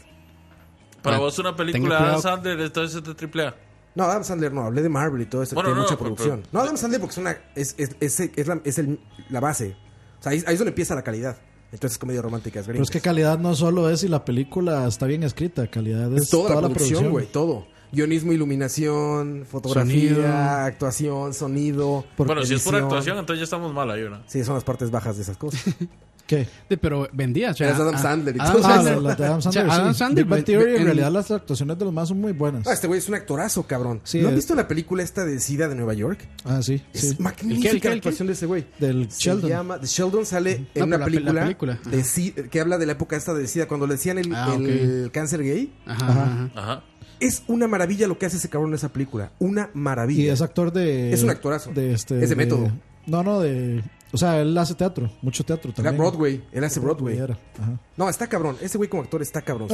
Para 1.02 1.18
vos 1.18 1.38
una 1.38 1.54
película 1.54 1.98
de 2.00 2.04
Adam. 2.08 2.20
Sandler, 2.22 2.60
entonces 2.60 2.96
es 2.96 3.04
de 3.06 3.14
triple 3.14 3.46
A. 3.46 3.54
No, 3.94 4.04
Adam 4.04 4.24
Sandler 4.24 4.52
no, 4.52 4.62
hablé 4.64 4.82
de 4.82 4.88
Marvel 4.88 5.22
y 5.22 5.26
todo 5.26 5.42
eso, 5.42 5.54
Bueno, 5.54 5.68
tiene 5.68 5.76
no, 5.80 5.84
mucha 5.84 5.98
producción. 5.98 6.40
pero- 6.40 6.48
no, 6.52 6.60
Adam 6.60 6.76
Sandler 6.76 7.00
porque 7.00 7.12
es 7.12 7.18
una 7.18 7.36
es, 7.54 7.74
es, 7.78 7.90
es, 8.00 8.20
es 8.20 8.46
la, 8.46 8.60
es 8.64 8.78
el- 8.78 9.00
la 9.28 9.40
base. 9.40 9.76
O 10.18 10.22
sea, 10.22 10.32
ahí, 10.32 10.42
ahí 10.46 10.54
es 10.54 10.58
donde 10.58 10.70
empieza 10.70 10.94
la 10.94 11.02
calidad. 11.02 11.36
Entonces, 11.72 11.98
comedias 11.98 12.24
románticas 12.24 12.64
Pero 12.66 12.74
gringas. 12.74 12.88
es 12.88 12.92
que 12.92 13.00
calidad 13.00 13.38
no 13.38 13.54
solo 13.54 13.88
es 13.90 14.00
si 14.00 14.08
la 14.08 14.24
película 14.24 14.86
está 14.88 15.06
bien 15.06 15.22
escrita, 15.22 15.66
calidad 15.68 16.12
es, 16.14 16.24
Es 16.24 16.30
toda, 16.30 16.60
la 16.60 16.68
producción, 16.68 17.10
güey, 17.10 17.26
todo. 17.26 17.66
Guionismo, 17.92 18.32
iluminación, 18.32 19.44
fotografía, 19.50 20.10
Sonido. 20.14 20.26
actuación, 20.28 21.34
sonido. 21.34 22.04
Bueno, 22.16 22.44
si 22.44 22.54
es 22.54 22.62
por 22.62 22.76
actuación, 22.76 23.18
entonces 23.18 23.40
ya 23.40 23.44
estamos 23.44 23.72
mal 23.74 23.90
ahí, 23.90 24.02
¿no? 24.08 24.20
Sí, 24.26 24.44
son 24.44 24.54
las 24.54 24.64
partes 24.64 24.90
bajas 24.90 25.16
de 25.16 25.22
esas 25.22 25.36
cosas. 25.36 25.62
¿Qué? 26.30 26.46
Sí, 26.68 26.76
pero 26.76 27.08
vendía, 27.12 27.50
o 27.50 27.54
sea, 27.54 27.70
Es 27.70 27.74
Adam 27.74 27.98
Sandler 28.00 28.36
y 28.36 28.38
Adam 28.40 28.52
todo. 28.56 28.66
Ah, 28.66 28.76
Sandler- 28.76 28.94
la, 28.94 29.00
la 29.08 29.14
de 29.16 29.24
Adam 29.24 29.38
o 29.38 29.42
sea, 29.42 29.50
Sandler, 29.52 29.72
Adam. 29.80 29.94
Sandler 29.94 30.24
Big 30.24 30.30
Bang 30.30 30.38
ve- 30.38 30.44
Theory, 30.44 30.70
ve- 30.72 30.76
en 30.78 30.84
realidad 30.84 31.10
las 31.10 31.30
actuaciones 31.32 31.76
de 31.76 31.84
los 31.84 31.92
más 31.92 32.08
son 32.08 32.20
muy 32.20 32.30
buenas. 32.32 32.66
Ah, 32.68 32.72
este 32.72 32.86
güey 32.86 32.98
es 32.98 33.08
un 33.08 33.16
actorazo, 33.16 33.64
cabrón. 33.66 34.00
Sí, 34.04 34.20
¿No 34.20 34.28
han 34.28 34.34
es- 34.34 34.36
visto 34.38 34.54
la 34.54 34.68
película 34.68 35.02
esta 35.02 35.24
de 35.24 35.40
SIDA 35.40 35.68
de 35.68 35.74
Nueva 35.74 35.94
York? 35.94 36.20
Ah, 36.44 36.62
sí, 36.62 36.80
Es 36.92 37.00
sí. 37.00 37.16
magnífica 37.18 37.56
¿El 37.56 37.62
qué, 37.62 37.68
el 37.70 37.80
qué, 37.82 37.88
la 37.88 37.94
actuación 37.96 38.28
de 38.28 38.34
ese 38.34 38.46
güey. 38.46 38.64
Del 38.78 39.10
Se 39.10 39.22
Sheldon. 39.24 39.50
llama 39.50 39.80
The 39.80 39.86
Sheldon 39.88 40.24
sale 40.24 40.52
en 40.52 40.66
No, 40.76 40.84
una 40.86 40.96
la 40.96 40.98
la 41.00 41.04
película, 41.06 41.76
de 41.90 42.48
que 42.48 42.60
habla 42.60 42.78
de 42.78 42.86
la 42.86 42.92
época 42.92 43.16
esta 43.16 43.34
de 43.34 43.46
SIDA 43.48 43.66
cuando 43.66 43.88
le 43.88 43.94
decían 43.94 44.18
el, 44.18 44.32
Ah, 44.32 44.54
el 44.56 45.10
cáncer 45.12 45.42
gay. 45.42 45.72
Ajá, 45.84 46.06
Ajá. 46.12 46.22
ajá. 46.22 46.50
Ajá. 46.54 46.82
Es 47.18 47.42
una 47.48 47.66
maravilla 47.66 48.06
lo 48.06 48.18
que 48.18 48.26
hace 48.26 48.36
ese 48.36 48.48
cabrón 48.48 48.70
en 48.70 48.76
esa 48.76 48.88
película. 48.92 49.32
Una 49.40 49.68
maravilla. 49.74 50.22
Y 50.22 50.28
es 50.28 50.40
actor 50.40 50.72
de. 50.72 51.12
Es 51.12 51.22
un 51.24 51.30
actorazo. 51.30 51.72
De 51.72 51.92
este, 51.92 52.22
Es 52.22 52.30
de 52.30 52.36
método. 52.36 52.70
No, 53.06 53.22
no, 53.24 53.40
de. 53.40 53.82
O 54.12 54.16
sea, 54.18 54.40
él 54.40 54.56
hace 54.58 54.74
teatro, 54.74 55.10
mucho 55.22 55.44
teatro 55.44 55.70
Era 55.70 55.76
también. 55.76 55.96
Broadway. 55.98 56.44
Él 56.52 56.64
hace 56.64 56.80
Broadway. 56.80 57.16
era, 57.18 57.38
ajá. 57.60 57.78
No, 57.96 58.08
está 58.08 58.26
cabrón. 58.26 58.56
Ese 58.60 58.76
güey 58.76 58.90
como 58.90 59.02
actor 59.02 59.22
está 59.22 59.40
cabrón. 59.42 59.68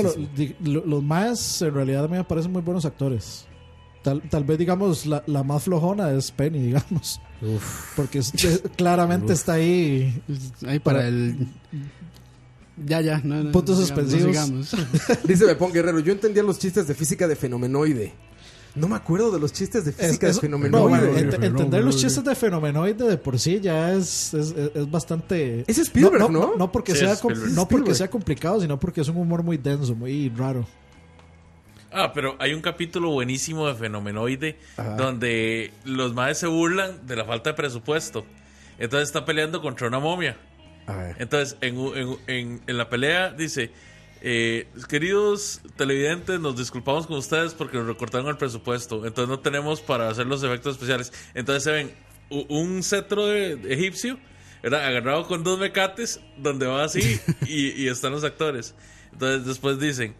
Los 0.61 1.03
más, 1.03 1.62
en 1.62 1.72
realidad, 1.74 2.05
a 2.05 2.09
mí 2.09 2.16
me 2.18 2.24
parecen 2.24 2.53
muy 2.53 2.62
buenos 2.62 2.84
actores. 2.84 3.47
Tal, 4.03 4.22
tal 4.28 4.45
vez, 4.45 4.59
digamos, 4.59 5.05
la, 5.07 5.22
la 5.26 5.43
más 5.43 5.64
flojona 5.64 6.11
es 6.12 6.30
Penny, 6.30 6.59
digamos. 6.66 7.20
Porque 7.97 8.18
es- 8.18 8.32
es- 8.45 8.62
claramente 8.76 9.32
está 9.32 9.55
ahí. 9.55 10.22
Ahí 10.66 10.78
para, 10.78 10.99
Para- 10.99 11.09
el. 11.09 11.49
Ya, 12.84 13.01
ya. 13.01 13.20
No, 13.24 13.43
no, 13.43 13.53
Puntos 13.53 13.78
suspensivos. 13.78 14.26
sigamos. 14.37 14.76
Dice 15.24 15.47
Bepón 15.47 15.72
Guerrero, 15.72 15.99
yo 16.01 16.12
entendía 16.12 16.43
los 16.43 16.59
chistes 16.59 16.87
de 16.87 16.95
física 16.95 17.26
de 17.26 17.34
fenomenoide. 17.37 18.12
No 18.76 18.88
me 18.88 18.96
acuerdo 18.96 19.30
de 19.32 19.40
los 19.40 19.52
chistes 19.52 19.84
de 19.84 19.92
física 19.92 20.28
es- 20.28 20.40
de 20.40 20.48
no, 20.48 20.58
fenomenoide. 20.58 21.08
bueno, 21.08 21.32
ent- 21.32 21.44
entender 21.44 21.82
los 21.82 21.96
chistes 21.96 22.22
de 22.22 22.34
fenomenoide 22.34 23.04
de 23.08 23.16
por 23.16 23.38
sí 23.38 23.58
ya 23.60 23.92
es, 23.92 24.34
es, 24.34 24.50
es- 24.52 24.70
es 24.74 24.90
bastante. 24.90 25.64
Es 25.66 25.78
Spielberg, 25.78 26.30
¿no? 26.30 26.54
No, 26.56 26.70
porque, 26.70 26.92
Sí, 26.92 26.98
sea, 26.98 27.12
es 27.14 27.20
com- 27.20 27.32
Spielberg. 27.32 27.56
no 27.56 27.66
porque 27.68 27.94
sea 27.94 28.08
complicado, 28.10 28.60
sino 28.60 28.78
porque 28.78 29.00
es 29.00 29.08
un 29.08 29.16
humor 29.16 29.42
muy 29.42 29.56
denso, 29.56 29.94
muy 29.94 30.28
raro. 30.28 30.66
Ah, 31.92 32.12
pero 32.12 32.36
hay 32.38 32.52
un 32.52 32.60
capítulo 32.60 33.10
buenísimo 33.10 33.66
de 33.68 33.74
Fenomenoide 33.74 34.58
donde 34.98 35.72
los 35.84 36.12
madres 36.14 36.38
se 36.38 36.46
burlan 36.46 37.06
de 37.06 37.16
la 37.16 37.24
falta 37.24 37.50
de 37.50 37.54
presupuesto. 37.54 38.26
Entonces 38.78 39.08
está 39.08 39.24
peleando 39.24 39.62
contra 39.62 39.88
una 39.88 39.98
momia. 39.98 40.36
Entonces, 41.18 41.56
en, 41.62 41.76
en- 42.26 42.60
en 42.66 42.76
la 42.78 42.88
pelea 42.90 43.30
dice, 43.32 43.70
eh, 44.28 44.66
queridos 44.88 45.60
televidentes, 45.76 46.40
nos 46.40 46.56
disculpamos 46.56 47.06
con 47.06 47.16
ustedes 47.16 47.54
porque 47.54 47.76
nos 47.76 47.86
recortaron 47.86 48.26
el 48.26 48.36
presupuesto. 48.36 49.06
Entonces 49.06 49.28
no 49.28 49.38
tenemos 49.38 49.80
para 49.80 50.08
hacer 50.08 50.26
los 50.26 50.42
efectos 50.42 50.72
especiales. 50.72 51.12
Entonces 51.32 51.62
se 51.62 51.70
ven 51.70 51.94
un 52.48 52.82
cetro 52.82 53.26
de 53.26 53.52
egipcio, 53.72 54.18
era 54.64 54.84
agarrado 54.84 55.28
con 55.28 55.44
dos 55.44 55.60
mecates, 55.60 56.18
donde 56.38 56.66
va 56.66 56.82
así 56.82 57.20
y, 57.46 57.80
y 57.80 57.86
están 57.86 58.10
los 58.10 58.24
actores. 58.24 58.74
Entonces 59.12 59.46
después 59.46 59.78
dicen, 59.78 60.16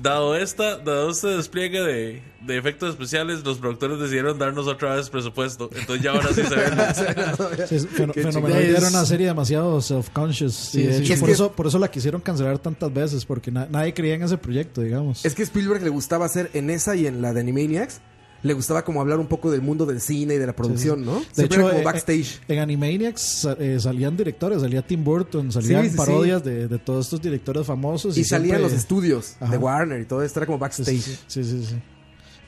dado 0.00 0.36
esta, 0.36 0.76
dado 0.78 1.10
este 1.10 1.28
despliegue 1.28 1.80
de, 1.80 2.22
de 2.42 2.56
efectos 2.58 2.90
especiales, 2.90 3.44
los 3.44 3.58
productores 3.58 3.98
decidieron 3.98 4.38
darnos 4.38 4.66
otra 4.66 4.94
vez 4.96 5.10
presupuesto. 5.10 5.68
Entonces 5.76 6.02
ya 6.04 6.12
ahora 6.12 6.28
sí 6.32 6.42
se 6.42 6.54
ven. 6.54 6.68
Sí, 7.68 7.74
es- 7.76 7.86
Feno- 7.88 8.12
Qué 8.12 8.22
Fenomenoide 8.22 8.66
chingada. 8.66 8.78
era 8.78 8.88
una 8.88 9.04
serie 9.06 9.26
demasiado 9.26 9.80
self-conscious. 9.80 10.54
Sí, 10.54 10.80
y 10.82 10.86
de 10.86 10.92
sí. 10.98 11.02
hecho, 11.04 11.14
Es 11.14 11.20
por, 11.20 11.28
que- 11.28 11.32
eso, 11.32 11.52
por 11.52 11.66
eso 11.66 11.78
la 11.78 11.90
quisieron 11.90 12.20
cancelar 12.20 12.58
tantas 12.58 12.92
veces, 12.92 13.24
porque 13.24 13.50
na- 13.50 13.66
nadie 13.70 13.92
creía 13.94 14.14
en 14.14 14.22
ese 14.22 14.38
proyecto, 14.38 14.80
digamos. 14.82 15.24
Es 15.24 15.34
que 15.34 15.42
Spielberg 15.42 15.82
le 15.82 15.90
gustaba 15.90 16.26
hacer 16.26 16.50
en 16.54 16.70
esa 16.70 16.94
y 16.96 17.06
en 17.06 17.20
la 17.22 17.32
de 17.32 17.40
Animaniacs 17.40 18.00
le 18.42 18.52
gustaba 18.52 18.84
como 18.84 19.00
hablar 19.00 19.18
un 19.18 19.26
poco 19.26 19.50
del 19.50 19.62
mundo 19.62 19.84
del 19.86 20.00
cine 20.00 20.34
y 20.34 20.38
de 20.38 20.46
la 20.46 20.54
producción, 20.54 21.04
¿no? 21.04 21.16
De 21.16 21.24
Siempre 21.32 21.44
hecho, 21.46 21.54
era 21.60 21.68
como 21.70 21.80
eh, 21.80 21.84
backstage. 21.84 22.40
En 22.48 22.58
Animaniacs 22.60 23.20
sa- 23.20 23.56
eh, 23.58 23.78
salían 23.80 24.16
directores, 24.16 24.60
salía 24.60 24.82
Tim 24.82 25.02
Burton, 25.02 25.50
salían 25.50 25.82
Sí, 25.82 25.88
sí, 25.88 25.92
sí. 25.92 25.96
parodias 25.98 26.44
De, 26.44 26.68
de 26.68 26.78
todos 26.78 27.06
estos 27.06 27.20
directores 27.20 27.66
famosos. 27.66 28.16
y 28.16 28.24
salían 28.24 28.58
siempre- 28.58 28.62
los 28.70 28.72
estudios 28.72 29.36
Ajá. 29.40 29.50
de 29.52 29.58
Warner 29.58 30.00
y 30.00 30.04
todo 30.04 30.22
esto, 30.22 30.38
era 30.38 30.46
como 30.46 30.58
backstage. 30.58 31.00
sí, 31.00 31.18
sí, 31.26 31.44
sí, 31.44 31.64
sí. 31.66 31.76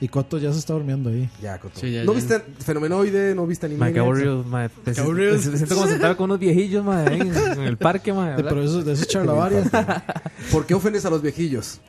Y 0.03 0.07
Coto 0.07 0.39
ya 0.39 0.51
se 0.51 0.57
está 0.57 0.73
durmiendo 0.73 1.11
ahí. 1.11 1.29
Ya, 1.43 1.59
Coto. 1.59 1.79
Sí, 1.79 1.91
ya, 1.91 2.03
¿No 2.03 2.13
ya. 2.13 2.19
viste 2.19 2.41
Fenomenoide? 2.65 3.35
¿No 3.35 3.45
viste 3.45 3.67
Animaniacs? 3.67 3.99
aburrido, 3.99 4.43
mae. 4.45 4.69
Me 4.83 4.93
siento-. 4.95 5.13
Me 5.13 5.67
como 5.67 5.87
sentado 5.87 6.17
con 6.17 6.23
unos 6.25 6.39
viejillos, 6.39 6.83
mae, 6.83 7.07
ahí 7.07 7.19
en, 7.21 7.35
en 7.35 7.61
el 7.61 7.77
parque, 7.77 8.11
mae. 8.11 8.39
Eh, 8.39 8.43
pero 8.43 8.63
eso, 8.63 8.81
de 8.81 8.93
eso 8.93 9.01
es 9.03 9.07
charlavaria. 9.07 9.63
¿Por 10.51 10.65
qué 10.65 10.73
ofendes 10.73 11.05
a 11.05 11.11
los 11.11 11.21
viejillos? 11.21 11.81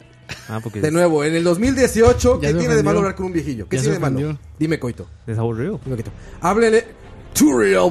Ah, 0.49 0.61
porque 0.63 0.81
De 0.81 0.91
nuevo, 0.91 1.25
en 1.25 1.35
el 1.35 1.45
2018, 1.45 2.41
Ya 2.41 2.41
¿qué 2.41 2.47
se 2.49 2.53
tiene 2.53 2.61
de 2.63 2.67
ofendió. 2.69 2.85
malo 2.85 2.99
hablar 3.01 3.15
con 3.15 3.27
un 3.27 3.33
viejillo? 3.33 3.69
¿Qué 3.69 3.77
Ya 3.77 3.83
tiene 3.83 3.95
se 3.97 4.01
de 4.01 4.11
malo? 4.11 4.17
ofendió. 4.17 4.39
Dime, 4.59 4.79
Coito. 4.79 5.09
es 5.27 5.39
aburrido. 5.39 5.81
Dime, 5.85 5.97
Coito. 5.97 6.11
Háblele. 6.41 6.85
Too 7.35 7.59
real 7.59 7.89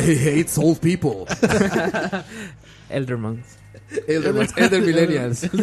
he 0.00 0.14
hates 0.40 0.56
old 0.56 0.78
people. 0.78 1.26
Elderman. 2.90 3.42
Elder, 4.08 4.48
Elder 4.56 4.82
Millennials. 4.82 5.42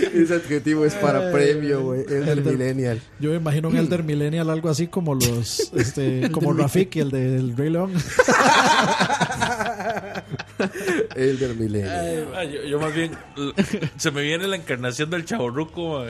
Ese 0.14 0.34
adjetivo 0.34 0.84
es 0.84 0.94
para 0.94 1.32
premio, 1.32 1.82
güey. 1.82 2.02
Elder 2.02 2.42
Millennial. 2.44 3.00
Yo 3.18 3.30
me 3.30 3.36
imagino 3.36 3.68
un 3.68 3.76
Elder 3.76 4.02
Millennial, 4.02 4.50
algo 4.50 4.68
así 4.68 4.86
como 4.86 5.14
los. 5.14 5.72
Este, 5.80 6.30
como 6.30 6.52
Rafiki, 6.52 7.00
el 7.00 7.10
del 7.10 7.56
Rey 7.56 7.70
León. 7.70 7.92
Elder 11.16 11.54
Millennial. 11.56 12.50
Yo, 12.50 12.64
yo 12.64 12.80
más 12.80 12.94
bien, 12.94 13.12
se 13.96 14.10
me 14.10 14.22
viene 14.22 14.46
la 14.46 14.56
encarnación 14.56 15.10
del 15.10 15.24
chaborruco. 15.24 16.04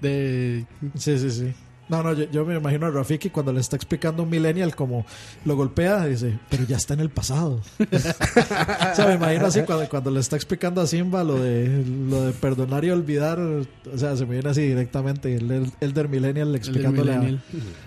De. 0.00 0.64
Sí, 0.96 1.18
sí, 1.18 1.30
sí. 1.30 1.52
No, 1.88 2.02
no, 2.02 2.12
yo, 2.12 2.24
yo 2.30 2.44
me 2.44 2.56
imagino 2.56 2.86
a 2.86 2.90
Rafiki 2.90 3.30
cuando 3.30 3.50
le 3.52 3.60
está 3.60 3.74
explicando 3.76 4.22
a 4.22 4.24
un 4.24 4.30
millennial 4.30 4.74
como 4.76 5.06
lo 5.46 5.56
golpea 5.56 6.06
y 6.06 6.10
dice, 6.10 6.38
pero 6.50 6.64
ya 6.64 6.76
está 6.76 6.92
en 6.94 7.00
el 7.00 7.08
pasado. 7.08 7.62
o 7.80 8.94
sea, 8.94 9.06
me 9.06 9.14
imagino 9.14 9.46
así 9.46 9.62
cuando, 9.62 9.88
cuando 9.88 10.10
le 10.10 10.20
está 10.20 10.36
explicando 10.36 10.80
a 10.82 10.86
Simba 10.86 11.24
lo 11.24 11.38
de 11.40 11.84
lo 11.86 12.24
de 12.24 12.32
perdonar 12.32 12.84
y 12.84 12.90
olvidar, 12.90 13.38
o 13.40 13.64
sea, 13.96 14.16
se 14.16 14.26
me 14.26 14.34
viene 14.34 14.50
así 14.50 14.60
directamente 14.62 15.34
el 15.34 15.50
el- 15.50 15.72
Elder 15.80 16.08
Millennial 16.08 16.54
explicándole 16.54 17.12
millennial. 17.16 17.42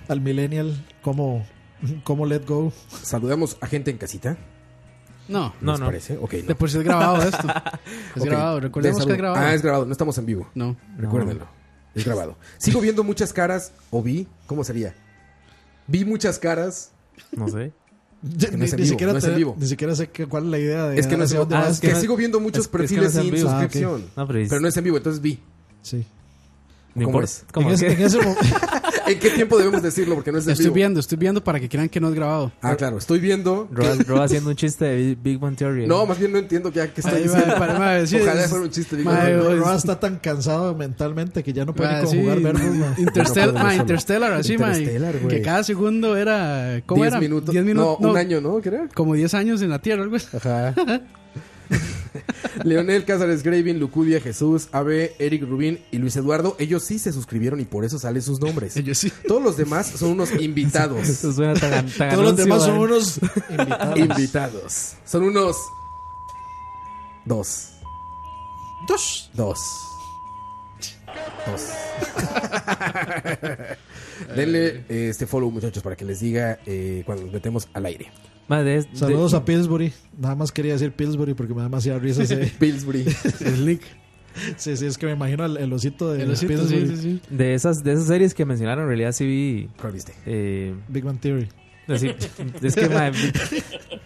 al 0.08 0.22
millennial 0.22 0.86
cómo, 1.04 1.46
cómo 2.04 2.26
let 2.26 2.42
go. 2.48 2.74
Saludamos 3.04 3.58
a 3.62 3.68
gente 3.68 3.92
en 3.92 3.98
casita. 4.00 4.36
No, 5.28 5.54
No, 5.62 5.74
¿Les 5.74 5.80
no. 5.80 5.86
parece? 5.86 6.18
Ok, 6.18 6.34
no. 6.42 6.48
de 6.48 6.56
por 6.56 6.70
si 6.72 6.78
es 6.80 6.84
grabado 6.84 7.22
esto. 7.22 7.48
Es 8.16 8.22
Ok. 8.24 8.28
grabado, 8.28 8.60
recordemos 8.60 9.00
De 9.00 9.06
que 9.06 9.12
es 9.12 9.18
grabado. 9.20 9.46
Ah, 9.46 9.54
es 9.54 9.62
grabado, 9.62 9.86
no 9.86 9.92
estamos 9.92 10.18
en 10.18 10.26
vivo. 10.26 10.50
No. 10.56 10.76
Recuérdenlo. 10.98 11.46
Es 11.96 12.06
grabado. 12.06 12.38
Sigo 12.58 12.80
viendo 12.82 13.04
muchas 13.04 13.34
caras, 13.34 13.72
o 13.90 14.02
vi, 14.02 14.28
¿cómo 14.48 14.64
sería? 14.64 14.96
Vi 15.88 16.06
muchas 16.06 16.40
caras. 16.40 16.92
No 17.34 17.48
sé. 17.50 17.74
que 18.52 18.52
no 18.52 18.58
ni, 18.60 18.66
es 18.66 18.74
en 18.74 18.78
ni 18.78 18.84
vivo, 18.84 18.90
siquiera 18.94 19.12
no 19.14 19.18
es 19.18 19.24
te- 19.26 19.32
en 19.32 19.36
vivo. 19.38 19.56
ni 19.60 19.66
siquiera 19.68 19.96
sé 19.96 20.10
qué- 20.12 20.28
cuál 20.28 20.44
es 20.46 20.50
la 20.52 20.60
idea 20.60 20.88
de 20.90 21.00
Es 21.00 21.08
que 21.08 21.18
no 21.18 21.24
es, 21.24 21.34
ah, 21.34 21.68
es 21.70 21.80
que 21.80 21.92
no- 21.92 22.00
sigo 22.00 22.16
viendo 22.16 22.40
muchos 22.40 22.60
es- 22.60 22.66
es 22.66 22.72
que 22.72 22.78
no 22.78 22.82
perfiles 22.82 23.12
sin. 23.14 23.48
Ah, 23.48 23.52
suscripción. 23.62 24.06
No, 24.16 24.28
pero 24.28 24.40
es- 24.40 24.50
pero 24.50 24.62
no 24.62 24.68
es 24.68 24.78
en 24.78 24.84
vivo, 24.84 24.98
entonces 24.98 25.22
vi. 25.22 25.40
Sí. 25.82 26.06
No 26.94 27.06
¿Cómo 27.06 27.20
importa. 27.20 27.26
es? 27.26 27.46
¿Cómo 27.54 27.70
en, 27.72 27.78
que? 27.80 27.92
en 27.94 28.02
ese 28.02 28.20
¿En 29.08 29.20
qué 29.20 29.30
tiempo 29.32 29.58
debemos 29.58 29.82
decirlo? 29.82 30.16
Porque 30.16 30.32
no 30.32 30.38
es 30.40 30.46
en 30.46 30.52
Estoy 30.52 30.66
vivo. 30.66 30.76
viendo, 30.76 31.00
estoy 31.00 31.18
viendo 31.18 31.44
para 31.44 31.60
que 31.60 31.70
crean 31.70 31.88
que 31.90 32.00
no 32.02 32.10
es 32.10 32.14
grabado. 32.14 32.52
Ah, 32.62 32.76
claro, 32.76 32.98
estoy 32.98 33.20
viendo. 33.20 33.70
que- 33.70 33.76
Roa, 33.76 33.96
Roa 34.06 34.24
haciendo 34.26 34.50
un 34.50 34.56
chiste 34.58 34.84
de 34.86 34.98
Big- 34.98 35.18
Big 35.24 35.40
Bang 35.40 35.56
Theory. 35.56 35.88
No, 35.88 36.06
más 36.06 36.20
bien 36.20 36.32
no 36.34 36.38
entiendo 36.38 36.70
ya 36.72 36.94
qué 36.94 37.00
estoy 37.02 37.16
Ay, 37.18 37.24
diciendo. 37.24 37.48
madre, 37.48 37.60
para- 37.60 37.80
madre, 37.80 38.08
sí, 38.08 38.18
Ojalá 38.18 38.44
es- 38.44 38.50
fuera 38.50 38.66
un 38.66 38.72
chiste. 38.72 38.98
digo, 38.98 39.10
madre, 39.12 39.38
no, 39.38 39.44
no, 39.44 39.52
es- 39.52 39.60
Roa 39.60 39.76
está 39.78 40.00
tan 40.00 40.18
cansado 40.18 40.76
mentalmente 40.76 41.44
que 41.44 41.54
ya 41.54 41.64
no 41.66 41.74
puede 41.74 41.94
ni 42.02 42.08
sí, 42.10 42.16
conjugar 42.18 42.40
verbos. 42.42 42.76
ma. 42.76 42.96
Interstellar, 42.98 43.54
No 43.54 43.64
ma. 43.64 43.76
Interstellar, 43.76 44.34
así, 44.34 44.54
Interstellar, 44.54 45.18
güey. 45.20 45.36
Que 45.38 45.42
cada 45.42 45.64
segundo 45.64 46.18
era. 46.18 46.82
¿Cómo 46.86 47.02
10 47.04 47.14
era? 47.14 47.22
minutos. 47.22 47.52
10 47.54 47.64
minutos. 47.66 47.98
No, 48.02 48.10
un 48.12 48.18
año, 48.18 48.42
¿no? 48.42 48.60
Creo. 48.62 48.88
Como 48.94 49.14
10 49.16 49.34
años 49.34 49.62
en 49.62 49.70
la 49.70 49.80
Tierra, 49.80 50.04
algo 50.04 50.18
así. 50.18 50.28
Ajá. 50.36 50.74
Leonel 52.64 53.06
Cázares 53.06 53.44
Gravin, 53.44 53.80
Lucudia, 53.80 54.20
Jesús, 54.22 54.68
Abe, 54.72 55.16
Eric 55.20 55.44
Rubín 55.44 55.80
y 55.92 55.98
Luis 55.98 56.16
Eduardo, 56.16 56.56
ellos 56.60 56.84
sí 56.84 57.00
se 57.00 57.12
suscribieron 57.14 57.60
y 57.60 57.66
por 57.66 57.86
eso 57.86 58.00
salen 58.00 58.22
sus 58.22 58.40
nombres. 58.40 58.76
Ellos 58.82 58.98
sí. 58.98 59.12
Todos 59.28 59.42
los 59.42 59.58
demás 59.58 59.88
son 59.88 60.12
unos 60.12 60.32
invitados. 60.40 61.08
Eso 61.08 61.32
suena 61.32 61.54
tan, 61.54 61.90
tan 61.90 62.12
Todos 62.12 62.26
los 62.26 62.36
demás 62.38 62.64
son 62.64 62.72
man. 62.74 62.82
unos 62.82 63.20
invitados. 63.50 64.00
invitados. 64.00 64.94
Son 65.06 65.24
unos. 65.24 65.58
Dos. 67.26 67.70
Dos. 68.88 69.30
Dos. 69.34 69.60
Dos. 71.46 71.62
Denle 74.36 74.84
eh, 74.90 75.08
este 75.10 75.26
follow, 75.28 75.50
muchachos, 75.52 75.82
para 75.84 75.96
que 75.96 76.06
les 76.06 76.20
diga 76.20 76.60
eh, 76.66 77.04
cuando 77.06 77.24
nos 77.26 77.34
metemos 77.34 77.68
al 77.74 77.86
aire. 77.86 78.08
Ma, 78.48 78.64
de- 78.64 78.82
de- 78.84 78.88
Saludos 78.96 79.34
a 79.34 79.46
Pillsbury. 79.46 79.94
Nada 80.20 80.36
más 80.36 80.52
quería 80.52 80.74
decir 80.74 80.92
Pillsbury 80.92 81.34
porque 81.34 81.54
me 81.54 81.60
da 81.60 81.66
demasiada 81.66 82.00
risa 82.00 82.24
ese. 82.24 82.38
Pillsbury. 82.60 83.06
El 83.46 83.66
link. 83.66 83.82
Sí, 84.58 84.78
sí, 84.78 84.86
es 84.86 84.98
que 84.98 85.06
me 85.08 85.12
imagino 85.12 85.46
el, 85.46 85.58
el 85.58 85.74
osito 85.74 86.12
de 86.14 86.24
El 86.24 86.32
osito, 86.32 86.54
sí, 86.66 86.74
Pillsbury. 86.76 86.98
sí, 86.98 87.02
sí. 87.02 87.22
De 87.36 87.54
esas, 87.54 87.84
de 87.84 87.92
esas 87.94 88.08
series 88.08 88.34
que 88.34 88.46
mencionaron, 88.46 88.84
en 88.84 88.88
realidad 88.88 89.12
sí 89.12 89.26
vi. 89.26 89.70
¿Cuál 89.80 89.92
viste? 89.94 90.14
Eh, 90.26 90.74
Big 90.88 91.04
Bang 91.04 91.20
Theory. 91.20 91.50
Decir, 91.94 92.16
es 92.62 92.76
que, 92.76 92.86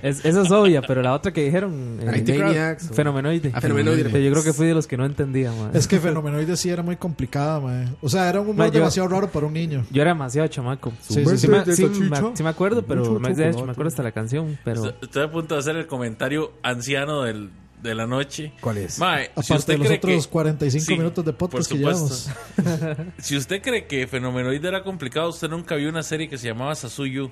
es, 0.02 0.24
esa 0.26 0.42
es 0.42 0.52
obvia, 0.52 0.82
pero 0.82 1.02
la 1.02 1.14
otra 1.14 1.32
que 1.34 1.44
dijeron. 1.44 2.00
eh, 2.02 2.10
Animaniacs. 2.10 2.92
o- 2.92 2.94
Fenomenoide. 2.94 3.52
Ah, 3.54 3.62
Fenomenoide. 3.62 4.04
Yo 4.24 4.32
creo 4.32 4.44
que 4.44 4.54
fui 4.54 4.68
de 4.68 4.74
los 4.74 4.88
que 4.88 4.98
no 4.98 5.06
entendía. 5.06 5.52
Es 5.74 5.88
que 5.88 6.00
Fenomenoide 6.00 6.56
sí 6.58 6.70
era 6.70 6.84
muy 6.84 6.96
complicada, 6.96 7.60
mae. 7.60 7.88
O 8.02 8.10
sea, 8.10 8.30
era 8.30 8.42
un 8.42 8.50
humor 8.50 8.66
yo- 8.68 8.72
demasiado 8.72 9.10
raro 9.10 9.30
para 9.32 9.46
un 9.48 9.54
niño. 9.54 9.86
Yo 9.92 10.02
era 10.02 10.12
demasiado 10.12 10.48
chamaco. 10.48 10.92
Sí, 11.02 11.16
Sí, 11.16 11.26
sí, 11.26 11.38
sí. 11.38 11.48
me, 11.48 11.66
sí, 11.76 11.86
me- 11.86 12.36
sí 12.36 12.44
me 12.44 12.50
acuerdo, 12.50 12.86
pero 12.86 13.20
me, 13.20 13.34
de 13.34 13.50
hecho, 13.50 13.66
me 13.66 13.72
acuerdo 13.72 13.90
hasta 13.90 14.04
la 14.04 14.12
canción. 14.12 14.58
Pero 14.64 14.86
Estoy 14.86 14.96
estoy 15.02 15.24
a 15.24 15.32
punto 15.32 15.56
de 15.56 15.60
hacer 15.62 15.76
el 15.76 15.88
comentario 15.88 16.54
anciano 16.64 17.24
del, 17.24 17.50
de 17.82 17.96
la 17.96 18.06
noche. 18.08 18.54
¿Cuál 18.62 18.78
es? 18.80 19.00
Mae, 19.00 19.26
si 19.26 19.32
Aparte 19.32 19.54
usted 19.56 19.74
de 19.74 19.78
los 19.80 19.88
cree 19.88 19.98
otros 19.98 20.28
que- 20.28 20.32
45 20.32 20.86
Sí, 20.86 20.98
minutos 20.98 21.26
de 21.26 21.34
por 21.34 21.50
podcast 21.50 21.72
que 21.72 21.78
supuesto. 21.78 22.32
llevamos. 22.58 23.08
Si 23.20 23.36
usted 23.38 23.62
cree 23.62 23.86
que 23.88 24.08
Fenomenoide 24.08 24.68
era 24.68 24.84
complicado, 24.84 25.30
usted 25.30 25.50
nunca 25.50 25.76
vio 25.76 25.90
una 25.90 26.04
serie 26.04 26.28
que 26.30 26.38
se 26.38 26.48
llamaba 26.48 26.74
Sasuyu. 26.76 27.32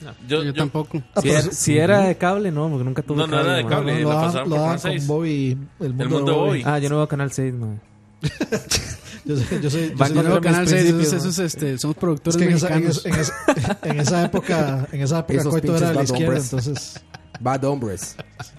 Yo, 0.00 0.12
Yo, 0.28 0.42
yo- 0.44 0.54
tampoco. 0.54 1.02
Ah, 1.14 1.20
si, 1.20 1.28
pero 1.28 1.32
era, 1.38 1.42
sí- 1.42 1.48
si 1.52 1.78
era 1.78 2.00
de 2.02 2.16
cable, 2.16 2.50
no, 2.52 2.68
porque 2.68 2.84
nunca 2.84 3.02
tuve 3.02 3.18
No, 3.18 3.26
no 3.26 3.36
cable. 3.36 3.48
era 3.48 3.56
de 3.58 3.66
cable. 3.66 3.92
No, 4.02 4.08
la 4.08 4.14
lo 4.44 4.48
por 4.50 4.58
Canal 4.62 4.80
con 4.80 4.90
6. 4.92 5.06
Bobby. 5.06 5.58
El 5.80 5.94
mundo, 5.94 6.08
mundo 6.16 6.32
de 6.32 6.38
Bobby. 6.38 6.62
Ah, 6.64 6.78
yo 6.78 6.88
no 6.88 6.96
veo 6.96 7.08
Canal 7.08 7.32
6, 7.32 7.54
ma. 7.54 7.66
Yo 9.24 9.36
sé, 9.36 9.60
yo 9.60 9.68
sé, 9.70 9.94
yo 10.34 10.40
Canal 10.40 10.66
6, 10.66 10.80
principios, 10.80 11.12
esos, 11.12 11.24
esos, 11.26 11.38
este, 11.40 11.76
somos 11.78 11.96
es 11.96 12.00
productores 12.00 12.36
que 12.38 12.44
en 12.44 12.52
esa, 12.56 12.74
en, 12.74 12.84
en 13.82 14.00
época, 14.24 14.88
en 14.90 15.00
esa 15.02 15.18
época 15.20 15.42
Coito 15.50 15.76
era 15.76 15.88
de 15.88 15.94
la 15.94 16.02
izquierda, 16.04 16.24
hombres. 16.26 16.44
entonces 16.44 17.00
Bad 17.40 17.64
hombres. 17.64 18.16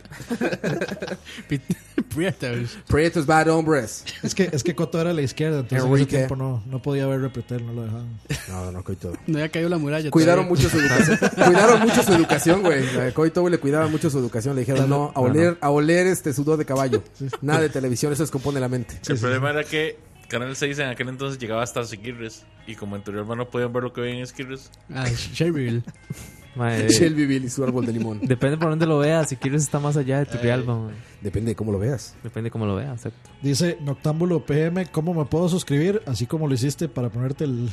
Prietos. 2.09 2.77
Prietos 2.87 3.25
bad 3.25 3.49
hombres. 3.49 4.03
es 4.23 4.33
que 4.33 4.49
es 4.51 4.63
que 4.63 4.75
Coto 4.75 4.99
era 4.99 5.09
de 5.09 5.15
la 5.15 5.21
izquierda, 5.21 5.59
entonces 5.59 5.87
en 5.87 5.95
ese 5.95 6.05
tiempo 6.05 6.35
no, 6.35 6.63
no 6.65 6.81
podía 6.81 7.05
ver 7.07 7.21
Repetel, 7.21 7.65
no 7.65 7.73
lo 7.73 7.83
dejaban. 7.83 8.19
No, 8.47 8.71
no, 8.71 8.83
coito. 8.83 9.13
No 9.27 9.37
había 9.37 9.49
caído 9.49 9.69
la 9.69 9.77
muralla. 9.77 10.09
Cuidaron 10.09 10.47
todavía. 10.47 10.63
mucho 10.63 10.69
su 10.69 10.79
educación. 10.79 11.19
cuidaron 11.45 11.79
mucho 11.81 12.03
su 12.03 12.13
educación, 12.13 12.61
güey. 12.61 12.99
A 12.99 13.13
Coito, 13.13 13.41
güey, 13.41 13.51
le 13.51 13.59
cuidaban 13.59 13.91
mucho 13.91 14.09
su 14.09 14.17
educación. 14.17 14.55
Le 14.55 14.61
dijeron, 14.61 14.89
no, 14.89 15.11
a 15.13 15.19
oler, 15.19 15.57
a 15.61 15.69
oler 15.69 16.07
este 16.07 16.33
sudor 16.33 16.57
de 16.57 16.65
caballo. 16.65 17.03
Nada 17.41 17.61
de 17.61 17.69
televisión, 17.69 18.13
eso 18.13 18.23
descompone 18.23 18.59
la 18.59 18.69
mente. 18.69 18.99
el 19.07 19.17
problema 19.17 19.51
era 19.51 19.63
que 19.63 19.97
Canal 20.27 20.55
6 20.55 20.79
en 20.79 20.89
aquel 20.89 21.09
entonces 21.09 21.39
llegaba 21.39 21.63
hasta 21.63 21.83
Siquirres. 21.83 22.45
Y 22.67 22.75
como 22.75 22.95
en 22.95 23.03
Turrialba 23.03 23.35
no 23.35 23.49
podían 23.49 23.73
ver 23.73 23.83
lo 23.83 23.93
que 23.93 24.01
veían 24.01 24.19
en 24.19 24.27
Siquirres. 24.27 24.69
Ah, 24.93 25.07
Shelbyville. 25.09 25.83
Ma, 26.55 26.75
eh, 26.77 26.87
Shelbyville 26.89 27.45
y 27.45 27.49
su 27.49 27.63
árbol 27.63 27.85
de 27.85 27.93
limón. 27.93 28.19
Depende 28.21 28.57
por 28.57 28.69
dónde 28.69 28.85
lo 28.85 28.97
veas. 28.99 29.29
Si 29.29 29.35
quieres, 29.35 29.61
está 29.63 29.79
más 29.79 29.95
allá 29.97 30.19
de 30.19 30.25
Turrialba, 30.25 30.75
ma. 30.75 30.91
Depende 31.21 31.51
de 31.51 31.55
cómo 31.55 31.71
lo 31.71 31.79
veas. 31.79 32.15
Depende 32.23 32.49
cómo 32.49 32.65
lo 32.65 32.75
veas, 32.75 32.93
exacto. 33.05 33.29
Dice 33.41 33.77
Noctámbulo 33.81 34.45
PM, 34.45 34.85
¿cómo 34.87 35.13
me 35.13 35.25
puedo 35.25 35.47
suscribir? 35.49 36.01
Así 36.05 36.25
como 36.25 36.47
lo 36.47 36.53
hiciste 36.53 36.87
para 36.89 37.09
ponerte 37.09 37.43
el... 37.43 37.69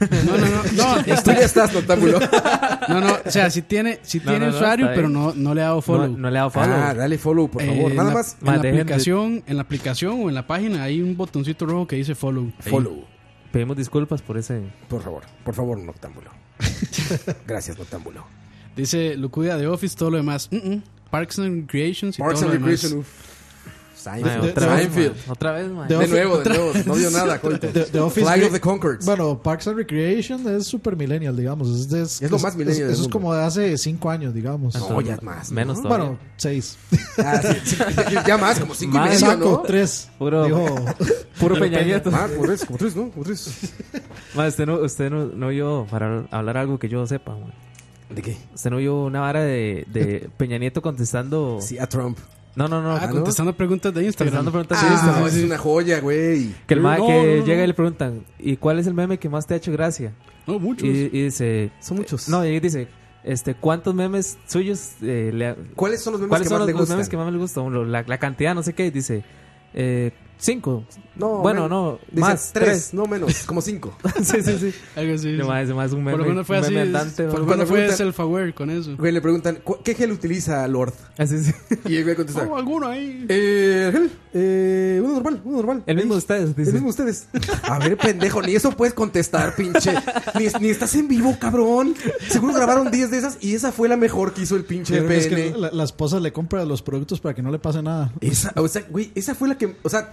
No, 0.26 0.36
no, 0.36 0.46
no. 0.46 0.96
No, 0.96 1.02
Tú 1.24 1.30
ya 1.30 1.44
estás, 1.44 1.72
noctámbulo. 1.72 2.18
no, 2.88 3.00
no. 3.00 3.16
O 3.24 3.30
sea, 3.30 3.48
si 3.50 3.62
tiene, 3.62 4.00
si 4.02 4.18
No, 4.18 4.24
tiene 4.32 4.46
no, 4.46 4.50
no, 4.52 4.56
usuario, 4.58 4.88
pero 4.94 5.08
no, 5.08 5.32
no 5.34 5.54
le 5.54 5.62
ha 5.62 5.66
dado 5.66 5.80
follow. 5.80 6.08
no 6.08 6.28
le 6.28 6.36
he 6.36 6.38
dado 6.38 6.50
follow. 6.50 6.74
Ah, 6.76 6.92
dale 6.94 7.18
follow, 7.18 7.48
por 7.48 7.62
favor. 7.62 7.92
Eh, 7.92 7.94
Nada 7.94 8.08
en 8.08 8.14
la- 8.14 8.14
más 8.14 8.36
En 8.40 8.46
la, 8.46 8.58
de- 8.58 8.68
aplicación, 8.70 9.42
en 9.46 9.56
la 9.56 9.62
aplicación 9.62 10.20
o 10.24 10.28
en 10.28 10.34
la 10.34 10.46
página 10.46 10.82
hay 10.82 11.00
un 11.00 11.16
botoncito 11.16 11.64
rojo 11.66 11.86
que 11.86 11.96
dice 11.96 12.14
follow. 12.14 12.52
Ahí. 12.64 12.70
follow. 12.70 13.04
Pedimos 13.52 13.76
disculpas 13.76 14.22
por 14.22 14.38
ese. 14.38 14.60
Por 14.88 15.02
favor, 15.02 15.22
por 15.44 15.54
favor, 15.54 15.78
noctámbulo. 15.78 16.30
Gracias, 17.46 17.78
noctámbulo. 17.78 18.24
Dice 18.76 19.16
Lucudia 19.16 19.56
de 19.56 19.66
Office, 19.66 19.96
todo 19.96 20.10
lo 20.10 20.16
demás. 20.16 20.48
Mm, 20.50 20.56
mm. 20.74 20.82
Parks 21.10 21.38
and 21.38 21.62
Recreations 21.62 22.18
y 22.18 22.22
Parks 22.22 22.40
todo 22.40 22.50
and 22.50 22.60
lo 22.60 22.66
demás. 22.66 22.82
Recreation, 22.82 23.00
uf. 23.00 23.31
Seinfeld. 24.02 24.50
Otra 24.50 24.66
vez, 24.74 24.78
Seinfeld. 24.92 25.16
mae. 25.26 25.32
Otra 25.32 25.52
vez. 25.52 25.66
The 25.66 25.94
De 25.94 25.96
Office- 25.96 26.10
nuevo, 26.10 26.38
de 26.38 26.48
nuevo. 26.50 26.72
No 26.86 26.94
dio 26.96 27.10
nada, 27.12 27.40
coito. 27.40 27.68
The, 27.68 27.84
The 27.84 28.00
Office 28.00 28.26
Flight 28.26 28.44
of 28.44 28.52
the 28.52 28.60
Conchords. 28.60 29.04
Bueno, 29.06 29.40
Parks 29.42 29.66
and 29.68 29.76
Recreation 29.76 30.46
es 30.56 30.66
super 30.66 30.96
millennial, 30.96 31.36
digamos. 31.36 31.68
Es, 31.68 31.88
de- 31.88 32.02
Es 32.02 32.30
lo 32.30 32.38
más 32.38 32.56
millennial 32.56 32.84
del 32.86 32.92
Eso 32.94 33.02
es 33.02 33.08
como 33.08 33.34
de 33.34 33.42
hace 33.42 33.78
cinco 33.78 34.10
años, 34.10 34.34
digamos. 34.34 34.74
No, 34.74 35.00
ya 35.00 35.18
más. 35.22 35.50
¿no? 35.50 35.54
Menos 35.56 35.82
todavía. 35.82 36.04
Bueno, 36.06 36.18
seis. 36.36 36.76
Ah, 37.18 37.40
sí, 37.42 37.76
sí, 37.76 37.76
ya 38.26 38.36
más, 38.38 38.58
como 38.60 38.74
cinco 38.74 38.96
y 38.96 39.00
Más, 39.00 39.08
medio, 39.10 39.26
Saco, 39.26 39.44
¿no? 39.50 39.62
tres. 39.62 40.08
Puro, 40.18 40.44
Dijo, 40.44 40.74
puro 41.40 41.58
Peña 41.58 41.82
Nieto. 41.82 42.10
Ah, 42.12 42.28
como 42.32 42.46
tres, 42.46 42.64
como 42.64 42.78
tres, 42.78 42.96
¿no? 42.96 43.10
Como 43.10 43.24
tres. 43.24 43.72
Usted 44.36 44.66
no, 44.66 44.76
usted 44.78 45.10
no, 45.10 45.26
no 45.26 45.48
vio, 45.48 45.86
para 45.90 46.24
hablar 46.30 46.56
algo 46.56 46.78
que 46.78 46.88
yo 46.88 47.06
sepa, 47.06 47.32
mae. 47.32 47.52
¿De 48.14 48.22
qué? 48.22 48.36
Usted 48.54 48.70
no 48.70 48.76
vio 48.78 49.04
una 49.04 49.20
vara 49.20 49.40
de, 49.42 49.86
de 49.92 50.28
Peña 50.36 50.58
Nieto 50.58 50.82
contestando. 50.82 51.58
Sí, 51.60 51.78
a 51.78 51.86
Trump. 51.86 52.18
No, 52.54 52.68
no, 52.68 52.82
no. 52.82 52.92
Ah, 52.96 53.08
contestando 53.10 53.54
preguntas 53.56 53.94
de 53.94 54.04
Instagram. 54.04 54.44
Contestando 54.44 54.50
preguntas 54.52 54.82
de 54.82 54.88
Ah, 54.88 54.92
Instagram. 54.92 55.26
es 55.26 55.44
una 55.44 55.58
joya, 55.58 56.00
güey. 56.00 56.50
Que 56.66 56.74
el 56.74 56.80
mae 56.80 56.98
No, 56.98 57.06
que 57.06 57.12
no, 57.12 57.36
no. 57.40 57.46
llega 57.46 57.64
y 57.64 57.66
le 57.66 57.74
preguntan, 57.74 58.24
¿y 58.38 58.56
cuál 58.58 58.78
es 58.78 58.86
el 58.86 58.94
meme 58.94 59.18
que 59.18 59.28
más 59.28 59.46
te 59.46 59.54
ha 59.54 59.56
hecho 59.56 59.72
gracia? 59.72 60.12
No, 60.46 60.58
muchos. 60.58 60.86
Y, 60.86 60.90
y 61.12 61.22
dice, 61.24 61.70
Son 61.80 61.96
muchos. 61.96 62.28
no, 62.28 62.44
y 62.44 62.60
dice, 62.60 62.88
este, 63.24 63.54
¿cuántos 63.54 63.94
memes 63.94 64.36
suyos 64.46 64.90
eh, 65.00 65.30
le 65.32 65.46
ha- 65.48 65.56
¿Cuáles 65.76 66.02
son 66.02 66.12
los 66.12 66.20
memes 66.20 66.28
¿Cuáles 66.30 66.44
que 66.46 66.48
son 66.50 66.58
más 66.58 66.60
los, 66.60 66.66
le 66.66 66.72
los 66.72 66.80
gustan? 66.80 66.96
memes 66.98 67.08
que 67.08 67.16
más 67.16 67.32
me 67.32 67.38
gustan? 67.38 67.92
La, 67.92 68.02
la 68.06 68.18
cantidad, 68.18 68.54
no 68.54 68.62
sé 68.62 68.74
qué. 68.74 68.90
Dice, 68.90 69.22
eh, 69.72 70.10
cinco. 70.42 70.84
No, 71.14 71.38
bueno, 71.38 71.68
no, 71.68 71.98
dice 72.10 72.20
más. 72.20 72.50
tres, 72.52 72.68
Tres. 72.68 72.94
no 72.94 73.06
menos, 73.06 73.44
como 73.44 73.60
cinco. 73.60 73.96
sí, 74.22 74.42
sí, 74.42 74.58
sí. 74.58 74.74
Algo 74.96 75.14
así. 75.14 75.30
Ese 75.34 75.44
mae 75.74 75.86
es 75.86 75.92
un 75.92 75.98
meme, 76.04 76.10
Por 76.12 76.20
lo 76.20 76.26
menos 76.26 76.46
fue 76.46 76.58
así. 76.58 76.76
andante, 76.76 77.24
Por 77.24 77.34
¿no? 77.34 77.38
lo 77.40 77.46
Cuando 77.46 77.66
menos 77.66 77.96
fue 77.96 78.06
self-aware 78.06 78.52
con 78.54 78.70
eso. 78.70 78.96
Güey, 78.96 79.12
le 79.12 79.20
preguntan, 79.20 79.56
"¿Cu- 79.62 79.78
¿qué 79.84 79.94
gel 79.94 80.10
utiliza 80.12 80.66
Lord? 80.68 80.94
Así 81.18 81.42
sí. 81.44 81.52
Y 81.86 81.96
el 81.96 82.04
güey 82.04 82.16
contesta, 82.16 82.46
Oh, 82.48 82.56
alguno 82.56 82.88
ahí. 82.88 83.24
eh, 83.28 83.90
gel, 83.92 84.10
eh, 84.34 85.00
uno 85.04 85.14
normal, 85.14 85.40
uno 85.44 85.56
normal. 85.58 85.82
El 85.86 85.96
mismo 85.96 86.14
de 86.14 86.18
ustedes, 86.18 86.48
El 86.50 86.54
dice. 86.54 86.72
mismo 86.72 86.86
de 86.86 86.90
ustedes. 87.12 87.26
A 87.64 87.78
ver, 87.78 87.96
pendejo, 87.98 88.40
ni 88.42 88.54
eso 88.54 88.70
puedes 88.72 88.94
contestar, 88.94 89.54
pinche. 89.54 89.92
Ni, 90.38 90.46
ni 90.60 90.68
estás 90.70 90.94
en 90.94 91.08
vivo, 91.08 91.36
cabrón. 91.38 91.94
Seguro 92.28 92.54
grabaron 92.54 92.90
10 92.90 93.10
de 93.10 93.18
esas 93.18 93.38
y 93.40 93.54
esa 93.54 93.72
fue 93.72 93.88
la 93.88 93.96
mejor 93.96 94.32
que 94.32 94.42
hizo 94.42 94.56
el 94.56 94.64
pinche 94.64 94.94
Pero 95.02 95.10
es 95.10 95.26
que 95.26 95.36
PN. 95.50 95.58
la, 95.58 95.70
la 95.70 95.84
esposa 95.84 96.18
le 96.20 96.32
compra 96.32 96.64
los 96.64 96.82
productos 96.82 97.20
para 97.20 97.34
que 97.34 97.42
no 97.42 97.50
le 97.50 97.58
pase 97.58 97.82
nada. 97.82 98.12
Esa, 98.20 98.52
o 98.56 98.66
sea, 98.68 98.82
güey, 98.88 99.12
esa 99.14 99.34
fue 99.34 99.48
la 99.48 99.58
que, 99.58 99.76
o 99.82 99.88
sea, 99.88 100.12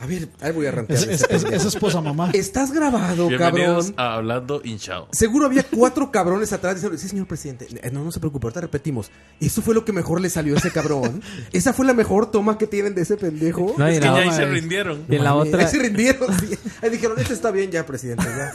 a 0.00 0.06
ver, 0.06 0.28
ahí 0.40 0.52
voy 0.52 0.66
a 0.66 0.70
rantear. 0.72 0.98
Es, 0.98 1.22
es- 1.22 1.26
es- 1.30 1.44
es 1.44 1.64
esposa 1.66 2.00
mamá. 2.00 2.30
Estás 2.32 2.72
grabado, 2.72 3.28
Bienvenidos 3.28 3.90
cabrón. 3.90 3.94
a 3.98 4.14
Hablando 4.14 4.60
Hinchado. 4.64 5.08
Seguro 5.12 5.46
había 5.46 5.62
cuatro 5.62 6.10
cabrones 6.10 6.52
atrás 6.52 6.74
diciendo, 6.76 6.98
sí, 6.98 7.08
señor 7.08 7.26
presidente, 7.26 7.66
Eh, 7.82 7.90
no, 7.92 8.02
no 8.04 8.10
se 8.10 8.18
preocupe, 8.20 8.46
ahorita 8.46 8.62
repetimos. 8.62 9.10
Eso 9.40 9.62
fue 9.62 9.74
lo 9.74 9.84
que 9.84 9.92
mejor 9.92 10.20
le 10.20 10.30
salió 10.30 10.54
a 10.54 10.58
ese 10.58 10.70
cabrón. 10.70 11.22
Esa 11.52 11.72
fue 11.72 11.84
la 11.86 11.94
mejor 11.94 12.30
toma 12.30 12.58
que 12.58 12.66
tienen 12.66 12.94
de 12.94 13.02
ese 13.02 13.16
pendejo. 13.16 13.59
No, 13.78 13.88
y 13.88 13.92
Es 13.92 13.96
en 13.96 14.02
que 14.02 14.08
la, 14.08 14.14
ya 14.16 14.20
ahí 14.22 14.28
no, 14.28 14.34
se 14.34 14.46
rindieron. 14.46 15.04
y 15.08 15.14
en 15.16 15.24
la 15.24 15.34
otra, 15.34 15.60
Ahí 15.62 15.68
se 15.68 15.78
rindieron. 15.78 16.38
sí. 16.40 16.58
Ahí 16.82 16.90
dijeron, 16.90 17.18
este 17.18 17.34
está 17.34 17.50
bien 17.50 17.70
ya, 17.70 17.84
presidente. 17.86 18.24
Ya. 18.24 18.52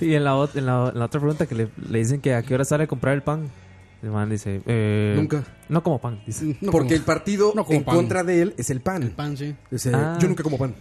y 0.00 0.14
en 0.14 0.24
la, 0.24 0.48
en 0.54 0.66
la, 0.66 0.90
en 0.92 0.98
la 0.98 1.04
otra 1.06 1.20
pregunta 1.20 1.46
que 1.46 1.54
le, 1.54 1.68
le 1.88 1.98
dicen 1.98 2.20
que 2.20 2.34
a 2.34 2.42
qué 2.42 2.54
hora 2.54 2.64
sale 2.64 2.84
a 2.84 2.86
comprar 2.86 3.14
el 3.14 3.22
pan. 3.22 3.50
El 4.02 4.10
man 4.10 4.28
dice, 4.28 4.60
eh, 4.66 5.14
Nunca. 5.16 5.42
No 5.70 5.82
como 5.82 5.98
pan. 6.00 6.20
Dice. 6.26 6.44
No 6.60 6.70
Porque 6.70 6.88
como- 6.88 6.96
el 6.96 7.02
partido 7.02 7.52
no 7.56 7.64
en 7.70 7.84
pan. 7.84 7.94
contra 7.96 8.22
de 8.22 8.42
él 8.42 8.54
es 8.58 8.68
el 8.70 8.80
pan. 8.80 9.12
pan, 9.16 9.36
sí. 9.36 9.54
Dice, 9.70 9.92
Ah. 9.94 10.18
Yo 10.20 10.28
nunca 10.28 10.42
como 10.42 10.58
pan. 10.58 10.74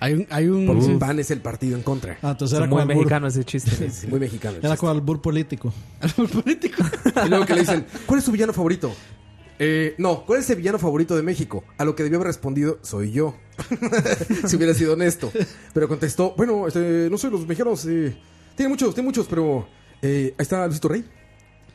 Hay 0.00 0.12
un. 0.14 0.26
Hay 0.28 0.48
un 0.48 0.66
Porque 0.66 0.82
sí. 0.82 0.90
el 0.90 0.98
pan 0.98 1.18
es 1.20 1.30
el 1.30 1.40
partido 1.40 1.76
en 1.76 1.82
contra. 1.84 2.18
Ah, 2.20 2.32
entonces 2.32 2.54
Es 2.56 2.60
era 2.60 2.68
muy 2.68 2.80
albur. 2.82 2.96
mexicano 2.96 3.28
ese 3.28 3.44
chiste. 3.44 3.70
Sí, 3.90 4.08
muy 4.08 4.18
mexicano. 4.18 4.54
el 4.56 4.58
Era 4.58 4.70
chiste. 4.70 4.80
como 4.80 4.90
albur 4.92 5.22
político. 5.22 5.72
Y 7.24 7.28
luego 7.28 7.46
que 7.46 7.54
le 7.54 7.60
dicen, 7.60 7.86
¿cuál 8.06 8.18
es 8.18 8.24
su 8.24 8.32
villano 8.32 8.52
favorito? 8.52 8.92
Eh, 9.58 9.94
no, 9.98 10.24
¿cuál 10.26 10.40
es 10.40 10.50
el 10.50 10.56
villano 10.56 10.78
favorito 10.78 11.14
de 11.16 11.22
México? 11.22 11.62
A 11.78 11.84
lo 11.84 11.94
que 11.94 12.02
debió 12.02 12.18
haber 12.18 12.28
respondido, 12.28 12.78
soy 12.82 13.12
yo. 13.12 13.36
si 14.46 14.56
hubiera 14.56 14.74
sido 14.74 14.94
honesto. 14.94 15.30
Pero 15.72 15.88
contestó, 15.88 16.34
bueno, 16.36 16.66
este, 16.66 17.08
no 17.10 17.16
sé, 17.18 17.30
los 17.30 17.46
mexicanos 17.46 17.84
eh, 17.86 18.16
tienen 18.56 18.70
muchos, 18.70 18.94
tienen 18.94 19.06
muchos, 19.06 19.26
pero 19.28 19.66
eh, 20.02 20.34
ahí 20.36 20.42
está 20.42 20.66
Luisito 20.66 20.88
Rey. 20.88 21.04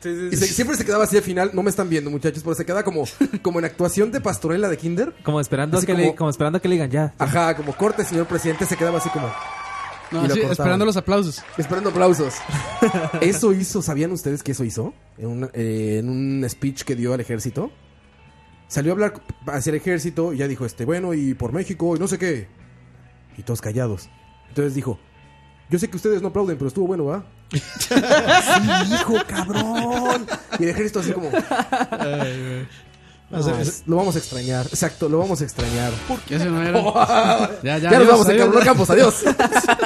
Y 0.02 0.34
se- 0.36 0.46
siempre 0.46 0.76
se 0.78 0.84
quedaba 0.86 1.04
así 1.04 1.16
al 1.18 1.22
final, 1.22 1.50
no 1.52 1.62
me 1.62 1.68
están 1.70 1.88
viendo 1.90 2.10
muchachos, 2.10 2.42
pero 2.42 2.54
se 2.54 2.64
queda 2.64 2.82
como, 2.82 3.04
como 3.42 3.58
en 3.58 3.66
actuación 3.66 4.10
de 4.12 4.20
pastorela 4.20 4.68
de 4.70 4.76
Kinder. 4.78 5.14
Como 5.22 5.40
esperando, 5.40 5.76
Así 5.76 5.86
que 5.86 5.92
como- 5.92 6.04
le, 6.04 6.14
como 6.14 6.30
esperando 6.30 6.60
que 6.60 6.68
le 6.68 6.74
digan 6.76 6.90
ya. 6.90 7.14
Ajá, 7.18 7.54
como 7.54 7.74
corte, 7.76 8.04
señor 8.04 8.26
presidente, 8.26 8.64
se 8.66 8.76
quedaba 8.76 8.98
así 8.98 9.10
como 9.10 9.30
No, 10.10 10.24
Y 10.24 10.28
lo 10.28 10.34
sí, 10.34 10.40
cortaban. 10.40 10.52
esperando 10.52 10.84
los 10.84 10.96
aplausos. 10.96 11.42
esperando 11.56 11.90
aplausos. 11.90 12.34
Eso 13.20 13.52
hizo, 13.52 13.80
¿sabían 13.82 14.10
ustedes 14.12 14.42
que 14.42 14.52
eso 14.52 14.64
hizo? 14.64 14.92
En, 15.18 15.26
un- 15.28 15.50
eh, 15.54 15.98
en 16.00 16.08
un 16.08 16.44
speech 16.48 16.82
que 16.82 16.96
dio 16.96 17.14
al 17.14 17.20
ejército. 17.20 17.70
Salió 18.66 18.92
a 18.92 18.94
hablar 18.94 19.14
hacia 19.46 19.70
el 19.70 19.76
ejército 19.76 20.32
y 20.32 20.38
ya 20.38 20.48
dijo, 20.48 20.64
este, 20.66 20.84
bueno, 20.84 21.14
y 21.14 21.34
por 21.34 21.52
México, 21.52 21.94
y 21.96 21.98
no 21.98 22.08
sé 22.08 22.18
qué. 22.18 22.48
Y 23.36 23.42
todos 23.42 23.60
callados. 23.60 24.08
Entonces 24.48 24.74
dijo, 24.74 24.98
yo 25.70 25.78
sé 25.78 25.88
que 25.88 25.96
ustedes 25.96 26.22
no 26.22 26.28
aplauden, 26.28 26.56
pero 26.56 26.68
estuvo 26.68 26.86
bueno, 26.88 27.04
¿va? 27.06 27.24
sí, 27.50 27.94
hijo, 28.94 29.14
cabrón. 29.28 30.26
Y 30.58 30.64
el 30.64 30.68
ejército 30.70 31.00
así 31.00 31.12
como, 31.12 31.28
O 31.28 31.32
"No, 33.30 33.42
sea, 33.42 33.60
es- 33.60 33.82
lo 33.86 33.96
vamos 33.96 34.16
a 34.16 34.18
extrañar. 34.18 34.66
Exacto, 34.66 35.08
lo 35.08 35.18
vamos 35.18 35.40
a 35.40 35.44
extrañar. 35.44 35.92
Ese 36.28 36.44
no 36.46 36.62
era. 36.62 36.80
ya, 37.62 37.78
Ya, 37.78 37.78
ya, 37.78 37.90
nos 37.90 37.98
adiós, 37.98 38.08
vamos 38.08 38.28
a. 38.28 38.36
Carlos 38.36 38.64
Campos, 38.64 38.90
adiós. 38.90 39.24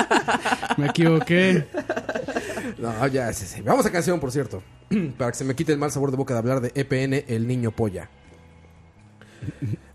Me 0.78 0.86
equivoqué. 0.86 1.66
No, 2.78 3.06
ya, 3.08 3.32
sí, 3.32 3.46
sí. 3.46 3.60
Vamos 3.62 3.84
a 3.86 3.92
canción, 3.92 4.18
por 4.20 4.32
cierto. 4.32 4.62
Para 5.18 5.30
que 5.30 5.38
se 5.38 5.44
me 5.44 5.54
quite 5.54 5.72
el 5.72 5.78
mal 5.78 5.90
sabor 5.90 6.10
de 6.10 6.16
boca 6.16 6.34
de 6.34 6.38
hablar 6.38 6.60
de 6.60 6.72
EPN, 6.74 7.24
el 7.28 7.46
niño 7.46 7.70
polla. 7.70 8.08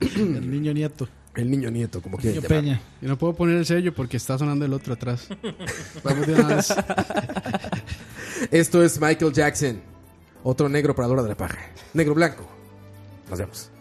el 0.00 0.50
niño 0.50 0.72
nieto. 0.72 1.08
El 1.34 1.50
niño 1.50 1.68
nieto, 1.70 2.00
como 2.00 2.16
Niño 2.18 2.40
quieran 2.40 2.48
Peña. 2.48 2.80
Y 3.02 3.06
no 3.06 3.18
puedo 3.18 3.34
poner 3.34 3.56
el 3.58 3.66
sello 3.66 3.92
porque 3.92 4.16
está 4.16 4.38
sonando 4.38 4.64
el 4.64 4.72
otro 4.72 4.94
atrás. 4.94 5.26
Vamos 6.04 6.26
de 6.28 6.34
una 6.34 6.56
vez. 6.56 6.72
Esto 8.52 8.82
es 8.84 9.00
Michael 9.00 9.32
Jackson. 9.32 9.80
Otro 10.44 10.68
negro 10.68 10.94
para 10.94 11.08
la 11.08 11.14
hora 11.14 11.22
de 11.24 11.30
la 11.30 11.36
paja. 11.36 11.58
Negro 11.92 12.14
blanco. 12.14 12.46
Nos 13.28 13.38
vemos. 13.38 13.73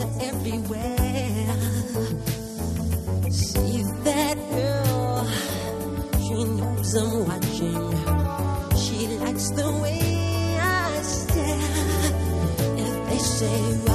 Everywhere. 0.00 1.56
See 3.30 3.82
that 4.04 4.36
girl, 4.50 5.26
she 6.24 6.44
knows 6.44 6.94
I'm 6.96 7.26
watching. 7.28 8.76
She 8.76 9.06
likes 9.18 9.50
the 9.50 9.70
way 9.82 10.58
I 10.60 11.02
stare. 11.02 11.58
If 12.76 13.08
they 13.08 13.18
say 13.18 13.93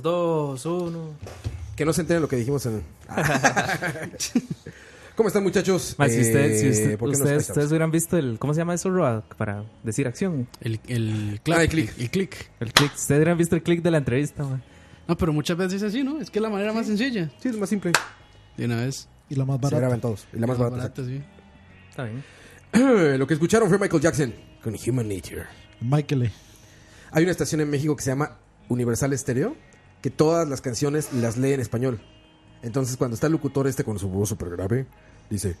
3, 0.00 0.02
2, 0.02 0.66
1. 0.66 1.14
Que 1.76 1.84
no 1.84 1.92
se 1.92 2.00
enteren 2.02 2.22
lo 2.22 2.28
que 2.28 2.36
dijimos 2.36 2.64
en. 2.66 2.82
¿Cómo 5.16 5.28
están, 5.28 5.42
muchachos? 5.42 5.82
Si, 5.82 6.02
usted- 6.02 6.58
si 6.60 6.66
Eh, 6.66 6.70
usted- 6.70 6.98
¿por 6.98 7.10
qué 7.10 7.16
no 7.18 7.24
ustedes, 7.24 7.48
ustedes 7.48 7.68
hubieran 7.70 7.90
visto 7.90 8.16
el. 8.16 8.38
¿Cómo 8.38 8.54
se 8.54 8.58
llama 8.60 8.74
eso, 8.74 8.88
Roa? 8.90 9.24
Para 9.36 9.64
decir 9.82 10.06
acción. 10.06 10.46
El, 10.60 10.78
el 10.86 11.40
Ah, 11.52 11.62
el 11.62 11.68
click. 11.68 11.92
El 11.98 12.10
click. 12.10 12.50
El 12.60 12.72
click. 12.72 12.92
Ustedes 12.94 13.18
hubieran 13.18 13.36
visto 13.38 13.56
el 13.56 13.62
click 13.62 13.82
de 13.82 13.90
la 13.90 13.98
entrevista, 13.98 14.44
man. 14.44 14.62
No, 15.08 15.16
pero 15.16 15.32
muchas 15.32 15.56
veces 15.56 15.82
es 15.82 15.88
así, 15.88 16.04
¿no? 16.04 16.20
Es 16.20 16.30
que 16.30 16.38
es 16.38 16.42
la 16.42 16.50
manera 16.50 16.72
más 16.72 16.86
sencilla. 16.86 17.30
Sí, 17.40 17.48
es 17.48 17.56
más 17.56 17.68
simple. 17.68 17.92
De 18.56 18.64
una 18.66 18.76
vez. 18.76 19.08
Y 19.28 19.34
la 19.34 19.44
más 19.44 19.56
Se 19.56 19.62
barata. 19.62 19.80
graban 19.80 20.00
todos. 20.00 20.26
Y 20.32 20.38
la 20.38 20.46
más 20.46 20.58
barata. 20.58 21.04
sí. 21.04 21.20
Está 21.90 22.04
bien. 22.04 22.22
Lo 23.18 23.26
que 23.26 23.34
escucharon 23.34 23.68
fue 23.68 23.78
Michael 23.78 24.02
Jackson 24.02 24.34
con 24.62 24.74
Human 24.86 25.08
Nature. 25.08 25.46
Michael. 25.80 26.30
Hay 27.10 27.22
una 27.24 27.32
estación 27.32 27.60
en 27.60 27.70
México 27.70 27.96
que 27.96 28.02
se 28.02 28.10
llama 28.10 28.36
Universal 28.68 29.16
Stereo, 29.18 29.56
que 30.02 30.10
todas 30.10 30.48
las 30.48 30.60
canciones 30.60 31.12
las 31.12 31.36
lee 31.36 31.52
en 31.52 31.60
español. 31.60 32.00
Entonces, 32.62 32.96
cuando 32.96 33.14
está 33.14 33.26
el 33.26 33.32
locutor 33.34 33.66
este 33.66 33.84
con 33.84 33.98
su 33.98 34.08
voz 34.08 34.28
súper 34.28 34.50
grave, 34.50 34.86
dice: 35.30 35.56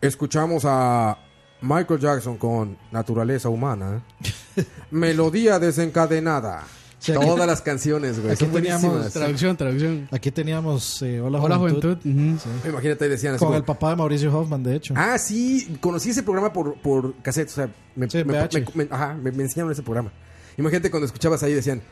Escuchamos 0.00 0.62
a 0.66 1.18
Michael 1.60 2.00
Jackson 2.00 2.36
con 2.38 2.78
Naturaleza 2.92 3.48
Humana, 3.48 4.02
Melodía 4.90 5.58
Desencadenada. 5.58 6.64
Sí, 7.00 7.12
aquí- 7.12 7.24
Todas 7.26 7.46
las 7.46 7.62
canciones, 7.62 8.18
güey. 8.18 8.32
aquí 8.32 8.44
Son 8.44 8.52
teníamos-. 8.52 9.12
Traducción, 9.12 9.56
traducción. 9.56 10.08
Aquí 10.10 10.32
teníamos 10.32 11.00
eh, 11.02 11.20
Hola, 11.20 11.40
Hola, 11.40 11.56
Juventud. 11.56 11.96
juventud. 12.02 12.40
Sí. 12.42 12.68
Imagínate, 12.68 13.04
ahí 13.04 13.10
decían 13.10 13.34
así 13.34 13.38
Con 13.38 13.48
como, 13.48 13.56
el 13.58 13.64
papá 13.64 13.90
de 13.90 13.96
Mauricio 13.96 14.36
Hoffman, 14.36 14.64
de 14.64 14.74
hecho. 14.74 14.94
Ah, 14.96 15.16
sí, 15.16 15.78
conocí 15.80 16.10
ese 16.10 16.24
programa 16.24 16.52
por, 16.52 16.74
por 16.82 17.14
cassette. 17.22 17.50
O 17.50 17.52
sea, 17.52 17.70
me, 17.94 18.10
Sí, 18.10 18.24
me- 18.24 18.32
VH. 18.32 18.64
me- 18.74 18.84
me- 18.84 18.88
ajá, 18.90 19.14
me- 19.14 19.30
me 19.30 19.44
enseñaron 19.44 19.70
ese 19.70 19.82
programa. 19.84 20.12
Imagínate 20.56 20.90
cuando 20.90 21.06
escuchabas 21.06 21.40
ahí 21.44 21.54
decían: 21.54 21.82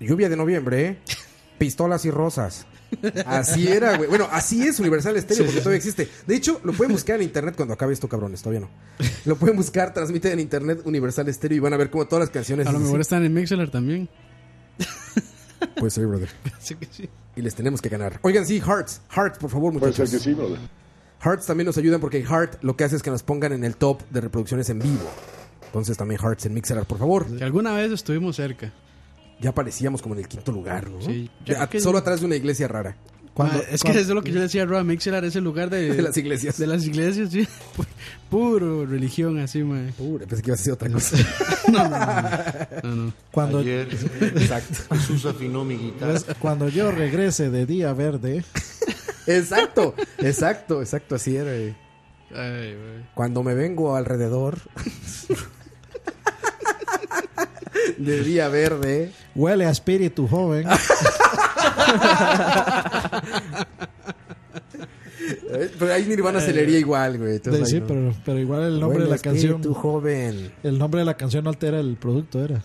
Lluvia 0.00 0.28
de 0.28 0.36
noviembre, 0.36 0.86
¿eh? 0.86 0.98
pistolas 1.58 2.04
y 2.04 2.10
rosas. 2.10 2.66
Así 3.26 3.68
era, 3.68 3.96
güey. 3.96 4.08
Bueno, 4.08 4.28
así 4.32 4.66
es 4.66 4.80
Universal 4.80 5.20
Stereo, 5.20 5.36
Sí, 5.36 5.42
porque 5.44 5.58
sí, 5.58 5.62
todavía 5.64 5.80
sí. 5.82 5.88
existe. 5.88 6.08
De 6.26 6.34
hecho, 6.36 6.60
lo 6.64 6.72
pueden 6.72 6.92
buscar 6.92 7.16
en 7.16 7.22
internet 7.22 7.54
cuando 7.56 7.74
acabe 7.74 7.92
esto, 7.92 8.08
cabrones. 8.08 8.40
Todavía 8.40 8.60
no. 8.60 8.70
Lo 9.26 9.36
pueden 9.36 9.56
buscar, 9.56 9.92
transmiten 9.92 10.32
en 10.32 10.40
internet 10.40 10.80
Universal 10.84 11.32
Stereo 11.32 11.56
y 11.56 11.60
van 11.60 11.74
a 11.74 11.76
ver 11.76 11.90
cómo 11.90 12.06
todas 12.06 12.20
las 12.20 12.30
canciones. 12.30 12.66
A 12.66 12.72
lo 12.72 12.78
mejor 12.78 12.96
así. 12.96 13.02
están 13.02 13.24
en 13.24 13.34
Mixler 13.34 13.70
también. 13.70 14.08
Puede 15.76 15.90
ser, 15.90 16.06
brother. 16.06 16.28
Así 16.56 16.76
que 16.76 16.86
sí. 16.90 17.08
Y 17.36 17.42
les 17.42 17.54
tenemos 17.54 17.82
que 17.82 17.88
ganar. 17.88 18.20
Oigan, 18.22 18.46
sí, 18.46 18.60
Hearts. 18.60 19.00
Hearts, 19.10 19.38
por 19.38 19.50
favor, 19.50 19.72
muchachos. 19.72 20.08
sí, 20.10 20.32
brother. 20.32 20.58
Hearts 21.20 21.46
también 21.46 21.66
nos 21.66 21.76
ayudan 21.78 22.00
porque 22.00 22.22
Heart 22.24 22.62
lo 22.62 22.76
que 22.76 22.84
hace 22.84 22.94
es 22.96 23.02
que 23.02 23.10
nos 23.10 23.24
pongan 23.24 23.52
en 23.52 23.64
el 23.64 23.76
top 23.76 24.02
de 24.10 24.20
reproducciones 24.20 24.70
en 24.70 24.78
vivo. 24.78 25.10
Entonces 25.66 25.96
también 25.96 26.20
Hearts 26.20 26.46
en 26.46 26.54
Mixer, 26.54 26.84
por 26.84 26.98
favor. 26.98 27.26
Que 27.36 27.42
alguna 27.44 27.74
vez 27.74 27.90
estuvimos 27.92 28.36
cerca. 28.36 28.72
Ya 29.40 29.50
aparecíamos 29.50 30.02
como 30.02 30.14
en 30.14 30.20
el 30.22 30.28
quinto 30.28 30.50
lugar, 30.52 30.90
¿no? 30.90 31.00
Sí, 31.00 31.30
Ya, 31.46 31.66
que- 31.68 31.80
solo 31.80 31.98
atrás 31.98 32.20
de 32.20 32.26
una 32.26 32.36
iglesia 32.36 32.66
rara. 32.68 32.96
Cuando- 33.34 33.58
Ah, 33.58 33.62
es 33.70 33.82
que 33.84 33.90
eso 33.92 34.00
es 34.00 34.08
lo 34.08 34.22
que 34.22 34.32
yo 34.32 34.40
decía, 34.40 34.64
Roa. 34.66 34.82
Mixler 34.82 35.24
es 35.24 35.36
el 35.36 35.44
lugar 35.44 35.70
de, 35.70 35.94
De 35.94 36.02
las 36.02 36.16
iglesias. 36.16 36.58
De 36.58 36.66
las 36.66 36.84
iglesias, 36.84 37.30
sí. 37.30 37.46
Pu- 37.76 37.86
Puro 38.30 38.84
religión, 38.84 39.38
así, 39.38 39.62
man. 39.62 39.94
Pura, 39.96 40.26
pensé 40.26 40.42
que 40.42 40.48
iba 40.50 40.54
a 40.54 40.58
decir 40.58 40.72
otra 40.72 40.90
cosa. 40.90 41.16
No, 41.68 41.84
no, 41.86 41.90
no. 41.90 42.96
no, 42.96 42.96
no. 43.04 43.12
Cuando, 43.30 43.60
Exacto. 43.60 44.94
Jesús 44.96 45.24
afinó 45.26 45.64
mi 45.64 45.76
guitarra. 45.76 46.12
pues, 46.18 46.36
cuando 46.38 46.68
yo 46.70 46.90
regrese 46.90 47.50
de 47.50 47.66
Día 47.66 47.92
Verde, 47.92 48.42
Exacto, 49.26 49.94
exacto, 50.18 50.80
exacto, 50.80 51.14
así 51.16 51.36
era. 51.36 51.52
güey. 51.52 51.76
Ay, 52.34 52.74
güey. 52.74 53.04
Cuando 53.14 53.42
me 53.42 53.54
vengo 53.54 53.94
alrededor 53.94 54.58
de 57.96 58.22
día 58.22 58.48
verde. 58.48 59.12
huele 59.34 59.66
a 59.66 59.70
espíritu 59.70 60.26
joven. 60.28 60.66
Pero 65.78 65.92
ahí 65.92 66.04
Nirvana 66.06 66.40
se 66.40 66.52
leería 66.52 66.78
igual, 66.78 67.18
güey. 67.18 67.36
entonces 67.36 67.60
De- 67.60 67.66
ahí 67.66 67.70
sí, 67.72 67.80
no. 67.80 67.86
pero, 67.86 68.14
pero 68.24 68.38
igual 68.38 68.62
el 68.64 68.80
nombre 68.80 68.98
Huele 69.00 69.04
de 69.04 69.08
la 69.10 69.14
a 69.14 69.16
espíritu 69.16 69.52
canción. 69.54 69.74
joven. 69.74 70.52
El 70.62 70.78
nombre 70.78 71.00
de 71.00 71.04
la 71.06 71.16
canción 71.16 71.44
no 71.44 71.50
altera 71.50 71.80
el 71.80 71.96
producto, 71.96 72.42
era. 72.44 72.62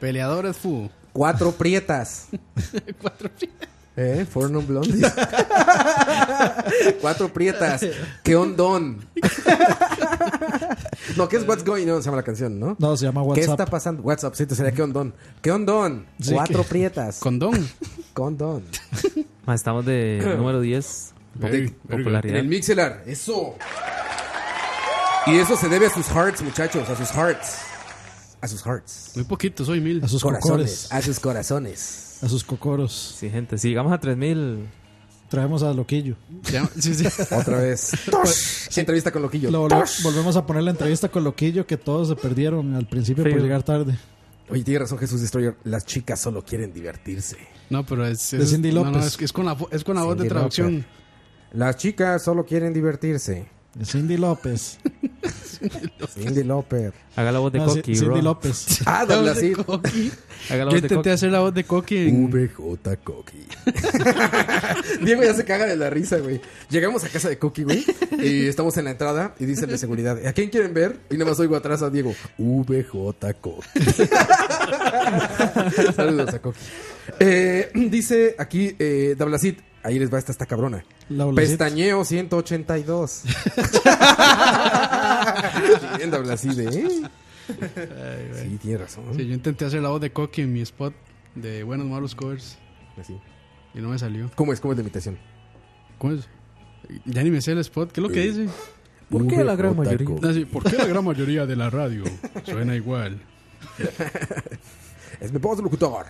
Peleadores 0.00 0.56
fu. 0.56 0.88
Cuatro 1.12 1.52
prietas. 1.52 2.28
Cuatro 3.00 3.28
prietas. 3.36 3.68
¿Eh? 4.00 4.24
Four 4.30 4.48
non 4.50 4.62
blondies. 4.64 5.02
Cuatro 7.00 7.32
prietas. 7.32 7.84
¿Qué 8.22 8.36
ondón? 8.36 9.04
no, 11.16 11.28
¿qué 11.28 11.36
es 11.36 11.48
What's 11.48 11.64
Going 11.64 11.88
On? 11.88 12.00
Se 12.00 12.06
llama 12.06 12.18
la 12.18 12.22
canción, 12.22 12.58
¿no? 12.60 12.76
No, 12.78 12.96
se 12.96 13.06
llama 13.06 13.22
¿Qué 13.22 13.28
WhatsApp. 13.28 13.50
está 13.50 13.66
pasando? 13.66 14.02
WhatsApp, 14.02 14.34
sí, 14.34 14.46
te 14.46 14.54
sería 14.54 14.70
¿qué 14.72 14.82
ondón? 14.82 15.14
¿Qué 15.42 15.50
ondón? 15.50 16.06
Sí, 16.20 16.32
Cuatro 16.34 16.62
que- 16.62 16.68
prietas. 16.68 17.18
Condón. 17.18 17.68
Condón. 18.12 18.62
Ma, 19.46 19.54
estamos 19.54 19.84
de 19.84 20.22
número 20.38 20.60
10. 20.60 21.14
Very, 21.34 21.68
Pop- 21.68 21.76
very 21.88 21.98
En 21.98 22.04
popularidad. 22.04 22.36
el 22.38 22.46
Mixelar. 22.48 23.02
Eso. 23.06 23.54
Y 25.26 25.36
eso 25.38 25.56
se 25.56 25.68
debe 25.68 25.86
a 25.86 25.90
sus 25.90 26.06
hearts, 26.06 26.40
muchachos. 26.42 26.88
A 26.88 26.96
sus 26.96 27.10
hearts. 27.10 27.58
A 28.40 28.48
sus 28.48 28.62
hearts. 28.62 29.12
Muy 29.16 29.24
poquito, 29.24 29.64
soy 29.64 29.80
mil. 29.80 30.02
A 30.04 30.08
sus 30.08 30.22
Corazones. 30.22 30.48
cocores. 30.86 30.92
A 30.92 31.02
sus 31.02 31.18
corazones. 31.20 32.18
A 32.22 32.28
sus 32.28 32.44
cocoros. 32.44 33.16
Sí, 33.18 33.28
gente. 33.30 33.58
Si 33.58 33.68
llegamos 33.68 33.92
a 33.92 33.98
3000. 33.98 34.66
Traemos 35.28 35.62
a 35.62 35.74
Loquillo. 35.74 36.16
Sí, 36.78 36.94
sí. 36.94 37.04
Otra 37.34 37.58
vez. 37.58 37.90
Sí, 38.70 38.80
entrevista 38.80 39.10
con 39.10 39.20
Loquillo. 39.22 39.50
Lo 39.50 39.68
volve- 39.68 40.02
volvemos 40.02 40.36
a 40.36 40.46
poner 40.46 40.62
la 40.62 40.70
entrevista 40.70 41.08
con 41.10 41.22
Loquillo 41.24 41.66
que 41.66 41.76
todos 41.76 42.08
se 42.08 42.16
perdieron 42.16 42.74
al 42.74 42.86
principio 42.86 43.24
por 43.24 43.40
llegar 43.42 43.62
tarde. 43.62 43.98
Oye, 44.50 44.62
tiene 44.62 44.80
razón 44.80 44.96
Jesús 44.98 45.20
Destroyer. 45.20 45.56
Las 45.64 45.84
chicas 45.84 46.18
solo 46.20 46.42
quieren 46.44 46.72
divertirse. 46.72 47.36
No, 47.68 47.84
pero 47.84 48.06
es. 48.06 48.30
De 48.30 48.42
es- 48.42 48.50
Cindy 48.50 48.72
no, 48.72 48.84
no, 48.84 48.92
López. 48.92 49.18
es, 49.20 49.32
con 49.34 49.44
la, 49.44 49.56
es 49.70 49.84
con 49.84 49.96
la 49.96 50.02
voz 50.04 50.16
de 50.16 50.28
traducción. 50.28 50.76
López. 50.76 50.86
Las 51.52 51.76
chicas 51.76 52.22
solo 52.24 52.46
quieren 52.46 52.72
divertirse. 52.72 53.48
Cindy 53.84 54.16
López. 54.16 54.78
Cindy 56.14 56.42
López. 56.44 56.92
Haga 57.16 57.32
la 57.32 57.38
voz 57.40 57.52
de 57.52 57.58
No, 57.58 57.66
Coqui, 57.66 57.94
Cindy 57.94 58.06
bro. 58.06 58.22
López. 58.22 58.80
Ah, 58.86 59.04
La 59.08 59.16
voz 59.16 59.16
Douglas, 59.16 59.36
de 59.36 59.42
sí. 59.42 59.52
Coqui. 59.52 60.12
Haga 60.50 60.64
la 60.64 60.64
Yo 60.64 60.64
voz 60.66 60.72
de 60.72 60.78
intenté 60.78 60.94
Coqui. 60.96 61.10
hacer 61.10 61.32
la 61.32 61.40
voz 61.40 61.54
de 61.54 61.64
Coqui 61.64 61.96
en... 62.08 62.30
VJ 62.30 62.96
Coqui. 63.04 63.46
Diego 65.04 65.22
ya 65.22 65.34
se 65.34 65.44
caga 65.44 65.66
de 65.66 65.76
la 65.76 65.90
risa, 65.90 66.18
güey. 66.18 66.40
Llegamos 66.70 67.04
a 67.04 67.08
casa 67.08 67.28
de 67.28 67.38
Coqui, 67.38 67.64
güey. 67.64 67.84
Y 68.22 68.46
estamos 68.46 68.76
en 68.76 68.84
la 68.84 68.92
entrada 68.92 69.34
y 69.38 69.46
dice 69.46 69.64
el 69.64 69.70
de 69.72 69.78
seguridad: 69.78 70.24
¿A 70.26 70.32
quién 70.32 70.50
quieren 70.50 70.72
ver? 70.74 70.98
Y 71.10 71.14
nada 71.16 71.30
más 71.30 71.40
oigo 71.40 71.56
atrás 71.56 71.82
a 71.82 71.90
Diego: 71.90 72.14
VJ 72.38 73.34
Coqui. 73.40 73.80
Saludos 75.94 76.34
a 76.34 76.38
Coqui. 76.40 76.58
Eh, 77.20 77.70
dice 77.74 78.34
aquí 78.38 78.74
eh, 78.78 79.14
Dablacit: 79.16 79.60
Ahí 79.82 79.98
les 79.98 80.12
va 80.12 80.18
esta, 80.18 80.32
esta 80.32 80.46
cabrona. 80.46 80.84
Pestañeo 81.34 82.04
182. 82.04 83.22
Bien, 85.96 86.10
Dablacit, 86.10 86.58
¿eh? 86.58 86.88
Sí, 88.42 88.58
tiene 88.60 88.78
razón. 88.78 89.04
Sí, 89.16 89.26
yo 89.26 89.34
intenté 89.34 89.64
hacer 89.64 89.80
la 89.80 89.88
voz 89.88 90.00
de 90.00 90.12
Coqui 90.12 90.42
en 90.42 90.52
mi 90.52 90.60
spot 90.60 90.92
de 91.34 91.62
Buenos 91.62 91.86
Malos 91.86 92.14
Covers 92.14 92.58
Así. 93.00 93.18
y 93.74 93.78
no 93.80 93.88
me 93.88 93.98
salió. 93.98 94.30
¿Cómo 94.34 94.52
es? 94.52 94.60
¿Cómo 94.60 94.72
es 94.72 94.78
la 94.78 94.82
imitación? 94.82 95.18
¿Cómo 95.98 96.14
es? 96.14 96.28
Ya 97.06 97.22
ni 97.22 97.30
me 97.30 97.40
sé 97.40 97.52
el 97.52 97.58
spot. 97.58 97.92
¿Qué 97.92 98.00
es 98.00 98.06
lo 98.06 98.12
que 98.12 98.20
dice? 98.20 98.48
¿Por 99.08 99.26
qué 99.26 99.42
la 99.42 99.56
gran 99.56 99.74
mayoría? 99.76 100.08
No, 100.20 100.32
sí, 100.34 100.44
¿Por 100.44 100.64
qué 100.64 100.76
la 100.76 100.86
gran 100.86 101.04
mayoría 101.04 101.46
de 101.46 101.56
la 101.56 101.70
radio 101.70 102.04
suena 102.44 102.74
igual? 102.74 103.20
Es 105.20 105.32
mi 105.32 105.38
voz 105.38 105.56
de 105.56 105.64
locutor. 105.64 106.06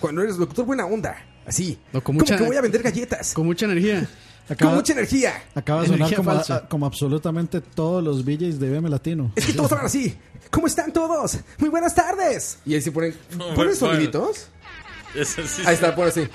Cuando 0.00 0.22
eres 0.22 0.36
locutor, 0.36 0.64
buena 0.66 0.86
onda. 0.86 1.16
Así. 1.46 1.78
No, 1.92 2.02
con 2.02 2.16
Como 2.18 2.36
que 2.38 2.44
voy 2.44 2.56
a 2.56 2.60
vender 2.60 2.82
galletas. 2.82 3.32
Con 3.34 3.46
mucha 3.46 3.66
energía. 3.66 4.00
Con 4.48 4.54
Acaba, 4.54 4.74
mucha 4.74 4.92
energía. 4.92 5.32
acaba 5.54 5.82
de 5.82 5.88
sonar 5.88 6.14
como, 6.14 6.30
falsa. 6.32 6.56
a- 6.56 6.68
como 6.68 6.86
absolutamente 6.86 7.60
todos 7.60 8.02
los 8.02 8.24
DJs 8.24 8.60
de 8.60 8.70
BM 8.70 8.88
Latino. 8.88 9.32
Es 9.34 9.46
que 9.46 9.52
todos 9.52 9.70
hablan 9.72 9.86
así. 9.86 10.16
¿Cómo 10.50 10.68
están 10.68 10.92
todos? 10.92 11.38
Muy 11.58 11.68
buenas 11.68 11.94
tardes. 11.94 12.58
Y 12.64 12.74
ahí 12.74 12.80
se 12.82 12.92
ponen. 12.92 13.14
bueno, 13.36 13.54
¿Ponen 13.54 13.74
soniditos? 13.74 14.48
Sí, 15.14 15.62
Ahí 15.66 15.74
está, 15.74 15.94
pone 15.96 16.08
así. 16.10 16.28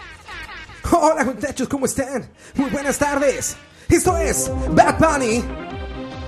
Hola 0.92 1.24
muchachos, 1.24 1.68
¿cómo 1.70 1.86
están? 1.86 2.28
Muy 2.56 2.70
buenas 2.70 2.98
tardes. 2.98 3.56
Esto 3.88 4.18
es 4.18 4.50
Bad 4.72 4.98
Bunny. 5.00 5.44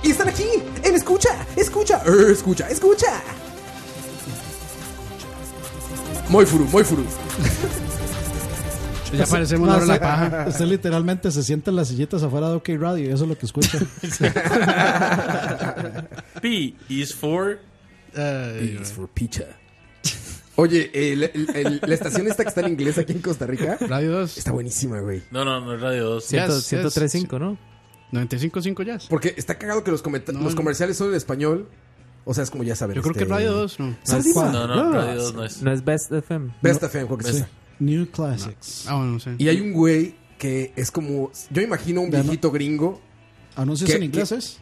Y 0.02 0.10
están 0.10 0.28
aquí 0.28 0.46
en 0.82 0.94
Escucha, 0.94 1.30
Escucha, 1.56 2.02
Escucha, 2.30 2.68
Escucha. 2.68 3.22
Muy 6.28 6.46
furu, 6.46 6.64
muy 6.66 6.84
furu. 6.84 7.04
Ya 9.16 9.26
parecemos 9.26 9.68
No, 9.68 9.76
la 9.78 9.82
hora 9.84 10.00
paja. 10.00 10.46
Usted 10.48 10.64
literalmente 10.64 11.30
se 11.30 11.42
sienta 11.44 11.70
en 11.70 11.76
las 11.76 11.88
sillitas 11.88 12.22
afuera 12.22 12.48
de 12.48 12.54
OK 12.56 12.68
Radio 12.78 13.10
y 13.10 13.12
eso 13.12 13.24
es 13.24 13.28
lo 13.28 13.38
que 13.38 13.46
escucha. 13.46 13.78
P 16.42 16.74
is 16.88 17.14
for. 17.14 17.58
Ay, 18.16 18.78
Is 18.80 18.92
for 18.92 19.08
pizza. 19.08 19.44
Oye, 20.56 20.90
el- 20.94 21.24
el- 21.24 21.50
el- 21.56 21.80
la 21.84 21.94
estación 21.94 22.28
esta 22.28 22.44
que 22.44 22.48
está 22.48 22.60
en 22.60 22.68
inglés 22.68 22.96
aquí 22.98 23.12
en 23.12 23.20
Costa 23.20 23.44
Rica 23.46 23.76
Radio 23.88 24.12
2. 24.20 24.38
está 24.38 24.52
buenísima, 24.52 25.00
güey. 25.00 25.22
No, 25.32 25.44
no, 25.44 25.60
no 25.60 25.74
es 25.74 25.80
Radio 25.80 26.04
2. 26.10 26.24
Sí. 26.24 26.36
Yes, 26.36 26.70
yes. 26.70 26.94
103.5, 26.94 27.38
¿no? 27.40 27.58
95.5 28.12 28.84
Jazz. 28.84 29.06
Porque 29.08 29.34
está 29.36 29.58
cagado 29.58 29.82
que 29.82 29.90
los, 29.90 30.02
No, 30.04 30.54
comerciales 30.54 30.96
son 30.96 31.08
en 31.08 31.14
español. 31.14 31.68
O 32.24 32.32
sea, 32.34 32.44
es 32.44 32.50
como 32.50 32.64
ya 32.64 32.74
saben. 32.74 32.96
Yo 32.96 33.02
creo 33.02 33.14
que 33.14 33.22
este, 33.24 33.32
Radio 33.34 33.52
2, 33.52 33.80
¿no? 33.80 33.96
Sardina. 34.02 34.50
No, 34.52 34.66
no, 34.66 34.92
Radio 34.92 35.22
2 35.22 35.34
no 35.34 35.44
es. 35.44 35.62
No 35.62 35.72
es 35.72 35.84
Best 35.84 36.10
FM. 36.12 36.54
Best 36.62 36.82
FM, 36.82 37.06
creo 37.06 37.18
que 37.18 37.32
sí. 37.32 37.44
New 37.80 38.06
Classics. 38.10 38.86
Ah, 38.88 38.94
bueno, 38.96 39.12
no 39.12 39.20
sé. 39.20 39.34
Y 39.38 39.48
hay 39.48 39.60
un 39.60 39.72
güey 39.72 40.14
que 40.38 40.72
es 40.76 40.90
como. 40.90 41.30
Yo 41.50 41.60
imagino 41.62 42.00
un 42.00 42.10
no- 42.10 42.22
viejito 42.22 42.50
gringo. 42.50 43.00
¿Anuncios 43.56 43.90
¿Qué- 43.90 43.96
en 43.96 44.02
ingleses? 44.04 44.58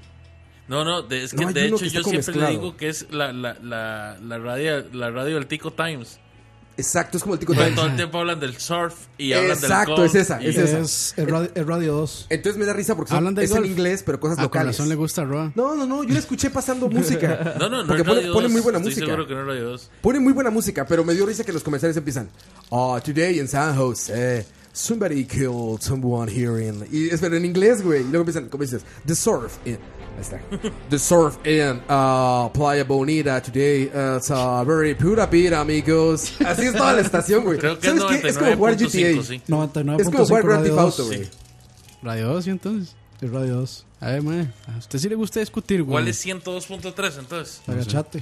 No, 0.68 0.84
no, 0.84 1.02
de- 1.02 1.24
es 1.24 1.32
que 1.32 1.42
No, 1.42 1.48
hay 1.48 1.54
de 1.54 1.66
uno 1.66 1.76
hecho 1.76 1.84
que 1.84 1.90
yo 1.90 2.02
siempre 2.02 2.10
le 2.12 2.16
mezclado. 2.40 2.50
digo 2.52 2.76
que 2.76 2.88
es 2.88 3.06
la, 3.10 3.32
la, 3.32 3.54
la, 3.62 4.16
la, 4.22 4.38
radio, 4.38 4.84
la 4.92 5.10
radio 5.10 5.34
del 5.36 5.46
Tico 5.46 5.72
Times. 5.72 6.18
Exacto, 6.76 7.18
es 7.18 7.22
como 7.22 7.34
el 7.34 7.40
tico 7.40 7.52
Pero 7.54 7.74
todo 7.74 7.86
el 7.86 7.96
tiempo 7.96 8.18
hablan 8.18 8.40
del 8.40 8.56
surf 8.56 8.94
y 9.18 9.32
hablan 9.34 9.52
Exacto, 9.58 9.96
del 9.96 10.06
es 10.06 10.14
esa, 10.14 10.40
es 10.42 10.56
esa. 10.56 10.78
Es, 10.78 11.14
es 11.16 11.28
radio, 11.28 11.50
es 11.54 11.66
Radio 11.66 11.92
2. 11.94 12.26
Entonces 12.30 12.58
me 12.58 12.64
da 12.64 12.72
risa 12.72 12.96
porque 12.96 13.10
son- 13.10 13.18
Hablan 13.18 13.34
de 13.34 13.44
es 13.44 13.50
en 13.50 13.56
golf. 13.58 13.68
inglés, 13.68 14.02
pero 14.04 14.18
cosas 14.18 14.36
con 14.36 14.44
locales. 14.44 14.76
razón 14.76 14.88
le 14.88 14.94
gusta 14.94 15.24
Roa. 15.24 15.52
No, 15.54 15.74
no, 15.76 15.86
no, 15.86 16.02
yo 16.02 16.14
la 16.14 16.18
escuché 16.20 16.48
pasando 16.50 16.88
música. 16.90 17.54
No, 17.58 17.68
no, 17.68 17.82
no 17.82 17.86
Porque 17.88 18.04
pone, 18.04 18.20
Radio 18.20 18.32
pone 18.32 18.44
2. 18.44 18.52
muy 18.52 18.60
buena 18.62 18.78
Estoy 18.78 18.90
música. 18.90 19.06
seguro 19.06 19.26
que 19.28 19.34
no 19.34 19.40
es 19.42 19.46
Radio 19.46 19.64
2. 19.70 19.90
Pone 20.00 20.20
muy 20.20 20.32
buena 20.32 20.50
música, 20.50 20.86
pero 20.86 21.04
me 21.04 21.14
dio 21.14 21.26
risa 21.26 21.44
que 21.44 21.52
los 21.52 21.62
comerciales 21.62 21.96
empiezan. 21.96 22.30
Oh, 22.70 22.98
today 23.00 23.38
in 23.38 23.48
San 23.48 23.76
Jose, 23.76 24.46
somebody 24.72 25.24
killed 25.26 25.80
someone 25.82 26.32
here 26.32 26.64
in. 26.66 26.86
Y 26.90 27.10
es 27.10 27.20
pero 27.20 27.36
en 27.36 27.44
inglés, 27.44 27.82
güey. 27.82 28.00
Y 28.00 28.04
luego 28.04 28.20
empiezan, 28.20 28.48
como 28.48 28.62
dices, 28.64 28.82
The 29.06 29.14
Surf 29.14 29.58
in. 29.66 29.78
Ahí 30.16 30.20
está. 30.20 30.40
The 30.90 30.98
Surf 30.98 31.38
in 31.46 31.80
uh, 31.88 32.48
Playa 32.52 32.84
Bonita 32.84 33.40
today. 33.40 33.86
Uh, 33.88 34.16
it's 34.18 34.30
uh, 34.30 34.62
very 34.64 34.94
pura 34.94 35.26
vida, 35.26 35.60
amigos. 35.60 36.32
Así 36.44 36.66
es 36.66 36.72
toda 36.74 36.92
la 36.92 37.00
estación, 37.00 37.44
güey. 37.44 37.58
Creo 37.58 37.78
que 37.78 37.88
es 37.88 37.98
¿Sabes 37.98 38.20
qué? 38.20 38.28
Es 38.28 38.38
como 38.38 38.56
jugar 38.56 38.74
99.5, 38.76 39.16
GTA. 39.16 39.22
sí. 39.22 39.42
99.5 39.48 40.00
Es 40.00 40.06
como 40.10 40.24
jugar 40.26 40.42
Grand 40.44 40.60
Radio 40.66 40.74
Theft 40.76 40.76
2. 40.76 41.00
Auto, 41.00 41.06
güey. 41.06 41.28
Radio 42.02 42.28
2, 42.28 42.46
¿y 42.46 42.50
entonces? 42.50 42.94
Es 43.20 43.30
Radio 43.30 43.54
2. 43.56 43.86
A 44.00 44.06
ver, 44.10 44.22
mae. 44.22 44.48
A 44.74 44.78
usted 44.78 44.98
sí 44.98 45.08
le 45.08 45.14
gusta 45.14 45.38
discutir, 45.40 45.82
güey. 45.84 45.92
¿Cuál 45.92 46.08
es 46.08 46.26
102.3 46.26 47.18
entonces? 47.20 47.62
Agachate. 47.68 48.20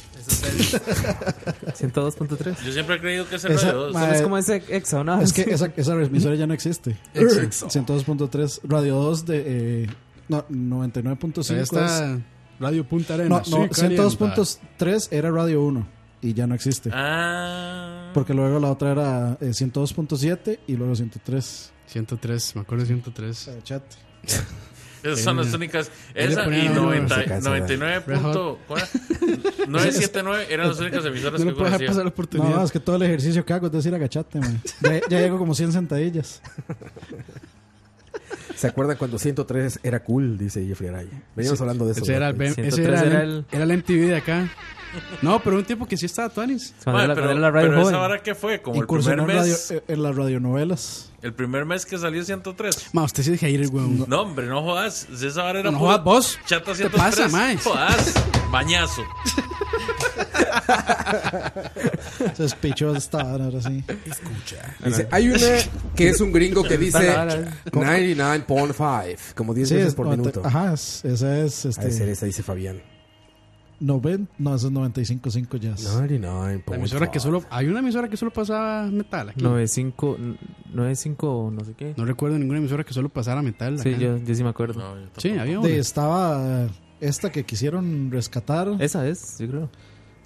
102.3. 1.78 2.62
Yo 2.64 2.72
siempre 2.72 2.96
he 2.96 3.00
creído 3.00 3.28
que 3.28 3.36
es 3.36 3.44
el 3.44 3.52
Esa- 3.52 3.66
Radio 3.68 3.80
2. 3.86 3.92
ma- 3.94 4.00
Solo 4.00 4.12
es 4.12 4.22
como 4.22 4.38
ese 4.38 4.62
exa, 4.68 5.02
¿no? 5.04 5.20
Es 5.22 5.32
que 5.32 5.42
esa, 5.42 5.72
esa 5.76 5.94
emisora 5.94 6.34
ya 6.34 6.46
no 6.46 6.54
existe. 6.54 6.96
Exacto. 7.14 7.68
102.3. 7.94 8.60
Radio 8.64 8.96
2 8.96 9.26
de. 9.26 9.42
Eh, 9.46 9.86
no, 10.31 10.47
99.5. 10.48 11.51
Ahí 11.55 11.57
es- 11.57 11.62
está 11.73 12.19
Radio 12.59 12.86
Punta 12.89 13.15
Arena. 13.15 13.28
No, 13.31 13.36
no, 13.59 13.62
Sí, 13.74 13.81
calienta. 13.81 14.02
102.3 14.05 15.09
era 15.11 15.31
Radio 15.31 15.62
1 15.62 15.86
y 16.23 16.35
ya 16.35 16.47
no 16.47 16.55
existe. 16.55 16.90
Ah. 16.93 18.11
Porque 18.15 18.35
luego 18.35 18.59
la 18.61 18.70
otra 18.70 18.93
era 18.93 19.39
eh, 19.40 19.52
102.7 19.55 20.59
y 20.66 20.77
luego 20.77 20.94
103. 20.94 21.73
103, 21.86 22.55
me 22.57 22.61
acuerdo 22.62 22.82
de 22.85 22.89
103. 22.89 23.48
Agachate. 23.48 23.97
Esas 25.02 25.20
son 25.20 25.39
las 25.39 25.55
únicas. 25.55 25.90
Esa 26.15 26.47
y 26.55 26.66
a 26.66 26.70
uno 26.73 26.82
90, 26.82 27.15
esa 27.23 27.24
casa, 27.24 27.48
99. 27.48 28.05
Red 28.07 28.16
Hot. 28.16 28.23
punto- 28.24 28.59
¿cuál 28.69 28.82
era? 28.82 29.66
979 29.66 30.47
eran 30.51 30.69
las 30.69 30.78
únicas 30.78 31.05
emisoras 31.07 31.40
No 31.40 31.47
que 31.47 31.55
conocía. 31.57 31.86
pasar 31.86 32.05
la 32.05 32.11
oportunidad. 32.11 32.55
No, 32.57 32.62
es 32.65 32.70
que 32.70 32.81
todo 32.81 32.97
el 32.97 33.02
ejercicio 33.05 33.43
que 33.47 33.52
hago 33.55 33.66
es 33.69 33.73
decir 33.73 33.94
agachate, 33.94 34.39
man. 34.40 34.61
Ya, 34.82 35.01
ya 35.09 35.20
llego 35.20 35.39
como 35.39 35.55
100 35.55 35.73
sentadillas. 35.73 36.43
¿Se 38.61 38.66
acuerdan 38.69 38.97
cuando 38.97 39.19
103 39.19 39.81
era 39.82 40.03
cool? 40.05 40.37
Dice 40.39 40.65
Jeffrey 40.66 40.91
Araya. 40.91 41.11
Veníamos 41.35 41.59
Sí, 41.59 41.62
hablando 41.62 41.87
de 41.87 41.93
eso. 41.93 42.03
Ese 42.03 42.15
era 42.15 42.28
el, 42.28 42.37
güey. 42.37 42.49
BM 42.51 42.66
ese 42.69 42.77
103 42.77 43.01
era, 43.03 43.11
era 43.11 43.23
el, 43.23 43.31
el- 43.31 43.45
era 43.53 43.65
el 43.65 43.73
MTV 43.78 44.07
de 44.09 44.16
acá. 44.16 44.49
No, 45.22 45.40
pero 45.42 45.56
un 45.56 45.64
tiempo 45.64 45.86
que 45.86 45.96
sí 45.96 46.06
estaba 46.06 46.28
Tuanis. 46.28 46.74
La- 46.84 47.14
pero, 47.14 47.34
la 47.34 47.50
radio 47.50 47.68
pero 47.70 47.88
esa 47.88 48.00
hora 48.00 48.22
que 48.22 48.34
fue, 48.34 48.60
como 48.60 48.80
el 48.80 48.86
primer 48.86 49.18
en, 49.18 49.28
radio, 49.28 49.52
mes. 49.52 49.70
eh, 49.70 49.82
en 49.88 50.02
las 50.02 50.16
radionovelas. 50.16 51.06
El 51.22 51.34
primer 51.34 51.66
mes 51.66 51.84
que 51.84 51.98
salió 51.98 52.24
103. 52.24 52.88
Ma, 52.94 53.04
usted 53.04 53.22
sí 53.22 53.32
es 53.34 53.40
hater, 53.40 53.68
weón. 53.68 54.04
No, 54.08 54.22
hombre, 54.22 54.46
no 54.46 54.62
jodas. 54.62 55.06
Esa 55.10 55.44
hora 55.44 55.60
era 55.60 55.70
No 55.70 55.78
jodas 55.78 56.02
vos. 56.02 56.38
Chata 56.46 56.72
¿Qué 56.72 56.84
te 56.84 56.88
103. 56.90 57.02
pasa, 57.02 57.28
mae? 57.28 57.56
Jodas. 57.58 58.14
Bañazo. 58.50 59.02
Se 62.36 62.42
despichó 62.42 62.94
esta 62.96 63.22
vara, 63.22 63.44
ahora 63.44 63.60
sí. 63.60 63.84
Dice, 64.84 65.08
hay 65.10 65.28
una 65.28 65.38
que 65.94 66.08
es 66.08 66.20
un 66.20 66.32
gringo 66.32 66.62
que 66.64 66.78
dice 66.78 66.98
Vale, 67.14 67.16
vale. 67.44 67.48
99.5, 67.70 69.16
como 69.34 69.54
10 69.54 69.68
Sí, 69.68 69.74
veces 69.74 69.88
es 69.90 69.94
por 69.94 70.06
90 70.06 70.22
minuto. 70.30 70.42
Ajá, 70.48 70.72
es- 70.74 71.04
esa 71.04 71.38
es. 71.38 71.64
Este, 71.66 72.10
esa, 72.10 72.26
dice 72.26 72.42
Fabián. 72.42 72.80
Noven- 73.81 74.28
no, 74.39 74.55
eso 74.55 74.69
es 74.69 74.73
95.5 74.73 75.57
jazz. 75.59 75.85
99.5. 76.01 76.70
La 76.70 76.77
emisora 76.77 77.11
que 77.11 77.20
solo, 77.20 77.43
hay 77.51 77.66
una 77.69 77.81
emisora 77.81 78.09
que 78.09 78.16
solo 78.16 78.31
pasaba 78.32 78.86
metal 78.86 79.31
aquí. 79.31 79.43
95, 79.43 80.16
95, 80.73 81.51
no 81.52 81.65
sé 81.65 81.74
qué. 81.74 81.94
No 81.97 82.05
recuerdo 82.05 82.39
ninguna 82.39 82.59
emisora 82.59 82.85
que 82.85 82.93
solo 82.93 83.09
pasara 83.09 83.43
metal. 83.43 83.78
Sí, 83.81 83.97
yo, 83.98 84.19
yo 84.19 84.35
sí 84.35 84.43
me 84.44 84.51
acuerdo. 84.51 84.78
No. 84.81 85.11
Sí, 85.16 85.31
había 85.31 85.59
una. 85.59 85.69
De, 85.69 85.78
estaba 85.78 86.66
esta 87.01 87.31
que 87.32 87.44
quisieron 87.44 88.11
rescatar. 88.11 88.69
Esa 88.78 89.07
es, 89.09 89.39
yo 89.39 89.48
creo. 89.48 89.70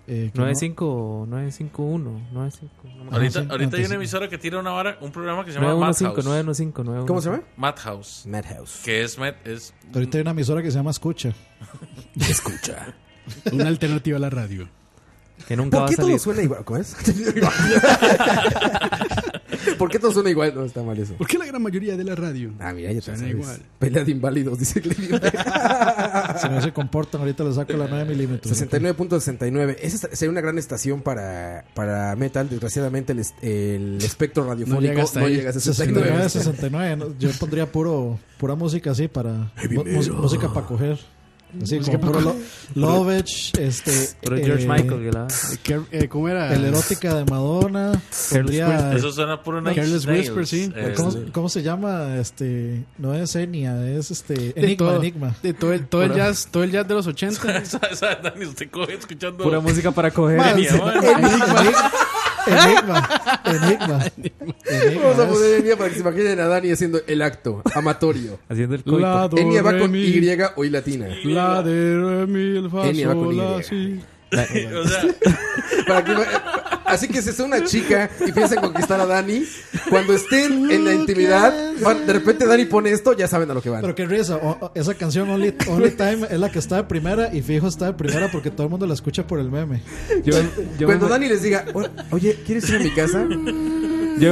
eh, 0.06 0.30
que 0.34 0.38
no- 0.38 0.44
95, 0.44 1.24
951, 1.30 2.20
95. 2.32 2.72
No. 2.84 3.10
Ahorita, 3.12 3.38
ahorita 3.38 3.38
hay 3.38 3.48
95. 3.48 3.86
una 3.86 3.94
emisora 3.94 4.28
que 4.28 4.36
tira 4.38 4.58
una 4.58 4.70
vara, 4.72 4.98
un 5.00 5.10
programa 5.12 5.44
que 5.44 5.52
se 5.52 5.58
llama 5.58 5.68
915, 5.72 6.04
Madhouse. 6.04 6.24
915, 6.26 6.84
915. 6.84 7.06
¿Cómo 7.06 7.20
se 7.22 7.30
llama? 7.30 7.42
Madhouse. 7.56 8.26
Madhouse. 8.26 8.82
Que 8.84 9.02
es, 9.02 9.18
met- 9.18 9.36
es 9.44 9.72
Ahorita 9.94 10.18
hay 10.18 10.22
una 10.22 10.32
emisora 10.32 10.62
que 10.62 10.70
se 10.70 10.76
llama 10.76 10.90
Escucha. 10.90 11.32
Escucha. 12.20 12.94
Una 13.52 13.68
alternativa 13.68 14.16
a 14.16 14.20
la 14.20 14.30
radio. 14.30 14.68
Que 15.48 15.56
nunca 15.56 15.78
va 15.80 15.84
¿Por 15.86 15.88
a 15.88 15.90
qué 15.90 15.96
salir. 15.96 16.10
todo 16.12 16.18
suena 16.24 16.42
igual? 16.42 16.64
¿Cómo 16.64 16.78
es? 16.78 16.94
¿Por 19.78 19.90
qué 19.90 19.98
todo 19.98 20.12
suena 20.12 20.30
igual? 20.30 20.54
No, 20.54 20.64
está 20.64 20.82
mal 20.82 20.96
eso. 20.98 21.14
¿Por 21.14 21.26
qué 21.26 21.38
la 21.38 21.46
gran 21.46 21.60
mayoría 21.60 21.96
de 21.96 22.04
la 22.04 22.14
radio? 22.14 22.52
Ah, 22.60 22.72
mira, 22.72 22.90
ya 22.92 22.98
te 23.00 23.04
Suena 23.04 23.18
sabes. 23.18 23.34
igual. 23.34 23.58
Pelea 23.78 24.04
de 24.04 24.10
inválidos, 24.12 24.58
dice 24.58 24.80
Clevio. 24.80 25.20
Si 26.40 26.48
no 26.48 26.60
se 26.60 26.72
comportan, 26.72 27.20
ahorita 27.20 27.44
le 27.44 27.52
saco 27.54 27.72
la 27.74 27.86
9 27.88 28.04
milímetros. 28.06 28.60
69.69. 28.60 29.76
Esa 29.80 30.08
sería 30.14 30.30
una 30.30 30.40
gran 30.40 30.58
estación 30.58 31.00
para, 31.02 31.64
para 31.74 32.14
metal. 32.16 32.48
Desgraciadamente, 32.48 33.12
el, 33.12 33.18
es- 33.20 33.34
el 33.42 33.98
espectro 34.02 34.44
radiofónico 34.46 34.80
llega 34.82 34.94
no 34.94 35.02
hasta 35.02 35.20
ahí. 35.20 35.36
llega 35.36 35.50
a 35.50 35.52
69, 35.52 36.28
69. 36.28 36.28
69. 36.30 36.96
¿no? 36.96 37.18
Yo 37.18 37.30
pondría 37.38 37.70
puro, 37.70 38.18
pura 38.38 38.54
música 38.54 38.90
así 38.92 39.08
para. 39.08 39.50
Heavy 39.56 39.76
mu- 39.76 39.84
música 40.22 40.52
para 40.52 40.66
coger. 40.66 40.98
Así 41.62 41.76
Música 41.78 41.98
como 41.98 42.12
puro 42.12 42.20
lo, 42.20 42.34
Lovech, 42.74 43.52
este. 43.58 43.92
George 44.22 44.64
eh, 44.64 44.68
Michael, 44.68 45.00
que 45.02 45.12
la- 45.12 45.26
Que- 45.62 45.80
eh, 45.92 46.08
¿Cómo 46.08 46.28
era? 46.28 46.52
El 46.54 46.64
erótica 46.64 47.14
de 47.14 47.24
Madonna. 47.24 48.00
pondría- 48.30 48.92
Eso 48.94 49.12
suena 49.12 49.42
puro 49.42 49.60
Nine 49.60 49.74
Careless 49.74 50.06
Nails. 50.06 50.28
Whisper, 50.28 50.46
sí. 50.46 50.72
Eh, 50.74 50.94
¿Cómo, 50.96 51.12
cómo 51.32 51.48
se 51.48 51.62
llama? 51.62 52.16
Este. 52.16 52.82
No 52.98 53.14
es 53.14 53.34
Enya, 53.36 53.86
es 53.88 54.10
este. 54.10 54.34
De 54.34 54.52
Enigma, 54.56 54.76
todo, 54.76 54.96
Enigma. 54.98 55.36
De 55.42 55.54
todo 55.54 55.72
el, 55.72 55.86
todo 55.86 56.02
el 56.02 56.14
jazz, 56.14 56.48
todo 56.50 56.64
el 56.64 56.70
jazz 56.72 56.88
de 56.88 56.94
los 56.94 57.06
80. 57.06 57.64
¿Sabe, 57.64 57.94
sabe, 57.96 58.18
Dani? 58.22 58.46
Usted 58.46 58.70
coge 58.70 58.94
escuchando. 58.94 59.44
Pura 59.44 59.60
música 59.60 59.90
para 59.92 60.10
coger. 60.10 60.38
Ma, 60.38 60.50
Enya, 60.50 60.70
sí, 60.72 60.78
man. 60.78 61.04
Enigma. 61.04 61.72
Enigma. 62.46 63.08
Enigma. 63.44 64.04
Enigma. 64.66 65.02
Vamos 65.02 65.18
a 65.18 65.28
poner 65.28 65.60
Enya 65.60 65.76
para 65.76 65.88
que 65.88 65.94
se 65.94 66.00
imaginen 66.00 66.40
a 66.40 66.46
Dani 66.46 66.70
haciendo 66.70 67.00
el 67.06 67.22
acto 67.22 67.62
amatorio. 67.74 68.38
Haciendo 68.48 68.74
el 68.74 68.84
coito. 68.84 69.28
Do, 69.28 69.38
Enya 69.38 69.62
va 69.62 69.72
re, 69.72 69.80
con 69.80 69.90
mi, 69.90 70.00
Y 70.00 70.38
o 70.56 70.64
I 70.64 70.70
latina. 70.70 71.08
La 71.24 71.62
de 71.62 71.96
re, 71.96 72.26
mi, 72.26 72.58
el, 72.58 72.70
fa, 72.70 72.86
Enya 72.86 73.08
va 73.08 73.14
con 73.14 73.32
Y. 73.32 73.36
la, 73.36 73.56
o 74.80 74.88
sea, 74.88 75.04
Para 75.86 76.04
que, 76.04 76.12
así 76.84 77.08
que 77.08 77.22
si 77.22 77.30
es 77.30 77.40
una 77.40 77.64
chica 77.64 78.10
y 78.26 78.32
piensa 78.32 78.54
en 78.56 78.60
conquistar 78.60 79.00
a 79.00 79.06
Dani, 79.06 79.44
cuando 79.90 80.12
estén 80.14 80.70
en 80.70 80.84
la 80.84 80.94
intimidad, 80.94 81.52
van- 81.82 82.06
de 82.06 82.12
repente 82.12 82.46
Dani 82.46 82.64
pone 82.66 82.90
esto, 82.90 83.12
ya 83.12 83.26
saben 83.28 83.50
a 83.50 83.54
lo 83.54 83.62
que 83.62 83.70
van. 83.70 83.80
Pero 83.82 83.94
qué 83.94 84.06
risa, 84.06 84.36
o- 84.36 84.58
o- 84.60 84.72
esa 84.74 84.94
canción 84.94 85.28
Only, 85.30 85.54
Only 85.68 85.90
Time 85.92 86.26
es 86.30 86.38
la 86.38 86.50
que 86.50 86.58
está 86.58 86.76
de 86.76 86.84
primera 86.84 87.32
y 87.34 87.42
fijo 87.42 87.66
está 87.68 87.86
de 87.86 87.92
primera 87.94 88.30
porque 88.30 88.50
todo 88.50 88.64
el 88.64 88.70
mundo 88.70 88.86
la 88.86 88.94
escucha 88.94 89.26
por 89.26 89.38
el 89.40 89.50
meme. 89.50 89.82
Yo, 90.24 90.34
yo 90.78 90.86
Cuando 90.86 91.06
me, 91.06 91.12
Dani 91.12 91.28
les 91.28 91.42
diga, 91.42 91.64
"O- 91.74 91.84
oye, 92.10 92.38
¿quieres 92.46 92.68
ir 92.68 92.76
a 92.76 92.78
mi 92.80 92.90
casa? 92.90 93.24
yo 93.28 93.36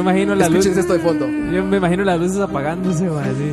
me 0.02 0.10
imagino 0.10 0.34
las 0.34 0.48
Escuchen 0.48 0.70
luces. 0.72 0.76
esto 0.78 0.92
de 0.92 0.98
fondo. 1.00 1.26
Yo 1.26 1.64
me 1.64 1.76
imagino 1.78 2.04
las 2.04 2.20
luces 2.20 2.38
apagándose, 2.38 3.04
ma, 3.04 3.22
así. 3.22 3.52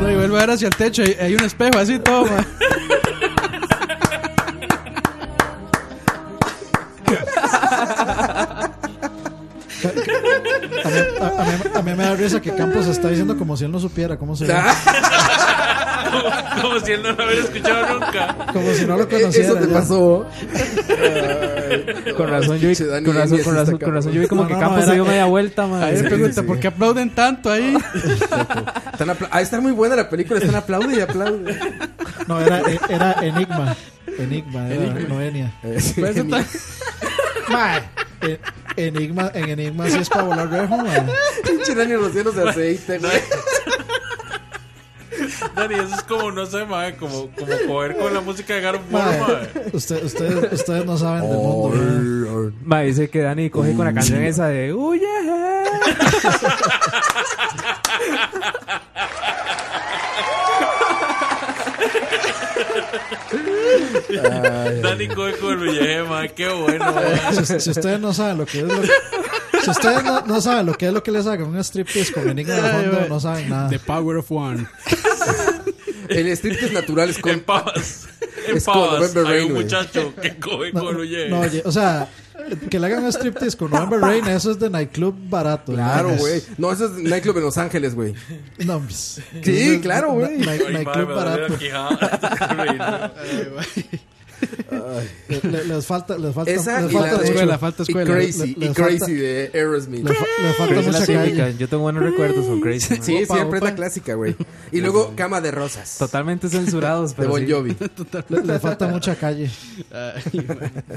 No, 0.00 0.10
y 0.10 0.14
vuelve 0.16 0.36
a 0.36 0.40
ver 0.40 0.50
hacia 0.50 0.68
el 0.68 0.74
techo. 0.76 1.02
Hay, 1.02 1.16
hay 1.20 1.34
un 1.34 1.44
espejo 1.44 1.78
así 1.78 1.98
todo. 1.98 2.26
A 11.74 11.82
mí, 11.82 11.94
me 11.94 12.04
da 12.04 12.14
risa 12.14 12.40
que 12.40 12.54
Campos 12.54 12.86
está 12.86 13.08
diciendo 13.08 13.36
como 13.36 13.56
si 13.56 13.64
él 13.64 13.72
no 13.72 13.80
supiera 13.80 14.16
cómo 14.16 14.36
se 14.36 14.46
llama. 14.46 14.74
como, 16.12 16.62
como 16.62 16.80
si 16.80 16.92
él 16.92 17.02
no 17.02 17.12
lo 17.12 17.24
hubiera 17.26 17.42
escuchado 17.42 17.94
nunca. 17.98 18.36
Como 18.52 18.72
si 18.72 18.84
no 18.86 18.96
lo 18.96 19.08
conociera. 19.08 19.46
Eso 19.48 19.56
te 19.56 19.66
ya. 19.66 19.72
pasó. 19.72 20.26
Con 22.16 22.28
razón, 22.30 22.58
yo 22.58 22.68
vi, 22.68 22.76
con 22.76 23.14
razón, 23.14 23.38
con 23.42 23.54
razón, 23.54 23.78
con 23.78 23.94
razón, 23.94 24.12
yo 24.12 24.20
vi 24.20 24.26
como 24.28 24.42
No, 24.42 24.48
que 24.48 24.54
no, 24.54 24.60
no, 24.60 24.66
Campos 24.68 24.84
se 24.86 24.92
dio 24.94 25.04
media 25.04 25.24
vuelta, 25.24 25.66
ma. 25.66 25.84
Ahí 25.86 25.96
Sí, 25.96 26.02
pregunta, 26.04 26.40
sí. 26.42 26.46
¿por 26.46 26.58
qué 26.60 26.68
aplauden 26.68 27.10
tanto 27.14 27.50
ahí? 27.50 27.76
Están 28.92 29.08
apla- 29.10 29.28
ah, 29.30 29.40
está 29.40 29.60
muy 29.60 29.72
buena 29.72 29.96
la 29.96 30.08
película, 30.10 30.38
están 30.38 30.54
aplaude 30.54 30.96
y 30.96 31.00
aplaude. 31.00 31.58
No, 32.26 32.40
era, 32.40 32.62
era 32.88 33.12
Enigma. 33.22 33.74
Enigma, 34.18 34.68
era 34.68 34.92
no 35.08 35.20
Enya. 35.20 35.52
Eh, 35.62 35.80
sí, 35.80 36.00
Pues 36.00 36.16
Mae, 37.48 37.82
en- 38.20 38.38
Enigma, 38.76 39.30
en 39.34 39.48
Enigma 39.48 39.88
sí 39.88 39.98
es 39.98 40.08
para 40.08 40.22
volar 40.24 40.48
rejo, 40.50 40.76
mae. 40.78 41.04
Pinche 41.44 41.74
Dani 41.74 41.96
rociándose 41.96 42.40
de 42.40 42.50
aceite, 42.50 42.98
güey. 42.98 43.12
Dani, 45.56 45.74
eso 45.74 45.94
es 45.94 46.02
como, 46.02 46.30
no 46.32 46.46
sé, 46.46 46.64
mae, 46.64 46.96
como, 46.96 47.28
como 47.38 47.52
coger 47.68 47.96
con 47.96 48.14
la 48.14 48.20
música 48.20 48.54
de 48.54 48.64
War, 48.66 48.80
Mae, 48.90 49.50
usted- 49.72 50.04
ustedes, 50.04 50.52
ustedes 50.52 50.84
no 50.86 50.96
saben 50.96 51.28
del 51.28 51.38
mundo. 51.38 51.76
mae. 51.76 52.52
Ma, 52.64 52.80
dice 52.80 53.08
que 53.10 53.20
Dani 53.20 53.50
coge 53.50 53.74
con 53.74 53.84
la 53.86 53.92
canción 53.94 54.22
esa 54.22 54.48
de 54.48 54.72
Huye. 54.72 55.06
Dani 64.82 65.08
coge 65.08 65.38
con 65.38 65.68
el 65.68 66.04
mae, 66.08 66.32
qué 66.34 66.48
bueno, 66.48 66.92
mae. 66.92 67.44
Si, 67.44 67.60
si 67.60 67.70
ustedes 67.70 68.00
no 68.00 68.12
saben 68.12 68.38
lo 68.38 68.46
que 68.46 68.58
es 68.60 68.64
lo 68.64 68.82
si 69.62 69.70
ustedes 69.70 70.02
no, 70.04 70.20
no 70.22 70.40
saben 70.40 70.66
lo 70.66 70.74
que 70.74 70.86
es 70.88 70.92
lo 70.92 71.02
que 71.02 71.10
les 71.12 71.26
hagan 71.26 71.46
un 71.48 71.58
striptease 71.62 72.12
con 72.12 72.28
Enigma 72.28 72.54
de 72.54 72.70
fondo, 72.70 73.06
no 73.08 73.20
saben 73.20 73.48
nada. 73.48 73.68
The 73.70 73.78
Power 73.78 74.16
of 74.18 74.30
One. 74.30 74.66
El 76.12 76.28
striptease 76.28 76.72
natural 76.72 77.10
es 77.10 77.16
En 77.16 77.22
con... 77.22 77.40
Pavas, 77.40 78.08
en 78.48 78.56
Es 78.56 78.64
con 78.64 78.74
Pavas 78.74 79.16
hay 79.16 79.40
un 79.42 79.54
muchacho 79.54 80.14
que 80.20 80.36
coge 80.36 80.72
con 80.72 80.88
el 80.88 81.02
Villeje. 81.02 81.28
No, 81.28 81.40
oye, 81.40 81.62
o 81.64 81.72
sea, 81.72 82.08
que 82.70 82.78
le 82.78 82.86
hagan 82.86 83.04
un 83.04 83.12
striptease 83.12 83.56
con 83.56 83.70
November 83.70 84.00
Rain, 84.00 84.26
eso 84.26 84.50
es 84.50 84.58
de 84.58 84.70
nightclub 84.70 85.14
barato. 85.28 85.72
Claro, 85.72 86.10
¿no? 86.10 86.16
güey. 86.16 86.42
No, 86.58 86.72
eso 86.72 86.86
es 86.86 86.92
nightclub 86.92 87.36
en 87.38 87.44
Los 87.44 87.58
Ángeles, 87.58 87.94
güey. 87.94 88.14
No, 88.58 88.80
pues, 88.80 89.20
Sí, 89.42 89.80
claro, 89.80 90.12
güey. 90.12 90.38
Nightclub 90.38 91.14
barato. 91.14 91.54
Le- 95.28 95.64
les 95.64 95.86
falta, 95.86 96.18
les 96.18 96.34
falta, 96.34 96.50
Esa 96.50 96.80
les 96.82 96.90
y 96.90 96.94
falta 96.94 97.12
la 97.12 97.18
de- 97.18 97.24
escuela, 97.28 97.58
falta 97.58 97.82
escuela. 97.82 98.10
Y 98.10 98.14
Crazy, 98.14 98.54
Le- 98.56 98.66
y 98.66 98.68
falta- 98.68 98.82
Crazy 98.82 99.12
de 99.14 99.50
Aerosmith. 99.54 100.04
Le, 100.08 100.14
fa- 100.14 100.24
falta 100.58 100.80
mucha 100.82 101.06
calle. 101.06 101.54
Yo 101.58 101.68
tengo 101.68 101.82
buenos 101.82 102.02
recuerdos 102.02 102.46
con 102.46 102.60
Crazy. 102.60 102.98
Sí, 103.00 103.22
Opa, 103.24 103.34
siempre 103.34 103.58
es 103.58 103.62
la 103.64 103.70
opa. 103.70 103.76
clásica, 103.76 104.14
güey. 104.14 104.34
Y 104.72 104.80
luego 104.80 105.12
Cama 105.16 105.40
de 105.40 105.50
Rosas. 105.50 105.96
Totalmente 105.98 106.48
censurados, 106.48 107.10
De 107.10 107.16
pero 107.16 107.30
Bon 107.30 107.40
sí. 107.46 107.50
Jovi. 107.52 107.76
Le, 108.28 108.44
le 108.44 108.58
falta 108.58 108.88
mucha 108.88 109.14
calle. 109.16 109.50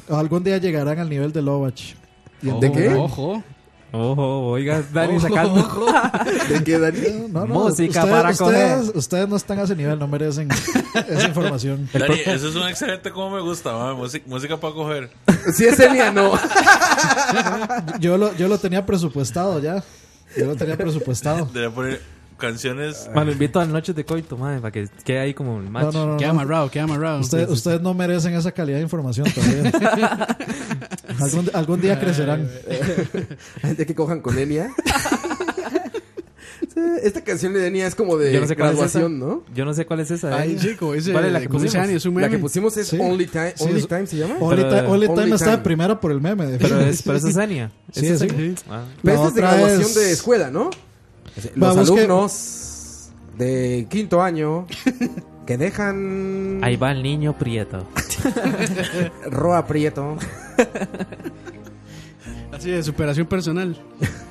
O 0.10 0.16
algún 0.16 0.44
día 0.44 0.58
llegarán 0.58 1.00
al 1.00 1.10
nivel 1.10 1.32
de 1.32 1.42
Lovach. 1.42 1.94
¿De 2.42 2.72
qué? 2.72 2.90
Ojo. 2.90 3.44
Ojo, 3.98 4.48
oiga, 4.50 4.84
Dani 4.94 5.20
sacando. 5.20 5.62
ojo. 5.62 5.86
¿De 6.50 6.64
qué, 6.64 6.78
Dani? 6.80 7.00
No, 7.30 7.46
no, 7.46 7.54
Música 7.56 8.00
ustedes, 8.04 8.16
para 8.16 8.30
ustedes, 8.32 8.78
coger. 8.80 8.98
ustedes 8.98 9.30
no 9.30 9.36
están 9.38 9.60
a 9.60 9.64
ese 9.64 9.76
nivel, 9.76 9.98
no 9.98 10.08
merecen 10.08 10.50
esa 10.52 11.28
información. 11.28 11.90
Dani, 11.94 12.20
eso 12.26 12.50
es 12.50 12.56
un 12.56 12.68
excelente 12.68 13.12
como 13.12 13.36
me 13.36 13.42
gusta. 13.42 13.94
Música, 13.94 14.26
música 14.28 14.58
para 14.58 14.74
coger. 14.74 15.10
Si 15.54 15.66
es 15.66 15.80
Enya, 15.80 16.12
no. 16.12 16.34
Yo 18.00 18.18
lo, 18.18 18.36
yo 18.36 18.48
lo 18.48 18.58
tenía 18.58 18.86
presupuestado 18.86 19.60
ya. 19.60 19.84
Yo 20.38 20.46
lo 20.46 20.56
tenía 20.56 20.76
presupuestado. 20.78 21.46
Debería 21.46 21.74
poner 21.74 22.02
canciones. 22.38 23.10
Lo 23.14 23.32
invito 23.32 23.60
a 23.60 23.66
noches 23.66 23.96
de 23.96 24.06
coito, 24.06 24.38
madre, 24.38 24.60
para 24.60 24.72
que 24.72 24.88
quede 25.04 25.20
ahí 25.20 25.34
como 25.34 25.60
el 25.60 25.70
match. 25.70 25.94
No, 25.94 26.06
no, 26.06 26.12
no. 26.14 26.18
Queda 26.18 26.28
no. 26.34 26.40
amarrado, 26.42 26.70
queda 26.72 26.84
amarrado. 26.84 27.20
Ustedes, 27.20 27.50
ustedes 27.50 27.82
no 27.82 27.94
merecen 27.94 28.34
esa 28.34 28.52
calidad 28.52 28.78
de 28.78 28.84
información 28.84 29.28
todavía. 29.34 30.38
algún, 31.22 31.50
algún 31.54 31.82
día 31.82 32.00
crecerán. 32.00 32.50
De 33.78 33.86
que 33.86 33.96
cojan 33.96 34.22
con 34.22 34.38
Enya. 34.38 34.70
Sí, 36.74 36.80
Esta 37.04 37.22
canción 37.24 37.54
de 37.54 37.68
Enya 37.68 37.88
es 37.88 37.96
como 37.96 38.18
de 38.18 38.34
Yo 38.34 38.42
no 38.42 38.48
sé 38.48 38.56
cuál 38.56 38.70
es 38.70 38.76
graduación, 38.76 39.20
¿no? 39.20 39.44
Yo 39.54 39.66
no 39.66 39.74
sé 39.74 39.86
cuál 39.86 40.00
es 40.02 40.12
esa. 40.12 40.38
Ay, 40.38 40.54
¿eh? 40.54 40.58
chico, 40.60 40.94
ese. 40.94 41.12
¿Cuál 41.12 41.26
es 41.26 41.32
la 41.34 41.40
que 41.42 41.50
pusimos? 41.50 41.76
es 41.90 42.06
un 42.06 42.16
La 42.16 42.22
que 42.24 42.30
meme. 42.32 42.40
pusimos 42.42 42.76
es 42.78 42.88
Sí. 42.88 42.98
Only 43.00 43.28
Time. 43.28 43.54
Sí, 43.56 43.64
Only 43.66 43.80
es- 43.80 43.88
Time 43.88 44.08
se 44.08 44.18
llama. 44.18 44.36
Only, 44.40 44.56
Pero- 44.64 44.70
Time, 44.76 44.82
Only 44.90 45.06
Only 45.08 45.22
Time 45.24 45.36
está 45.36 45.46
de 45.46 45.52
Time. 45.52 45.64
primera 45.64 46.00
por 46.02 46.12
el 46.12 46.22
meme. 46.22 46.46
de 46.48 46.58
Pero 46.58 46.80
es, 46.82 47.02
pero 47.02 47.18
esa 47.18 47.30
es 47.30 47.38
Enya. 47.38 47.72
Sí, 47.92 48.06
¿Es 48.08 48.20
sí. 48.20 48.26
esa? 48.26 48.36
Sí. 48.36 48.56
Ah. 48.70 48.84
Pero 49.04 49.16
esta 49.16 49.28
es 49.30 49.34
de 49.36 49.42
graduación 49.42 49.82
es- 49.82 49.96
de 49.96 50.12
escuela, 50.12 50.50
¿no? 50.52 50.70
Va, 51.62 51.74
Los 51.74 51.78
alumnos 51.78 53.10
de 53.38 53.88
quinto 53.90 54.22
año 54.22 54.68
que 55.46 55.58
dejan 55.58 56.60
Ahí 56.64 56.78
va 56.78 56.92
el 56.92 57.04
niño 57.04 57.38
prieto. 57.38 57.86
Roa 59.30 59.66
Prieto. 59.68 60.18
Así 62.52 62.72
de 62.72 62.84
superación 62.84 63.28
personal. 63.28 63.78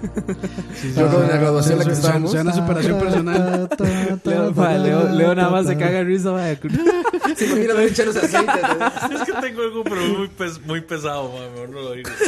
Sí, 0.00 0.92
sí, 0.92 0.94
Yo 0.96 1.08
creo 1.08 1.18
que 1.18 1.24
en 1.24 1.28
la 1.30 1.36
graduación 1.38 1.72
en 1.72 1.78
la 1.80 1.84
que 1.84 1.90
sí, 1.94 2.00
estábamos. 2.00 2.30
Suena 2.30 2.52
superación 2.52 2.98
personal. 2.98 3.68
Leo, 4.24 4.52
ma, 4.52 4.72
Leo, 4.74 5.08
Leo 5.08 5.34
nada 5.34 5.50
más 5.50 5.66
se 5.66 5.76
caga 5.76 5.98
de 5.98 6.04
risa, 6.04 6.30
ma. 6.32 6.44
Se 7.36 7.46
imagina 7.46 7.74
Dani 7.74 7.86
echándose 7.86 8.18
aceite. 8.20 8.52
Es 9.14 9.22
que 9.22 9.32
tengo 9.40 9.62
algo, 9.62 9.84
pero 9.84 10.00
muy, 10.00 10.28
pes- 10.28 10.60
muy 10.64 10.80
pesado, 10.82 11.32
mae. 11.32 11.50
Mejor 11.50 11.68
no 11.70 11.80
lo 11.80 11.92
digo. 11.92 12.10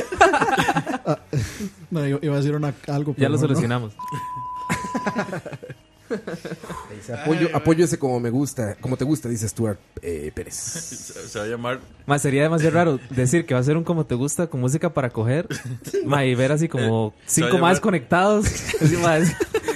No, 1.91 2.07
iba 2.07 2.35
a 2.35 2.37
decir 2.37 2.55
una, 2.55 2.73
algo. 2.87 3.15
Ya 3.17 3.29
lo 3.29 3.37
no, 3.37 3.81
no. 3.81 3.91
Dice, 6.97 7.15
apoyo, 7.15 7.49
apoyo 7.55 7.85
ese 7.85 7.99
como 7.99 8.19
me 8.21 8.31
gusta, 8.31 8.75
como 8.81 8.97
te 8.97 9.05
gusta, 9.05 9.29
dice 9.29 9.49
Stuart 9.49 9.79
eh, 10.03 10.31
Pérez. 10.35 10.55
Se, 10.55 11.29
se 11.29 11.39
va 11.39 11.45
a 11.45 11.49
llamar. 11.49 11.81
Ma, 12.07 12.19
sería 12.19 12.43
demasiado 12.43 12.75
raro 12.75 13.01
decir 13.11 13.47
que 13.47 13.55
va 13.55 13.61
a 13.61 13.63
ser 13.63 13.77
un 13.77 13.85
como 13.85 14.05
te 14.07 14.15
gusta 14.15 14.47
con 14.49 14.61
música 14.61 14.93
para 14.93 15.11
coger. 15.11 15.47
Ma, 16.05 16.25
y 16.25 16.35
ver 16.35 16.53
así 16.53 16.69
como 16.69 17.15
cinco 17.27 17.59
más 17.59 17.81
conectados. 17.81 18.47
Así, 18.81 18.97
ma, 18.97 19.19
es- 19.19 19.33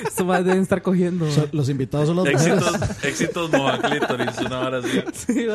estos 0.06 0.26
más 0.26 0.44
deben 0.44 0.62
estar 0.62 0.82
cogiendo. 0.82 1.30
So- 1.30 1.48
Los 1.52 1.68
invitados 1.68 2.06
son 2.08 2.16
los 2.16 2.26
Éxitos, 2.28 2.72
mujeres. 2.72 3.04
éxitos 3.04 3.50
Clitoris, 3.50 4.38
una 4.46 4.60
hora 4.60 4.78
así. 4.78 5.02
Sí. 5.14 5.46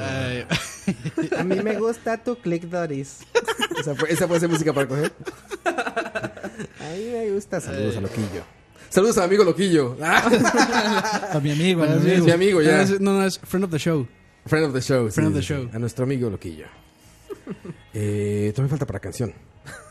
Ay, 0.00 0.46
A 1.38 1.44
mí 1.44 1.56
me 1.62 1.76
gusta 1.78 2.16
tu 2.22 2.36
click 2.36 2.64
Doris. 2.64 3.18
Esa, 3.78 3.94
fue- 3.94 4.12
esa 4.12 4.26
puede 4.26 4.40
ser 4.40 4.48
música 4.48 4.72
para 4.72 4.86
coger. 4.88 5.12
A 5.64 6.90
mí 6.96 7.04
me 7.12 7.30
gusta. 7.30 7.60
Saludos 7.60 7.96
a 7.96 8.00
Loquillo. 8.00 8.57
Saludos 8.88 9.18
al 9.18 9.24
amigo 9.24 9.44
Loquillo. 9.44 9.96
Ah, 10.02 11.30
A 11.34 11.40
mi 11.40 11.50
amigo, 11.52 11.82
a 11.82 11.86
mi 11.86 12.00
sí, 12.02 12.10
amigo. 12.10 12.24
mi 12.26 12.32
amigo 12.32 12.62
ya. 12.62 12.76
No, 12.76 12.82
es- 12.82 13.00
no, 13.00 13.12
no, 13.18 13.24
es 13.26 13.38
friend 13.40 13.64
of 13.64 13.70
the 13.70 13.78
show. 13.78 14.06
Friend 14.46 14.66
of 14.66 14.72
the 14.72 14.80
show. 14.80 15.08
sí, 15.08 15.14
Friend 15.14 15.28
of 15.28 15.34
sí, 15.34 15.46
the 15.48 15.54
sí. 15.54 15.60
show. 15.62 15.70
A 15.74 15.78
nuestro 15.78 16.04
amigo 16.04 16.30
Loquillo. 16.30 16.66
Eh, 17.94 18.52
todavía 18.54 18.70
falta 18.70 18.86
para 18.86 19.00
canción. 19.00 19.32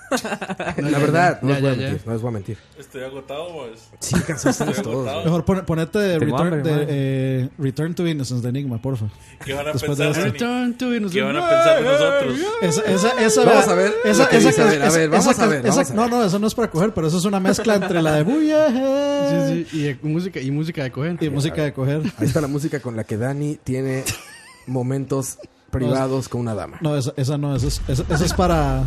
La 0.78 1.00
verdad, 1.00 1.40
no 1.42 1.50
Ya, 1.50 1.56
les 1.56 1.62
voy 1.62 1.70
a 1.72 1.74
ya, 1.76 1.82
mentir, 1.90 2.02
no 2.08 2.14
les 2.14 2.22
voy 2.22 2.30
a 2.30 2.32
mentir. 2.32 2.58
Estoy 2.80 3.04
agotado, 3.04 3.48
pues. 3.54 3.90
Sí, 4.00 4.16
cansados 4.26 4.58
todos. 4.58 4.78
agotado. 5.08 5.24
Mejor 5.26 5.46
pon- 5.46 5.66
ponete 5.66 6.20
return, 6.20 6.42
hambre, 6.54 6.62
de, 6.64 6.86
eh, 6.90 7.50
return 7.58 7.94
to 7.94 8.08
Innocence 8.08 8.42
de 8.44 8.50
Enigma, 8.50 8.82
porfa. 8.82 9.08
¿Qué 9.44 9.54
van 9.54 9.68
a 9.68 9.72
Después 9.74 9.98
de 9.98 10.06
pensar? 10.06 10.24
Return 10.24 10.78
to 10.78 10.86
Innocence. 10.96 11.14
¿Qué 11.14 11.22
van 11.22 11.36
a 11.38 11.50
pensar 11.50 11.78
de 11.78 11.84
nosotros? 11.84 12.40
Esa, 12.62 12.82
esa, 12.82 13.22
esa, 13.26 13.46
Vamos 13.46 13.68
a 13.68 13.74
ver 13.76 13.94
Esa, 14.06 14.24
esa, 14.26 14.38
dice. 14.50 14.62
A 14.62 14.66
ver, 14.66 14.82
a 14.82 14.88
esa- 14.88 14.98
ver, 14.98 15.10
vamos 15.10 15.28
esa- 15.28 15.44
a 15.44 15.48
ver, 15.48 15.66
esa- 15.66 15.70
vamos 15.76 15.92
a 15.92 15.94
No, 15.94 16.02
ver. 16.04 16.12
no, 16.12 16.24
eso 16.26 16.40
no 16.40 16.48
es 16.48 16.56
para 16.56 16.70
coger, 16.72 16.94
pero 16.94 17.08
eso 17.08 17.18
es 17.18 17.26
una 17.26 17.40
mezcla 17.40 17.76
entre 17.76 18.02
la 18.02 18.14
de 18.14 18.24
Buya 18.24 18.68
Sí, 19.52 19.66
sí, 19.70 19.78
y, 19.78 19.82
de 19.84 20.00
música, 20.04 20.40
y 20.40 20.52
música 20.52 20.84
de 20.84 20.92
coger. 20.92 21.18
y 21.22 21.30
música 21.30 21.64
de 21.64 21.74
coger. 21.74 22.02
Ahí 22.18 22.28
está 22.28 22.40
la 22.42 22.48
música 22.48 22.80
con 22.80 22.96
la 22.96 23.04
que 23.04 23.18
Dani 23.18 23.60
tiene 23.64 24.04
momentos 24.68 25.38
privados 25.72 26.30
con 26.30 26.42
una 26.42 26.56
dama. 26.56 26.78
No, 26.82 26.96
esa, 26.98 27.14
esa 27.18 27.38
no, 27.38 27.56
esa 27.56 27.68
es, 27.68 27.82
esa, 27.88 28.04
esa 28.10 28.26
es 28.26 28.34
para. 28.34 28.84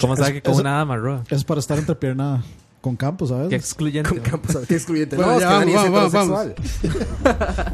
¿Cómo 0.00 0.16
sabe 0.16 0.34
que 0.34 0.42
con 0.42 0.54
una 0.54 0.78
dama, 0.78 0.96
Roa? 0.96 1.24
Es 1.30 1.44
para 1.44 1.60
estar 1.60 1.78
entrepiernada 1.78 2.42
con 2.80 2.96
campo, 2.96 3.26
¿sabes? 3.26 3.48
Qué 3.48 3.56
excluyente. 3.56 4.08
Con 4.08 4.18
mae. 4.18 4.30
campos, 4.30 4.58
qué 4.68 4.74
excluyente. 4.74 5.16
Bueno, 5.16 5.32
no, 5.32 5.40
ya, 5.40 5.62
es 5.62 5.66
que 5.66 5.88
vamos, 5.88 6.06
es 6.06 6.12
vamos, 6.12 6.38
vamos. 6.38 7.72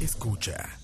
Escucha. 0.00 0.77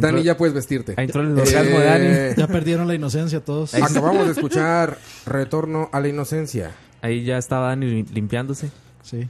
Dani, 0.00 0.22
ya 0.22 0.36
puedes 0.36 0.54
vestirte. 0.54 0.94
Ahí 0.96 1.04
entró 1.06 1.20
el 1.22 1.38
orgasmo 1.38 1.78
de 1.78 1.86
Eh, 1.86 2.28
Dani. 2.28 2.34
Ya 2.36 2.46
perdieron 2.48 2.88
la 2.88 2.94
inocencia 2.94 3.40
todos. 3.40 3.74
Acabamos 3.74 4.26
de 4.26 4.32
escuchar 4.32 4.98
Retorno 5.26 5.88
a 5.92 6.00
la 6.00 6.08
Inocencia. 6.08 6.70
Ahí 7.02 7.24
ya 7.24 7.38
estaba 7.38 7.68
Dani 7.68 7.86
lim- 7.86 8.10
limpiándose. 8.12 8.70
Sí. 9.02 9.28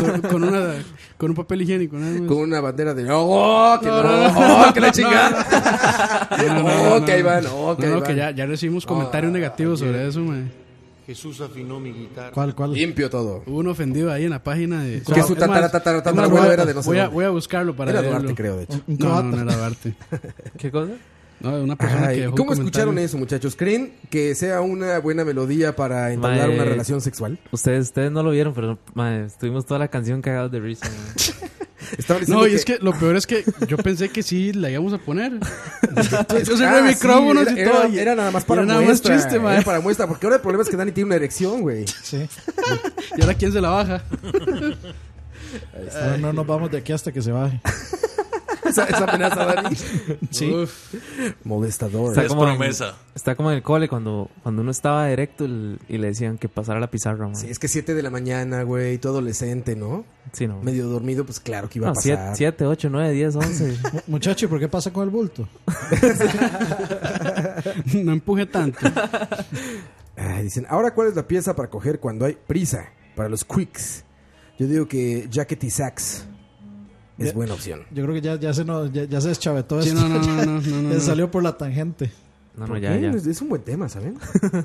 con, 0.00 0.20
con 0.22 0.44
una, 0.44 0.74
con 1.18 1.30
un 1.30 1.36
papel 1.36 1.62
higiénico. 1.62 1.96
nada 1.96 2.12
más. 2.20 2.28
Con 2.28 2.36
una 2.38 2.60
bandera 2.60 2.94
de 2.94 3.04
¡Oh! 3.10 3.76
¡Que 3.80 3.86
no! 3.88 3.96
¡Oh! 3.98 4.72
¡Que 4.72 4.80
la 4.80 4.90
chingada! 4.92 6.28
No, 6.38 6.54
no, 6.54 6.62
no, 6.62 6.66
¡Oh! 6.94 7.00
no, 7.00 7.04
que 7.04 7.12
ahí 7.12 7.22
van! 7.22 7.44
¡Oh! 7.52 7.76
que 7.76 7.86
ahí 7.86 7.92
van! 7.92 8.02
que 8.02 8.14
ya, 8.14 8.30
ya 8.30 8.46
recibimos 8.46 8.86
comentarios 8.86 9.30
Ah, 9.30 9.34
negativos 9.34 9.80
sobre 9.80 10.06
eso, 10.08 10.20
mae. 10.20 10.44
Jesús 11.06 11.40
afinó 11.40 11.80
mi 11.80 11.92
guitarra. 11.92 12.30
¿Cuál, 12.32 12.54
cuál? 12.54 12.72
Limpio 12.72 13.10
todo. 13.10 13.42
Hubo 13.46 13.58
un 13.58 13.68
ofendido 13.68 14.10
ahí 14.10 14.24
en 14.24 14.30
la 14.30 14.42
página 14.42 14.82
de... 14.82 15.02
Que 15.02 15.22
su 15.22 15.34
tatara, 15.34 15.70
tatara, 15.70 16.02
tatara, 16.02 16.28
voy 16.28 16.46
era 16.48 16.64
de 16.64 16.72
no 16.72 16.82
sé 16.82 16.88
voy 16.88 16.98
a, 16.98 17.08
voy 17.08 17.24
a 17.24 17.30
buscarlo 17.30 17.76
para 17.76 17.90
Era 17.90 18.00
leerlo. 18.00 18.20
Duarte, 18.20 18.34
creo, 18.34 18.56
de 18.56 18.64
hecho. 18.64 18.80
No, 18.86 19.22
no, 19.22 19.36
no 19.36 19.42
era 19.42 19.56
Duarte. 19.56 19.94
¿Qué 20.58 20.70
cosa? 20.70 20.92
No, 21.40 21.62
una 21.62 21.76
persona 21.76 22.06
Ay, 22.06 22.16
que 22.16 22.22
dejó 22.22 22.36
¿Cómo 22.36 22.52
escucharon 22.54 22.96
eso, 22.98 23.18
muchachos? 23.18 23.54
¿Creen 23.54 23.92
que 24.08 24.34
sea 24.34 24.62
una 24.62 24.98
buena 24.98 25.24
melodía 25.24 25.76
para 25.76 26.12
entablar 26.12 26.48
Mae, 26.48 26.54
una 26.56 26.64
relación 26.64 27.02
sexual? 27.02 27.38
Ustedes, 27.50 27.88
ustedes 27.88 28.10
no 28.10 28.22
lo 28.22 28.30
vieron, 28.30 28.54
pero 28.54 28.78
mae, 28.94 29.26
estuvimos 29.26 29.66
toda 29.66 29.80
la 29.80 29.88
canción 29.88 30.22
cagados 30.22 30.50
de 30.52 30.60
risa. 30.60 30.88
diciendo 31.96 32.26
No, 32.28 32.46
y 32.46 32.54
es 32.54 32.64
que 32.64 32.78
lo 32.80 32.92
peor 32.92 33.16
es 33.16 33.26
que 33.26 33.44
yo 33.68 33.76
pensé 33.76 34.08
que 34.10 34.22
sí 34.22 34.52
la 34.52 34.70
íbamos 34.70 34.92
a 34.92 34.98
poner. 34.98 35.32
yo 36.46 36.56
cerré 36.56 36.66
Ah, 36.66 36.82
sí, 36.88 36.94
micrófonos 36.94 37.46
era, 37.48 37.52
y 37.60 37.64
todo. 37.64 37.80
Era, 37.84 37.88
y- 37.88 37.98
era 37.98 38.14
nada 38.14 38.30
más 38.30 38.44
para 38.44 38.62
era 38.62 38.68
nada 38.68 38.80
muestra. 38.82 39.14
más 39.14 39.24
chiste, 39.24 39.38
mae. 39.40 39.54
era 39.56 39.64
para 39.64 39.80
muestra, 39.80 40.06
porque 40.06 40.26
ahora 40.26 40.36
el 40.36 40.42
problema 40.42 40.62
es 40.64 40.68
que 40.70 40.76
Dani 40.76 40.92
tiene 40.92 41.06
una 41.06 41.16
erección, 41.16 41.60
güey. 41.62 41.84
Sí. 42.02 42.26
Y 43.16 43.20
ahora 43.22 43.34
quién 43.34 43.52
se 43.52 43.60
la 43.60 43.68
baja. 43.70 44.02
No, 46.10 46.18
no 46.18 46.32
nos 46.32 46.46
vamos 46.46 46.70
de 46.70 46.78
aquí 46.78 46.92
hasta 46.92 47.12
que 47.12 47.22
se 47.22 47.30
baje. 47.32 47.60
esa, 48.64 48.84
esa 48.84 49.04
amenaza, 49.04 49.44
Dani. 49.44 49.76
Sí. 50.30 50.52
Molestador. 51.44 52.10
Está 52.10 52.22
Es 52.22 52.28
como 52.28 52.48
en- 52.48 52.56
promesa. 52.56 52.96
está 53.14 53.34
como 53.34 53.50
en 53.50 53.56
el 53.58 53.62
cole 53.62 53.88
cuando, 53.88 54.30
cuando 54.42 54.62
uno 54.62 54.70
estaba 54.70 55.06
directo 55.08 55.44
el- 55.44 55.78
y 55.88 55.98
le 55.98 56.08
decían 56.08 56.38
que 56.38 56.48
pasara 56.48 56.80
la 56.80 56.90
pizarra, 56.90 57.26
man. 57.26 57.36
Sí, 57.36 57.48
es 57.48 57.58
que 57.58 57.68
7 57.68 57.94
de 57.94 58.02
la 58.02 58.10
mañana, 58.10 58.62
güey, 58.62 58.98
todo 58.98 59.12
adolescente, 59.14 59.76
¿no? 59.76 60.04
Sí, 60.32 60.46
no. 60.46 60.60
Medio 60.62 60.88
dormido, 60.88 61.24
pues 61.24 61.40
claro 61.40 61.68
que 61.68 61.78
iba 61.78 61.90
a 61.90 61.92
pasar. 61.92 62.34
7, 62.36 62.66
8, 62.66 62.88
9, 62.90 63.12
10, 63.12 63.36
11. 63.36 63.76
Mu- 63.92 64.00
Muchacho, 64.08 64.46
¿y 64.46 64.48
¿por 64.48 64.58
qué 64.58 64.68
pasa 64.68 64.92
con 64.92 65.04
el 65.04 65.10
bulto? 65.10 65.48
no 67.94 68.12
empuje 68.12 68.46
tanto. 68.46 68.78
Ay, 70.16 70.44
dicen, 70.44 70.66
ahora 70.68 70.94
cuál 70.94 71.08
es 71.08 71.16
la 71.16 71.26
pieza 71.26 71.54
para 71.56 71.68
coger 71.68 72.00
cuando 72.00 72.24
hay 72.24 72.36
prisa, 72.46 72.86
para 73.16 73.28
los 73.28 73.44
quicks. 73.44 74.04
Yo 74.58 74.66
digo 74.66 74.86
que 74.86 75.26
Jacket 75.30 75.64
y 75.64 75.70
Sax 75.70 76.26
es 77.18 77.26
Ya- 77.28 77.32
buena 77.32 77.54
opción. 77.54 77.80
Yo 77.90 78.02
creo 78.04 78.14
que 78.14 78.20
ya, 78.20 78.36
ya, 78.38 78.52
se, 78.54 78.64
no, 78.64 78.86
ya, 78.86 79.04
ya 79.04 79.20
se 79.20 79.28
deschavetó 79.28 79.80
Sí, 79.82 79.88
esto. 79.90 80.00
no, 80.00 80.08
no, 80.08 80.20
no, 80.20 80.34
no, 80.46 80.46
no, 80.46 80.60
no, 80.60 80.60
Ya 80.90 80.94
no. 80.94 81.00
salió 81.00 81.30
por 81.30 81.42
la 81.42 81.56
tangente. 81.56 82.10
No, 82.56 82.66
¿Por 82.66 82.76
no, 82.76 82.82
ya. 82.82 82.94
Es, 82.96 83.40
un 83.42 83.48
buen 83.48 83.62
tema, 83.62 83.88
¿saben? 83.88 84.16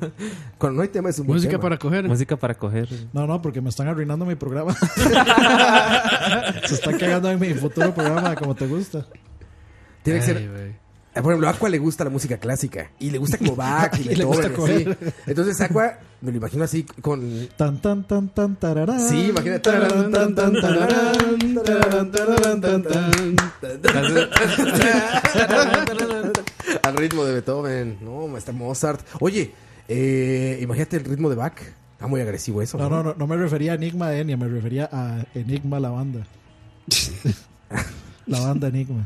Cuando 0.60 0.78
no 0.78 0.82
hay 0.84 0.90
tema 0.90 1.10
es 1.10 1.18
un 1.18 1.26
buen 1.26 1.38
Música 1.38 1.52
tema. 1.54 1.62
para 1.64 1.78
coger. 1.80 2.08
Música 2.08 2.36
para 2.38 2.54
coger. 2.56 2.88
No, 3.14 3.26
no, 3.26 3.42
porque 3.42 3.62
me 3.62 3.70
están 3.70 3.88
arruinando 3.88 4.26
mi 4.26 4.36
programa. 4.36 4.76
se 6.68 6.74
están 6.76 6.98
cagando 7.00 7.32
en 7.32 7.40
mi 7.40 7.54
futuro 7.56 7.94
programa 7.94 8.36
como 8.36 8.54
te 8.56 8.68
gusta. 8.68 9.06
Tiene 10.04 10.20
que 10.20 10.26
ser... 10.26 10.79
Ah, 11.16 11.22
Por 11.24 11.32
ejemplo, 11.32 11.48
a 11.48 11.52
Aqua 11.52 11.70
le 11.70 11.80
gusta 11.80 12.04
la 12.04 12.10
música 12.12 12.38
clásica 12.38 12.92
y 13.00 13.10
le 13.10 13.18
gusta 13.18 13.38
como 13.40 13.56
Bach 13.56 13.94
y 14.00 14.04
Y 14.04 14.08
Beethoven. 14.10 14.54
así. 14.54 15.12
Entonces 15.26 15.60
Aqua, 15.60 15.98
me 16.22 16.32
lo 16.32 16.38
imagino 16.38 16.64
así 16.64 16.84
con... 16.84 17.48
Tan, 17.58 17.82
tan, 17.82 18.04
tan, 18.08 18.30
tan, 18.30 18.56
tararán. 18.56 19.00
Sí, 19.00 19.30
imagínate. 19.30 19.60
Tararán, 19.62 20.12
tan, 20.12 20.36
tan, 20.36 20.54
tararán, 20.62 21.64
tararán, 21.66 22.12
tararán, 22.12 22.62
tan, 22.62 22.84
tan. 22.84 23.12
Al 26.84 26.98
ritmo 26.98 27.26
de 27.26 27.34
Beethoven. 27.34 27.98
No, 28.02 28.38
está 28.38 28.52
Mozart. 28.52 29.02
Oye, 29.20 29.52
eh, 29.88 30.60
imagínate 30.62 30.98
el 30.98 31.06
ritmo 31.06 31.30
de 31.30 31.36
Bach. 31.36 31.60
Está 31.94 32.08
muy 32.08 32.22
agresivo 32.22 32.62
eso. 32.62 32.78
No, 32.78 32.90
no, 32.90 33.04
no, 33.04 33.16
no 33.18 33.28
me 33.28 33.36
refería 33.36 33.74
a 33.74 33.76
Enigma 33.76 34.10
de 34.10 34.22
Enya, 34.22 34.38
me 34.38 34.48
refería 34.48 34.88
a 34.92 35.26
Enigma 35.34 35.80
la 35.80 35.90
banda. 35.90 36.26
la 38.26 38.40
banda 38.40 38.68
Enigma. 38.70 39.06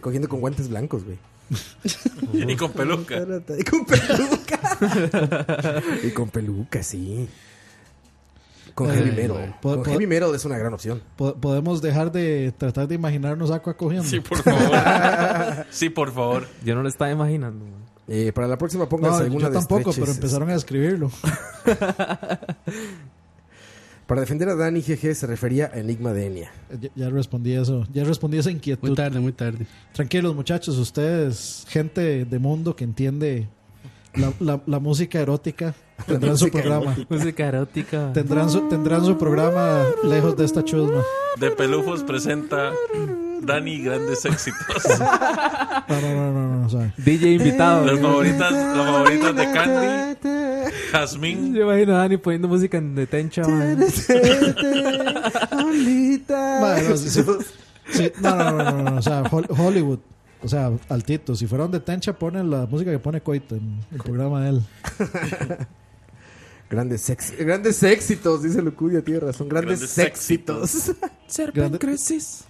Cogiendo 0.00 0.28
con 0.28 0.40
guantes 0.40 0.68
blancos, 0.68 1.04
güey. 1.04 1.18
Y 2.32 2.56
con 2.56 2.72
peluca. 2.72 3.16
Y 3.58 3.64
con 3.64 3.84
peluca. 3.84 5.82
y 6.04 6.10
con 6.10 6.28
peluca, 6.30 6.82
sí. 6.82 7.28
Con 8.74 8.88
Ay, 8.90 8.98
heavy 8.98 9.10
metal. 9.10 9.30
güey. 9.32 9.52
Con 9.60 9.84
heavy 9.84 10.06
metal 10.06 10.34
es 10.34 10.44
una 10.44 10.56
gran 10.56 10.72
opción. 10.72 11.02
Po- 11.16 11.34
Podemos 11.34 11.82
dejar 11.82 12.12
de 12.12 12.54
tratar 12.56 12.86
de 12.86 12.94
imaginarnos 12.94 13.50
Aqua 13.50 13.74
cogiendo. 13.76 14.08
Sí, 14.08 14.20
por 14.20 14.38
favor. 14.38 14.70
Sí, 15.70 15.90
por 15.90 16.12
favor. 16.12 16.46
Yo 16.64 16.74
no 16.74 16.82
lo 16.82 16.88
estaba 16.88 17.10
imaginando. 17.10 17.64
Eh, 18.06 18.32
para 18.32 18.46
la 18.48 18.56
próxima 18.58 18.84
No, 18.84 18.88
pónganse 18.88 19.22
alguna 19.24 19.48
yo 19.48 19.52
tampoco, 19.54 19.92
pero 19.92 20.10
empezaron 20.12 20.50
a 20.50 20.54
escribirlo. 20.54 21.10
Para 24.10 24.22
defender 24.22 24.48
a 24.48 24.56
Dani 24.56 24.80
GG 24.80 25.14
se 25.14 25.24
refería 25.28 25.70
a 25.72 25.78
Enigma 25.78 26.12
de 26.12 26.26
Enya. 26.26 26.50
Ya, 26.80 26.90
ya 26.96 27.10
respondí 27.10 27.52
eso. 27.52 27.86
Ya 27.92 28.02
respondí 28.02 28.38
esa 28.38 28.50
inquietud. 28.50 28.88
Muy 28.88 28.96
tarde, 28.96 29.20
muy 29.20 29.30
tarde. 29.32 29.68
Tranquilos, 29.92 30.34
muchachos. 30.34 30.76
Ustedes, 30.78 31.64
gente 31.68 32.24
de 32.24 32.38
mundo 32.40 32.74
que 32.74 32.82
entiende 32.82 33.46
la, 34.16 34.32
la- 34.40 34.60
la 34.66 34.80
música 34.80 35.20
erótica, 35.20 35.76
tendrán 36.06 36.36
su 36.38 36.48
programa. 36.50 36.96
Música 37.08 37.46
erótica. 37.48 38.12
Tendrán 38.12 38.50
su, 38.50 38.68
tendrán 38.68 39.04
su 39.04 39.16
programa 39.18 39.84
lejos 40.04 40.36
de 40.36 40.44
esta 40.44 40.64
chusma. 40.64 41.02
De 41.38 41.50
Pelufos 41.50 42.02
presenta 42.02 42.72
Dani 43.42 43.82
Grandes 43.82 44.24
Éxitos. 44.24 44.84
No, 45.90 46.00
no, 46.00 46.14
no, 46.14 46.32
no, 46.32 46.56
no, 46.60 46.66
o 46.66 46.70
sea, 46.70 46.94
DJ 46.98 47.32
invitado. 47.32 47.84
Las 47.84 47.98
favoritas, 47.98 48.52
las 48.52 48.86
favoritas 48.86 49.34
de 49.34 49.44
Candy, 49.52 50.70
Jazmín. 50.92 51.52
Yo 51.52 51.62
imagino 51.64 51.94
a 51.96 51.98
Dani 51.98 52.16
poniendo 52.16 52.46
música 52.46 52.78
en 52.78 52.94
detencha, 52.94 53.42
no, 53.42 53.86
sí, 53.88 53.92
sí, 57.10 57.22
sí, 57.90 58.12
no, 58.20 58.36
no, 58.36 58.52
no, 58.52 58.62
no, 58.72 58.82
no, 58.90 58.98
o 58.98 59.02
sea, 59.02 59.24
Hol- 59.24 59.46
Hollywood. 59.58 59.98
O 60.42 60.48
sea, 60.48 60.70
altito. 60.88 61.34
Si 61.34 61.46
fueron 61.46 61.70
de 61.70 61.80
Tencha, 61.80 62.12
ponen 62.14 62.50
la 62.50 62.66
música 62.66 62.90
que 62.90 62.98
pone 62.98 63.20
Coito 63.20 63.56
en 63.56 63.80
el 63.92 63.98
programa 63.98 64.42
de 64.42 64.48
él. 64.50 64.62
Grandes, 66.70 67.10
ex- 67.10 67.36
grandes 67.36 67.82
éxitos, 67.82 68.42
dice 68.44 68.62
Lucudia, 68.62 69.02
tiene 69.02 69.18
razón. 69.20 69.48
Grandes, 69.48 69.80
Grandes 69.80 69.98
éxitos. 69.98 70.92
Grande- 71.52 71.78
crisis. 71.78 72.44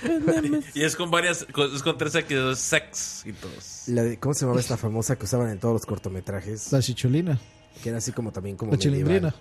Y 0.74 0.84
es 0.84 0.94
con 0.94 1.10
varias, 1.10 1.44
con- 1.52 1.74
es 1.74 1.82
con 1.82 1.98
tres 1.98 2.14
X, 2.14 2.56
sex 2.56 3.22
y 3.26 3.32
todos. 3.32 3.82
La 3.88 4.04
de- 4.04 4.16
¿Cómo 4.18 4.32
se 4.32 4.42
llamaba 4.42 4.60
esta 4.60 4.76
famosa 4.76 5.16
que 5.18 5.24
usaban 5.24 5.50
en 5.50 5.58
todos 5.58 5.74
los 5.74 5.86
cortometrajes? 5.86 6.70
La 6.72 6.80
chichulina. 6.80 7.38
Que 7.82 7.88
era 7.88 7.98
así 7.98 8.12
como 8.12 8.30
también 8.30 8.56
como 8.56 8.70
La 8.72 8.78
chilindrina. 8.78 9.34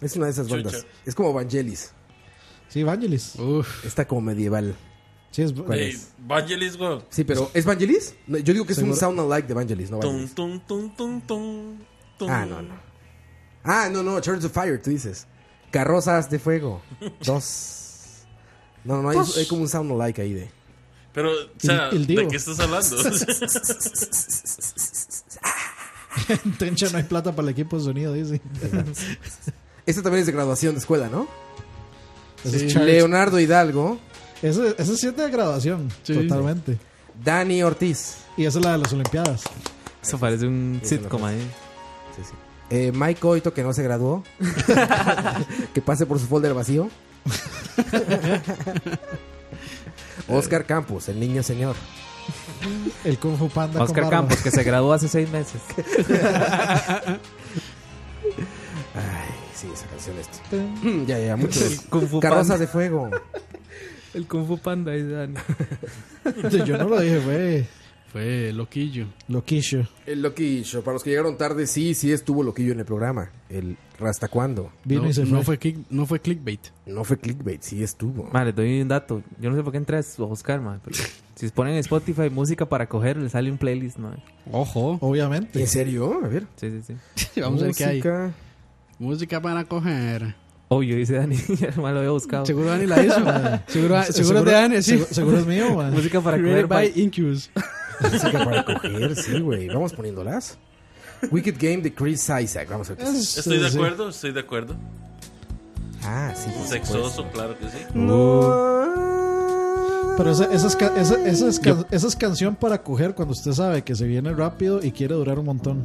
Es 0.00 0.16
una 0.16 0.26
de 0.26 0.32
esas 0.32 0.48
bandas. 0.48 0.72
Chucha. 0.72 0.86
Es 1.06 1.14
como 1.14 1.32
Vangelis. 1.32 1.92
Sí, 2.68 2.82
Vangelis. 2.82 3.36
Uf. 3.36 3.84
Está 3.84 4.06
como 4.08 4.22
medieval. 4.22 4.74
Sí, 5.30 5.42
es, 5.42 5.52
¿Cuál 5.52 5.78
es? 5.78 6.08
Vangelis, 6.18 6.76
güey. 6.76 7.00
Sí, 7.10 7.22
pero 7.22 7.48
¿es 7.54 7.64
Vangelis? 7.64 8.14
No, 8.26 8.38
yo 8.38 8.52
digo 8.52 8.66
que 8.66 8.72
es 8.72 8.78
un 8.80 8.96
sound 8.96 9.20
alike 9.20 9.46
de 9.46 9.54
Vangelis, 9.54 9.88
no 9.90 10.00
Tum, 10.00 10.10
Vangelis. 10.10 10.34
tum, 10.34 10.60
tum, 10.66 10.90
tum, 10.96 11.20
tum, 11.20 11.78
tum. 12.18 12.28
Ah, 12.30 12.44
no, 12.44 12.60
no. 12.62 12.89
Ah, 13.64 13.88
no, 13.92 14.02
no, 14.02 14.20
Chariots 14.20 14.46
of 14.46 14.52
Fire, 14.52 14.80
tú 14.82 14.90
dices. 14.90 15.26
Carrozas 15.70 16.30
de 16.30 16.38
fuego. 16.38 16.80
Dos. 17.24 18.24
No, 18.84 19.02
no, 19.02 19.10
hay, 19.10 19.18
hay 19.36 19.46
como 19.46 19.62
un 19.62 19.68
sound 19.68 20.00
alike 20.00 20.22
ahí 20.22 20.32
de. 20.34 20.50
Pero, 21.12 21.30
o 21.32 21.36
sea, 21.58 21.88
El- 21.90 21.96
el 21.98 22.06
¿de 22.06 22.28
qué 22.28 22.36
estás 22.36 22.58
hablando? 22.60 22.96
en 26.28 26.52
Tencha 26.58 26.88
no 26.90 26.98
hay 26.98 27.04
plata 27.04 27.34
para 27.34 27.48
el 27.48 27.52
equipo 27.52 27.78
de 27.78 27.84
sonido, 27.84 28.12
dice. 28.12 28.40
Este 29.86 30.02
también 30.02 30.20
es 30.20 30.26
de 30.26 30.32
graduación 30.32 30.74
de 30.74 30.80
escuela, 30.80 31.08
¿no? 31.08 31.26
Es. 32.44 32.74
Leonardo 32.74 33.38
Hidalgo, 33.38 33.98
Ese, 34.42 34.74
ese 34.78 34.96
sí 34.96 35.06
es 35.08 35.16
de 35.16 35.30
graduación, 35.30 35.90
Sí. 36.02 36.14
totalmente. 36.14 36.78
Dani 37.22 37.62
Ortiz, 37.62 38.16
Y 38.36 38.44
esa 38.46 38.58
es 38.60 38.64
la 38.64 38.72
de 38.72 38.78
las 38.78 38.92
Olimpiadas. 38.92 39.42
Eso 40.02 40.18
parece 40.18 40.46
un 40.46 40.80
Eso 40.82 40.96
sitcom 40.96 41.24
ahí. 41.24 41.38
sí, 42.16 42.22
sí. 42.24 42.32
Eh, 42.70 42.92
Mike 42.94 43.20
Coito, 43.20 43.52
que 43.52 43.64
no 43.64 43.72
se 43.72 43.82
graduó. 43.82 44.22
que 45.74 45.82
pase 45.82 46.06
por 46.06 46.20
su 46.20 46.26
folder 46.26 46.54
vacío. 46.54 46.88
Oscar 50.28 50.64
Campos, 50.64 51.08
el 51.08 51.18
niño 51.18 51.42
señor. 51.42 51.74
El 53.04 53.18
Kung 53.18 53.36
Fu 53.36 53.48
Panda 53.48 53.82
Oscar 53.82 54.04
con. 54.04 54.10
Campos, 54.10 54.36
que 54.38 54.52
se 54.52 54.62
graduó 54.62 54.92
hace 54.92 55.08
seis 55.08 55.28
meses. 55.30 55.60
Ay, 58.94 59.28
sí, 59.54 59.68
esa 59.72 59.86
canción 59.86 60.16
esto. 60.18 60.38
ya, 61.06 61.18
ya, 61.18 61.36
mucho. 61.36 61.64
El 61.64 61.80
Kung 61.88 62.06
Fu 62.06 62.20
Carrozas 62.20 62.48
Panda. 62.48 62.58
de 62.58 62.66
fuego. 62.68 63.10
El 64.14 64.28
Kung 64.28 64.46
Fu 64.46 64.58
Panda, 64.58 64.92
Dani. 64.96 65.34
Yo 66.64 66.78
no 66.78 66.88
lo 66.88 67.00
dije, 67.00 67.20
fue 67.20 67.66
Fue 68.12 68.52
loquillo. 68.52 69.06
loquillo. 69.28 69.86
El 70.04 70.22
Loquillo, 70.22 70.82
para 70.82 70.94
los 70.94 71.04
que 71.04 71.10
llegaron 71.10 71.36
tarde, 71.36 71.66
sí, 71.68 71.94
sí 71.94 72.10
estuvo 72.10 72.42
Loquillo 72.42 72.72
en 72.72 72.80
el 72.80 72.84
programa. 72.84 73.30
El 73.48 73.76
¿Hasta 74.00 74.26
cuándo? 74.28 74.72
Vino 74.84 75.02
no, 75.02 75.24
no 75.26 75.42
fue. 75.42 75.58
click- 75.60 75.84
no 75.90 76.06
fue 76.06 76.18
clickbait. 76.20 76.60
No 76.86 77.04
fue 77.04 77.18
clickbait, 77.18 77.62
sí 77.62 77.82
estuvo. 77.82 78.28
Vale, 78.32 78.52
doy 78.52 78.80
un 78.80 78.88
dato. 78.88 79.22
Yo 79.40 79.50
no 79.50 79.56
sé 79.56 79.62
por 79.62 79.70
qué 79.72 79.78
entré 79.78 79.98
a 79.98 80.02
buscar, 80.24 80.60
man. 80.60 80.80
pero 80.82 80.96
si 81.36 81.48
ponen 81.50 81.74
en 81.74 81.80
Spotify 81.80 82.30
música 82.30 82.66
para 82.66 82.88
coger, 82.88 83.16
le 83.18 83.28
sale 83.28 83.50
un 83.50 83.58
playlist, 83.58 83.98
man. 83.98 84.20
Ojo. 84.50 84.98
Obviamente. 85.00 85.60
¿En 85.60 85.66
serio? 85.68 86.18
A 86.24 86.28
ver. 86.28 86.46
Sí, 86.56 86.70
sí, 86.82 86.94
sí. 87.14 87.40
Vamos 87.40 87.62
a 87.62 87.66
ver 87.66 87.74
qué 87.74 87.84
hay. 87.84 87.96
Música. 87.98 88.32
Música 88.98 89.40
para 89.40 89.64
coger. 89.64 90.34
Obvio, 90.68 90.96
dice 90.96 91.14
Dani. 91.14 91.36
Ya 91.60 91.70
nomás 91.72 91.92
lo 91.92 91.98
había 92.00 92.10
buscado. 92.12 92.46
Seguro 92.46 92.66
Dani 92.70 92.86
la 92.86 93.04
hizo. 93.04 93.14
seguro, 93.66 94.02
seguro 94.04 94.38
es 94.40 94.44
de 94.46 94.52
Dani, 94.52 94.76
sí. 94.76 94.82
Seguro, 94.92 95.06
seguro 95.14 95.38
es 95.38 95.46
mío, 95.46 95.74
man. 95.76 95.92
Música 95.92 96.20
para 96.20 96.38
Created 96.38 96.62
coger. 96.62 96.66
by 96.68 96.90
by- 96.92 97.02
Incubus. 97.02 97.50
Música 98.12 98.44
para 98.44 98.64
coger, 98.64 99.16
sí, 99.16 99.40
güey. 99.40 99.68
Vamos 99.68 99.92
poniéndolas. 99.92 100.56
Wicked 101.30 101.56
Game 101.58 101.82
de 101.82 101.92
Chris 101.94 102.28
Isaac. 102.42 102.68
Vamos 102.70 102.88
a 102.90 102.94
ver 102.94 103.04
qué 103.04 103.10
es. 103.10 103.38
Estoy 103.38 103.58
de 103.58 103.66
acuerdo, 103.68 104.08
estoy 104.08 104.32
de 104.32 104.40
acuerdo. 104.40 104.74
Ah, 106.02 106.32
sí. 106.34 106.50
por 106.56 106.66
Sexoso, 106.66 107.10
supuesto. 107.10 107.32
claro 107.32 107.58
que 107.58 107.66
sí. 107.66 107.84
Pero 110.16 110.30
esa, 110.32 110.44
esa, 110.52 110.66
es, 110.66 110.76
ca- 110.76 110.92
esa, 110.96 111.14
esa 111.26 111.48
es 111.48 111.58
ca- 111.60 111.86
esa 111.90 112.06
es 112.06 112.16
canción 112.16 112.54
para 112.56 112.82
coger 112.82 113.14
cuando 113.14 113.32
usted 113.32 113.52
sabe 113.52 113.82
que 113.82 113.94
se 113.94 114.04
viene 114.06 114.32
rápido 114.34 114.80
y 114.82 114.92
quiere 114.92 115.14
durar 115.14 115.38
un 115.38 115.46
montón. 115.46 115.84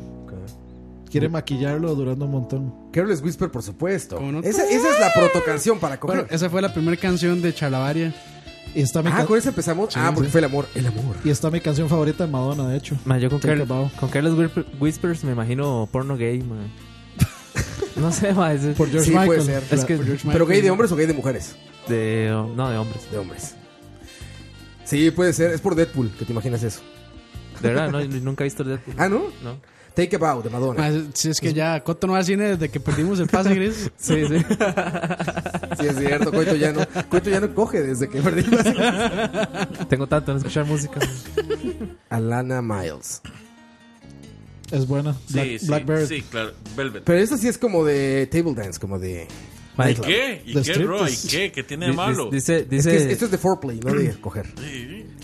Quiere 1.09 1.29
maquillarlo 1.29 1.95
durando 1.95 2.25
un 2.25 2.31
montón. 2.31 2.73
Careless 2.91 3.21
Whisper, 3.21 3.49
por 3.49 3.63
supuesto. 3.63 4.17
¿Cómo 4.17 4.33
no? 4.33 4.39
Esa, 4.39 4.65
esa 4.65 4.89
es 4.89 4.99
la 4.99 5.13
protocanción 5.13 5.79
para 5.79 5.97
coger. 5.97 6.17
Bueno, 6.17 6.29
esa 6.35 6.49
fue 6.49 6.61
la 6.61 6.73
primera 6.73 6.97
canción 6.97 7.41
de 7.41 7.53
Charlavaria. 7.53 8.13
Y 8.73 8.81
está 8.81 9.01
mi, 9.01 9.09
ah, 9.13 9.25
con 9.25 9.37
esa 9.37 9.49
empezamos. 9.49 9.95
ah, 9.95 10.11
porque 10.13 10.29
fue 10.29 10.39
el 10.39 10.45
amor. 10.45 10.67
El 10.75 10.87
amor. 10.87 11.15
y 11.23 11.29
está 11.29 11.49
mi 11.51 11.61
canción 11.61 11.87
favorita 11.87 12.25
de 12.25 12.31
Madonna, 12.31 12.67
de 12.67 12.77
hecho. 12.77 12.97
Man, 13.05 13.19
yo 13.19 13.29
con, 13.29 13.39
Carl- 13.39 13.65
con 13.99 14.09
Carlos 14.09 14.37
Whisper- 14.37 14.65
Whispers 14.79 15.23
me 15.23 15.31
imagino 15.31 15.87
porno 15.91 16.17
gay, 16.17 16.41
man. 16.41 16.69
No 17.95 18.11
sé, 18.11 18.33
ma, 18.33 18.51
es- 18.53 18.75
Por 18.75 18.89
George 18.89 19.09
sí, 19.11 19.17
puede 19.25 19.41
ser. 19.41 19.63
Es 19.71 19.85
que- 19.85 19.95
Por 19.95 20.05
George 20.05 20.27
¿Pero 20.29 20.45
gay 20.45 20.61
de 20.61 20.71
hombres 20.71 20.91
o 20.91 20.95
gay 20.97 21.05
de 21.05 21.13
mujeres? 21.13 21.55
de, 21.87 22.29
no, 22.55 22.69
de 22.69 22.77
hombres. 22.77 23.09
De 23.11 23.17
hombres. 23.17 23.55
Sí, 24.83 25.09
puede 25.11 25.31
ser. 25.33 25.51
Es 25.51 25.61
por 25.61 25.75
Deadpool 25.75 26.11
que 26.17 26.25
te 26.25 26.31
imaginas 26.33 26.61
eso. 26.63 26.81
De 27.61 27.69
verdad, 27.69 27.89
no, 27.89 28.03
nunca 28.21 28.43
he 28.43 28.45
visto 28.45 28.63
Deadpool. 28.63 28.95
Ah, 28.97 29.07
¿no? 29.07 29.19
No. 29.43 29.57
Take 29.95 30.15
a 30.15 30.19
Bow 30.19 30.41
de 30.43 30.49
Madonna. 30.49 30.81
Ma, 30.89 31.09
si 31.13 31.29
es 31.29 31.39
que 31.39 31.53
ya 31.53 31.81
Coto 31.83 32.05
no 32.07 32.13
va 32.13 32.19
al 32.19 32.25
cine 32.25 32.49
desde 32.49 32.69
que 32.69 32.79
perdimos 32.79 33.19
el 33.19 33.27
pase 33.27 33.55
gris. 33.55 33.89
Sí, 33.97 34.25
sí. 34.27 34.37
Sí, 35.79 35.87
es 35.87 35.97
cierto. 35.97 36.31
Coito 36.31 36.55
ya 36.55 36.71
no, 36.73 36.81
Coito 37.09 37.29
ya 37.29 37.39
no 37.39 37.53
coge 37.55 37.81
desde 37.81 38.09
que 38.09 38.21
perdimos. 38.21 38.59
Tengo 39.89 40.07
tanto 40.07 40.31
en 40.31 40.37
escuchar 40.37 40.65
música. 40.65 40.99
Alana 42.09 42.61
Miles. 42.61 43.21
Es 44.71 44.87
buena. 44.87 45.15
Black, 45.29 45.45
Sí, 45.47 45.59
sí, 45.59 45.67
Blackbird. 45.67 46.07
sí, 46.07 46.21
claro. 46.23 46.51
Velvet. 46.75 47.03
Pero 47.03 47.19
esta 47.19 47.37
sí 47.37 47.47
es 47.47 47.57
como 47.57 47.85
de 47.85 48.27
table 48.31 48.53
dance, 48.55 48.79
como 48.79 48.97
de... 48.99 49.27
¿Y 49.77 49.93
qué? 49.95 50.41
¿Y 50.45 50.61
qué, 50.61 50.77
bro? 50.79 51.07
¿Y 51.07 51.15
qué? 51.29 51.51
¿Qué 51.51 51.63
tiene 51.63 51.87
de 51.87 51.93
malo? 51.93 52.29
Dice, 52.31 52.59
Es 52.59 52.69
dice, 52.69 52.89
que 52.91 52.95
es- 52.97 53.03
esto 53.07 53.25
es 53.25 53.31
de 53.31 53.37
foreplay, 53.37 53.79
no 53.81 53.93
de 53.93 54.13
coger. 54.21 54.47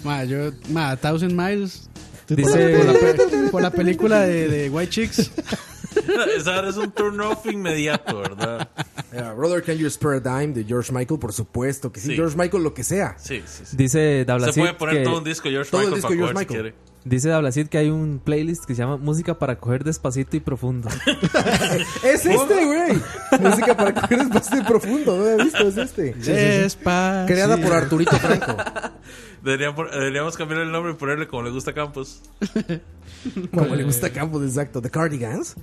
Ma, 0.03 0.26
yo, 0.26 0.52
ma, 0.69 0.95
Thousand 0.98 1.31
Miles. 1.34 1.89
Dice- 2.35 2.77
Por 2.77 2.85
la, 2.85 2.93
pe- 2.93 3.49
por 3.51 3.61
la 3.61 3.71
película 3.71 4.19
de, 4.21 4.47
de 4.47 4.69
White 4.69 4.89
Chicks. 4.91 5.31
Esa 6.37 6.67
es 6.67 6.77
un 6.77 6.91
turn 6.91 7.19
off 7.21 7.45
inmediato, 7.45 8.19
¿verdad? 8.19 8.69
Eh, 9.13 9.21
Brother, 9.35 9.61
Can 9.63 9.75
You 9.77 9.89
Spare 9.89 10.17
a 10.17 10.19
Dime 10.21 10.53
de 10.53 10.63
George 10.63 10.91
Michael, 10.93 11.19
por 11.19 11.33
supuesto 11.33 11.91
que 11.91 11.99
sí. 11.99 12.07
Sí. 12.09 12.15
George 12.15 12.38
Michael, 12.38 12.63
lo 12.63 12.73
que 12.73 12.83
sea. 12.83 13.15
Sí, 13.17 13.41
sí, 13.45 13.63
sí. 13.65 13.75
dice 13.77 14.19
Se 14.19 14.25
Dablacid 14.25 14.61
puede 14.61 14.73
poner 14.75 14.97
que, 14.97 15.03
todo 15.03 15.17
un 15.17 15.23
disco 15.23 15.49
George 15.49 15.69
todo 15.69 15.81
el 15.81 15.88
Michael 15.88 15.95
disco 16.01 16.07
para 16.09 16.17
George 16.17 16.33
coger 16.33 16.47
si 16.47 16.53
Michael. 16.55 16.73
quiere. 16.73 16.91
dice 17.03 17.29
Dablacid 17.29 17.67
que 17.67 17.77
hay 17.77 17.89
un 17.89 18.21
playlist 18.23 18.63
que 18.65 18.73
se 18.75 18.81
llama 18.81 18.95
Música 18.97 19.38
para 19.38 19.57
coger 19.59 19.83
despacito 19.83 20.38
y 20.38 20.39
profundo. 20.39 20.88
Es 22.03 22.25
este, 22.25 22.65
güey. 22.65 23.01
Música 23.41 23.75
para 23.75 23.93
coger 23.93 24.19
despacito 24.19 24.57
y 24.57 24.63
profundo. 24.63 25.17
No 25.17 25.23
había 25.25 25.43
visto, 25.43 25.67
es 25.67 25.77
este. 25.77 26.13
Despacito. 26.13 27.33
Creada 27.33 27.57
por 27.57 27.73
Arturito 27.73 28.15
Franco. 28.17 28.55
Deberían 29.43 29.73
por- 29.75 29.89
deberíamos 29.91 30.38
cambiar 30.38 30.61
el 30.61 30.71
nombre 30.71 30.93
y 30.93 30.95
ponerle 30.95 31.27
como 31.27 31.41
le 31.43 31.49
gusta 31.49 31.71
a 31.71 31.73
Campos. 31.73 32.21
Como 33.53 33.75
le 33.75 33.83
gusta 33.83 34.07
a 34.07 34.09
Campos, 34.11 34.41
exacto. 34.43 34.81
The 34.81 34.89
Cardigans. 34.89 35.55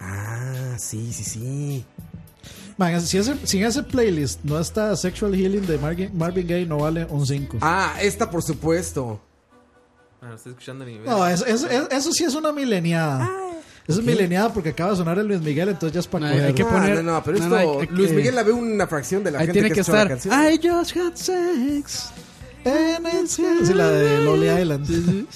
Ah, 0.00 0.74
sí, 0.78 1.12
sí, 1.12 1.24
sí. 1.24 1.84
Man, 2.76 3.00
si, 3.00 3.18
ese, 3.18 3.36
si 3.46 3.58
en 3.58 3.66
ese 3.66 3.82
playlist 3.84 4.40
no 4.42 4.58
está 4.58 4.96
Sexual 4.96 5.34
Healing 5.34 5.64
de 5.66 5.78
Marvin, 5.78 6.10
Marvin 6.16 6.46
Gaye, 6.46 6.66
no 6.66 6.78
vale 6.78 7.04
un 7.04 7.24
5. 7.26 7.58
Ah, 7.60 7.94
esta 8.02 8.28
por 8.30 8.42
supuesto. 8.42 9.20
Ah, 10.20 10.28
no 10.30 10.34
estoy 10.34 10.52
escuchando 10.52 10.84
ni 10.84 10.98
No, 10.98 11.26
eso, 11.26 11.46
eso, 11.46 11.68
eso 11.68 12.12
sí 12.12 12.24
es 12.24 12.34
una 12.34 12.50
mileniada. 12.52 13.30
Eso 13.86 14.00
es 14.00 14.06
mileniada 14.06 14.50
porque 14.52 14.70
acaba 14.70 14.90
de 14.92 14.96
sonar 14.96 15.18
el 15.18 15.26
Luis 15.28 15.40
Miguel, 15.42 15.68
entonces 15.68 15.92
ya 15.92 16.00
es 16.00 16.06
para 16.06 16.26
No, 16.26 16.32
coger. 16.32 16.46
hay 16.48 16.54
que 16.54 16.62
Ah, 16.62 16.68
poner- 16.70 17.04
no, 17.04 17.12
no, 17.12 17.22
pero 17.22 17.38
no, 17.38 17.44
esto. 17.44 17.54
no, 17.54 17.56
hay- 17.80 17.86
hay 17.86 17.94
Luis 17.94 18.08
que- 18.10 18.16
Miguel 18.16 18.34
la 18.34 18.42
ve 18.42 18.52
una 18.52 18.86
fracción 18.86 19.22
de 19.22 19.30
la 19.30 19.38
Ahí 19.40 19.46
gente 19.46 19.60
tiene 19.60 19.74
que 19.74 19.80
escucha 19.80 20.04
la 20.04 20.14
estar. 20.14 20.32
canción. 20.32 20.54
I 20.54 20.68
just 20.68 20.96
had 20.96 21.14
sex. 21.14 22.10
En 22.64 23.06
el 23.06 23.28
cielo. 23.28 23.66
Sí, 23.66 23.74
la 23.74 23.88
de 23.90 24.18
Lonely 24.24 24.62
Island. 24.62 25.26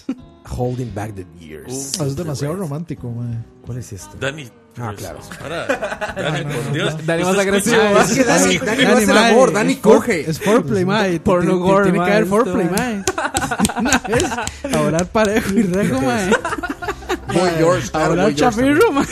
Holding 0.50 0.94
back 0.94 1.14
the 1.14 1.26
years. 1.38 1.92
Ah, 2.00 2.06
es 2.06 2.16
demasiado 2.16 2.54
romántico, 2.56 3.10
man. 3.10 3.44
¿Cuál 3.66 3.78
es 3.78 3.92
esto? 3.92 4.16
Dani. 4.18 4.48
Ah, 4.80 4.86
pues, 4.94 4.98
claro. 4.98 5.18
Ahora, 5.42 6.14
Dani, 6.16 6.44
por 6.44 6.72
Dios. 6.72 7.06
Dani 7.06 7.24
más 7.24 7.38
agresivo, 7.38 7.76
¿va? 7.94 8.02
Es 8.04 8.12
que 8.12 8.24
Dani, 8.24 8.58
Dani 8.58 8.84
no 8.84 8.92
hace 8.96 9.10
el 9.10 9.18
amor, 9.18 9.52
Dani 9.52 9.72
es 9.74 9.78
for- 9.80 9.96
coge. 9.96 10.30
Es 10.30 10.38
foreplay, 10.40 10.84
mae. 10.84 11.20
Porno 11.20 11.58
gore, 11.58 11.90
Tiene 11.90 12.04
que 12.04 12.12
haber 12.12 12.26
foreplay, 12.26 12.68
mae. 12.68 13.04
Una 13.78 13.98
vez, 14.08 14.24
a 14.74 14.80
orar 14.80 15.06
parejo 15.06 15.50
y 15.54 15.62
rego, 15.62 16.00
mae. 16.00 16.30
Boy 17.34 17.50
George, 17.58 17.88
A 17.92 18.08
orar 18.08 18.34
chapirro, 18.34 18.92
mae. 18.92 19.06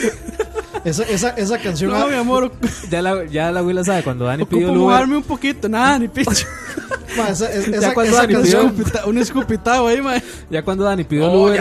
Esa, 0.85 1.03
esa, 1.03 1.29
esa 1.31 1.57
canción. 1.57 1.91
No, 1.91 2.07
mi 2.07 2.13
amor, 2.15 2.51
Ya 2.89 3.01
la, 3.01 3.25
ya 3.25 3.51
la 3.51 3.59
abuela 3.59 3.83
sabe 3.83 4.03
cuando 4.03 4.23
Dani 4.25 4.45
pidió 4.45 4.69
ocupo 4.71 4.95
el 4.97 5.03
Uber. 5.05 5.17
un 5.17 5.23
poquito. 5.23 5.67
Nada, 5.67 5.99
ni 5.99 6.07
picho. 6.07 6.45
Ma, 7.17 7.29
esa, 7.29 7.51
es- 7.51 7.65
Ya 7.69 7.77
esa, 7.77 7.93
cuando 7.93 8.11
esa 8.13 8.21
Dani 8.21 8.35
pidió- 8.35 9.05
Un 9.05 9.17
escupitado 9.17 9.87
ahí, 9.87 10.01
mae. 10.01 10.23
Ya 10.49 10.61
cuando 10.61 10.83
Dani 10.85 11.03
pidió 11.03 11.23
el 11.25 11.29
Oh, 11.35 11.43
Uber. 11.47 11.59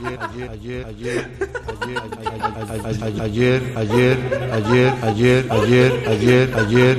Ma, 0.00 0.28
ya- 0.36 0.52
Ayer, 3.22 3.74
ayer, 3.76 4.18
ayer, 4.52 4.94
ayer, 5.02 5.50
ayer, 5.50 6.02
ayer, 6.08 6.54
ayer, 6.56 6.98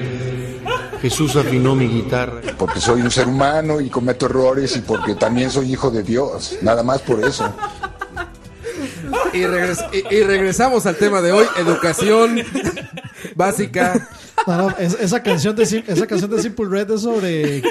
Jesús 1.01 1.35
afinó 1.35 1.75
mi 1.75 1.87
guitarra. 1.87 2.41
Porque 2.57 2.79
soy 2.81 3.01
un 3.01 3.11
ser 3.11 3.27
humano 3.27 3.79
y 3.81 3.89
cometo 3.89 4.25
errores 4.25 4.75
y 4.75 4.81
porque 4.81 5.15
también 5.15 5.49
soy 5.51 5.71
hijo 5.71 5.89
de 5.91 6.03
Dios. 6.03 6.57
Nada 6.61 6.83
más 6.83 7.01
por 7.01 7.23
eso. 7.23 7.53
Y, 9.33 9.43
regres- 9.45 9.85
y- 9.93 10.15
y 10.15 10.23
regresamos 10.23 10.85
al 10.85 10.95
tema 10.95 11.21
de 11.21 11.31
hoy, 11.31 11.45
educación 11.57 12.39
básica. 13.35 14.07
No, 14.47 14.57
no, 14.57 14.69
es- 14.77 14.97
esa, 14.99 15.21
canción 15.23 15.55
de, 15.55 15.63
esa 15.63 16.07
canción 16.07 16.31
de 16.31 16.41
Simple 16.41 16.65
Red 16.69 16.91
es 16.91 17.01
sobre, 17.01 17.61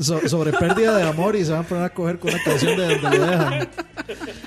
so- 0.00 0.26
sobre 0.28 0.52
pérdida 0.52 0.96
de 0.96 1.02
amor 1.02 1.34
y 1.36 1.44
se 1.44 1.52
van 1.52 1.60
a 1.62 1.66
poner 1.66 1.84
a 1.84 1.88
coger 1.90 2.18
con 2.18 2.32
una 2.32 2.42
canción 2.42 2.76
de 2.76 2.98
donde 2.98 3.18
lo 3.18 3.26
dejan. 3.26 3.68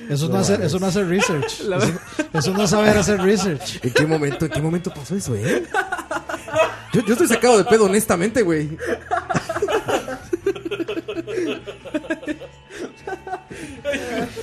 Eso 0.10 0.30
no, 0.30 0.38
hace, 0.38 0.66
eso 0.66 0.80
no 0.80 0.88
hace 0.88 1.04
research. 1.04 1.62
Eso, 1.62 2.00
eso 2.34 2.54
no 2.54 2.68
saber 2.68 2.98
hacer 2.98 3.22
research. 3.22 3.80
¿En 3.84 3.92
qué 3.92 4.06
momento, 4.06 4.46
en 4.46 4.52
qué 4.52 4.62
momento 4.62 4.94
pasó 4.94 5.16
eso, 5.16 5.36
eh? 5.36 5.64
Yo, 6.94 7.02
yo 7.06 7.14
estoy 7.14 7.28
sacado 7.28 7.58
de 7.58 7.66
pedo, 7.66 7.86
honestamente, 7.86 8.42
güey. 8.42 8.78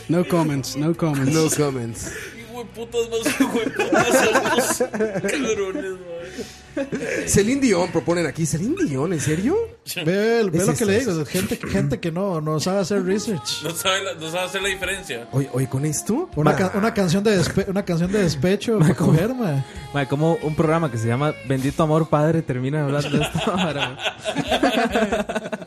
No 0.08 0.24
comments, 0.24 0.76
no 0.76 0.94
comments. 0.94 1.32
No 1.32 1.48
comments. 1.50 2.10
De 2.10 2.64
putas 2.74 3.08
más, 3.08 3.24
de 3.38 3.46
putas. 3.46 4.78
Cabrones, 5.22 5.92
man. 5.92 6.59
Celine 7.26 7.60
Dion 7.60 7.90
proponen 7.90 8.26
aquí. 8.26 8.46
¿Celine 8.46 8.84
Dion? 8.84 9.12
¿En 9.12 9.20
serio? 9.20 9.56
Ve, 9.96 10.02
ve 10.04 10.38
Es 10.40 10.44
lo 10.66 10.72
eso, 10.72 10.74
que 10.76 10.84
le 10.84 11.00
digo. 11.00 11.24
Gente, 11.26 11.56
gente 11.56 11.98
que 12.00 12.12
no, 12.12 12.40
no 12.40 12.60
sabe 12.60 12.80
hacer 12.80 13.04
research. 13.04 13.62
No 13.64 13.70
sabe, 13.70 14.02
la- 14.04 14.14
no 14.14 14.30
sabe 14.30 14.44
hacer 14.46 14.62
la 14.62 14.68
diferencia. 14.68 15.28
Oye, 15.32 15.48
oye, 15.52 15.68
con 15.68 15.84
esto. 15.84 16.28
Una, 16.36 16.54
ca- 16.56 16.72
una 16.74 16.94
canción 16.94 17.24
de 17.24 17.38
despe- 17.40 17.68
una 17.68 17.84
canción 17.84 18.10
de 18.12 18.22
despecho 18.22 18.78
para 18.78 18.94
coger, 18.94 19.34
ma. 19.34 19.64
ma, 19.94 20.06
como 20.08 20.34
un 20.42 20.54
programa 20.54 20.90
que 20.90 20.98
se 20.98 21.06
llama 21.08 21.34
Bendito 21.48 21.82
Amor 21.82 22.08
Padre 22.08 22.42
termina 22.42 22.84
hablando 22.84 23.10
de 23.10 23.22
esto. 23.24 23.38
ahora, 23.52 23.96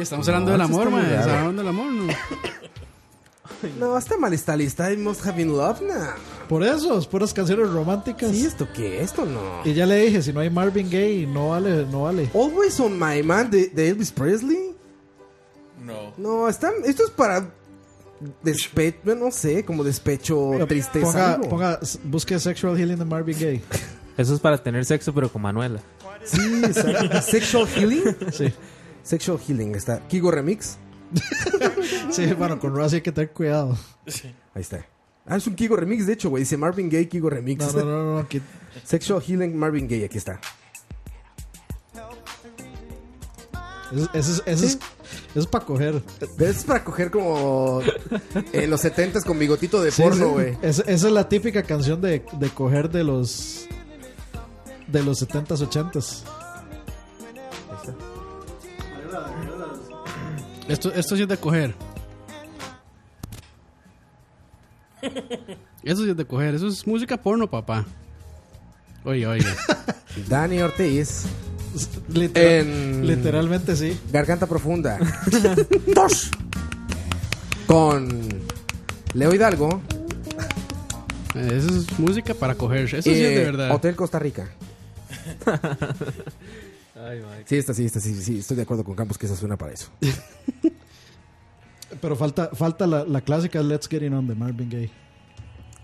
Estamos 0.00 0.26
hablando 0.28 0.46
No, 0.46 0.52
del 0.52 0.60
amor, 0.62 0.90
raro. 0.90 0.98
Estamos 1.06 1.26
hablando 1.26 1.62
del 1.62 1.68
amor, 1.68 1.92
¿no? 1.92 2.12
No, 3.78 3.96
está 3.98 4.16
mal 4.16 4.32
esta 4.32 4.56
lista. 4.56 4.92
I 4.92 4.96
must 4.96 5.24
have 5.26 5.36
been 5.36 5.56
love 5.56 5.80
now. 5.80 6.14
Por 6.48 6.62
eso, 6.62 6.98
es 6.98 7.06
puras 7.06 7.32
canciones 7.32 7.70
románticas. 7.70 8.30
¿Sí, 8.30 8.44
esto 8.44 8.68
qué? 8.74 9.00
Esto 9.02 9.24
no. 9.24 9.60
Y 9.64 9.74
ya 9.74 9.86
le 9.86 9.96
dije, 9.96 10.22
si 10.22 10.32
no 10.32 10.40
hay 10.40 10.50
Marvin 10.50 10.90
Gaye, 10.90 11.26
no 11.26 11.50
vale, 11.50 11.86
no 11.86 12.02
vale. 12.02 12.30
Always 12.34 12.78
on 12.80 12.98
my 12.98 13.22
man 13.22 13.50
de, 13.50 13.68
de 13.68 13.88
Elvis 13.88 14.10
Presley. 14.10 14.74
No. 15.84 16.12
No, 16.16 16.48
están, 16.48 16.72
esto 16.84 17.04
es 17.04 17.10
para 17.10 17.50
despecho, 18.42 19.14
no 19.14 19.30
sé, 19.30 19.64
como 19.64 19.84
despecho, 19.84 20.52
tristeza. 20.68 21.38
Ponga, 21.40 21.48
ponga, 21.48 21.80
busque 22.04 22.38
Sexual 22.38 22.76
Healing 22.76 22.98
de 22.98 23.04
Marvin 23.04 23.38
Gaye. 23.38 23.62
Eso 24.16 24.34
es 24.34 24.40
para 24.40 24.62
tener 24.62 24.84
sexo, 24.84 25.14
pero 25.14 25.30
con 25.30 25.42
Manuela. 25.42 25.80
Sí. 26.24 26.38
Sexual 27.22 27.66
Healing. 27.68 28.02
Sí. 28.32 28.52
Sexual 29.02 29.38
Healing 29.38 29.74
está. 29.74 30.00
Kigo 30.08 30.30
Remix. 30.30 30.76
Sí, 32.10 32.26
bueno, 32.34 32.58
con 32.58 32.74
Rosy 32.74 32.96
hay 32.96 33.02
que 33.02 33.12
tener 33.12 33.30
cuidado. 33.32 33.76
Ahí 34.54 34.62
está. 34.62 34.84
Ah, 35.26 35.36
es 35.36 35.46
un 35.46 35.54
Kigo 35.54 35.76
Remix, 35.76 36.06
de 36.06 36.14
hecho, 36.14 36.30
güey. 36.30 36.42
Dice 36.42 36.56
Marvin 36.56 36.88
Gaye, 36.88 37.08
Kigo 37.08 37.30
Remix. 37.30 37.72
No, 37.74 37.80
no, 37.80 37.84
no, 37.84 38.12
no. 38.14 38.18
aquí- 38.18 38.40
Sexual 38.84 39.22
Healing, 39.22 39.56
Marvin 39.56 39.86
Gaye, 39.88 40.04
aquí 40.06 40.18
está. 40.18 40.40
Eso, 43.92 44.08
eso 44.14 44.32
es, 44.32 44.42
eso 44.46 44.66
es, 44.66 44.72
eso 45.30 45.40
es 45.40 45.46
para 45.46 45.64
coger. 45.64 46.00
Es 46.38 46.64
para 46.64 46.84
coger 46.84 47.10
como 47.10 47.80
en 48.52 48.70
los 48.70 48.84
70s 48.84 49.24
con 49.24 49.36
bigotito 49.38 49.82
de 49.82 49.90
Sí, 49.90 50.02
porno, 50.02 50.26
sí. 50.26 50.30
güey. 50.30 50.58
Esa, 50.62 50.82
esa 50.82 51.06
es 51.08 51.12
la 51.12 51.28
típica 51.28 51.64
canción 51.64 52.00
de, 52.00 52.24
de 52.32 52.50
coger 52.50 52.88
de 52.90 53.02
los 53.02 53.66
de 54.86 55.02
los 55.02 55.20
70s, 55.26 55.68
80s. 55.68 56.22
Esto, 60.70 60.92
esto 60.94 61.16
sí 61.16 61.22
es 61.22 61.28
de 61.28 61.36
coger. 61.36 61.74
Eso 65.82 66.04
sí 66.04 66.10
es 66.10 66.16
de 66.16 66.24
coger. 66.24 66.54
Eso 66.54 66.68
es 66.68 66.86
música 66.86 67.16
porno, 67.16 67.48
papá. 67.50 67.86
Oye, 69.04 69.26
oye. 69.26 69.46
Dani 70.28 70.60
Ortiz. 70.60 71.24
Literal- 72.12 72.66
en 72.66 73.06
Literalmente 73.06 73.76
sí. 73.76 73.98
Garganta 74.12 74.46
Profunda. 74.46 74.98
Dos. 75.94 76.30
Con 77.66 78.28
Leo 79.14 79.34
Hidalgo. 79.34 79.80
Eso 81.34 81.68
es 81.68 81.98
música 81.98 82.34
para 82.34 82.54
coger. 82.56 82.84
Eso 82.86 83.02
sí 83.02 83.10
es 83.22 83.34
de 83.34 83.44
verdad. 83.44 83.70
Hotel 83.72 83.96
Costa 83.96 84.18
Rica. 84.18 84.48
Ay. 87.08 87.22
Sí, 87.46 87.56
esta 87.56 87.74
sí, 87.74 87.84
esta 87.84 88.00
sí, 88.00 88.14
sí. 88.22 88.38
Estoy 88.38 88.56
de 88.56 88.62
acuerdo 88.62 88.84
con 88.84 88.94
Campos 88.94 89.18
que 89.18 89.26
esa 89.26 89.36
suena 89.36 89.56
para 89.56 89.72
eso. 89.72 89.88
Pero 92.00 92.16
falta, 92.16 92.50
falta 92.54 92.86
la, 92.86 93.04
la 93.04 93.20
clásica 93.20 93.62
Let's 93.62 93.88
Get 93.88 94.02
It 94.02 94.12
On 94.12 94.26
de 94.26 94.34
Marvin 94.34 94.70
Gaye. 94.70 94.90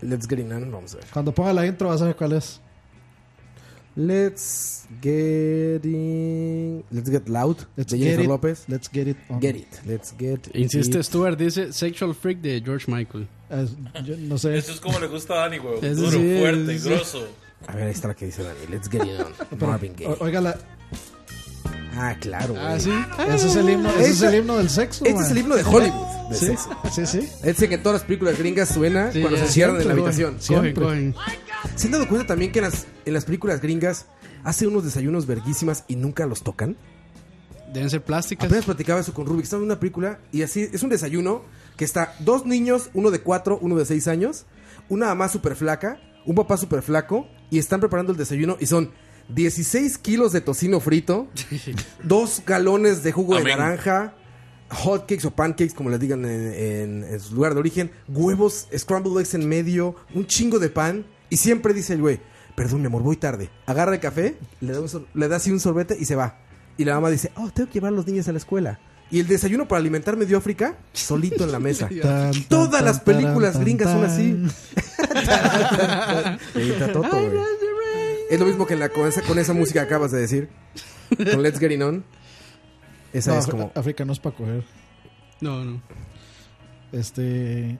Let's 0.01 0.27
Get 0.27 0.39
It 0.39 0.51
On, 0.51 0.71
vamos 0.71 0.93
a 0.93 0.97
ver. 0.97 1.05
Cuando 1.11 1.33
ponga 1.33 1.53
la 1.53 1.65
intro 1.65 1.89
vas 1.89 2.01
a 2.01 2.05
ver 2.05 2.15
cuál 2.15 2.33
es. 2.33 2.61
Let's 3.95 4.85
Get 5.01 5.83
In... 5.83 6.83
Let's 6.91 7.09
Get 7.09 7.27
Loud, 7.27 7.57
Let's 7.75 7.91
de 7.91 7.97
get 7.97 8.03
Jennifer 8.05 8.23
it. 8.23 8.27
López. 8.27 8.63
Let's 8.67 8.89
get 8.93 9.07
it 9.07 9.17
on. 9.27 9.41
Get 9.41 9.55
It. 9.55 9.67
Let's 9.85 10.13
Get 10.17 10.55
Insiste 10.55 10.99
it. 10.99 11.03
Stuart, 11.03 11.35
dice 11.37 11.73
Sexual 11.73 12.13
Freak 12.13 12.39
de 12.41 12.61
George 12.61 12.85
Michael. 12.91 13.27
Es- 13.49 13.75
yo 14.05 14.15
no 14.17 14.37
sé. 14.37 14.55
Eso 14.55 14.71
es 14.73 14.79
como 14.79 14.99
le 14.99 15.07
gusta 15.07 15.33
a 15.33 15.37
Dani, 15.49 15.57
güey. 15.57 15.81
Duro, 15.95 16.11
sí, 16.11 16.37
fuerte, 16.39 16.77
sí. 16.77 16.89
grosso. 16.89 17.27
A 17.67 17.73
ver, 17.75 17.85
ahí 17.85 17.91
está 17.91 18.09
la 18.09 18.15
que 18.15 18.27
dice 18.27 18.43
Dani. 18.43 18.67
Let's 18.69 18.87
Get 18.87 19.03
It 19.03 19.19
On. 19.19 19.59
Marvin 19.67 19.93
Gaye. 19.97 20.15
Oiga, 20.19 20.41
la- 20.41 20.57
Ah, 21.97 22.15
claro, 22.19 22.53
güey. 22.53 22.65
Ah, 22.65 22.79
sí. 22.79 22.91
ese 23.33 23.47
es 23.47 23.55
el 23.55 23.69
himno, 23.69 23.89
ese 23.89 24.09
es 24.11 24.21
el 24.21 24.35
himno 24.35 24.57
del 24.57 24.69
sexo. 24.69 25.03
Este 25.03 25.15
man. 25.15 25.25
es 25.25 25.31
el 25.31 25.37
himno 25.39 25.55
de 25.55 25.63
Hollywood. 25.63 26.07
Sí, 26.31 26.45
sexo. 26.47 26.69
sí, 26.91 27.05
sí. 27.05 27.29
Ese 27.43 27.67
que 27.67 27.75
en 27.75 27.83
todas 27.83 28.01
las 28.01 28.03
películas 28.05 28.37
gringas 28.37 28.69
suena 28.69 29.11
Sí, 29.11 29.21
cuando 29.21 29.39
se 29.39 29.47
cierran 29.47 29.81
en 29.81 29.87
la 29.87 29.93
siempre, 29.93 30.03
habitación. 30.03 30.41
Siempre. 30.41 30.73
cogen. 30.73 31.15
¿Se 31.75 31.87
han 31.87 31.91
dado 31.93 32.07
cuenta 32.07 32.27
también 32.27 32.51
que 32.51 32.59
en 32.59 32.65
las, 32.65 32.85
en 33.05 33.13
las 33.13 33.25
películas 33.25 33.61
gringas 33.61 34.05
hace 34.43 34.67
unos 34.67 34.83
desayunos 34.83 35.25
verguísimas 35.25 35.85
y 35.87 35.95
nunca 35.95 36.25
los 36.25 36.43
tocan? 36.43 36.77
Deben 37.73 37.89
ser 37.89 38.03
plásticas. 38.03 38.45
Apenas 38.45 38.65
platicaba 38.65 38.99
eso 38.99 39.13
con 39.13 39.25
Rubik. 39.25 39.43
Estaba 39.43 39.61
en 39.61 39.65
una 39.65 39.79
película 39.79 40.19
y 40.31 40.43
así 40.43 40.69
es 40.71 40.83
un 40.83 40.89
desayuno 40.89 41.43
que 41.75 41.85
está 41.85 42.13
dos 42.19 42.45
niños, 42.45 42.89
uno 42.93 43.11
de 43.11 43.21
cuatro, 43.21 43.59
uno 43.61 43.75
de 43.75 43.85
seis 43.85 44.07
años, 44.07 44.45
una 44.89 45.07
mamá 45.07 45.29
súper 45.29 45.55
flaca, 45.55 45.99
un 46.25 46.35
papá 46.35 46.57
súper 46.57 46.81
flaco 46.81 47.27
y 47.49 47.59
están 47.59 47.79
preparando 47.79 48.11
el 48.11 48.17
desayuno 48.17 48.57
y 48.59 48.65
son 48.65 48.91
16 49.29 49.97
kilos 49.97 50.31
de 50.31 50.41
tocino 50.41 50.79
frito, 50.79 51.27
dos 52.03 52.41
galones 52.45 53.03
de 53.03 53.11
jugo 53.11 53.35
de 53.37 53.43
naranja, 53.43 54.13
hotcakes 54.69 55.25
o 55.27 55.31
pancakes, 55.31 55.73
como 55.73 55.89
les 55.89 55.99
digan 55.99 56.25
en, 56.25 56.53
en- 56.53 57.03
en 57.03 57.19
su 57.19 57.35
lugar 57.35 57.53
de 57.53 57.59
origen, 57.59 57.91
huevos, 58.07 58.67
scrambled 58.75 59.17
eggs 59.19 59.33
en 59.33 59.47
medio, 59.47 59.95
un 60.13 60.25
chingo 60.27 60.59
de 60.59 60.69
pan 60.69 61.05
y 61.29 61.37
siempre 61.37 61.73
dice 61.73 61.93
el 61.93 62.01
güey, 62.01 62.19
perdón 62.55 62.81
mi 62.81 62.87
amor, 62.87 63.03
voy 63.03 63.17
tarde. 63.17 63.49
Agarra 63.65 63.93
el 63.93 63.99
café, 63.99 64.37
le 64.61 64.73
da, 64.73 64.79
un 64.81 64.87
le 65.13 65.27
da 65.27 65.35
así 65.37 65.51
un 65.51 65.59
sorbete 65.59 65.95
y 65.99 66.05
se 66.05 66.15
va. 66.15 66.39
Y 66.77 66.85
la 66.85 66.95
mamá 66.95 67.09
dice, 67.09 67.31
oh, 67.35 67.49
tengo 67.53 67.67
que 67.69 67.75
llevar 67.75 67.91
a 67.93 67.95
los 67.95 68.05
niños 68.07 68.27
a 68.27 68.31
la 68.31 68.37
escuela. 68.37 68.79
Y 69.09 69.19
el 69.21 69.27
desayuno 69.27 69.67
para 69.69 69.79
alimentar 69.79 70.17
medio 70.17 70.37
África, 70.37 70.75
solito 70.93 71.43
en 71.45 71.51
la 71.53 71.59
mesa. 71.59 71.87
Tan, 72.01 72.31
tan, 72.31 72.43
Todas 72.49 72.83
las 72.83 72.99
películas 72.99 73.53
tan, 73.53 73.61
gringas 73.63 73.89
son 73.91 74.03
así. 74.05 74.37
Toto, 76.93 77.09
güey. 77.09 77.31
Es 78.29 78.39
lo 78.39 78.45
mismo 78.45 78.65
que 78.65 78.73
en 78.73 78.79
la, 78.81 78.89
con, 78.89 79.07
esa, 79.07 79.21
con 79.21 79.39
esa 79.39 79.53
música 79.53 79.81
que 79.81 79.87
acabas 79.87 80.11
de 80.11 80.19
decir. 80.19 80.49
Con 81.31 81.41
Let's 81.41 81.59
Get 81.59 81.71
It 81.71 81.81
On. 81.81 82.03
Esa 83.13 83.33
No, 83.33 83.39
es 83.39 83.47
como... 83.47 83.71
África 83.75 84.03
no 84.05 84.11
es 84.13 84.19
para 84.19 84.35
coger. 84.35 84.63
No, 85.41 85.63
no. 85.63 85.81
Este. 86.91 87.77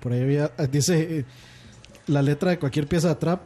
Por 0.00 0.12
ahí 0.12 0.22
había. 0.22 0.48
Dice. 0.70 1.18
eh, 1.20 1.24
La 2.06 2.22
letra 2.22 2.50
de 2.50 2.58
cualquier 2.58 2.86
pieza 2.86 3.08
de 3.08 3.14
trap. 3.16 3.40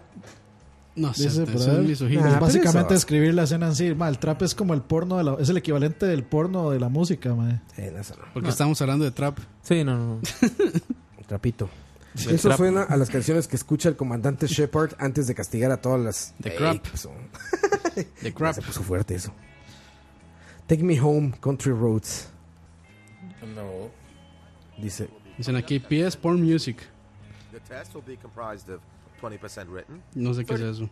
No 0.96 1.12
sé, 1.12 1.24
Dice 1.24 1.42
es 1.42 1.66
ahí. 1.66 1.86
misoginia. 1.86 2.26
Es 2.26 2.32
Nah, 2.34 2.38
básicamente 2.40 2.94
eso- 2.94 2.98
escribir 3.00 3.34
la 3.34 3.42
escena 3.44 3.66
en 3.66 3.74
sí. 3.74 3.94
Ma, 3.94 4.08
el 4.08 4.18
trap 4.18 4.42
es 4.42 4.54
como 4.54 4.74
el 4.74 4.82
porno 4.82 5.16
de 5.18 5.24
la, 5.24 5.34
es 5.40 5.48
el 5.48 5.56
equivalente 5.56 6.06
del 6.06 6.22
porno 6.22 6.70
de 6.70 6.78
la 6.78 6.88
música, 6.88 7.34
ma. 7.34 7.62
Sí, 7.74 7.82
no, 7.92 7.98
eso 8.00 8.14
no. 8.16 8.24
Porque 8.32 8.50
estamos 8.50 8.80
hablando 8.80 9.04
de 9.04 9.10
trap. 9.10 9.38
Sí, 9.62 9.82
no, 9.82 9.96
no. 9.98 10.20
Trapito. 11.26 11.68
Eso 12.14 12.48
trap. 12.48 12.56
suena 12.56 12.82
a 12.84 12.96
las 12.96 13.10
canciones 13.10 13.48
que 13.48 13.56
escucha 13.56 13.88
el 13.88 13.96
comandante 13.96 14.46
Shepard 14.46 14.94
antes 14.98 15.26
de 15.26 15.34
castigar 15.34 15.70
a 15.72 15.80
todas 15.80 16.00
las... 16.00 16.34
The 16.40 16.54
crap. 16.54 16.82
¿qué 16.82 16.90
pasó? 16.90 17.12
The 18.22 18.32
crap. 18.32 18.54
Se 18.54 18.62
puso 18.62 18.82
fuerte 18.82 19.14
eso. 19.14 19.34
Take 20.66 20.82
me 20.82 21.00
home, 21.00 21.32
country 21.40 21.72
roads. 21.72 22.28
No. 23.54 23.90
Dice... 24.78 25.08
Dicen 25.36 25.56
aquí 25.56 25.80
PS 25.80 26.16
Porn 26.16 26.40
Music. 26.40 26.78
The 27.52 27.60
test 27.60 27.94
will 27.94 28.04
be 28.06 28.16
comprised 28.16 28.68
of 28.68 28.80
20% 29.20 29.68
written. 29.68 30.02
No 30.14 30.32
sé 30.34 30.44
qué 30.44 30.54
es 30.54 30.60
eso. 30.60 30.88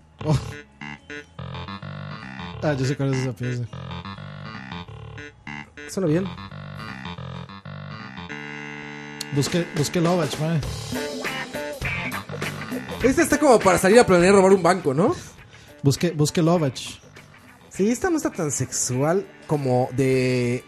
Ah, 2.62 2.74
yo 2.74 2.84
sé 2.84 2.96
cuál 2.96 3.14
es 3.14 3.20
esa 3.20 3.32
pieza. 3.32 3.64
Suena 5.88 6.08
bien. 6.08 6.24
Busque, 9.34 9.66
busque 9.76 10.00
Lovach, 10.00 10.38
ma. 10.40 10.60
Este 13.02 13.22
está 13.22 13.38
como 13.38 13.58
para 13.58 13.78
salir 13.78 13.98
a 13.98 14.06
planear 14.06 14.34
robar 14.34 14.52
un 14.52 14.62
banco, 14.62 14.94
¿no? 14.94 15.14
Busque, 15.82 16.10
busque 16.10 16.42
Lovach. 16.42 16.78
Sí, 17.70 17.90
esta 17.90 18.10
no 18.10 18.16
está 18.16 18.30
tan 18.30 18.50
sexual 18.50 19.26
como 19.46 19.88
de... 19.96 20.62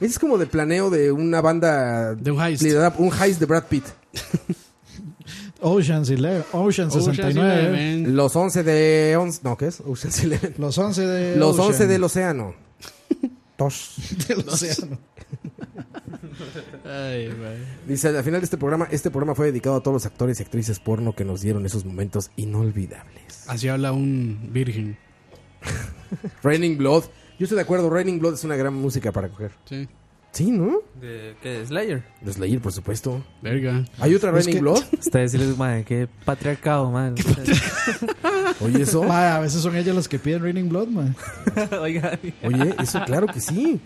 Es 0.00 0.18
como 0.18 0.36
de 0.36 0.46
planeo 0.46 0.90
de 0.90 1.10
una 1.12 1.40
banda... 1.40 2.14
De 2.14 2.30
un 2.30 2.40
heist. 2.42 2.62
liderada- 2.62 2.94
un 2.98 3.10
heist 3.12 3.40
de 3.40 3.46
Brad 3.46 3.64
Pitt. 3.64 3.84
Ocean's 5.60 6.10
Eleven. 6.10 6.44
Ocean 6.52 6.88
Ocean's 6.88 7.04
69. 7.16 7.68
Eleven. 7.68 8.16
Los 8.16 8.34
11 8.36 8.62
de... 8.64 9.16
once- 9.16 9.40
no, 9.44 9.56
¿qué 9.56 9.68
es? 9.68 9.80
Ocean's 9.80 10.18
Eleven. 10.22 10.54
Los 10.58 10.76
11 10.76 11.06
de. 11.06 11.36
Los 11.36 11.54
Ocean. 11.54 11.68
11 11.68 11.86
del 11.86 12.04
océano. 12.04 12.54
Tosh. 13.56 13.96
Del 14.26 14.40
océano. 14.48 14.98
Ay. 16.84 17.30
Dice, 17.86 18.08
al 18.08 18.22
final 18.24 18.40
de 18.40 18.44
este 18.44 18.56
programa, 18.58 18.88
este 18.90 19.10
programa 19.10 19.34
fue 19.34 19.46
dedicado 19.46 19.76
a 19.76 19.80
todos 19.82 19.94
los 19.94 20.06
actores 20.06 20.40
y 20.40 20.42
actrices 20.42 20.78
porno 20.80 21.14
que 21.14 21.24
nos 21.24 21.40
dieron 21.42 21.64
esos 21.66 21.84
momentos 21.84 22.30
inolvidables. 22.36 23.44
Así 23.48 23.68
habla 23.68 23.92
un 23.92 24.48
virgen. 24.52 24.96
Raining 26.42 26.78
Blood. 26.78 27.04
Yo 27.38 27.44
estoy 27.44 27.56
de 27.56 27.62
acuerdo, 27.62 27.90
Raining 27.90 28.18
Blood 28.20 28.34
es 28.34 28.44
una 28.44 28.56
gran 28.56 28.74
música 28.74 29.12
para 29.12 29.28
coger. 29.28 29.52
Sí. 29.64 29.88
Sí, 30.32 30.50
¿no? 30.50 30.78
¿De 30.98 31.34
qué? 31.42 31.62
¿Slayer? 31.66 32.02
De 32.22 32.32
Slayer, 32.32 32.58
por 32.60 32.72
supuesto. 32.72 33.22
Verga. 33.42 33.84
¿Hay 33.98 34.14
otra 34.14 34.30
Raining 34.30 34.54
que- 34.54 34.60
Blood? 34.60 34.82
Ustedes 34.98 35.32
decirles, 35.32 35.58
madre, 35.58 35.84
qué 35.84 36.08
patriarcado, 36.24 36.90
madre. 36.90 37.22
Oye, 38.60 38.82
eso. 38.82 39.02
Ma, 39.02 39.36
a 39.36 39.40
veces 39.40 39.60
son 39.60 39.76
ellas 39.76 39.94
las 39.94 40.08
que 40.08 40.18
piden 40.18 40.42
Raining 40.42 40.70
Blood, 40.70 40.88
ma. 40.88 41.14
Oiga, 41.80 42.18
Oye, 42.44 42.74
eso 42.82 43.02
claro 43.04 43.26
que 43.26 43.40
sí. 43.40 43.78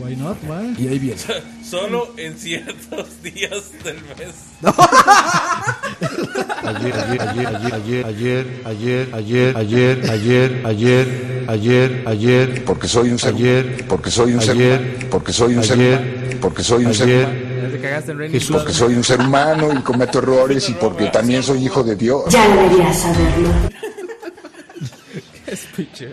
Why 0.00 0.16
not, 0.16 0.42
ma? 0.44 0.62
Y 0.78 0.88
ahí 0.88 0.98
viene. 0.98 1.20
Solo 1.62 2.14
en 2.16 2.36
ciertos 2.38 3.22
días 3.22 3.70
del 3.84 3.96
mes. 4.18 4.34
Ayer, 6.62 6.94
ayer, 6.94 7.46
ayer, 7.46 8.06
ayer, 8.06 8.06
ayer, 8.06 8.46
ayer, 8.64 9.14
ayer, 9.14 9.56
ayer, 9.56 10.10
ayer, 10.10 10.66
ayer, 10.66 11.44
ayer, 11.48 12.04
ayer, 12.06 12.64
Porque 12.64 12.88
soy 12.88 13.10
un 13.10 13.18
ser 13.18 13.34
ayer, 13.34 13.84
porque 13.88 14.10
soy 14.10 14.34
un 14.34 14.42
ser 14.42 15.08
porque 15.10 15.32
soy 15.32 15.54
un 15.54 15.64
ser 15.64 16.38
porque 16.40 16.62
soy 16.62 16.86
un 16.86 16.94
ser 16.94 17.50
Jesús, 18.30 18.56
porque 18.56 18.72
soy 18.72 18.94
un 18.94 19.04
ser 19.04 19.20
humano 19.20 19.68
y 19.72 19.82
cometo 19.82 20.18
errores 20.18 20.68
y 20.68 20.74
porque 20.74 21.06
también 21.06 21.42
soy 21.42 21.64
hijo 21.64 21.82
de 21.82 21.96
Dios. 21.96 22.24
Ya 22.30 22.48
deberías 22.48 22.98
saberlo. 22.98 23.48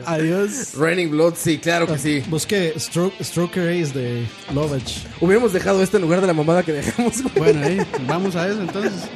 Adiós. 0.05 0.73
Raining 0.75 1.11
Blood, 1.11 1.35
sí, 1.35 1.57
claro 1.57 1.87
que 1.87 1.97
sí. 1.97 2.23
Busqué 2.27 2.73
Stroke, 2.77 3.23
Stroke 3.23 3.57
Race 3.57 3.93
de 3.93 4.25
Lovage. 4.53 5.05
Hubiéramos 5.21 5.53
dejado 5.53 5.81
este 5.81 5.97
en 5.97 6.03
lugar 6.03 6.21
de 6.21 6.27
la 6.27 6.33
mamada 6.33 6.63
que 6.63 6.73
dejamos. 6.73 7.23
Bueno, 7.35 7.65
ahí, 7.65 7.79
vamos 8.07 8.35
a 8.35 8.47
eso 8.47 8.61
entonces. 8.61 9.09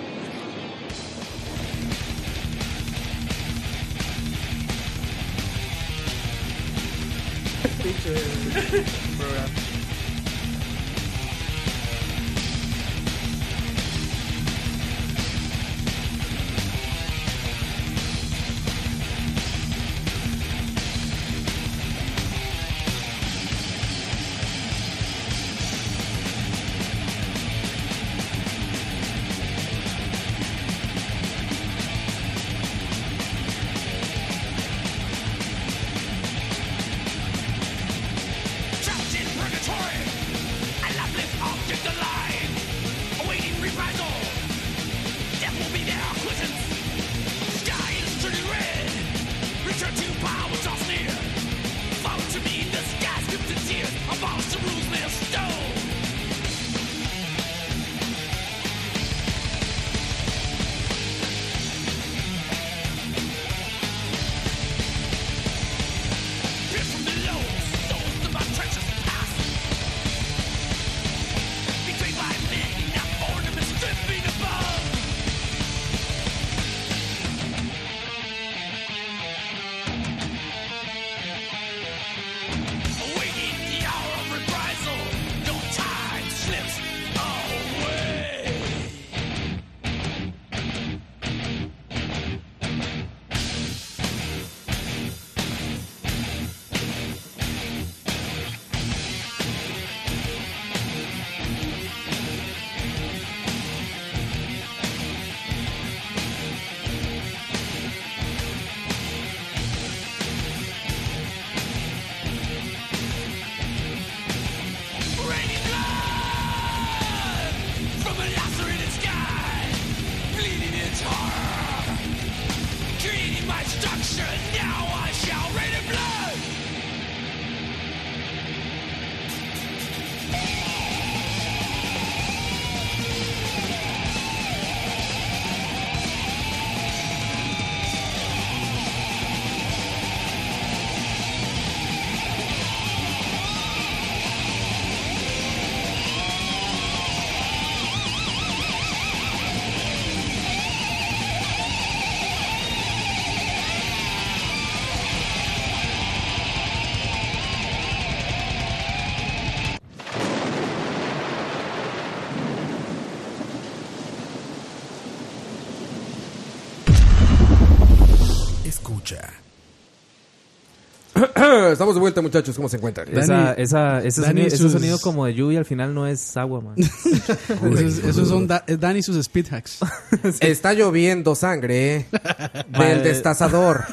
Estamos 171.82 171.96
de 171.96 172.02
vuelta, 172.02 172.22
muchachos. 172.22 172.56
¿Cómo 172.56 172.70
se 172.70 172.78
encuentran? 172.78 173.08
Esa, 173.18 173.54
esa, 173.54 174.04
ese, 174.04 174.22
Dani 174.22 174.42
sonido, 174.44 174.56
ese 174.56 174.70
sonido 174.70 175.00
como 175.00 175.26
de 175.26 175.34
lluvia 175.34 175.58
al 175.58 175.66
final 175.66 175.96
no 175.96 176.06
es 176.06 176.38
agua, 176.38 176.62
man. 176.62 176.76
Esos, 176.78 177.98
esos 178.06 178.28
son 178.30 178.46
da- 178.46 178.64
es 178.68 178.80
Dani 178.80 179.00
y 179.00 179.02
sus 179.02 179.16
speed 179.16 179.48
hacks. 179.52 179.80
Está 180.42 180.74
lloviendo 180.74 181.34
sangre 181.34 181.96
¿eh? 181.96 182.06
Del 182.68 183.02
destazador. 183.02 183.86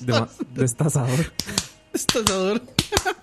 Dema- 0.00 0.30
destazador. 0.54 1.30
Destazador. 1.92 2.62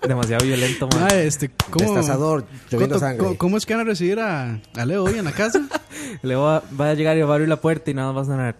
Demasiado 0.06 0.46
violento, 0.46 0.86
man. 0.86 1.08
Ah, 1.10 1.16
este, 1.16 1.50
¿cómo, 1.70 1.94
Destazador, 1.96 2.44
lloviendo 2.70 2.94
¿cómo- 2.94 3.00
sangre. 3.04 3.18
¿cómo, 3.24 3.36
cómo 3.36 3.56
es 3.56 3.66
que 3.66 3.74
van 3.74 3.80
a 3.80 3.90
recibir 3.90 4.20
a, 4.20 4.60
a 4.76 4.84
Leo 4.86 5.02
hoy 5.02 5.18
en 5.18 5.24
la 5.24 5.32
casa? 5.32 5.60
Le 6.22 6.36
va, 6.36 6.62
va 6.80 6.90
a 6.90 6.94
llegar 6.94 7.16
y 7.18 7.22
va 7.22 7.30
a 7.30 7.34
abrir 7.34 7.48
la 7.48 7.60
puerta 7.60 7.90
y 7.90 7.94
nada 7.94 8.12
más 8.12 8.28
va 8.28 8.34
a 8.34 8.36
sonar. 8.36 8.56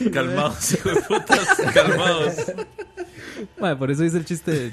Calmados, 0.12 0.72
hijo 0.74 0.88
de 0.90 1.00
putas. 1.02 1.48
Calmados. 1.74 2.34
Madre, 3.58 3.76
por 3.76 3.90
eso 3.90 4.04
hice 4.04 4.18
el 4.18 4.24
chiste 4.26 4.50
de... 4.52 4.70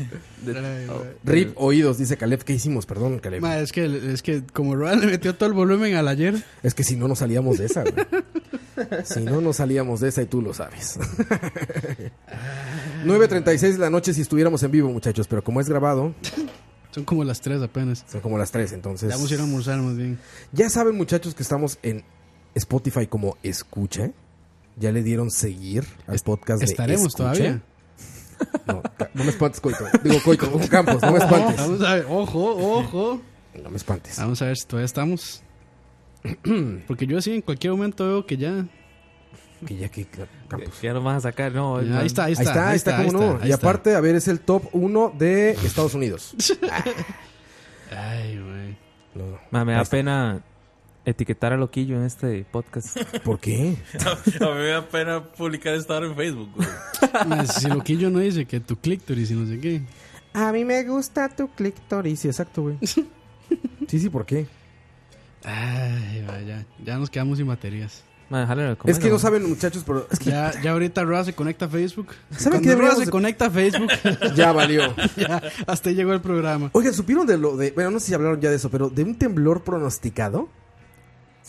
de- 0.53 0.59
Ay, 0.59 0.87
oh, 0.89 1.03
Rip 1.23 1.53
oídos, 1.55 1.97
dice 1.97 2.17
Caleb. 2.17 2.43
¿Qué 2.43 2.53
hicimos? 2.53 2.85
Perdón, 2.85 3.19
Caleb. 3.19 3.41
Ma, 3.41 3.59
es, 3.59 3.71
que, 3.71 3.85
es 4.11 4.21
que 4.21 4.43
como 4.53 4.75
le 4.75 4.95
metió 5.07 5.35
todo 5.35 5.47
el 5.47 5.53
volumen 5.53 5.95
al 5.95 6.07
ayer. 6.09 6.43
Es 6.63 6.73
que 6.73 6.83
si 6.83 6.95
no, 6.97 7.07
nos 7.07 7.19
salíamos 7.19 7.57
de 7.59 7.65
esa, 7.67 7.83
güey. 7.83 9.05
Si 9.05 9.21
no, 9.21 9.39
nos 9.41 9.55
salíamos 9.57 10.01
de 10.01 10.09
esa 10.09 10.21
y 10.21 10.25
tú 10.25 10.41
lo 10.41 10.53
sabes. 10.53 10.99
9.36 13.05 13.71
de 13.73 13.77
la 13.77 13.89
noche 13.89 14.13
si 14.13 14.21
estuviéramos 14.21 14.61
en 14.63 14.71
vivo, 14.71 14.89
muchachos. 14.91 15.27
Pero 15.27 15.43
como 15.43 15.61
es 15.61 15.69
grabado, 15.69 16.13
Son 16.91 17.05
como 17.05 17.23
las 17.23 17.39
3 17.41 17.61
apenas. 17.61 18.03
son 18.11 18.21
como 18.21 18.37
las 18.37 18.51
3, 18.51 18.73
entonces... 18.73 19.09
Ya 19.09 19.15
vamos 19.15 19.31
a 19.31 19.33
ir 19.33 19.39
a 19.39 19.43
almorzar 19.43 19.79
más 19.79 19.95
bien. 19.95 20.19
Ya 20.51 20.69
saben, 20.69 20.95
muchachos, 20.95 21.33
que 21.35 21.43
estamos 21.43 21.79
en 21.83 22.03
Spotify 22.55 23.07
como 23.07 23.37
Escucha. 23.43 24.11
Ya 24.79 24.91
le 24.91 25.01
dieron 25.03 25.31
seguir 25.31 25.85
al 26.05 26.19
podcast 26.19 26.59
de 26.59 26.65
¿Estaremos 26.65 27.13
todavía? 27.13 27.61
No, 28.67 28.83
no 29.15 29.23
me 29.23 29.29
espantes, 29.31 29.59
Coito. 29.59 29.83
Digo, 30.03 30.17
Coito, 30.23 30.51
Campos, 30.69 31.01
no 31.01 31.11
me 31.11 31.17
espantes. 31.17 31.57
Vamos 31.57 31.81
a 31.81 31.95
ver, 31.95 32.05
ojo, 32.07 32.79
ojo. 32.79 33.21
No 33.63 33.69
me 33.71 33.77
espantes. 33.77 34.17
Vamos 34.19 34.39
a 34.41 34.45
ver 34.45 34.57
si 34.57 34.67
todavía 34.67 34.85
estamos. 34.85 35.41
Porque 36.87 37.07
yo 37.07 37.17
así 37.17 37.33
en 37.33 37.41
cualquier 37.41 37.73
momento 37.73 38.05
veo 38.07 38.25
que 38.25 38.37
ya. 38.37 38.65
Que 39.65 39.75
ya 39.77 39.89
que 39.89 40.05
Campos. 40.47 40.75
Que 40.79 40.87
ya 40.87 40.93
lo 40.93 41.01
vas 41.01 41.17
a 41.17 41.21
sacar, 41.31 41.51
no. 41.53 41.81
Ya, 41.81 41.89
man. 41.89 41.97
ahí 42.01 42.05
está, 42.07 42.25
ahí 42.25 42.35
Ahí 42.37 42.45
está. 42.45 42.51
está, 42.51 42.69
ahí 42.69 42.75
está, 42.75 42.97
cómo 42.97 43.11
no. 43.11 43.31
ahí 43.41 43.49
y 43.49 43.51
está. 43.51 43.67
aparte, 43.67 43.95
a 43.95 44.01
ver, 44.01 44.13
es 44.15 44.27
el 44.27 44.39
top 44.41 44.65
1 44.73 45.13
de 45.17 45.51
Estados 45.51 45.95
Unidos. 45.95 46.35
Ay, 47.91 48.37
güey. 48.39 48.77
No. 49.15 49.39
Me 49.49 49.59
Ahí 49.59 49.77
da 49.77 49.81
está. 49.81 50.41
Etiquetar 51.07 51.53
a 51.53 51.57
Loquillo 51.57 51.95
en 51.97 52.03
este 52.03 52.45
podcast. 52.51 52.97
¿Por 53.23 53.39
qué? 53.39 53.75
A 54.41 54.45
mí 54.45 54.55
me 54.55 54.67
da 54.67 54.85
pena 54.87 55.23
publicar 55.23 55.73
esta 55.73 55.95
hora 55.97 56.05
en 56.07 56.15
Facebook, 56.15 56.49
güey. 56.55 56.67
Ma, 57.27 57.45
Si 57.45 57.67
Loquillo 57.67 58.09
no 58.09 58.19
dice 58.19 58.45
que 58.45 58.59
tu 58.59 58.75
clítoris 58.75 59.31
y 59.31 59.33
no 59.35 59.47
sé 59.47 59.59
qué. 59.59 59.81
A 60.33 60.51
mí 60.51 60.65
me 60.65 60.83
gusta 60.83 61.29
tu 61.29 61.47
clítoris. 61.49 62.19
Sí, 62.19 62.27
exacto, 62.27 62.61
güey. 62.63 62.77
Sí, 63.87 63.99
sí, 63.99 64.09
¿por 64.09 64.25
qué? 64.25 64.45
Ay, 65.45 66.25
vaya. 66.27 66.65
Ya 66.83 66.97
nos 66.97 67.09
quedamos 67.09 67.37
sin 67.37 67.47
baterías. 67.47 68.03
Ma, 68.29 68.41
déjale 68.41 68.75
comer, 68.75 68.93
Es 68.93 68.99
que 69.01 69.09
no 69.09 69.17
saben, 69.19 69.47
muchachos, 69.47 69.83
pero 69.87 70.05
es 70.11 70.19
que 70.19 70.31
Ya, 70.31 70.51
ya 70.61 70.71
ahorita 70.71 71.05
Roa 71.05 71.23
se 71.23 71.31
conecta 71.31 71.65
a 71.65 71.69
Facebook. 71.69 72.07
¿Saben 72.31 72.61
qué 72.61 72.75
Roa 72.75 72.95
se 72.95 73.05
de- 73.05 73.11
conecta 73.11 73.45
a 73.45 73.49
Facebook. 73.49 73.89
ya 74.35 74.51
valió. 74.51 74.93
ya, 75.15 75.41
hasta 75.65 75.87
ahí 75.89 75.95
llegó 75.95 76.11
el 76.11 76.19
programa. 76.19 76.69
Oigan, 76.73 76.93
¿supieron 76.93 77.25
de 77.25 77.37
lo 77.37 77.55
de... 77.55 77.71
Bueno, 77.71 77.91
no 77.91 77.99
sé 78.01 78.07
si 78.07 78.13
hablaron 78.13 78.41
ya 78.41 78.49
de 78.49 78.57
eso, 78.57 78.69
pero 78.69 78.89
de 78.89 79.03
un 79.03 79.15
temblor 79.15 79.63
pronosticado? 79.63 80.49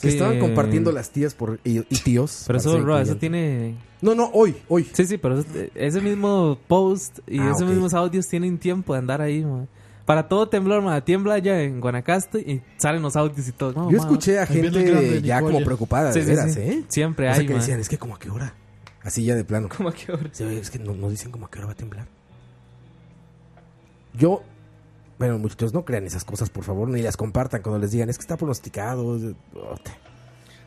Que 0.01 0.11
Sí. 0.11 0.17
estaban 0.17 0.39
compartiendo 0.39 0.93
las 0.93 1.11
tías 1.11 1.35
por, 1.35 1.59
y, 1.65 1.79
y 1.79 1.99
tíos. 2.05 2.45
Pero 2.47 2.59
eso, 2.59 2.81
bro, 2.81 2.99
eso 3.01 3.17
tiene... 3.17 3.75
No, 4.01 4.15
no, 4.15 4.31
hoy, 4.33 4.55
hoy. 4.69 4.89
Sí, 4.93 5.05
sí, 5.07 5.19
pero 5.19 5.41
ese, 5.41 5.73
ese 5.75 6.01
mismo 6.01 6.57
post 6.69 7.19
y 7.27 7.41
Ah, 7.41 7.51
esos 7.55 7.69
mismos 7.69 7.95
audios 7.95 8.29
tienen 8.29 8.59
tiempo 8.59 8.93
de 8.93 9.01
andar 9.01 9.21
ahí, 9.21 9.45
man. 9.45 9.69
Para 10.07 10.29
todo 10.29 10.49
temblor, 10.49 10.83
man. 10.83 11.05
Tiembla 11.05 11.35
allá 11.35 11.61
en 11.63 11.81
Guanacaste 11.81 12.39
y 12.39 12.63
salen 12.77 13.03
los 13.03 13.17
audios 13.17 13.49
y 13.49 13.53
todo. 13.53 13.73
No, 13.73 13.91
Yo 13.91 13.99
man. 13.99 14.07
escuché 14.07 14.39
a 14.39 14.47
gente 14.47 15.21
ya 15.21 15.41
como 15.43 15.61
preocupada, 15.65 16.13
Sí, 16.13 16.21
de 16.21 16.25
sí, 16.27 16.31
veras, 16.31 16.55
sí. 16.55 16.61
¿eh? 16.61 16.85
Siempre 16.89 17.29
O 17.29 17.33
sea, 17.33 17.41
hay, 17.41 17.47
que 17.47 17.53
man. 17.55 17.61
decían, 17.61 17.81
es 17.81 17.89
que 17.89 17.99
como 17.99 18.15
a 18.15 18.19
qué 18.21 18.31
hora. 18.31 18.55
Así 19.03 19.25
ya 19.25 19.35
de 19.35 19.45
plano. 19.45 19.69
¿Cómo 19.77 19.89
a 19.89 19.93
qué 19.93 20.13
hora? 20.13 20.29
Sí, 20.33 20.45
es 20.45 20.71
que 20.71 20.79
no, 20.79 20.95
no 20.95 21.11
dicen 21.11 21.33
como 21.33 21.47
a 21.47 21.51
qué 21.51 21.59
hora 21.59 21.67
va 21.67 21.73
a 21.73 21.77
temblar. 21.77 22.07
Yo, 24.15 24.43
bueno, 25.19 25.39
muchachos, 25.39 25.73
no 25.75 25.85
crean 25.85 26.05
esas 26.07 26.25
cosas, 26.25 26.49
por 26.51 26.65
favor, 26.65 26.89
ni 26.89 27.03
las 27.03 27.17
compartan 27.17 27.63
cuando 27.63 27.79
les 27.81 27.91
digan, 27.91 28.09
es 28.09 28.17
que 28.19 28.23
está 28.23 28.37
pronosticado. 28.37 29.19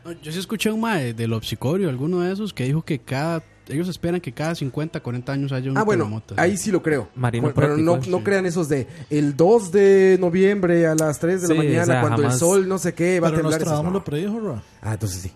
No, 0.04 0.12
Yo 0.22 0.32
sí 0.32 0.38
escuché 0.38 0.70
un 0.70 0.80
mae 0.80 1.14
del 1.14 1.32
Obsicorio, 1.32 1.88
alguno 1.88 2.20
de 2.20 2.32
esos, 2.32 2.52
que 2.52 2.64
dijo 2.64 2.82
que 2.82 2.98
cada. 2.98 3.42
Ellos 3.68 3.88
esperan 3.88 4.20
que 4.20 4.32
cada 4.32 4.56
50, 4.56 4.98
40 5.00 5.32
años 5.32 5.52
haya 5.52 5.70
un 5.70 5.78
Ah, 5.78 5.84
bueno, 5.84 6.02
terremoto. 6.04 6.34
ahí 6.36 6.56
sí 6.56 6.72
lo 6.72 6.82
creo. 6.82 7.08
Marino 7.14 7.42
Bueno, 7.44 7.54
pero 7.54 7.76
no, 7.76 7.98
no 8.08 8.24
crean 8.24 8.44
esos 8.44 8.68
de 8.68 8.88
el 9.08 9.36
2 9.36 9.70
de 9.70 10.18
noviembre 10.20 10.84
a 10.88 10.96
las 10.96 11.20
3 11.20 11.42
de 11.42 11.48
la 11.48 11.54
Sí, 11.54 11.58
mañana, 11.58 11.82
o 11.82 11.86
sea, 11.86 12.00
cuando 12.00 12.22
el 12.22 12.28
jamás- 12.30 12.38
sol 12.40 12.68
no 12.68 12.78
sé 12.78 12.92
qué 12.92 13.20
va 13.20 13.28
a 13.28 13.30
Pero 13.30 13.42
temblar. 13.42 13.60
Nostradamus 13.60 13.84
esos 13.84 13.92
no. 13.92 13.98
lo 14.00 14.04
predijo. 14.04 14.62
Ah, 14.82 14.94
entonces 14.94 15.20
sí. 15.22 15.32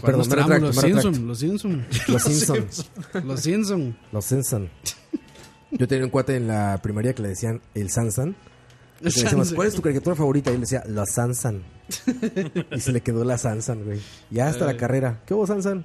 Perdón, 0.02 0.28
me 0.30 0.34
retracto, 0.36 0.66
los. 0.66 0.76
Simpson, 0.76 1.26
los 1.28 1.38
Simpson. 1.38 1.86
Los 2.08 2.22
Simpson. 2.22 2.66
Los 3.26 3.40
Simpson. 3.40 3.96
Los 4.10 4.24
Simpson. 4.24 4.70
Yo 5.72 5.88
tenía 5.88 6.04
un 6.04 6.10
cuate 6.10 6.36
en 6.36 6.46
la 6.48 6.78
primaria 6.82 7.14
que 7.14 7.22
le 7.22 7.28
decían 7.28 7.60
el 7.74 7.90
Sansan. 7.90 8.36
Y 9.00 9.04
le 9.04 9.10
decíamos. 9.10 9.52
¿cuál 9.52 9.68
es 9.68 9.74
tu 9.74 9.82
caricatura 9.82 10.14
favorita? 10.14 10.50
Y 10.50 10.54
él 10.54 10.60
decía, 10.60 10.82
la 10.86 11.06
Sansan. 11.06 11.62
y 12.70 12.80
se 12.80 12.92
le 12.92 13.00
quedó 13.00 13.24
la 13.24 13.38
Sansan, 13.38 13.84
güey. 13.84 14.00
Ya 14.30 14.48
hasta 14.48 14.64
la 14.64 14.72
Ay. 14.72 14.76
carrera. 14.76 15.20
¿Qué 15.26 15.34
hubo, 15.34 15.46
Sansan? 15.46 15.84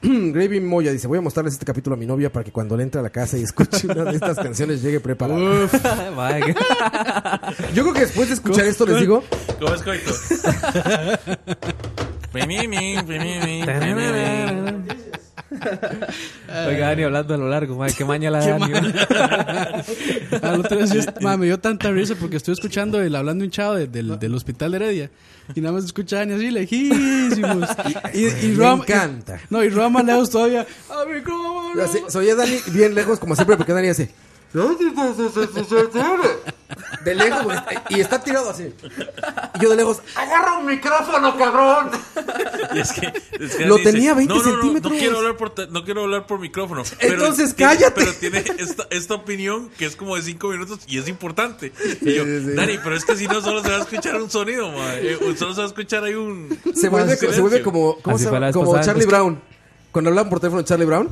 Gravy 0.02 0.60
Moya 0.60 0.92
dice, 0.92 1.08
voy 1.08 1.18
a 1.18 1.20
mostrarles 1.20 1.54
este 1.54 1.66
capítulo 1.66 1.94
a 1.94 1.98
mi 1.98 2.06
novia 2.06 2.30
para 2.30 2.44
que 2.44 2.52
cuando 2.52 2.76
le 2.76 2.84
entre 2.84 3.00
a 3.00 3.02
la 3.02 3.10
casa 3.10 3.36
y 3.36 3.42
escuche 3.42 3.86
una 3.88 4.04
de 4.04 4.14
estas 4.14 4.36
canciones 4.36 4.80
llegue 4.80 5.00
preparada. 5.00 5.64
Uf. 5.64 5.72
Vaya, 6.16 6.46
Yo 7.74 7.82
creo 7.82 7.94
que 7.94 8.00
después 8.00 8.28
de 8.28 8.34
escuchar 8.34 8.66
esto 8.66 8.86
les 8.86 9.00
digo, 9.00 9.24
¿Cómo 9.58 9.74
es 9.74 9.82
coito? 9.82 10.12
Pimimi, 12.32 12.96
pimimi, 13.02 13.64
pimimi. 13.64 14.84
Oiga, 16.66 16.88
Dani 16.88 17.02
hablando 17.04 17.34
a 17.34 17.36
lo 17.38 17.48
largo, 17.48 17.76
man. 17.76 17.90
Qué 17.96 18.04
maña 18.04 18.30
la 18.30 18.44
Dani. 18.44 18.72
Al 20.42 20.60
otro 20.60 20.78
día 20.86 21.36
me 21.36 21.46
dio 21.46 21.58
tanta 21.58 21.90
risa 21.90 22.14
porque 22.16 22.36
estoy 22.36 22.52
escuchando 22.54 23.00
el 23.00 23.14
hablando 23.16 23.44
hinchado 23.44 23.74
de- 23.76 23.86
del, 23.86 24.18
del 24.18 24.34
hospital 24.34 24.72
de 24.72 24.76
Heredia. 24.76 25.10
Y 25.54 25.60
nada 25.60 25.72
más 25.74 25.84
escucha 25.84 26.16
a 26.16 26.18
Dani 26.20 26.34
así 26.34 26.50
lejísimos. 26.50 27.68
Y, 28.14 28.26
y, 28.26 28.54
Me 28.56 28.66
encanta. 28.72 29.40
no, 29.50 29.62
y 29.62 29.68
Roa 29.70 29.88
más 29.88 30.04
lejos 30.04 30.30
todavía. 30.30 30.66
¡A 30.90 31.04
mi 31.06 31.22
cómo! 31.22 31.72
soy 32.08 32.26
Dani 32.26 32.56
bien 32.72 32.94
lejos, 32.94 33.18
como 33.18 33.34
siempre, 33.34 33.56
porque 33.56 33.72
Dani 33.72 33.88
hace... 33.88 34.10
De 37.04 37.14
lejos, 37.14 37.44
güey, 37.44 37.58
y 37.90 38.00
está 38.00 38.20
tirado 38.22 38.50
así. 38.50 38.72
Y 39.54 39.62
yo 39.62 39.70
de 39.70 39.76
lejos, 39.76 40.00
agarra 40.14 40.58
un 40.58 40.66
micrófono, 40.66 41.36
cabrón. 41.36 41.90
Y 42.74 42.78
es 42.80 42.92
que, 42.92 43.06
es 43.40 43.56
que 43.56 43.66
Lo 43.66 43.76
dice, 43.76 43.92
tenía 43.92 44.14
20 44.14 44.34
no, 44.34 44.40
no, 44.42 44.46
no, 44.46 44.52
centímetros. 44.52 44.92
No, 44.92 44.98
quiero 44.98 45.16
hablar 45.18 45.36
por, 45.36 45.70
no 45.70 45.84
quiero 45.84 46.02
hablar 46.02 46.26
por 46.26 46.38
micrófono. 46.40 46.82
Entonces, 46.98 47.54
tiene- 47.54 47.72
cállate. 47.74 48.00
Pero 48.00 48.12
tiene 48.14 48.44
esta, 48.58 48.86
esta 48.90 49.14
opinión 49.14 49.70
que 49.78 49.86
es 49.86 49.96
como 49.96 50.16
de 50.16 50.22
5 50.22 50.48
minutos 50.48 50.80
y 50.86 50.98
es 50.98 51.08
importante. 51.08 51.72
Y 52.02 52.14
yo, 52.14 52.24
Sí, 52.24 52.40
sí, 52.40 52.44
sí. 52.50 52.52
Dani, 52.54 52.78
pero 52.82 52.96
es 52.96 53.04
que 53.04 53.16
si 53.16 53.26
no, 53.26 53.40
solo 53.40 53.62
se 53.62 53.70
va 53.70 53.76
a 53.76 53.80
escuchar 53.80 54.16
un 54.20 54.30
sonido. 54.30 54.70
Eh, 54.96 55.18
solo 55.38 55.52
se 55.54 55.60
va 55.60 55.64
a 55.66 55.68
escuchar 55.68 56.04
ahí 56.04 56.14
un. 56.14 56.58
Se 56.74 56.88
vuelve, 56.88 57.12
un 57.12 57.18
se 57.18 57.40
vuelve 57.40 57.62
como, 57.62 57.98
como. 58.00 58.18
Charlie 58.18 59.00
Es 59.00 59.06
que- 59.06 59.06
Brown. 59.06 59.40
Cuando 59.98 60.10
hablan 60.10 60.28
por 60.28 60.38
teléfono 60.38 60.62
de 60.62 60.68
Charlie 60.68 60.86
Brown. 60.86 61.08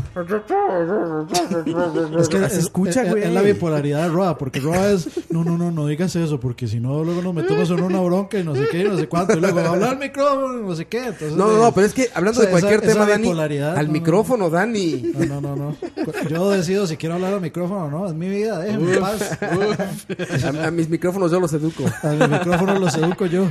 Es 2.20 2.28
que 2.28 2.48
se 2.50 2.60
escucha, 2.60 3.02
es- 3.02 3.10
güey. 3.10 3.24
Es 3.24 3.32
la 3.32 3.42
bipolaridad 3.42 4.02
de 4.04 4.08
Roa, 4.10 4.38
porque 4.38 4.60
Roa 4.60 4.92
es, 4.92 5.08
no, 5.28 5.42
no, 5.42 5.58
no, 5.58 5.72
no 5.72 5.88
digas 5.88 6.14
eso, 6.14 6.38
porque 6.38 6.68
si 6.68 6.78
no, 6.78 7.02
luego 7.02 7.20
nos 7.20 7.34
metemos 7.34 7.68
en 7.70 7.82
una 7.82 8.00
bronca 8.00 8.38
y 8.38 8.44
no 8.44 8.54
sé 8.54 8.68
qué, 8.70 8.82
y 8.82 8.84
no 8.84 8.96
sé 8.96 9.08
cuánto, 9.08 9.36
y 9.36 9.40
luego 9.40 9.58
hablar 9.58 9.90
al 9.94 9.98
micrófono, 9.98 10.60
y 10.60 10.62
no 10.62 10.76
sé 10.76 10.84
qué. 10.84 10.98
Entonces, 10.98 11.32
No, 11.32 11.48
no, 11.48 11.56
eh, 11.56 11.60
no, 11.62 11.72
pero 11.74 11.84
es 11.88 11.94
que 11.94 12.10
hablando 12.14 12.38
de 12.40 12.46
esa- 12.46 12.50
cualquier 12.60 12.84
esa 12.84 12.92
tema, 12.92 13.06
Dani, 13.06 13.22
bipolaridad, 13.24 13.76
al 13.76 13.86
no, 13.88 13.92
micrófono, 13.92 14.50
Dani. 14.50 15.12
No, 15.16 15.40
no, 15.40 15.40
no, 15.40 15.56
no. 15.56 15.76
Yo 16.30 16.50
decido 16.50 16.86
si 16.86 16.96
quiero 16.96 17.16
hablar 17.16 17.34
al 17.34 17.40
micrófono 17.40 17.86
o 17.86 17.90
no, 17.90 18.06
es 18.06 18.14
mi 18.14 18.28
vida, 18.28 18.60
déjenme 18.60 18.94
en 18.94 19.00
paz. 19.00 19.36
A, 20.62 20.66
a 20.68 20.70
mis 20.70 20.88
micrófonos 20.88 21.32
yo 21.32 21.40
los 21.40 21.52
educo. 21.54 21.82
A 22.04 22.10
mi 22.10 22.28
micrófono 22.28 22.78
los 22.78 22.94
educo 22.94 23.26
yo. 23.26 23.48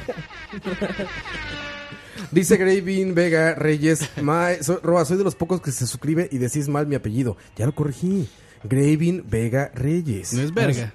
Dice 2.31 2.57
Gravin 2.57 3.15
Vega 3.15 3.55
Reyes, 3.55 4.09
"Mae, 4.21 4.63
soy, 4.63 4.77
Roa, 4.83 5.05
soy 5.05 5.17
de 5.17 5.23
los 5.23 5.35
pocos 5.35 5.61
que 5.61 5.71
se 5.71 5.87
suscribe 5.87 6.27
y 6.31 6.37
decís 6.37 6.67
mal 6.67 6.87
mi 6.87 6.95
apellido. 6.95 7.37
Ya 7.55 7.65
lo 7.65 7.73
corregí. 7.75 8.27
Gravin 8.63 9.23
Vega 9.29 9.71
Reyes. 9.73 10.33
No 10.33 10.41
es 10.41 10.53
verga. 10.53 10.93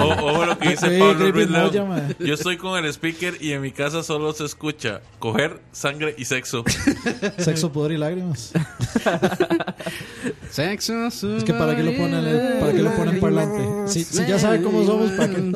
O, 0.00 0.04
o 0.04 0.46
lo 0.46 0.58
que 0.58 0.70
dice 0.70 0.86
Oye, 0.88 0.98
Pablo 0.98 1.30
Ruiz. 1.32 1.48
Moya. 1.48 2.08
Yo 2.18 2.34
estoy 2.34 2.56
con 2.56 2.84
el 2.84 2.90
speaker 2.92 3.36
y 3.40 3.52
en 3.52 3.60
mi 3.62 3.70
casa 3.70 4.02
solo 4.02 4.32
se 4.32 4.44
escucha 4.44 5.00
coger, 5.20 5.60
sangre 5.70 6.14
y 6.18 6.24
sexo. 6.24 6.64
Sexo, 7.38 7.72
poder 7.72 7.92
y 7.92 7.98
lágrimas. 7.98 8.52
Sexo, 10.50 11.06
Es 11.06 11.44
que 11.44 11.54
para 11.54 11.76
qué 11.76 11.82
lo 11.82 11.96
ponen, 11.96 12.58
para 12.60 12.72
qué 12.72 12.82
lo 12.82 12.90
ponen 12.94 13.20
parlante. 13.20 13.92
Si, 13.92 14.04
si 14.04 14.26
ya 14.26 14.38
sabe 14.38 14.60
cómo 14.62 14.84
somos, 14.84 15.10
para 15.12 15.28
qué. 15.30 15.52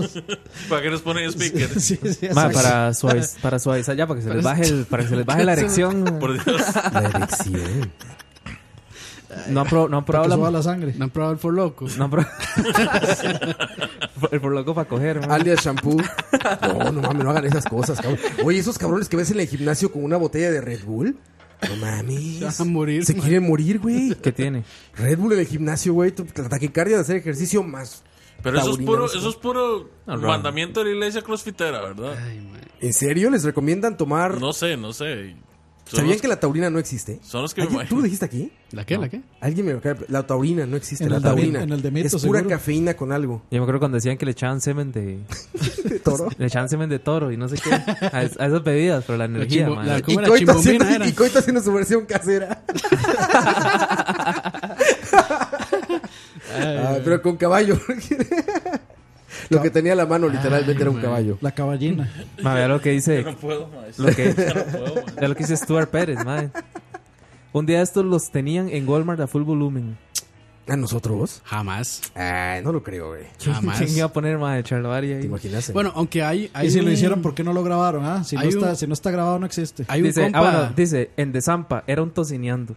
¿Para 0.68 0.82
qué 0.82 0.90
nos 0.90 1.02
ponen 1.02 1.28
speaker? 1.30 1.68
Sí, 1.80 1.98
sí, 2.02 2.28
Ma, 2.34 2.48
para, 2.51 2.90
suaviz- 2.90 3.36
para 3.40 3.59
suavizar 3.59 3.97
ya, 3.97 4.06
para 4.06 4.20
que 4.20 4.26
se 4.26 4.32
les 4.34 4.43
baje, 4.44 4.62
el, 4.64 4.84
para 4.86 5.02
que 5.02 5.09
se 5.09 5.16
les 5.16 5.26
baje 5.26 5.44
la 5.44 5.52
erección. 5.55 6.05
Por 6.20 6.32
Dios. 6.43 6.62
La 6.93 7.01
erección. 7.01 7.93
No 9.49 9.61
han, 9.61 9.67
pro- 9.67 9.89
no 9.89 9.99
han 9.99 10.05
Para 10.05 10.23
probado 10.23 10.45
la, 10.45 10.51
la 10.59 10.63
sangre. 10.63 10.95
No 10.97 11.05
han 11.05 11.11
probado 11.11 11.33
el 11.35 11.39
for 11.39 11.53
loco. 11.55 11.87
No 11.97 12.05
han 12.05 12.11
probado. 12.11 12.31
el 14.31 14.41
por 14.41 14.53
loco 14.53 14.75
para 14.75 14.89
coger. 14.89 15.27
ma. 15.27 15.35
Alias 15.35 15.65
shampoo. 15.65 15.97
No, 16.63 16.93
no 16.93 17.03
mames, 17.03 17.25
no 17.25 17.31
hagan 17.31 17.45
esas 17.45 17.65
cosas, 17.65 18.01
cabrón. 18.01 18.21
Oye, 18.45 18.59
esos 18.61 18.79
cabrones 18.79 19.09
que 19.09 19.17
ves 19.17 19.31
en 19.33 19.41
el 19.41 19.49
gimnasio 19.49 19.91
con 19.91 20.05
una 20.05 20.17
botella 20.17 20.51
de 20.51 20.61
Red 20.61 20.85
Bull. 20.85 21.17
No 21.69 21.77
mames. 21.77 22.39
Se 22.39 22.45
van 22.45 22.55
a 22.61 22.65
morir. 22.73 23.05
Se 23.05 23.15
man. 23.15 23.23
quieren 23.23 23.47
morir, 23.49 23.81
güey. 23.81 24.15
¿Qué 24.15 24.31
tiene? 24.33 24.63
Red 24.97 25.19
Bull 25.19 25.33
en 25.33 25.41
el 25.41 25.47
gimnasio, 25.47 25.93
güey. 25.95 26.15
La 26.37 26.49
taquicardia 26.49 26.97
de 26.97 27.03
hacer 27.03 27.17
ejercicio 27.17 27.63
más. 27.63 28.05
Pero 28.43 28.59
eso 28.61 28.71
es 28.73 28.77
puro, 28.79 29.07
eso 29.07 29.29
es 29.29 29.35
puro 29.37 29.91
No, 30.07 30.19
mandamiento 30.19 30.81
de 30.81 30.87
la 30.91 30.93
iglesia 30.93 31.23
crossfitera, 31.23 31.81
¿verdad? 31.81 32.15
¿En 32.81 32.93
serio? 32.93 33.31
¿Les 33.31 33.43
recomiendan 33.43 33.97
tomar? 33.97 34.39
No 34.41 34.53
sé, 34.53 34.77
no 34.77 34.93
sé. 34.93 35.35
¿Sabían 35.89 36.19
que 36.19 36.27
la 36.29 36.41
taurina 36.41 36.69
no 36.69 36.79
existe? 36.81 37.21
son 37.23 37.43
los 37.43 37.55
que 37.55 37.61
me 37.61 37.67
¿Alguien- 37.69 37.81
¿Tú 37.89 37.95
imagino. 37.95 38.03
dijiste 38.03 38.25
aquí? 38.25 38.53
¿La 38.73 38.85
qué? 38.85 38.99
¿La 38.99 39.09
qué? 39.09 39.21
Alguien 39.41 39.67
me 39.67 39.73
acaba 39.73 40.01
de- 40.01 40.07
La 40.09 40.27
taurina 40.27 40.67
no 40.67 40.77
existe. 40.77 41.05
En 41.05 41.11
la 41.11 41.17
el 41.19 41.23
de- 41.23 41.29
taurina. 41.29 41.63
en 41.63 41.71
el 41.73 41.81
de 41.83 41.91
Mito, 41.93 42.07
es 42.09 42.13
pura 42.25 42.41
seguro. 42.41 42.49
cafeína 42.57 42.95
con 42.95 43.13
algo. 43.13 43.43
Yo 43.51 43.59
me 43.59 43.63
acuerdo 43.65 43.79
cuando 43.79 43.95
decían 43.97 44.19
que 44.19 44.25
le 44.27 44.33
echaban 44.33 44.61
semen 44.61 44.91
de, 44.91 45.21
De 45.85 46.01
toro. 46.01 46.29
le 46.37 46.47
echaban 46.47 46.69
semen 46.69 46.89
de 46.91 46.99
toro 46.99 47.31
y 47.31 47.37
no 47.37 47.49
sé 47.49 47.57
qué 47.57 47.71
a, 47.73 48.23
es- 48.23 48.39
a 48.41 48.47
esas 48.47 48.65
bebidas, 48.65 49.05
pero 49.07 49.17
la 49.19 49.27
energía, 49.27 49.69
chimbo- 49.69 49.77
ma. 49.77 49.85
la- 49.85 49.99
Y 49.99 50.03
¿Cómo 50.03 50.19
era? 50.21 50.29
Coito, 50.29 50.53
haciendo, 50.53 50.85
Chimbombina 50.85 50.97
era. 50.97 51.07
y 51.09 51.13
Coito 51.13 51.39
haciendo 51.39 51.63
su 51.63 51.73
versión 51.73 52.05
casera. 52.07 52.63
Ah, 56.59 56.99
pero 57.05 57.21
con 57.23 57.37
caballo. 57.37 57.79
Lo 59.51 59.62
que 59.62 59.70
tenía 59.70 59.94
la 59.94 60.06
mano 60.06 60.28
literalmente 60.28 60.81
era 60.82 60.90
un 60.90 61.01
caballo. 61.01 61.39
La 61.40 61.52
caballina. 61.52 62.10
Ma, 62.43 62.55
vea 62.55 62.68
lo 62.68 62.81
que 62.81 62.90
dice. 62.90 63.23
Yo 63.23 63.31
no 63.31 63.36
puedo, 63.36 63.68
maestro. 63.68 64.06
Lo 64.06 64.14
que, 64.14 64.35
Yo 64.36 64.55
no 64.55 64.64
puedo, 64.64 64.94
lo 65.28 65.35
que 65.35 65.43
dice 65.44 65.56
Stuart 65.56 65.90
Pérez, 65.90 66.24
madre. 66.24 66.51
Un 67.52 67.64
día 67.66 67.81
estos 67.82 68.05
los 68.05 68.31
tenían 68.31 68.68
en 68.68 68.89
Walmart 68.89 69.20
a 69.20 69.27
full 69.27 69.43
volumen. 69.43 69.97
¿A 70.68 70.77
nosotros? 70.77 71.43
Jamás. 71.44 72.02
Ay, 72.16 72.60
no 72.64 72.73
lo 72.73 72.82
creo, 72.82 73.10
güey. 73.10 73.23
Jamás. 73.40 73.78
¿Quién 73.78 73.97
iba 73.97 74.06
a 74.06 74.12
poner 74.12 74.36
más 74.36 74.56
de 74.56 74.64
Charlavaria 74.64 75.14
¿Te 75.14 75.20
ahí? 75.20 75.27
imaginas? 75.27 75.73
Bueno, 75.73 75.93
aunque 75.94 76.24
hay. 76.24 76.51
hay 76.52 76.66
Y 76.66 76.70
si 76.73 76.81
lo 76.81 76.86
un- 76.89 76.93
hicieron, 76.93 77.23
¿por 77.23 77.35
qué 77.36 77.44
no 77.44 77.52
lo 77.52 77.62
grabaron? 77.62 78.05
Ah, 78.05 78.24
si 78.24 78.35
no, 78.35 78.43
Hay 78.43 78.48
está, 78.48 78.70
un- 78.70 78.77
si 78.77 78.86
no 78.89 78.93
está 78.94 79.12
grabado, 79.12 79.39
no 79.39 79.47
existe. 79.47 79.85
Hay 79.86 80.01
un 80.01 80.09
Dice, 80.09 80.23
compa. 80.24 80.39
ah, 80.39 80.43
bueno, 80.43 80.73
dice, 80.77 81.10
en 81.16 81.31
Desampa, 81.31 81.85
era 81.86 82.02
un 82.02 82.10
tocineando. 82.10 82.74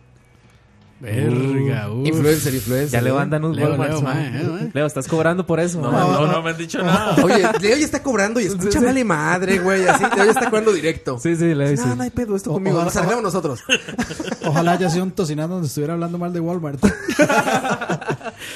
Verga, 1.02 1.90
uf. 1.92 2.06
Influencer, 2.08 2.54
influencer. 2.54 2.92
Ya 2.92 3.02
le 3.02 3.10
¿eh? 3.10 3.14
mandan 3.14 3.46
unos 3.46 3.56
Leo, 3.56 3.70
Walmarts, 3.70 3.94
Leo, 3.96 4.02
ma. 4.02 4.14
mae, 4.14 4.28
eh, 4.42 4.44
mae. 4.44 4.72
Leo, 4.74 4.86
estás 4.86 5.08
cobrando 5.08 5.46
por 5.46 5.62
eso, 5.62 5.80
No, 5.82 5.92
ma. 5.94 6.00
no, 6.02 6.28
no 6.28 6.42
me 6.44 6.50
han 6.50 6.58
dicho 6.58 6.84
nada. 6.84 7.16
Oye, 7.24 7.38
Leo 7.62 7.78
ya 7.78 7.86
está 7.86 8.04
cobrando 8.04 8.42
y 8.42 8.46
escucha, 8.46 8.82
vale 8.82 9.04
madre, 9.06 9.60
güey. 9.60 9.88
Así, 9.88 10.04
Leo 10.04 10.26
ya 10.26 10.32
está 10.32 10.46
cobrando 10.50 10.74
directo. 10.74 11.18
Sí, 11.18 11.36
sí, 11.38 11.56
Leo. 11.56 11.74
No, 11.78 11.96
no 11.96 12.04
hay 12.04 12.10
pedo, 12.10 12.36
esto 12.36 12.50
O- 12.52 12.54
conmigo. 12.56 12.76
ojalá- 12.76 12.86
Nos 12.86 12.96
arreglamos 12.98 13.24
nosotros. 13.24 13.60
Ojalá 14.46 14.72
haya 14.74 14.90
sido 14.90 15.04
un 15.06 15.12
tocinando 15.12 15.56
donde 15.56 15.68
estuviera 15.68 15.94
hablando 15.94 16.18
mal 16.18 16.34
de 16.34 16.40
Walmart. 16.40 16.80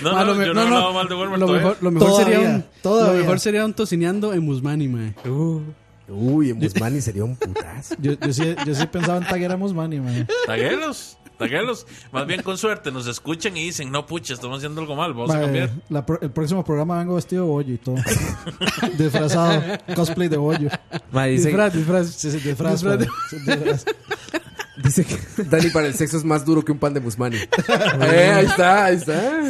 No, 0.01 0.09
Ah, 0.17 0.21
no, 0.23 0.25
lo 0.31 0.35
me- 0.35 0.45
yo 0.47 0.53
no, 0.53 0.63
no, 0.63 0.69
no. 0.69 0.75
hablaba 0.77 0.93
mal 0.93 1.07
de 1.09 1.15
Walmart 1.15 1.39
Lo 1.41 1.47
mejor, 1.47 1.77
lo 1.81 1.91
mejor 1.91 2.09
Todavía, 2.09 2.35
sería 2.37 2.49
un. 2.55 2.65
todavía. 2.81 3.13
Lo 3.13 3.19
mejor 3.19 3.39
sería 3.39 3.65
un 3.65 3.73
tocineando 3.73 4.33
en 4.33 4.43
Musmani, 4.43 4.87
mae. 4.87 5.13
Uy, 6.09 6.49
en 6.49 6.59
Busmani 6.59 7.01
sería 7.01 7.23
un 7.23 7.35
putazo. 7.35 7.95
Yo, 7.99 8.13
yo, 8.19 8.33
sí, 8.33 8.55
yo 8.65 8.75
sí 8.75 8.85
pensaba 8.87 9.17
en 9.19 9.25
Taguera 9.25 9.55
Musmani, 9.57 9.99
man. 9.99 10.27
Taguelos, 10.45 11.17
taguelos. 11.37 11.85
Más 12.11 12.25
bien 12.27 12.41
con 12.43 12.57
suerte 12.57 12.91
nos 12.91 13.07
escuchan 13.07 13.55
y 13.57 13.63
dicen, 13.63 13.91
no 13.91 14.05
pucha, 14.05 14.33
estamos 14.33 14.57
haciendo 14.57 14.81
algo 14.81 14.95
mal, 14.95 15.13
vamos 15.13 15.31
a 15.31 15.41
cambiar. 15.41 15.71
la 15.89 16.05
el 16.21 16.31
próximo 16.31 16.63
programa 16.63 16.99
vengo 16.99 17.15
vestido 17.15 17.43
de 17.45 17.49
bollo 17.49 17.73
y 17.73 17.77
todo. 17.77 17.95
Disfrazado. 18.97 19.61
Cosplay 19.95 20.27
de 20.29 20.37
bollo. 20.37 20.69
Ma, 21.11 21.25
dice, 21.25 21.47
Disfraz, 21.49 21.73
disfraz. 21.73 22.07
Sí, 22.07 22.31
sí, 22.31 22.39
disfraz. 22.39 22.73
Disfraz 22.73 22.99
de- 22.99 23.05
mae. 23.05 23.15
Sí, 23.29 23.37
disfraz. 23.39 23.85
Dice 24.77 25.05
que 25.05 25.17
Dani 25.43 25.69
para 25.69 25.87
el 25.87 25.93
sexo 25.93 26.17
es 26.17 26.23
más 26.23 26.45
duro 26.45 26.63
que 26.63 26.71
un 26.71 26.77
pan 26.79 26.93
de 26.93 26.99
Busmani. 26.99 27.37
eh, 28.01 28.31
ahí 28.33 28.45
está, 28.45 28.85
ahí 28.85 28.95
está. 28.95 29.43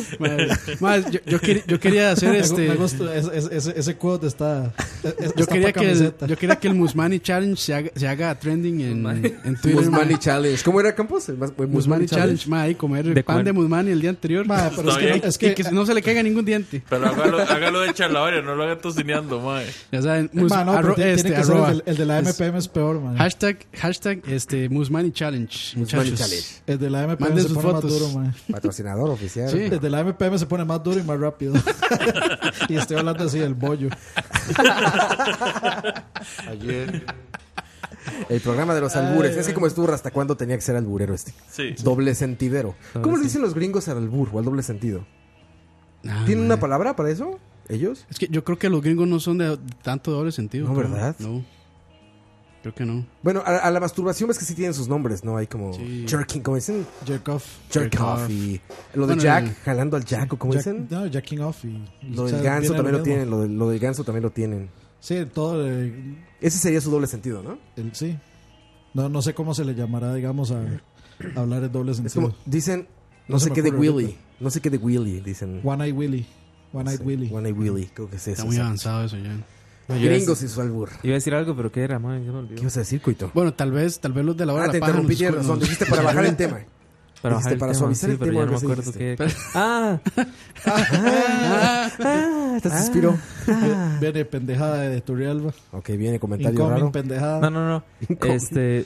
Mae, 0.79 1.03
yo, 1.11 1.19
yo 1.25 1.39
quería, 1.39 1.63
yo 1.67 1.79
quería 1.79 2.11
hacer 2.11 2.35
este. 2.35 2.67
me 2.69 2.75
gusta, 2.75 3.15
ese, 3.15 3.37
ese- 3.37 3.55
ese, 3.57 3.79
ese 3.79 3.95
quote 3.97 4.27
está. 4.27 4.73
es- 5.03 5.33
Yo 5.35 5.43
está 5.43 5.53
quería, 5.53 5.73
que 5.73 5.91
el, 5.91 6.13
yo 6.27 6.37
quería 6.37 6.55
que 6.55 6.67
el 6.67 6.75
Musmani 6.75 7.19
Challenge 7.19 7.55
se 7.61 7.73
haga, 7.73 7.89
se 7.95 8.07
haga 8.07 8.37
trending 8.39 8.81
en, 8.81 9.05
en 9.43 9.55
Twitter. 9.55 9.75
Musmani. 9.75 10.17
Challenge. 10.17 10.63
¿Cómo 10.63 10.79
era 10.79 10.93
Campos? 10.95 11.29
El 11.29 11.37
Musmani 11.37 11.71
Musmani 11.71 12.05
Challenge, 12.05 12.69
y 12.69 12.75
comer 12.75 13.05
¿De 13.05 13.23
pan 13.23 13.37
cuál? 13.37 13.45
de 13.45 13.53
Musmani 13.53 13.91
el 13.91 14.01
día 14.01 14.09
anterior. 14.09 14.45
Ma, 14.45 14.71
pero 14.75 14.89
es 14.91 14.97
que, 14.97 15.27
es 15.27 15.37
que, 15.37 15.53
que 15.55 15.63
no 15.71 15.85
se 15.85 15.93
le 15.93 16.01
caiga 16.01 16.21
ningún 16.23 16.45
diente. 16.45 16.83
Pero 16.89 17.07
hágalo, 17.07 17.39
hágalo 17.41 17.81
de 17.81 17.93
charlavaria, 17.93 18.41
no 18.41 18.55
lo 18.55 18.63
haga 18.63 18.77
tocineando, 18.77 19.39
mae. 19.39 19.65
Ya 19.91 20.01
saben, 20.01 20.29
mus- 20.33 20.49
Ma, 20.51 20.63
no, 20.63 20.93
tiene 20.93 21.13
este, 21.13 21.29
ser 21.29 21.37
arroba. 21.37 21.71
el, 21.71 21.77
del- 21.77 21.83
el 21.87 21.97
de 21.97 22.05
la 22.05 22.19
Es- 22.19 22.39
MPM 22.39 22.57
es 22.57 22.67
peor, 22.67 22.99
man. 23.01 23.17
Hashtag, 23.17 23.57
hashtag 23.75 24.19
este, 24.27 24.69
Musmani 24.69 25.11
Challenge. 25.13 25.77
Muchachos. 25.77 26.19
Challenge. 26.19 26.47
El 26.67 26.79
de 26.79 26.89
la 26.89 27.07
MPM 27.07 27.19
Manden 27.21 27.43
se 27.43 27.49
sus 27.49 27.57
pone 27.57 27.71
fotos. 27.71 27.83
más 27.91 27.99
duro, 27.99 28.19
man. 28.19 28.35
Patrocinador 28.51 29.09
oficial. 29.09 29.49
Sí. 29.49 29.57
El 29.59 29.79
de 29.79 29.89
la 29.89 30.03
MPM 30.03 30.37
se 30.37 30.45
pone 30.45 30.65
más 30.65 30.83
duro 30.83 30.99
y 30.99 31.03
más 31.03 31.19
rápido. 31.19 31.53
y 32.69 32.75
estoy 32.75 32.97
hablando 32.97 33.23
así 33.23 33.39
del 33.39 33.53
bollo. 33.53 33.89
Ayer, 36.49 37.05
El 38.29 38.41
programa 38.41 38.73
de 38.75 38.81
los 38.81 38.95
albures. 38.95 39.37
Es 39.37 39.47
que 39.47 39.53
como 39.53 39.67
estuvo 39.67 39.91
hasta 39.91 40.11
cuándo 40.11 40.35
tenía 40.35 40.55
que 40.55 40.61
ser 40.61 40.75
alburero 40.75 41.13
este. 41.13 41.33
Sí. 41.49 41.75
Doble 41.83 42.15
sentidero. 42.15 42.75
¿Cómo 43.01 43.17
le 43.17 43.23
dicen 43.23 43.41
los 43.41 43.53
gringos 43.53 43.87
al 43.87 43.97
albur 43.97 44.29
o 44.33 44.39
al 44.39 44.45
doble 44.45 44.63
sentido? 44.63 45.05
Ah, 46.07 46.23
¿Tienen 46.25 46.45
una 46.45 46.59
palabra 46.59 46.95
para 46.95 47.09
eso? 47.09 47.39
¿Ellos? 47.69 48.05
Es 48.09 48.19
que 48.19 48.27
yo 48.27 48.43
creo 48.43 48.59
que 48.59 48.69
los 48.69 48.81
gringos 48.81 49.07
no 49.07 49.19
son 49.19 49.37
de 49.37 49.57
tanto 49.81 50.11
doble 50.11 50.31
sentido. 50.31 50.67
No. 50.67 50.75
¿verdad? 50.75 51.15
No. 51.19 51.45
Creo 52.63 52.73
que 52.73 52.85
no. 52.85 53.05
Bueno, 53.21 53.43
a, 53.45 53.57
a 53.57 53.69
la 53.71 53.79
masturbación 53.79 54.31
es 54.31 54.39
que 54.39 54.45
sí 54.45 54.55
tienen 54.55 54.73
sus 54.73 54.87
nombres, 54.87 55.23
¿no? 55.23 55.37
Hay 55.37 55.45
como 55.47 55.73
Sí. 55.73 56.05
jerking, 56.07 56.41
como 56.41 56.55
dicen 56.55 56.87
Jerk 57.05 57.27
off. 57.29 57.45
jerk 57.69 57.91
Jerk 57.91 58.01
off 58.03 58.23
off. 58.23 58.29
y 58.31 58.59
lo 58.95 59.01
de 59.05 59.07
Bueno, 59.15 59.21
Jack, 59.21 59.43
el- 59.45 59.53
jalando 59.55 59.97
al 59.97 60.05
Jack, 60.05 60.33
o 60.33 60.37
como 60.37 60.53
Jack- 60.53 60.63
dicen. 60.63 60.87
No, 60.89 61.05
jacking 61.11 61.41
off. 61.41 61.65
Y, 61.65 61.77
Lo 62.15 62.23
o 62.23 62.25
del 62.27 62.41
ganso 62.41 62.73
también 62.73 62.93
lo 62.93 62.99
mismo. 62.99 63.03
tienen, 63.03 63.29
lo, 63.29 63.41
del- 63.41 63.57
lo 63.57 63.69
del 63.69 63.79
ganso 63.79 64.03
también 64.03 64.23
lo 64.23 64.31
tienen. 64.31 64.69
Sí, 65.01 65.25
todo. 65.33 65.67
Ese 66.39 66.57
sería 66.57 66.79
su 66.81 66.89
doble 66.89 67.07
sentido, 67.07 67.43
¿no? 67.43 67.59
el, 67.75 67.93
sí. 67.93 68.17
No, 68.93 69.09
no 69.09 69.21
sé 69.21 69.33
cómo 69.33 69.53
se 69.53 69.65
le 69.65 69.75
llamará, 69.75 70.13
digamos, 70.13 70.51
a, 70.51 70.61
a 70.61 70.71
hablar 71.41 71.63
el 71.63 71.71
doble 71.71 71.91
Es 71.91 71.97
sentido. 71.97 72.21
como, 72.29 72.35
dicen, 72.45 72.87
no, 73.27 73.35
No 73.35 73.39
sé 73.39 73.51
qué 73.51 73.61
de 73.61 73.71
Willy. 73.71 74.03
ahorita. 74.05 74.19
No 74.39 74.49
sé 74.49 74.61
qué 74.61 74.69
de 74.69 74.77
Willy, 74.77 75.19
dicen. 75.19 75.59
One 75.65 75.83
Eye 75.85 75.91
Willy. 75.91 76.25
One 76.71 76.89
Eyed 76.89 76.97
Sí, 76.99 77.03
Willy. 77.05 77.29
One 77.33 77.49
Eye 77.49 77.53
Willy, 77.53 77.85
creo 77.93 78.09
que 78.09 78.15
es 78.15 78.21
eso. 78.23 78.31
Está 78.31 78.45
muy 78.45 78.57
avanzado 78.57 79.03
eso 79.03 79.17
ya. 79.17 79.35
No, 79.87 79.97
yo 79.97 80.09
Gringos 80.09 80.41
y 80.43 80.47
su 80.47 80.61
albur. 80.61 80.89
Iba 81.03 81.13
a 81.13 81.15
decir 81.15 81.33
algo, 81.35 81.55
pero 81.55 81.71
¿qué 81.71 81.81
era, 81.83 81.99
man? 81.99 82.23
Ya 82.25 82.31
me 82.31 82.37
olvidó. 82.39 82.55
¿Qué 82.55 82.61
ibas 82.61 82.77
a 82.77 82.79
decir, 82.81 83.01
Coito? 83.01 83.31
Bueno, 83.33 83.53
tal 83.53 83.71
vez, 83.71 83.99
tal 83.99 84.13
vez 84.13 84.23
los 84.23 84.37
de 84.37 84.45
la 84.45 84.53
hora 84.53 84.63
Ah, 84.63 84.67
de 84.67 84.71
te 84.73 84.79
la 84.79 84.85
paja 84.87 84.91
interrumpí, 84.91 85.13
nos- 85.13 85.17
tienes 85.19 85.35
razón. 85.35 85.59
Dijiste 85.59 85.85
para 85.87 86.01
bajar 86.03 86.25
el 86.25 86.35
tema. 86.37 86.59
Para, 87.23 87.35
Dijiste 87.37 87.51
bajar 87.51 87.53
el 87.53 87.59
para 87.59 87.71
tema, 87.71 87.79
suavizar 87.79 88.09
sí, 88.09 88.13
el 88.13 88.19
pero 88.19 88.31
tema, 88.31 88.39
ya 88.41 88.45
no 88.45 88.51
me 88.51 88.57
algo 88.57 88.57
así 88.57 88.65
acuerdo 88.65 88.91
dijiste. 88.91 89.15
qué. 89.15 89.33
Ah, 90.65 91.89
Ah, 91.99 92.57
te 92.61 92.69
suspiró. 92.69 93.17
Viene 94.01 94.25
pendejada 94.25 94.81
de 94.81 95.01
Turrialba. 95.01 95.53
Ok, 95.71 95.89
viene 95.91 96.19
comentario 96.19 96.51
Incoming 96.53 96.73
raro. 96.79 96.91
pendejada. 96.91 97.39
no, 97.41 97.49
no, 97.49 97.67
no. 97.67 97.83
Incómodo. 98.09 98.35
Este, 98.37 98.85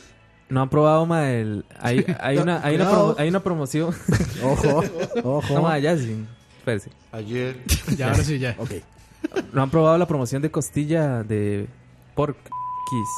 no 0.50 0.62
han 0.62 0.70
probado, 0.70 1.06
ma, 1.06 1.32
el... 1.32 1.66
Hay, 1.80 2.06
hay, 2.20 2.38
una, 2.38 2.64
hay, 2.64 2.76
una, 2.76 2.92
promo- 2.92 3.16
hay 3.18 3.30
una 3.30 3.40
promoción. 3.44 3.96
Ojo, 4.44 4.84
ojo. 5.24 5.54
No, 5.56 5.62
ma, 5.64 5.78
ya 5.80 5.98
sí. 5.98 6.24
Espérese. 6.60 6.92
ayer, 7.12 7.58
Ya, 7.98 8.10
ahora 8.12 8.24
sí, 8.24 8.40
ya. 8.40 8.56
Ok. 8.58 8.72
¿No 9.54 9.64
han 9.64 9.70
probado 9.70 9.98
la 9.98 10.08
promoción 10.08 10.42
de 10.42 10.52
costilla 10.52 11.24
de 11.24 11.68
pork 12.16 12.38
kiss? 12.90 13.10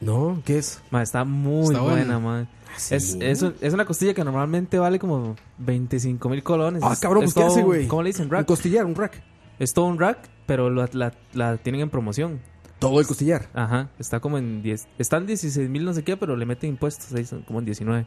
No, 0.00 0.40
¿qué 0.44 0.58
es? 0.58 0.82
Ma, 0.90 1.02
está 1.02 1.24
muy 1.24 1.64
Está 1.74 1.80
buena, 1.80 2.18
buena. 2.18 2.18
ma. 2.18 2.46
¿Sí? 2.76 2.94
Es, 2.96 3.16
es, 3.20 3.42
un- 3.42 3.54
es 3.60 3.72
una 3.72 3.84
costilla 3.84 4.12
que 4.14 4.24
normalmente 4.24 4.78
vale 4.78 4.98
como 4.98 5.36
25 5.58 6.28
mil 6.28 6.42
colones. 6.42 6.82
Ah, 6.84 6.92
Es- 6.92 7.00
cabrón, 7.00 7.24
es 7.24 7.32
pues 7.32 7.42
¿qué 7.44 7.48
hace, 7.48 7.60
todo- 7.60 7.66
güey? 7.66 7.86
¿Cómo 7.86 8.02
le 8.02 8.08
dicen? 8.10 8.26
Un 8.26 8.32
Rack. 8.32 8.46
costillar, 8.46 8.84
un 8.84 8.94
rack. 8.94 9.22
Es 9.58 9.72
todo 9.72 9.84
un 9.86 9.98
rack, 9.98 10.18
pero 10.46 10.68
la, 10.70 10.88
la, 10.92 11.12
la 11.32 11.56
tienen 11.58 11.80
en 11.82 11.90
promoción. 11.90 12.40
Todo 12.80 12.98
el 13.00 13.06
costillar. 13.06 13.48
Ajá, 13.54 13.88
está 13.98 14.18
como 14.20 14.36
en 14.36 14.62
10. 14.62 14.88
Están 14.98 15.26
16 15.26 15.70
mil 15.70 15.84
no 15.84 15.94
sé 15.94 16.02
qué, 16.02 16.16
pero 16.16 16.36
le 16.36 16.44
meten 16.44 16.70
impuestos, 16.70 17.12
ahí 17.14 17.24
son 17.24 17.42
como 17.42 17.60
en 17.60 17.64
19. 17.64 18.04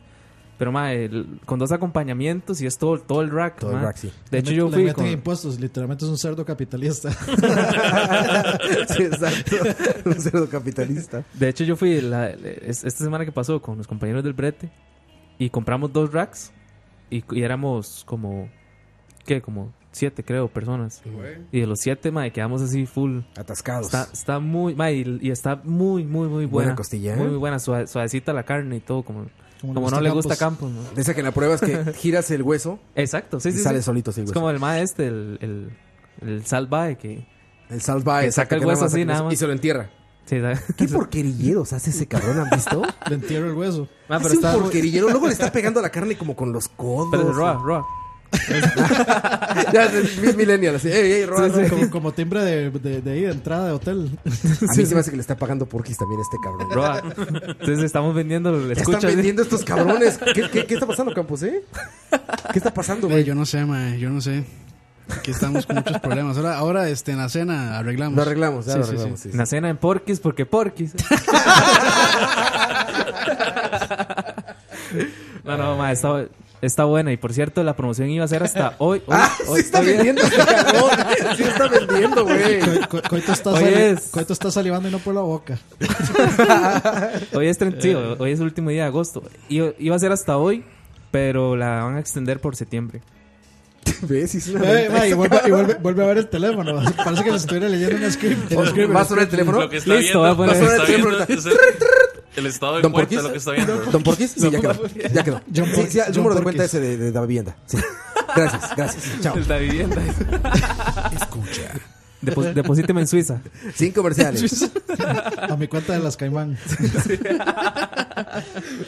Pero, 0.57 0.71
ma, 0.71 0.91
el- 0.93 1.39
con 1.45 1.59
dos 1.59 1.71
acompañamientos 1.71 2.61
y 2.61 2.65
es 2.65 2.77
todo, 2.77 2.99
todo 2.99 3.21
el 3.21 3.29
rack. 3.29 3.59
Todo 3.59 3.71
el 3.73 3.81
rack, 3.81 3.97
sí. 3.97 4.11
De 4.31 4.39
hecho, 4.39 4.49
Le- 4.51 4.57
yo 4.57 4.65
le 4.67 4.73
fui 4.73 4.83
meten 4.85 4.95
con... 4.95 5.07
impuestos. 5.07 5.59
Literalmente 5.59 6.03
es 6.05 6.09
un 6.11 6.17
cerdo 6.17 6.43
capitalista. 6.45 7.11
sí, 8.89 9.03
exacto. 9.03 9.55
Un 10.05 10.15
cerdo 10.19 10.49
capitalista. 10.49 11.23
De 11.33 11.49
hecho, 11.49 11.63
yo 11.63 11.75
fui 11.75 12.01
la- 12.01 12.29
es- 12.29 12.83
esta 12.83 13.03
semana 13.03 13.25
que 13.25 13.31
pasó 13.31 13.61
con 13.61 13.77
los 13.77 13.87
compañeros 13.87 14.23
del 14.23 14.33
brete 14.33 14.71
y 15.37 15.49
compramos 15.49 15.93
dos 15.93 16.11
racks 16.11 16.51
y, 17.09 17.23
y 17.31 17.41
éramos 17.43 18.03
como 18.05 18.49
¿qué? 19.25 19.41
Como 19.41 19.71
siete, 19.91 20.23
creo, 20.23 20.47
personas. 20.47 21.01
Y 21.51 21.59
de 21.61 21.67
los 21.67 21.79
siete, 21.79 22.11
mae, 22.11 22.31
quedamos 22.31 22.61
así 22.61 22.85
full. 22.85 23.19
Atascados. 23.35 23.87
Está, 23.87 24.07
está 24.13 24.39
muy, 24.39 24.75
mae, 24.75 24.93
y, 24.95 25.19
y 25.21 25.31
está 25.31 25.55
muy, 25.63 26.03
muy, 26.03 26.27
muy 26.27 26.45
buena. 26.45 26.69
Buena 26.69 26.75
costilla, 26.75 27.13
¿eh? 27.13 27.17
Muy, 27.17 27.27
muy 27.29 27.37
buena, 27.37 27.57
suave- 27.59 27.87
suavecita 27.87 28.31
la 28.33 28.43
carne 28.43 28.77
y 28.77 28.79
todo, 28.79 29.03
como, 29.03 29.27
Como 29.61 29.89
no 29.89 29.99
le 30.01 30.09
gusta 30.11 30.35
Campos, 30.35 30.71
¿no? 30.71 30.81
Esa 30.99 31.13
que 31.13 31.23
la 31.23 31.31
prueba 31.31 31.55
es 31.55 31.61
que 31.61 31.93
giras 31.97 32.29
el 32.31 32.43
hueso. 32.43 32.79
Exacto, 32.95 33.39
sí, 33.39 33.49
y 33.49 33.53
sí. 33.53 33.59
sale 33.59 33.79
sí. 33.79 33.85
solito 33.85 34.11
así 34.11 34.21
Es 34.21 34.31
como 34.31 34.49
el 34.49 34.59
mae 34.59 34.81
este, 34.83 35.07
el, 35.07 35.37
el, 35.41 36.27
el 36.27 36.45
salvaje 36.45 36.97
que... 36.97 37.27
El 37.69 37.81
salvaje, 37.81 38.27
Que 38.27 38.31
saca 38.31 38.43
exacto, 38.55 38.55
el 38.63 38.65
hueso 38.65 38.85
así, 38.85 39.03
nada 39.05 39.23
más. 39.23 39.33
y 39.33 39.35
se 39.35 39.45
lo 39.47 39.51
entierra. 39.53 39.89
Sí, 40.25 40.39
¿sabes? 40.41 40.61
¿Qué 40.77 40.87
porquerilleros 40.87 41.73
hace 41.73 41.89
ese 41.89 42.05
cabrón? 42.07 42.39
¿Han 42.39 42.49
visto? 42.49 42.81
Le 43.09 43.15
entierro 43.15 43.47
el 43.47 43.53
hueso. 43.53 43.87
Ah, 44.09 44.17
pero 44.17 44.25
Hace 44.27 44.35
está- 44.35 44.55
un 44.57 44.63
porquerillero. 44.63 45.09
Luego 45.09 45.25
le 45.27 45.33
está 45.33 45.51
pegando 45.51 45.79
a 45.79 45.83
la 45.83 45.89
carne 45.89 46.17
como 46.17 46.35
con 46.35 46.51
los 46.51 46.67
codos. 46.69 47.07
Pero 47.11 47.31
Roa, 47.31 47.53
Roa. 47.53 47.85
ya, 49.73 49.85
es 49.85 50.17
mi- 50.19 50.33
millennial, 50.33 50.75
así. 50.75 50.89
Ey, 50.89 51.11
ey, 51.13 51.25
Roa. 51.25 51.49
Como, 51.69 51.89
como 51.89 52.11
timbre 52.13 52.43
de, 52.43 52.69
de, 52.71 53.01
de 53.01 53.11
ahí, 53.11 53.21
de 53.21 53.31
entrada 53.31 53.67
de 53.67 53.71
hotel. 53.73 54.17
A 54.25 54.73
mí 54.75 54.85
se 54.85 54.93
me 54.93 54.99
hace 55.01 55.09
que 55.11 55.17
le 55.17 55.21
está 55.21 55.35
pagando 55.37 55.65
porquis 55.65 55.97
también 55.97 56.19
a 56.19 56.23
este 56.23 56.37
cabrón. 56.43 56.69
Roa. 56.71 57.01
Entonces 57.47 57.83
estamos 57.83 58.13
vendiendo 58.13 58.49
el 58.55 58.67
¿Qué 58.73 58.79
escucha. 58.81 58.97
están 58.97 59.15
vendiendo 59.15 59.41
estos 59.41 59.63
cabrones? 59.63 60.17
¿Qué, 60.33 60.49
qué, 60.51 60.65
qué 60.65 60.73
está 60.73 60.85
pasando, 60.85 61.13
Campos, 61.13 61.43
eh? 61.43 61.63
¿Qué 62.51 62.59
está 62.59 62.73
pasando, 62.73 63.07
Eh, 63.07 63.11
güey? 63.11 63.23
yo 63.23 63.33
no 63.35 63.45
sé, 63.45 63.65
mae, 63.65 63.99
yo 63.99 64.09
no 64.09 64.19
sé. 64.21 64.43
Aquí 65.09 65.31
estamos 65.31 65.65
con 65.65 65.77
muchos 65.77 65.99
problemas. 66.01 66.35
Ahora, 66.35 66.57
ahora 66.57 66.89
este, 66.89 67.13
en 67.13 67.19
la 67.19 67.29
cena 67.29 67.77
arreglamos. 67.77 68.17
Lo 68.17 68.23
arreglamos, 68.23 68.65
ya 68.65 68.73
Sí, 68.73 68.79
lo 68.79 68.83
sí, 68.83 68.89
arreglamos. 68.89 69.19
sí. 69.21 69.23
sí, 69.29 69.31
sí. 69.31 69.37
La 69.37 69.45
cena 69.45 69.69
en 69.69 69.77
Porquis 69.77 70.19
porque 70.19 70.45
Porquis. 70.45 70.93
no, 75.45 75.57
no, 75.57 75.77
ma, 75.77 75.91
está, 75.91 76.25
está 76.61 76.83
buena. 76.85 77.11
Y 77.11 77.17
por 77.17 77.33
cierto, 77.33 77.63
la 77.63 77.75
promoción 77.75 78.09
iba 78.09 78.25
a 78.25 78.27
ser 78.27 78.43
hasta 78.43 78.75
hoy. 78.79 78.99
hoy 79.07 79.15
Ah, 79.17 79.31
hoy- 79.47 79.59
sí 79.61 79.65
está 79.65 79.79
hoy 79.79 79.85
vendiendo. 79.87 80.21
Sí 81.37 81.43
está 81.43 81.67
vendiendo, 81.67 82.23
güey. 82.23 82.59
Co- 82.59 82.87
co- 83.01 83.09
Coito 83.09 83.31
está, 83.31 83.49
Hoy 83.51 83.63
es- 83.65 84.09
Coito 84.09 84.33
está 84.33 84.51
salivando 84.51 84.87
y 84.89 84.91
no 84.91 84.99
por 84.99 85.13
la 85.15 85.21
boca. 85.21 85.57
Hoy 87.33 87.47
es 87.47 87.57
30, 87.57 87.81
sí, 87.81 87.93
hoy 87.93 88.31
es 88.31 88.39
el 88.39 88.45
último 88.45 88.69
día 88.69 88.83
de 88.83 88.87
agosto. 88.87 89.23
Iba 89.49 89.95
a 89.95 89.99
ser 89.99 90.11
hasta 90.11 90.37
hoy, 90.37 90.63
pero 91.11 91.55
la 91.55 91.83
van 91.83 91.95
a 91.97 91.99
extender 91.99 92.39
por 92.39 92.55
septiembre. 92.55 93.01
¿Ves? 94.01 94.47
Una 94.49 94.79
Eh, 94.81 94.89
ma, 94.91 95.07
y 95.07 95.13
vuelve, 95.13 95.39
y 95.47 95.51
vuelve, 95.51 95.73
vuelve 95.81 96.03
a 96.03 96.07
ver 96.07 96.17
el 96.19 96.27
teléfono. 96.29 96.81
Parece 97.03 97.23
que 97.23 97.31
le 97.31 97.37
estuviera 97.37 97.69
leyendo 97.69 98.05
un 98.05 98.11
script. 98.11 98.51
¿Va 98.95 99.01
a 99.01 99.05
sonar 99.05 99.23
el 99.25 99.29
teléfono? 99.29 99.59
Lo 99.61 99.69
que 99.69 99.77
está 99.77 99.93
Listo, 99.95 100.21
viendo, 100.21 100.37
Va 100.37 100.53
viendo 100.53 100.69
el 100.75 101.21
es 101.37 101.45
el, 101.45 101.53
el 102.35 102.45
estado 102.45 102.75
de 102.75 102.81
¿Don 102.83 102.91
cuenta 102.91 103.21
lo 103.21 103.31
que 103.31 103.37
está 103.39 103.51
viendo. 103.51 103.77
¿Don 103.91 104.03
Porquis? 104.03 104.31
Sí, 104.31 104.51
ya 104.51 104.59
quedó. 104.61 104.87
Ya 105.13 105.23
quedó. 105.23 105.41
John 105.55 105.65
Sí, 105.67 105.71
Por- 105.75 105.87
sí, 105.89 105.99
el 105.99 106.13
número 106.15 106.35
de 106.35 106.43
cuenta 106.43 106.63
ese 106.65 106.79
de, 106.79 106.97
de 106.97 107.11
la 107.11 107.21
vivienda. 107.21 107.55
Sí. 107.65 107.77
Gracias, 108.35 108.75
gracias. 108.75 109.03
Chao. 109.21 109.35
La 109.47 109.57
vivienda. 109.57 110.01
Escucha. 111.15 111.71
Depo- 112.21 112.43
deposíteme 112.53 113.01
en 113.01 113.07
Suiza. 113.07 113.41
Sin 113.75 113.91
comerciales. 113.91 114.69
A 115.49 115.55
mi 115.55 115.67
cuenta 115.67 115.93
de 115.93 115.99
las 115.99 116.15
Caimán. 116.17 116.57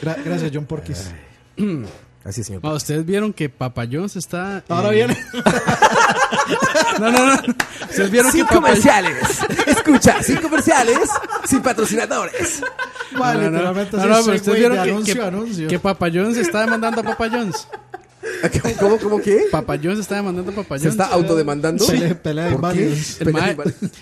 Gra- 0.02 0.22
gracias, 0.24 0.50
John 0.54 0.66
Porquis. 0.66 1.10
Así 2.24 2.42
es, 2.42 2.46
señor. 2.48 2.62
Ma, 2.62 2.74
Ustedes 2.74 3.04
vieron 3.06 3.32
que 3.32 3.48
Papa 3.48 3.86
John's 3.90 4.16
está. 4.16 4.62
Ahora 4.68 4.90
eh, 4.90 4.94
viene. 4.94 5.16
No, 6.98 7.10
no, 7.10 7.26
no. 7.26 7.34
Ustedes 7.88 8.10
vieron 8.10 8.30
Sin 8.32 8.42
que 8.42 8.48
Papa 8.54 8.60
comerciales. 8.60 9.16
Escucha, 9.66 10.22
sin 10.22 10.36
comerciales, 10.36 11.08
sin 11.46 11.62
patrocinadores. 11.62 12.62
Ma, 13.12 13.34
No, 13.34 13.42
no, 13.42 13.50
no. 13.50 13.50
literalmente 13.50 13.96
No, 13.96 14.02
así, 14.02 14.08
no, 14.10 14.16
sí, 14.16 14.22
pero 14.24 14.36
ustedes 14.36 14.58
vieron 14.58 14.76
que, 14.76 14.90
anuncio 14.90 15.14
que, 15.14 15.22
anuncio. 15.22 15.68
que 15.68 15.78
Papa 15.78 16.08
John's 16.12 16.36
está 16.36 16.60
demandando 16.60 17.00
a 17.00 17.04
Papa 17.04 17.28
John's. 17.30 17.66
¿Cómo, 18.62 18.74
cómo, 18.76 18.98
cómo 18.98 19.20
qué? 19.22 19.44
Papa 19.50 19.78
John's 19.82 20.00
está 20.00 20.16
demandando 20.16 20.50
a 20.50 20.54
Papa 20.54 20.78
¿Se 20.78 20.84
John's. 20.88 21.00
está 21.00 21.06
autodemandando? 21.14 21.86
Pelea, 21.86 22.22
pelea 22.22 22.44
de 22.46 22.52
inválidos. 22.52 23.20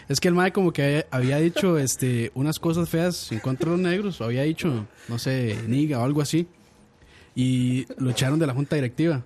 es 0.09 0.21
que 0.21 0.29
el 0.29 0.35
mae 0.35 0.53
como 0.53 0.73
que 0.73 1.07
había 1.11 1.37
dicho 1.39 1.79
este 1.79 2.33
unas 2.35 2.59
cosas 2.59 2.89
feas 2.89 3.31
en 3.31 3.39
contra 3.41 3.71
de 3.71 3.77
los 3.77 3.81
negros, 3.87 4.21
o 4.21 4.25
había 4.25 4.43
dicho, 4.43 4.87
no 5.09 5.19
sé, 5.19 5.57
niga 5.69 6.01
o 6.01 6.05
algo 6.05 6.21
así. 6.23 6.49
Y 7.41 7.87
lo 7.99 8.11
echaron 8.11 8.41
de 8.41 8.49
la 8.49 8.53
junta 8.53 8.75
directiva. 8.75 9.23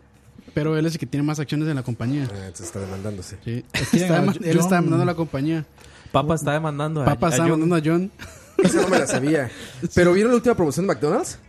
Pero 0.52 0.76
él 0.76 0.84
es 0.84 0.93
el 0.93 0.98
que 0.98 1.06
tiene 1.06 1.24
más 1.26 1.39
acciones 1.40 1.66
en 1.66 1.76
la 1.76 1.82
compañía. 1.82 2.24
Ah, 2.30 2.36
entonces 2.40 2.66
está 2.66 2.80
demandándose. 2.80 3.39
Sí. 3.43 3.64
Está 3.72 4.20
dema- 4.22 4.36
él 4.44 4.59
está 4.59 4.74
demandando 4.74 5.02
a 5.05 5.06
la 5.06 5.14
compañía. 5.14 5.64
Papa 6.12 6.34
está 6.34 6.52
demandando 6.52 7.01
a, 7.01 7.06
Papa 7.06 7.28
a 7.28 7.30
está 7.30 7.43
John. 7.44 7.52
demandando 7.60 7.76
a 7.76 7.80
John. 7.94 8.10
Esa 8.62 8.82
no 8.82 8.89
me 8.89 8.98
la 8.98 9.06
sabía. 9.06 9.51
¿Pero 9.94 10.12
vieron 10.12 10.32
la 10.32 10.36
última 10.36 10.55
promoción 10.55 10.86
de 10.86 10.93
McDonald's? 10.94 11.39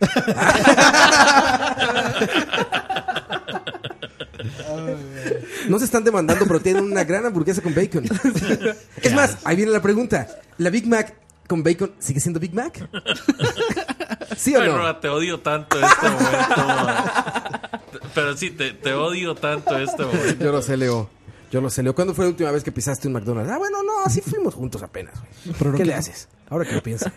No 5.68 5.78
se 5.78 5.84
están 5.86 6.04
demandando, 6.04 6.44
pero 6.46 6.60
tienen 6.60 6.84
una 6.84 7.04
gran 7.04 7.24
hamburguesa 7.24 7.62
con 7.62 7.74
bacon. 7.74 8.04
Es 9.02 9.14
más, 9.14 9.38
ahí 9.44 9.56
viene 9.56 9.72
la 9.72 9.80
pregunta. 9.80 10.28
¿La 10.58 10.70
Big 10.70 10.86
Mac 10.86 11.14
con 11.48 11.62
bacon 11.62 11.92
sigue 11.98 12.20
siendo 12.20 12.38
Big 12.40 12.52
Mac? 12.54 12.88
¿Sí 14.36 14.54
o 14.56 14.60
Ay, 14.60 14.68
no? 14.68 14.78
Roa, 14.78 15.00
te 15.00 15.08
odio 15.08 15.40
tanto 15.40 15.76
este 15.80 16.08
momento. 16.10 16.54
Pero 18.14 18.36
sí, 18.36 18.50
te, 18.50 18.72
te 18.72 18.92
odio 18.94 19.34
tanto 19.34 19.76
este 19.78 20.04
momento. 20.04 20.44
Yo 20.44 20.52
lo 20.52 20.62
sé, 20.62 20.76
Leo. 20.76 21.10
Yo 21.50 21.60
lo 21.60 21.70
sé, 21.70 21.82
Leo. 21.82 21.94
¿Cuándo 21.94 22.14
fue 22.14 22.24
la 22.24 22.30
última 22.30 22.50
vez 22.50 22.64
que 22.64 22.72
pisaste 22.72 23.06
un 23.08 23.14
McDonald's? 23.14 23.50
Ah, 23.52 23.58
bueno, 23.58 23.78
no, 23.82 24.10
sí 24.10 24.20
fuimos 24.20 24.54
juntos 24.54 24.82
apenas. 24.82 25.14
güey. 25.20 25.54
Pero 25.58 25.70
no 25.70 25.76
¿Qué 25.76 25.82
que- 25.84 25.88
le 25.88 25.94
haces? 25.94 26.28
Ahora 26.50 26.64
que 26.66 26.74
lo 26.74 26.82
pienso. 26.82 27.10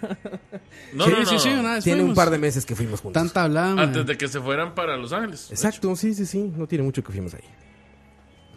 No, 0.93 1.05
sí, 1.05 1.11
no, 1.11 1.19
no. 1.19 1.25
sí, 1.25 1.39
sí, 1.39 1.49
una 1.49 1.73
vez 1.75 1.83
Tiene 1.83 2.01
un 2.01 2.07
fuimos. 2.09 2.15
par 2.15 2.29
de 2.29 2.37
meses 2.37 2.65
que 2.65 2.75
fuimos 2.75 3.01
juntos. 3.01 3.21
Tanta 3.21 3.43
hablada, 3.43 3.75
mae. 3.75 3.85
Antes 3.85 4.05
de 4.05 4.17
que 4.17 4.27
se 4.27 4.39
fueran 4.39 4.73
para 4.73 4.95
Los 4.97 5.11
Ángeles. 5.11 5.47
Exacto, 5.51 5.95
sí, 5.95 6.13
sí, 6.13 6.25
sí. 6.25 6.51
No 6.55 6.65
tiene 6.67 6.83
mucho 6.83 7.03
que 7.03 7.11
fuimos 7.11 7.33
ahí. 7.33 7.43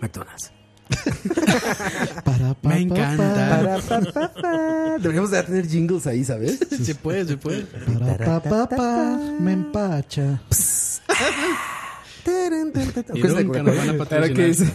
McDonald's. 0.01 0.53
Para, 2.25 2.55
pa, 2.55 2.69
Me 2.69 2.75
pa, 2.75 2.79
encanta. 2.79 3.49
Para, 3.51 3.79
pa, 3.79 4.01
pa, 4.13 4.33
pa. 4.43 4.99
Deberíamos 4.99 5.31
de 5.31 5.43
tener 5.43 5.67
jingles 5.69 6.07
ahí, 6.07 6.25
¿sabes? 6.25 6.59
Se 6.83 6.95
puede, 6.95 7.25
se 7.27 7.37
puede. 7.37 7.63
Para, 7.63 8.17
pa, 8.19 8.41
pa, 8.43 8.69
pa, 8.69 9.19
me 9.41 9.53
empacha. 9.53 10.41
Y 13.15 13.23
nunca 13.23 13.63
nos 13.63 13.77
van 13.77 13.89
a 13.89 13.93
Ahora 13.93 13.93
que 13.93 13.99
patrocinar. 13.99 14.47
dice, 14.47 14.73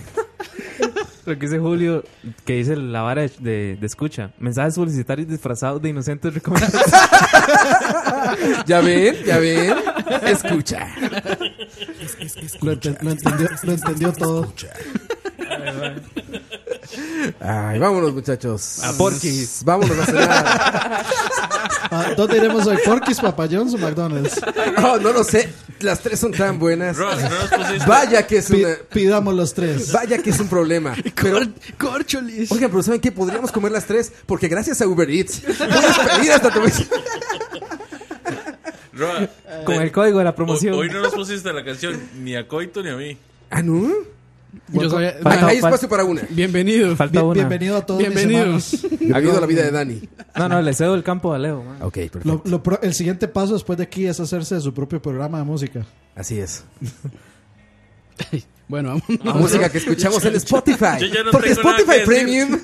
lo 1.25 1.33
que 1.37 1.45
dice 1.45 1.59
Julio, 1.59 2.03
que 2.43 2.53
dice 2.55 2.75
la 2.75 3.01
vara 3.01 3.21
de, 3.21 3.31
de- 3.39 3.77
de 3.79 3.85
escucha. 3.85 4.31
Mensajes 4.39 4.75
publicitarios 4.75 5.27
disfrazados 5.27 5.81
de 5.81 5.89
inocentes 5.89 6.33
recomendados. 6.33 6.81
¿Ya 8.65 8.81
ven? 8.81 9.15
¿Ya 9.25 9.37
ven? 9.37 9.73
Escucha. 10.25 10.87
Lo, 12.61 12.71
ente- 12.73 12.97
lo 13.01 13.11
entendió, 13.11 13.49
lo 13.63 13.71
entendió 13.73 14.11
todo. 14.13 14.53
Ay, 17.39 17.79
vámonos, 17.79 18.13
muchachos. 18.13 18.83
A 18.83 18.93
Porquis. 18.93 19.61
Vámonos 19.63 19.97
a 19.99 20.05
cenar. 20.05 21.05
Ah, 21.91 22.13
¿Dónde 22.15 22.37
iremos 22.37 22.65
hoy? 22.67 22.77
¿Porquis, 22.85 23.19
Papa 23.19 23.47
John's 23.49 23.73
o 23.73 23.77
McDonald's? 23.77 24.39
No, 24.79 24.97
no 24.97 25.11
lo 25.13 25.23
sé. 25.23 25.49
Las 25.79 25.99
tres 25.99 26.19
son 26.19 26.31
tan 26.31 26.57
buenas. 26.59 26.97
No 26.97 27.09
nos 27.11 27.21
pusiste- 27.49 27.85
Vaya 27.87 28.25
que 28.27 28.37
es 28.37 28.49
una... 28.49 28.69
pidamos 28.91 29.33
los 29.33 29.53
tres. 29.53 29.91
Vaya 29.91 30.17
que 30.19 30.29
es 30.29 30.39
un 30.39 30.47
problema. 30.47 30.95
Pero, 31.21 31.39
Corcholis. 31.77 32.51
oigan, 32.51 32.69
pero 32.71 32.83
¿saben 32.83 33.01
qué? 33.01 33.11
Podríamos 33.11 33.51
comer 33.51 33.71
las 33.71 33.85
tres 33.85 34.11
porque 34.25 34.47
gracias 34.47 34.81
a 34.81 34.87
Uber 34.87 35.09
Eats 35.09 35.39
puedes 35.41 35.97
pedir 35.99 36.31
hasta 36.31 36.51
tu. 36.51 36.59
Roa, 38.93 39.27
Con 39.65 39.75
te- 39.75 39.83
el 39.83 39.91
código 39.91 40.19
de 40.19 40.23
la 40.23 40.35
promoción. 40.35 40.73
hoy 40.75 40.89
no 40.89 41.01
nos 41.01 41.13
pusiste 41.13 41.51
la 41.51 41.63
canción 41.65 41.99
ni 42.19 42.35
a 42.35 42.47
Coito 42.47 42.81
ni 42.81 42.89
a 42.89 42.95
mí. 42.95 43.17
¿Ah, 43.49 43.61
no? 43.61 43.91
Yo 44.71 44.97
Hay, 44.97 45.11
Falta- 45.21 45.47
hay 45.47 45.57
espacio 45.57 45.89
para 45.89 46.03
una. 46.05 46.21
Bienvenido. 46.29 46.95
Falta 46.95 47.13
Bien- 47.19 47.25
una. 47.25 47.33
bienvenido 47.33 47.77
a 47.77 47.85
todos 47.85 47.99
Bienvenido. 47.99 48.45
mis 48.53 48.73
hermanos. 48.73 48.99
Bienvenido 48.99 49.37
a 49.37 49.41
la 49.41 49.47
vida 49.47 49.63
de 49.63 49.71
Dani. 49.71 50.01
No, 50.37 50.49
no, 50.49 50.61
le 50.61 50.73
cedo 50.73 50.95
el 50.95 51.03
campo 51.03 51.33
a 51.33 51.37
Leo. 51.37 51.63
man. 51.63 51.77
Ok, 51.81 51.93
perfecto. 52.11 52.41
Lo- 52.45 52.61
lo 52.63 52.79
el 52.81 52.93
siguiente 52.93 53.27
paso 53.27 53.53
después 53.53 53.77
de 53.77 53.83
aquí 53.83 54.05
es 54.05 54.19
hacerse 54.19 54.55
de 54.55 54.61
su 54.61 54.73
propio 54.73 55.01
programa 55.01 55.37
de 55.39 55.43
música. 55.45 55.85
Así 56.15 56.39
es. 56.39 56.63
Bueno, 58.67 58.99
La 59.07 59.17
vamos. 59.25 59.41
música 59.43 59.69
que 59.69 59.77
escuchamos 59.77 60.25
en 60.25 60.33
Spotify. 60.37 60.97
Yo 60.99 61.05
ya 61.05 61.23
no 61.23 61.29
porque 61.29 61.51
Spotify. 61.51 61.99
Premium. 62.03 62.57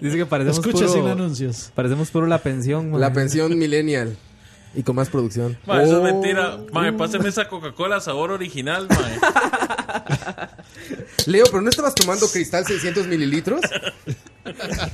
Dice 0.00 0.16
que 0.16 0.24
parecemos 0.24 0.58
Escucha 0.64 0.88
sin 0.88 1.00
puro, 1.02 1.12
anuncios. 1.12 1.70
parecemos 1.74 2.10
puro 2.10 2.26
la 2.26 2.38
pensión. 2.38 2.90
man. 2.90 3.00
La 3.02 3.12
pensión 3.12 3.58
millennial. 3.58 4.16
Y 4.74 4.82
con 4.84 4.94
más 4.96 5.08
producción. 5.10 5.58
Ma, 5.66 5.82
eso 5.82 6.00
Oh. 6.00 6.06
es 6.06 6.12
mentira. 6.12 6.58
Mae, 6.72 6.92
páseme 6.92 7.28
esa 7.28 7.48
Coca-Cola 7.48 8.00
sabor 8.00 8.30
original, 8.30 8.86
mae. 8.88 9.18
Leo, 11.26 11.44
pero 11.46 11.60
¿no 11.60 11.70
estabas 11.70 11.94
tomando 11.94 12.28
cristal 12.28 12.64
600 12.66 13.06
mililitros? 13.06 13.60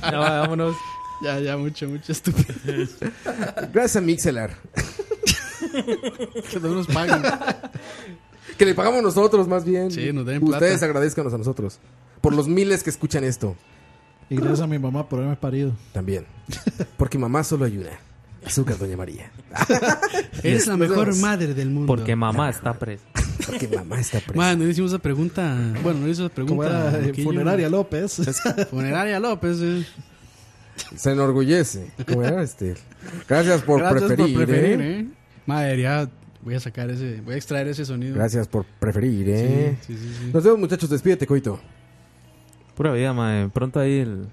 Ya 0.01 0.17
va, 0.19 0.39
vámonos. 0.41 0.75
Ya, 1.23 1.39
ya, 1.39 1.57
mucho, 1.57 1.87
mucho 1.87 2.11
estúpido. 2.11 2.53
Gracias 3.73 3.95
a 3.95 4.01
Mixelar. 4.01 4.51
Que 6.51 6.59
no 6.59 6.69
nos 6.69 6.87
pagan. 6.87 7.23
Que 8.57 8.65
le 8.65 8.75
pagamos 8.75 9.01
nosotros 9.01 9.47
más 9.47 9.63
bien. 9.65 9.89
Sí, 9.89 10.11
nos 10.11 10.25
den 10.25 10.43
Ustedes 10.43 10.71
plata. 10.73 10.85
agradezcanos 10.85 11.33
a 11.33 11.37
nosotros. 11.37 11.79
Por 12.21 12.35
los 12.35 12.47
miles 12.47 12.83
que 12.83 12.89
escuchan 12.89 13.23
esto. 13.23 13.55
Y 14.29 14.35
gracias 14.35 14.61
a 14.61 14.67
mi 14.67 14.77
mamá 14.79 15.07
por 15.07 15.19
haberme 15.19 15.37
parido. 15.37 15.71
También. 15.93 16.25
Porque 16.97 17.17
mamá 17.17 17.43
solo 17.43 17.65
hay 17.65 17.77
una. 17.77 17.91
Azúcar, 18.45 18.77
Doña 18.77 18.97
María. 18.97 19.31
Es 20.43 20.67
la 20.67 20.77
mejor 20.77 21.15
madre 21.17 21.53
del 21.53 21.69
mundo. 21.69 21.87
Porque 21.87 22.15
mamá 22.15 22.49
está 22.49 22.73
presa. 22.73 23.03
Que 23.59 23.67
mamá 23.67 23.99
está 23.99 24.19
presa. 24.19 24.35
Man, 24.35 24.59
no 24.59 24.67
hicimos 24.67 24.91
esa 24.91 25.01
pregunta. 25.01 25.57
Bueno, 25.83 26.01
no 26.01 26.07
hizo 26.07 26.25
esa 26.25 26.35
¿Cómo 26.35 26.61
pregunta. 26.61 26.97
era? 26.99 27.07
Eh. 27.07 27.23
Funeraria 27.23 27.69
López. 27.69 28.21
Funeraria 28.69 29.19
López. 29.19 29.57
eh. 29.61 29.85
Se 30.95 31.11
enorgullece. 31.11 31.91
¿Cómo 32.07 32.23
era 32.23 32.41
este? 32.43 32.75
Gracias 33.27 33.61
por 33.63 33.79
Gracias 33.79 34.03
preferir. 34.03 34.35
por 34.35 34.45
preferir, 34.45 34.81
¿eh? 34.81 34.99
¿eh? 34.99 35.07
Madre, 35.45 35.81
ya 35.81 36.09
voy 36.43 36.55
a 36.55 36.59
sacar 36.59 36.89
ese. 36.91 37.21
Voy 37.21 37.33
a 37.33 37.37
extraer 37.37 37.67
ese 37.67 37.83
sonido. 37.85 38.15
Gracias 38.15 38.47
por 38.47 38.65
preferir, 38.65 39.27
¿eh? 39.29 39.77
Sí, 39.85 39.93
sí, 39.95 39.99
sí, 40.03 40.13
sí. 40.25 40.31
Nos 40.33 40.43
vemos, 40.43 40.59
muchachos. 40.59 40.89
Despídete, 40.89 41.25
Coito. 41.25 41.59
Pura 42.75 42.91
vida, 42.93 43.11
mae. 43.13 43.49
Pronto 43.49 43.79
ahí 43.79 43.99
el- 43.99 44.27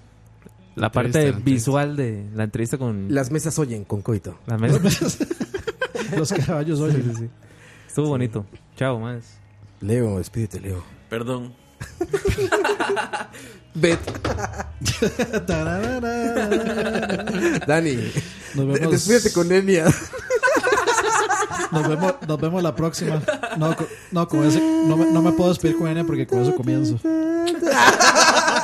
la 0.76 0.90
parte 0.92 1.32
visual 1.32 1.96
de 1.96 2.26
la 2.34 2.44
entrevista 2.44 2.78
con... 2.78 3.12
Las 3.14 3.30
mesas 3.30 3.58
oyen 3.58 3.84
con 3.84 4.02
Coito. 4.02 4.38
La 4.46 4.58
mesa. 4.58 4.78
Los 6.16 6.32
caballos 6.32 6.80
oyen. 6.80 7.02
Sí, 7.02 7.10
sí, 7.10 7.16
sí. 7.22 7.28
Estuvo 7.86 8.08
bonito. 8.08 8.44
Chao, 8.76 8.98
más. 8.98 9.38
Leo, 9.80 10.18
despídete, 10.18 10.60
Leo. 10.60 10.82
Perdón. 11.08 11.54
Bet. 13.74 13.98
Dani. 17.66 17.96
Nos 18.54 18.66
vemos. 18.66 18.90
Despídete 18.90 19.32
con 19.32 19.50
Enia. 19.52 19.86
Nos 21.72 21.88
vemos, 21.88 22.14
nos 22.26 22.40
vemos 22.40 22.62
la 22.62 22.74
próxima. 22.74 23.20
No, 23.58 23.76
co- 23.76 23.86
no, 24.12 24.28
con 24.28 24.44
ese, 24.44 24.60
no, 24.60 24.96
me, 24.96 25.10
no 25.10 25.22
me 25.22 25.32
puedo 25.32 25.50
despedir 25.50 25.76
con 25.76 25.88
ella 25.88 26.04
porque 26.04 26.26
con 26.26 26.40
eso 26.42 26.54
comienzo. 26.54 26.98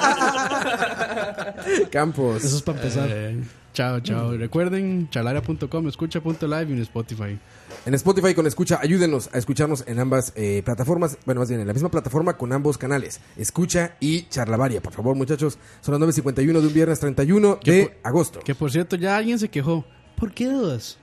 Campos. 1.90 2.44
Eso 2.44 2.56
es 2.56 2.62
para 2.62 2.78
empezar. 2.78 3.08
Eh, 3.10 3.42
chao, 3.72 4.00
chao. 4.00 4.36
Recuerden, 4.36 5.08
chalaria.com, 5.10 5.88
escucha.live 5.88 6.66
y 6.68 6.72
en 6.72 6.82
Spotify. 6.82 7.38
En 7.86 7.94
Spotify 7.94 8.34
con 8.34 8.46
Escucha, 8.46 8.78
ayúdenos 8.82 9.30
a 9.32 9.38
escucharnos 9.38 9.84
en 9.86 9.98
ambas 9.98 10.32
eh, 10.36 10.62
plataformas. 10.64 11.18
Bueno, 11.24 11.40
más 11.40 11.48
bien 11.48 11.60
en 11.60 11.66
la 11.66 11.72
misma 11.72 11.90
plataforma 11.90 12.36
con 12.36 12.52
ambos 12.52 12.76
canales. 12.78 13.20
Escucha 13.36 13.96
y 14.00 14.28
Charlavaria, 14.28 14.80
por 14.82 14.92
favor, 14.92 15.16
muchachos. 15.16 15.58
Son 15.80 15.98
las 15.98 16.16
9.51 16.16 16.60
de 16.60 16.66
un 16.66 16.74
viernes 16.74 17.00
31 17.00 17.58
de 17.64 17.98
agosto. 18.02 18.40
Que 18.40 18.54
por 18.54 18.70
cierto, 18.70 18.96
ya 18.96 19.16
alguien 19.16 19.38
se 19.38 19.48
quejó. 19.48 19.84
¿Por 20.16 20.32
qué 20.32 20.46
dos? 20.46 20.99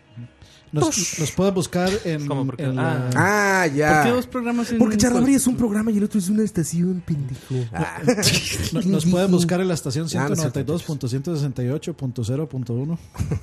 Nos, 0.71 1.19
nos 1.19 1.31
pueden 1.31 1.53
buscar 1.53 1.89
en, 2.03 2.27
en 2.57 2.75
la- 2.75 3.09
Ah, 3.15 3.67
ya. 3.67 3.93
¿Por 3.95 4.03
qué 4.03 4.09
dos 4.15 4.27
programas 4.27 4.71
en 4.71 4.77
Porque 4.79 4.97
Charlavaria 4.97 5.37
es 5.37 5.47
un 5.47 5.55
programa 5.55 5.91
y 5.91 5.97
el 5.97 6.03
otro 6.03 6.19
es 6.19 6.27
una 6.29 6.43
estación, 6.43 7.01
pendejo. 7.05 7.55
Ah. 7.73 8.01
No- 8.73 8.81
Nos 8.81 9.05
pueden 9.05 9.31
buscar 9.31 9.61
en 9.61 9.67
la 9.69 9.73
estación 9.73 10.07
Ah, 10.15 10.27
no 10.27 10.33
es 10.33 10.39
cierto, 10.41 10.59
192.168.0.1. 10.79 12.97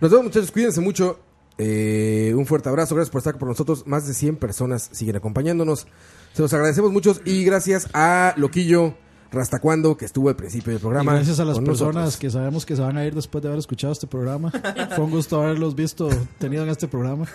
Nos 0.00 0.10
vemos, 0.10 0.24
muchachos. 0.26 0.50
Cuídense 0.50 0.80
mucho. 0.80 1.20
Eh, 1.58 2.32
un 2.36 2.46
fuerte 2.46 2.68
abrazo. 2.68 2.94
Gracias 2.94 3.10
por 3.10 3.18
estar 3.18 3.38
con 3.38 3.48
nosotros. 3.48 3.86
Más 3.86 4.06
de 4.06 4.14
100 4.14 4.36
personas 4.36 4.88
siguen 4.92 5.16
acompañándonos. 5.16 5.86
Se 6.32 6.42
los 6.42 6.52
agradecemos 6.54 6.92
muchos. 6.92 7.20
Y 7.24 7.44
gracias 7.44 7.88
a 7.92 8.34
Loquillo 8.36 8.94
Rastacuando, 9.32 9.96
que 9.96 10.04
estuvo 10.04 10.28
al 10.28 10.36
principio 10.36 10.72
del 10.72 10.78
Y 10.78 10.82
programa. 10.82 11.14
gracias 11.14 11.38
a 11.38 11.44
las 11.44 11.58
personas 11.60 11.94
nosotros. 11.94 12.16
que 12.16 12.30
sabemos 12.30 12.66
que 12.66 12.74
se 12.74 12.82
van 12.82 12.96
a 12.96 13.04
ir 13.06 13.14
después 13.14 13.42
de 13.42 13.48
haber 13.48 13.58
escuchado 13.60 13.92
este 13.92 14.06
programa. 14.08 14.50
Fue 14.96 15.04
un 15.04 15.10
gusto 15.10 15.40
haberlos 15.42 15.74
visto, 15.76 16.08
tenido 16.38 16.64
en 16.64 16.68
este 16.70 16.88
programa. 16.88 17.26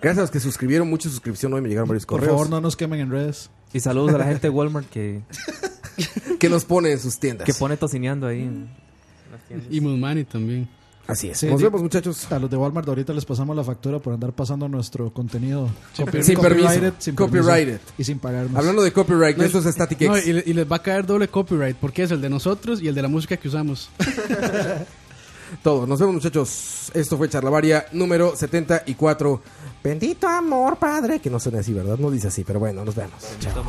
Gracias 0.00 0.18
a 0.18 0.20
los 0.22 0.30
que 0.30 0.38
suscribieron. 0.40 0.88
Mucha 0.88 1.08
suscripción 1.08 1.52
hoy. 1.52 1.60
Me 1.62 1.68
llegaron 1.68 1.88
varios 1.88 2.06
Por 2.06 2.20
correos. 2.20 2.32
favor, 2.36 2.50
no 2.50 2.60
nos 2.60 2.76
quemen 2.76 3.00
en 3.00 3.10
redes. 3.10 3.50
Y 3.72 3.80
saludos 3.80 4.14
a 4.14 4.18
la 4.18 4.24
gente 4.24 4.42
de 4.46 4.50
Walmart 4.50 4.88
que, 4.88 5.20
que 6.38 6.48
nos 6.48 6.64
pone 6.64 6.92
en 6.92 6.98
sus 7.00 7.18
tiendas. 7.18 7.44
que 7.44 7.54
pone 7.54 7.76
tocineando 7.76 8.26
ahí. 8.28 8.42
en 8.42 8.68
las 9.32 9.40
tiendas. 9.48 9.68
Y 9.70 9.80
Musmani 9.80 10.24
también. 10.24 10.68
Así 11.06 11.28
es. 11.30 11.38
Sí, 11.38 11.46
Nos 11.46 11.62
vemos, 11.62 11.80
muchachos. 11.82 12.30
A 12.32 12.38
los 12.38 12.50
de 12.50 12.56
Walmart 12.56 12.88
ahorita 12.88 13.12
les 13.12 13.24
pasamos 13.24 13.54
la 13.54 13.62
factura 13.62 13.98
por 14.00 14.12
andar 14.12 14.32
pasando 14.32 14.68
nuestro 14.68 15.12
contenido 15.12 15.68
copy- 15.96 16.22
Sin 16.22 16.38
permiso. 16.40 16.68
copyrighted, 16.68 16.92
sin 16.98 17.14
permiso 17.14 17.42
Copyrighted. 17.46 17.80
y 17.98 18.04
sin 18.04 18.18
pagarnos. 18.18 18.56
Hablando 18.56 18.82
de 18.82 18.92
copyright, 18.92 19.36
No, 19.36 19.44
esto 19.44 19.58
es 19.60 19.66
Static 19.66 20.00
no, 20.02 20.16
X. 20.16 20.26
y, 20.28 20.32
le- 20.32 20.42
y 20.46 20.52
les 20.52 20.70
va 20.70 20.76
a 20.76 20.82
caer 20.82 21.06
doble 21.06 21.28
copyright 21.28 21.76
porque 21.76 22.02
es 22.02 22.10
el 22.10 22.20
de 22.20 22.28
nosotros 22.28 22.82
y 22.82 22.88
el 22.88 22.94
de 22.94 23.02
la 23.02 23.08
música 23.08 23.36
que 23.36 23.48
usamos. 23.48 23.88
Todo. 25.62 25.86
Nos 25.86 26.00
vemos, 26.00 26.14
muchachos. 26.16 26.90
Esto 26.92 27.16
fue 27.16 27.28
Charlavaria 27.28 27.86
número 27.92 28.34
74. 28.34 29.40
Bendito 29.82 30.26
amor, 30.28 30.76
padre. 30.76 31.20
Que 31.20 31.30
no 31.30 31.38
suena 31.38 31.60
así, 31.60 31.72
¿verdad? 31.72 31.96
No 31.98 32.10
dice 32.10 32.26
así, 32.28 32.42
pero 32.42 32.58
bueno, 32.58 32.84
nos 32.84 32.96
vemos. 32.96 33.14
Chao. 33.38 33.52
Escucha. 33.52 33.62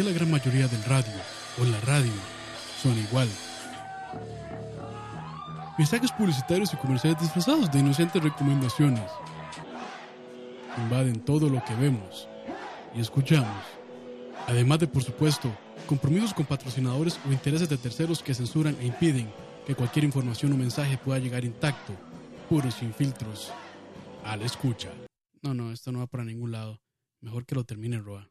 Qué 0.00 0.04
la 0.04 0.12
gran 0.12 0.30
mayoría 0.30 0.66
del 0.66 0.82
radio 0.84 1.12
o 1.60 1.64
la 1.64 1.78
radio 1.82 2.12
son 2.82 2.98
igual. 2.98 3.28
Mensajes 5.76 6.10
publicitarios 6.12 6.72
y 6.72 6.76
comerciales 6.78 7.20
disfrazados 7.20 7.70
de 7.70 7.80
inocentes 7.80 8.22
recomendaciones. 8.22 9.04
Invaden 10.78 11.20
todo 11.20 11.50
lo 11.50 11.62
que 11.64 11.74
vemos 11.74 12.28
y 12.94 13.00
escuchamos. 13.00 13.62
Además 14.46 14.78
de, 14.78 14.86
por 14.86 15.02
supuesto, 15.02 15.54
compromisos 15.86 16.32
con 16.32 16.46
patrocinadores 16.46 17.20
o 17.28 17.32
intereses 17.32 17.68
de 17.68 17.76
terceros 17.76 18.22
que 18.22 18.34
censuran 18.34 18.76
e 18.80 18.86
impiden 18.86 19.30
que 19.66 19.74
cualquier 19.74 20.06
información 20.06 20.54
o 20.54 20.56
mensaje 20.56 20.96
pueda 20.96 21.18
llegar 21.18 21.44
intacto, 21.44 21.92
puros 22.48 22.74
sin 22.74 22.94
filtros, 22.94 23.52
a 24.24 24.34
la 24.38 24.46
escucha. 24.46 24.88
No, 25.42 25.52
no, 25.52 25.72
esto 25.72 25.92
no 25.92 25.98
va 25.98 26.06
para 26.06 26.24
ningún 26.24 26.52
lado. 26.52 26.80
Mejor 27.20 27.44
que 27.44 27.54
lo 27.54 27.64
termine 27.64 27.98
Roa. 27.98 28.30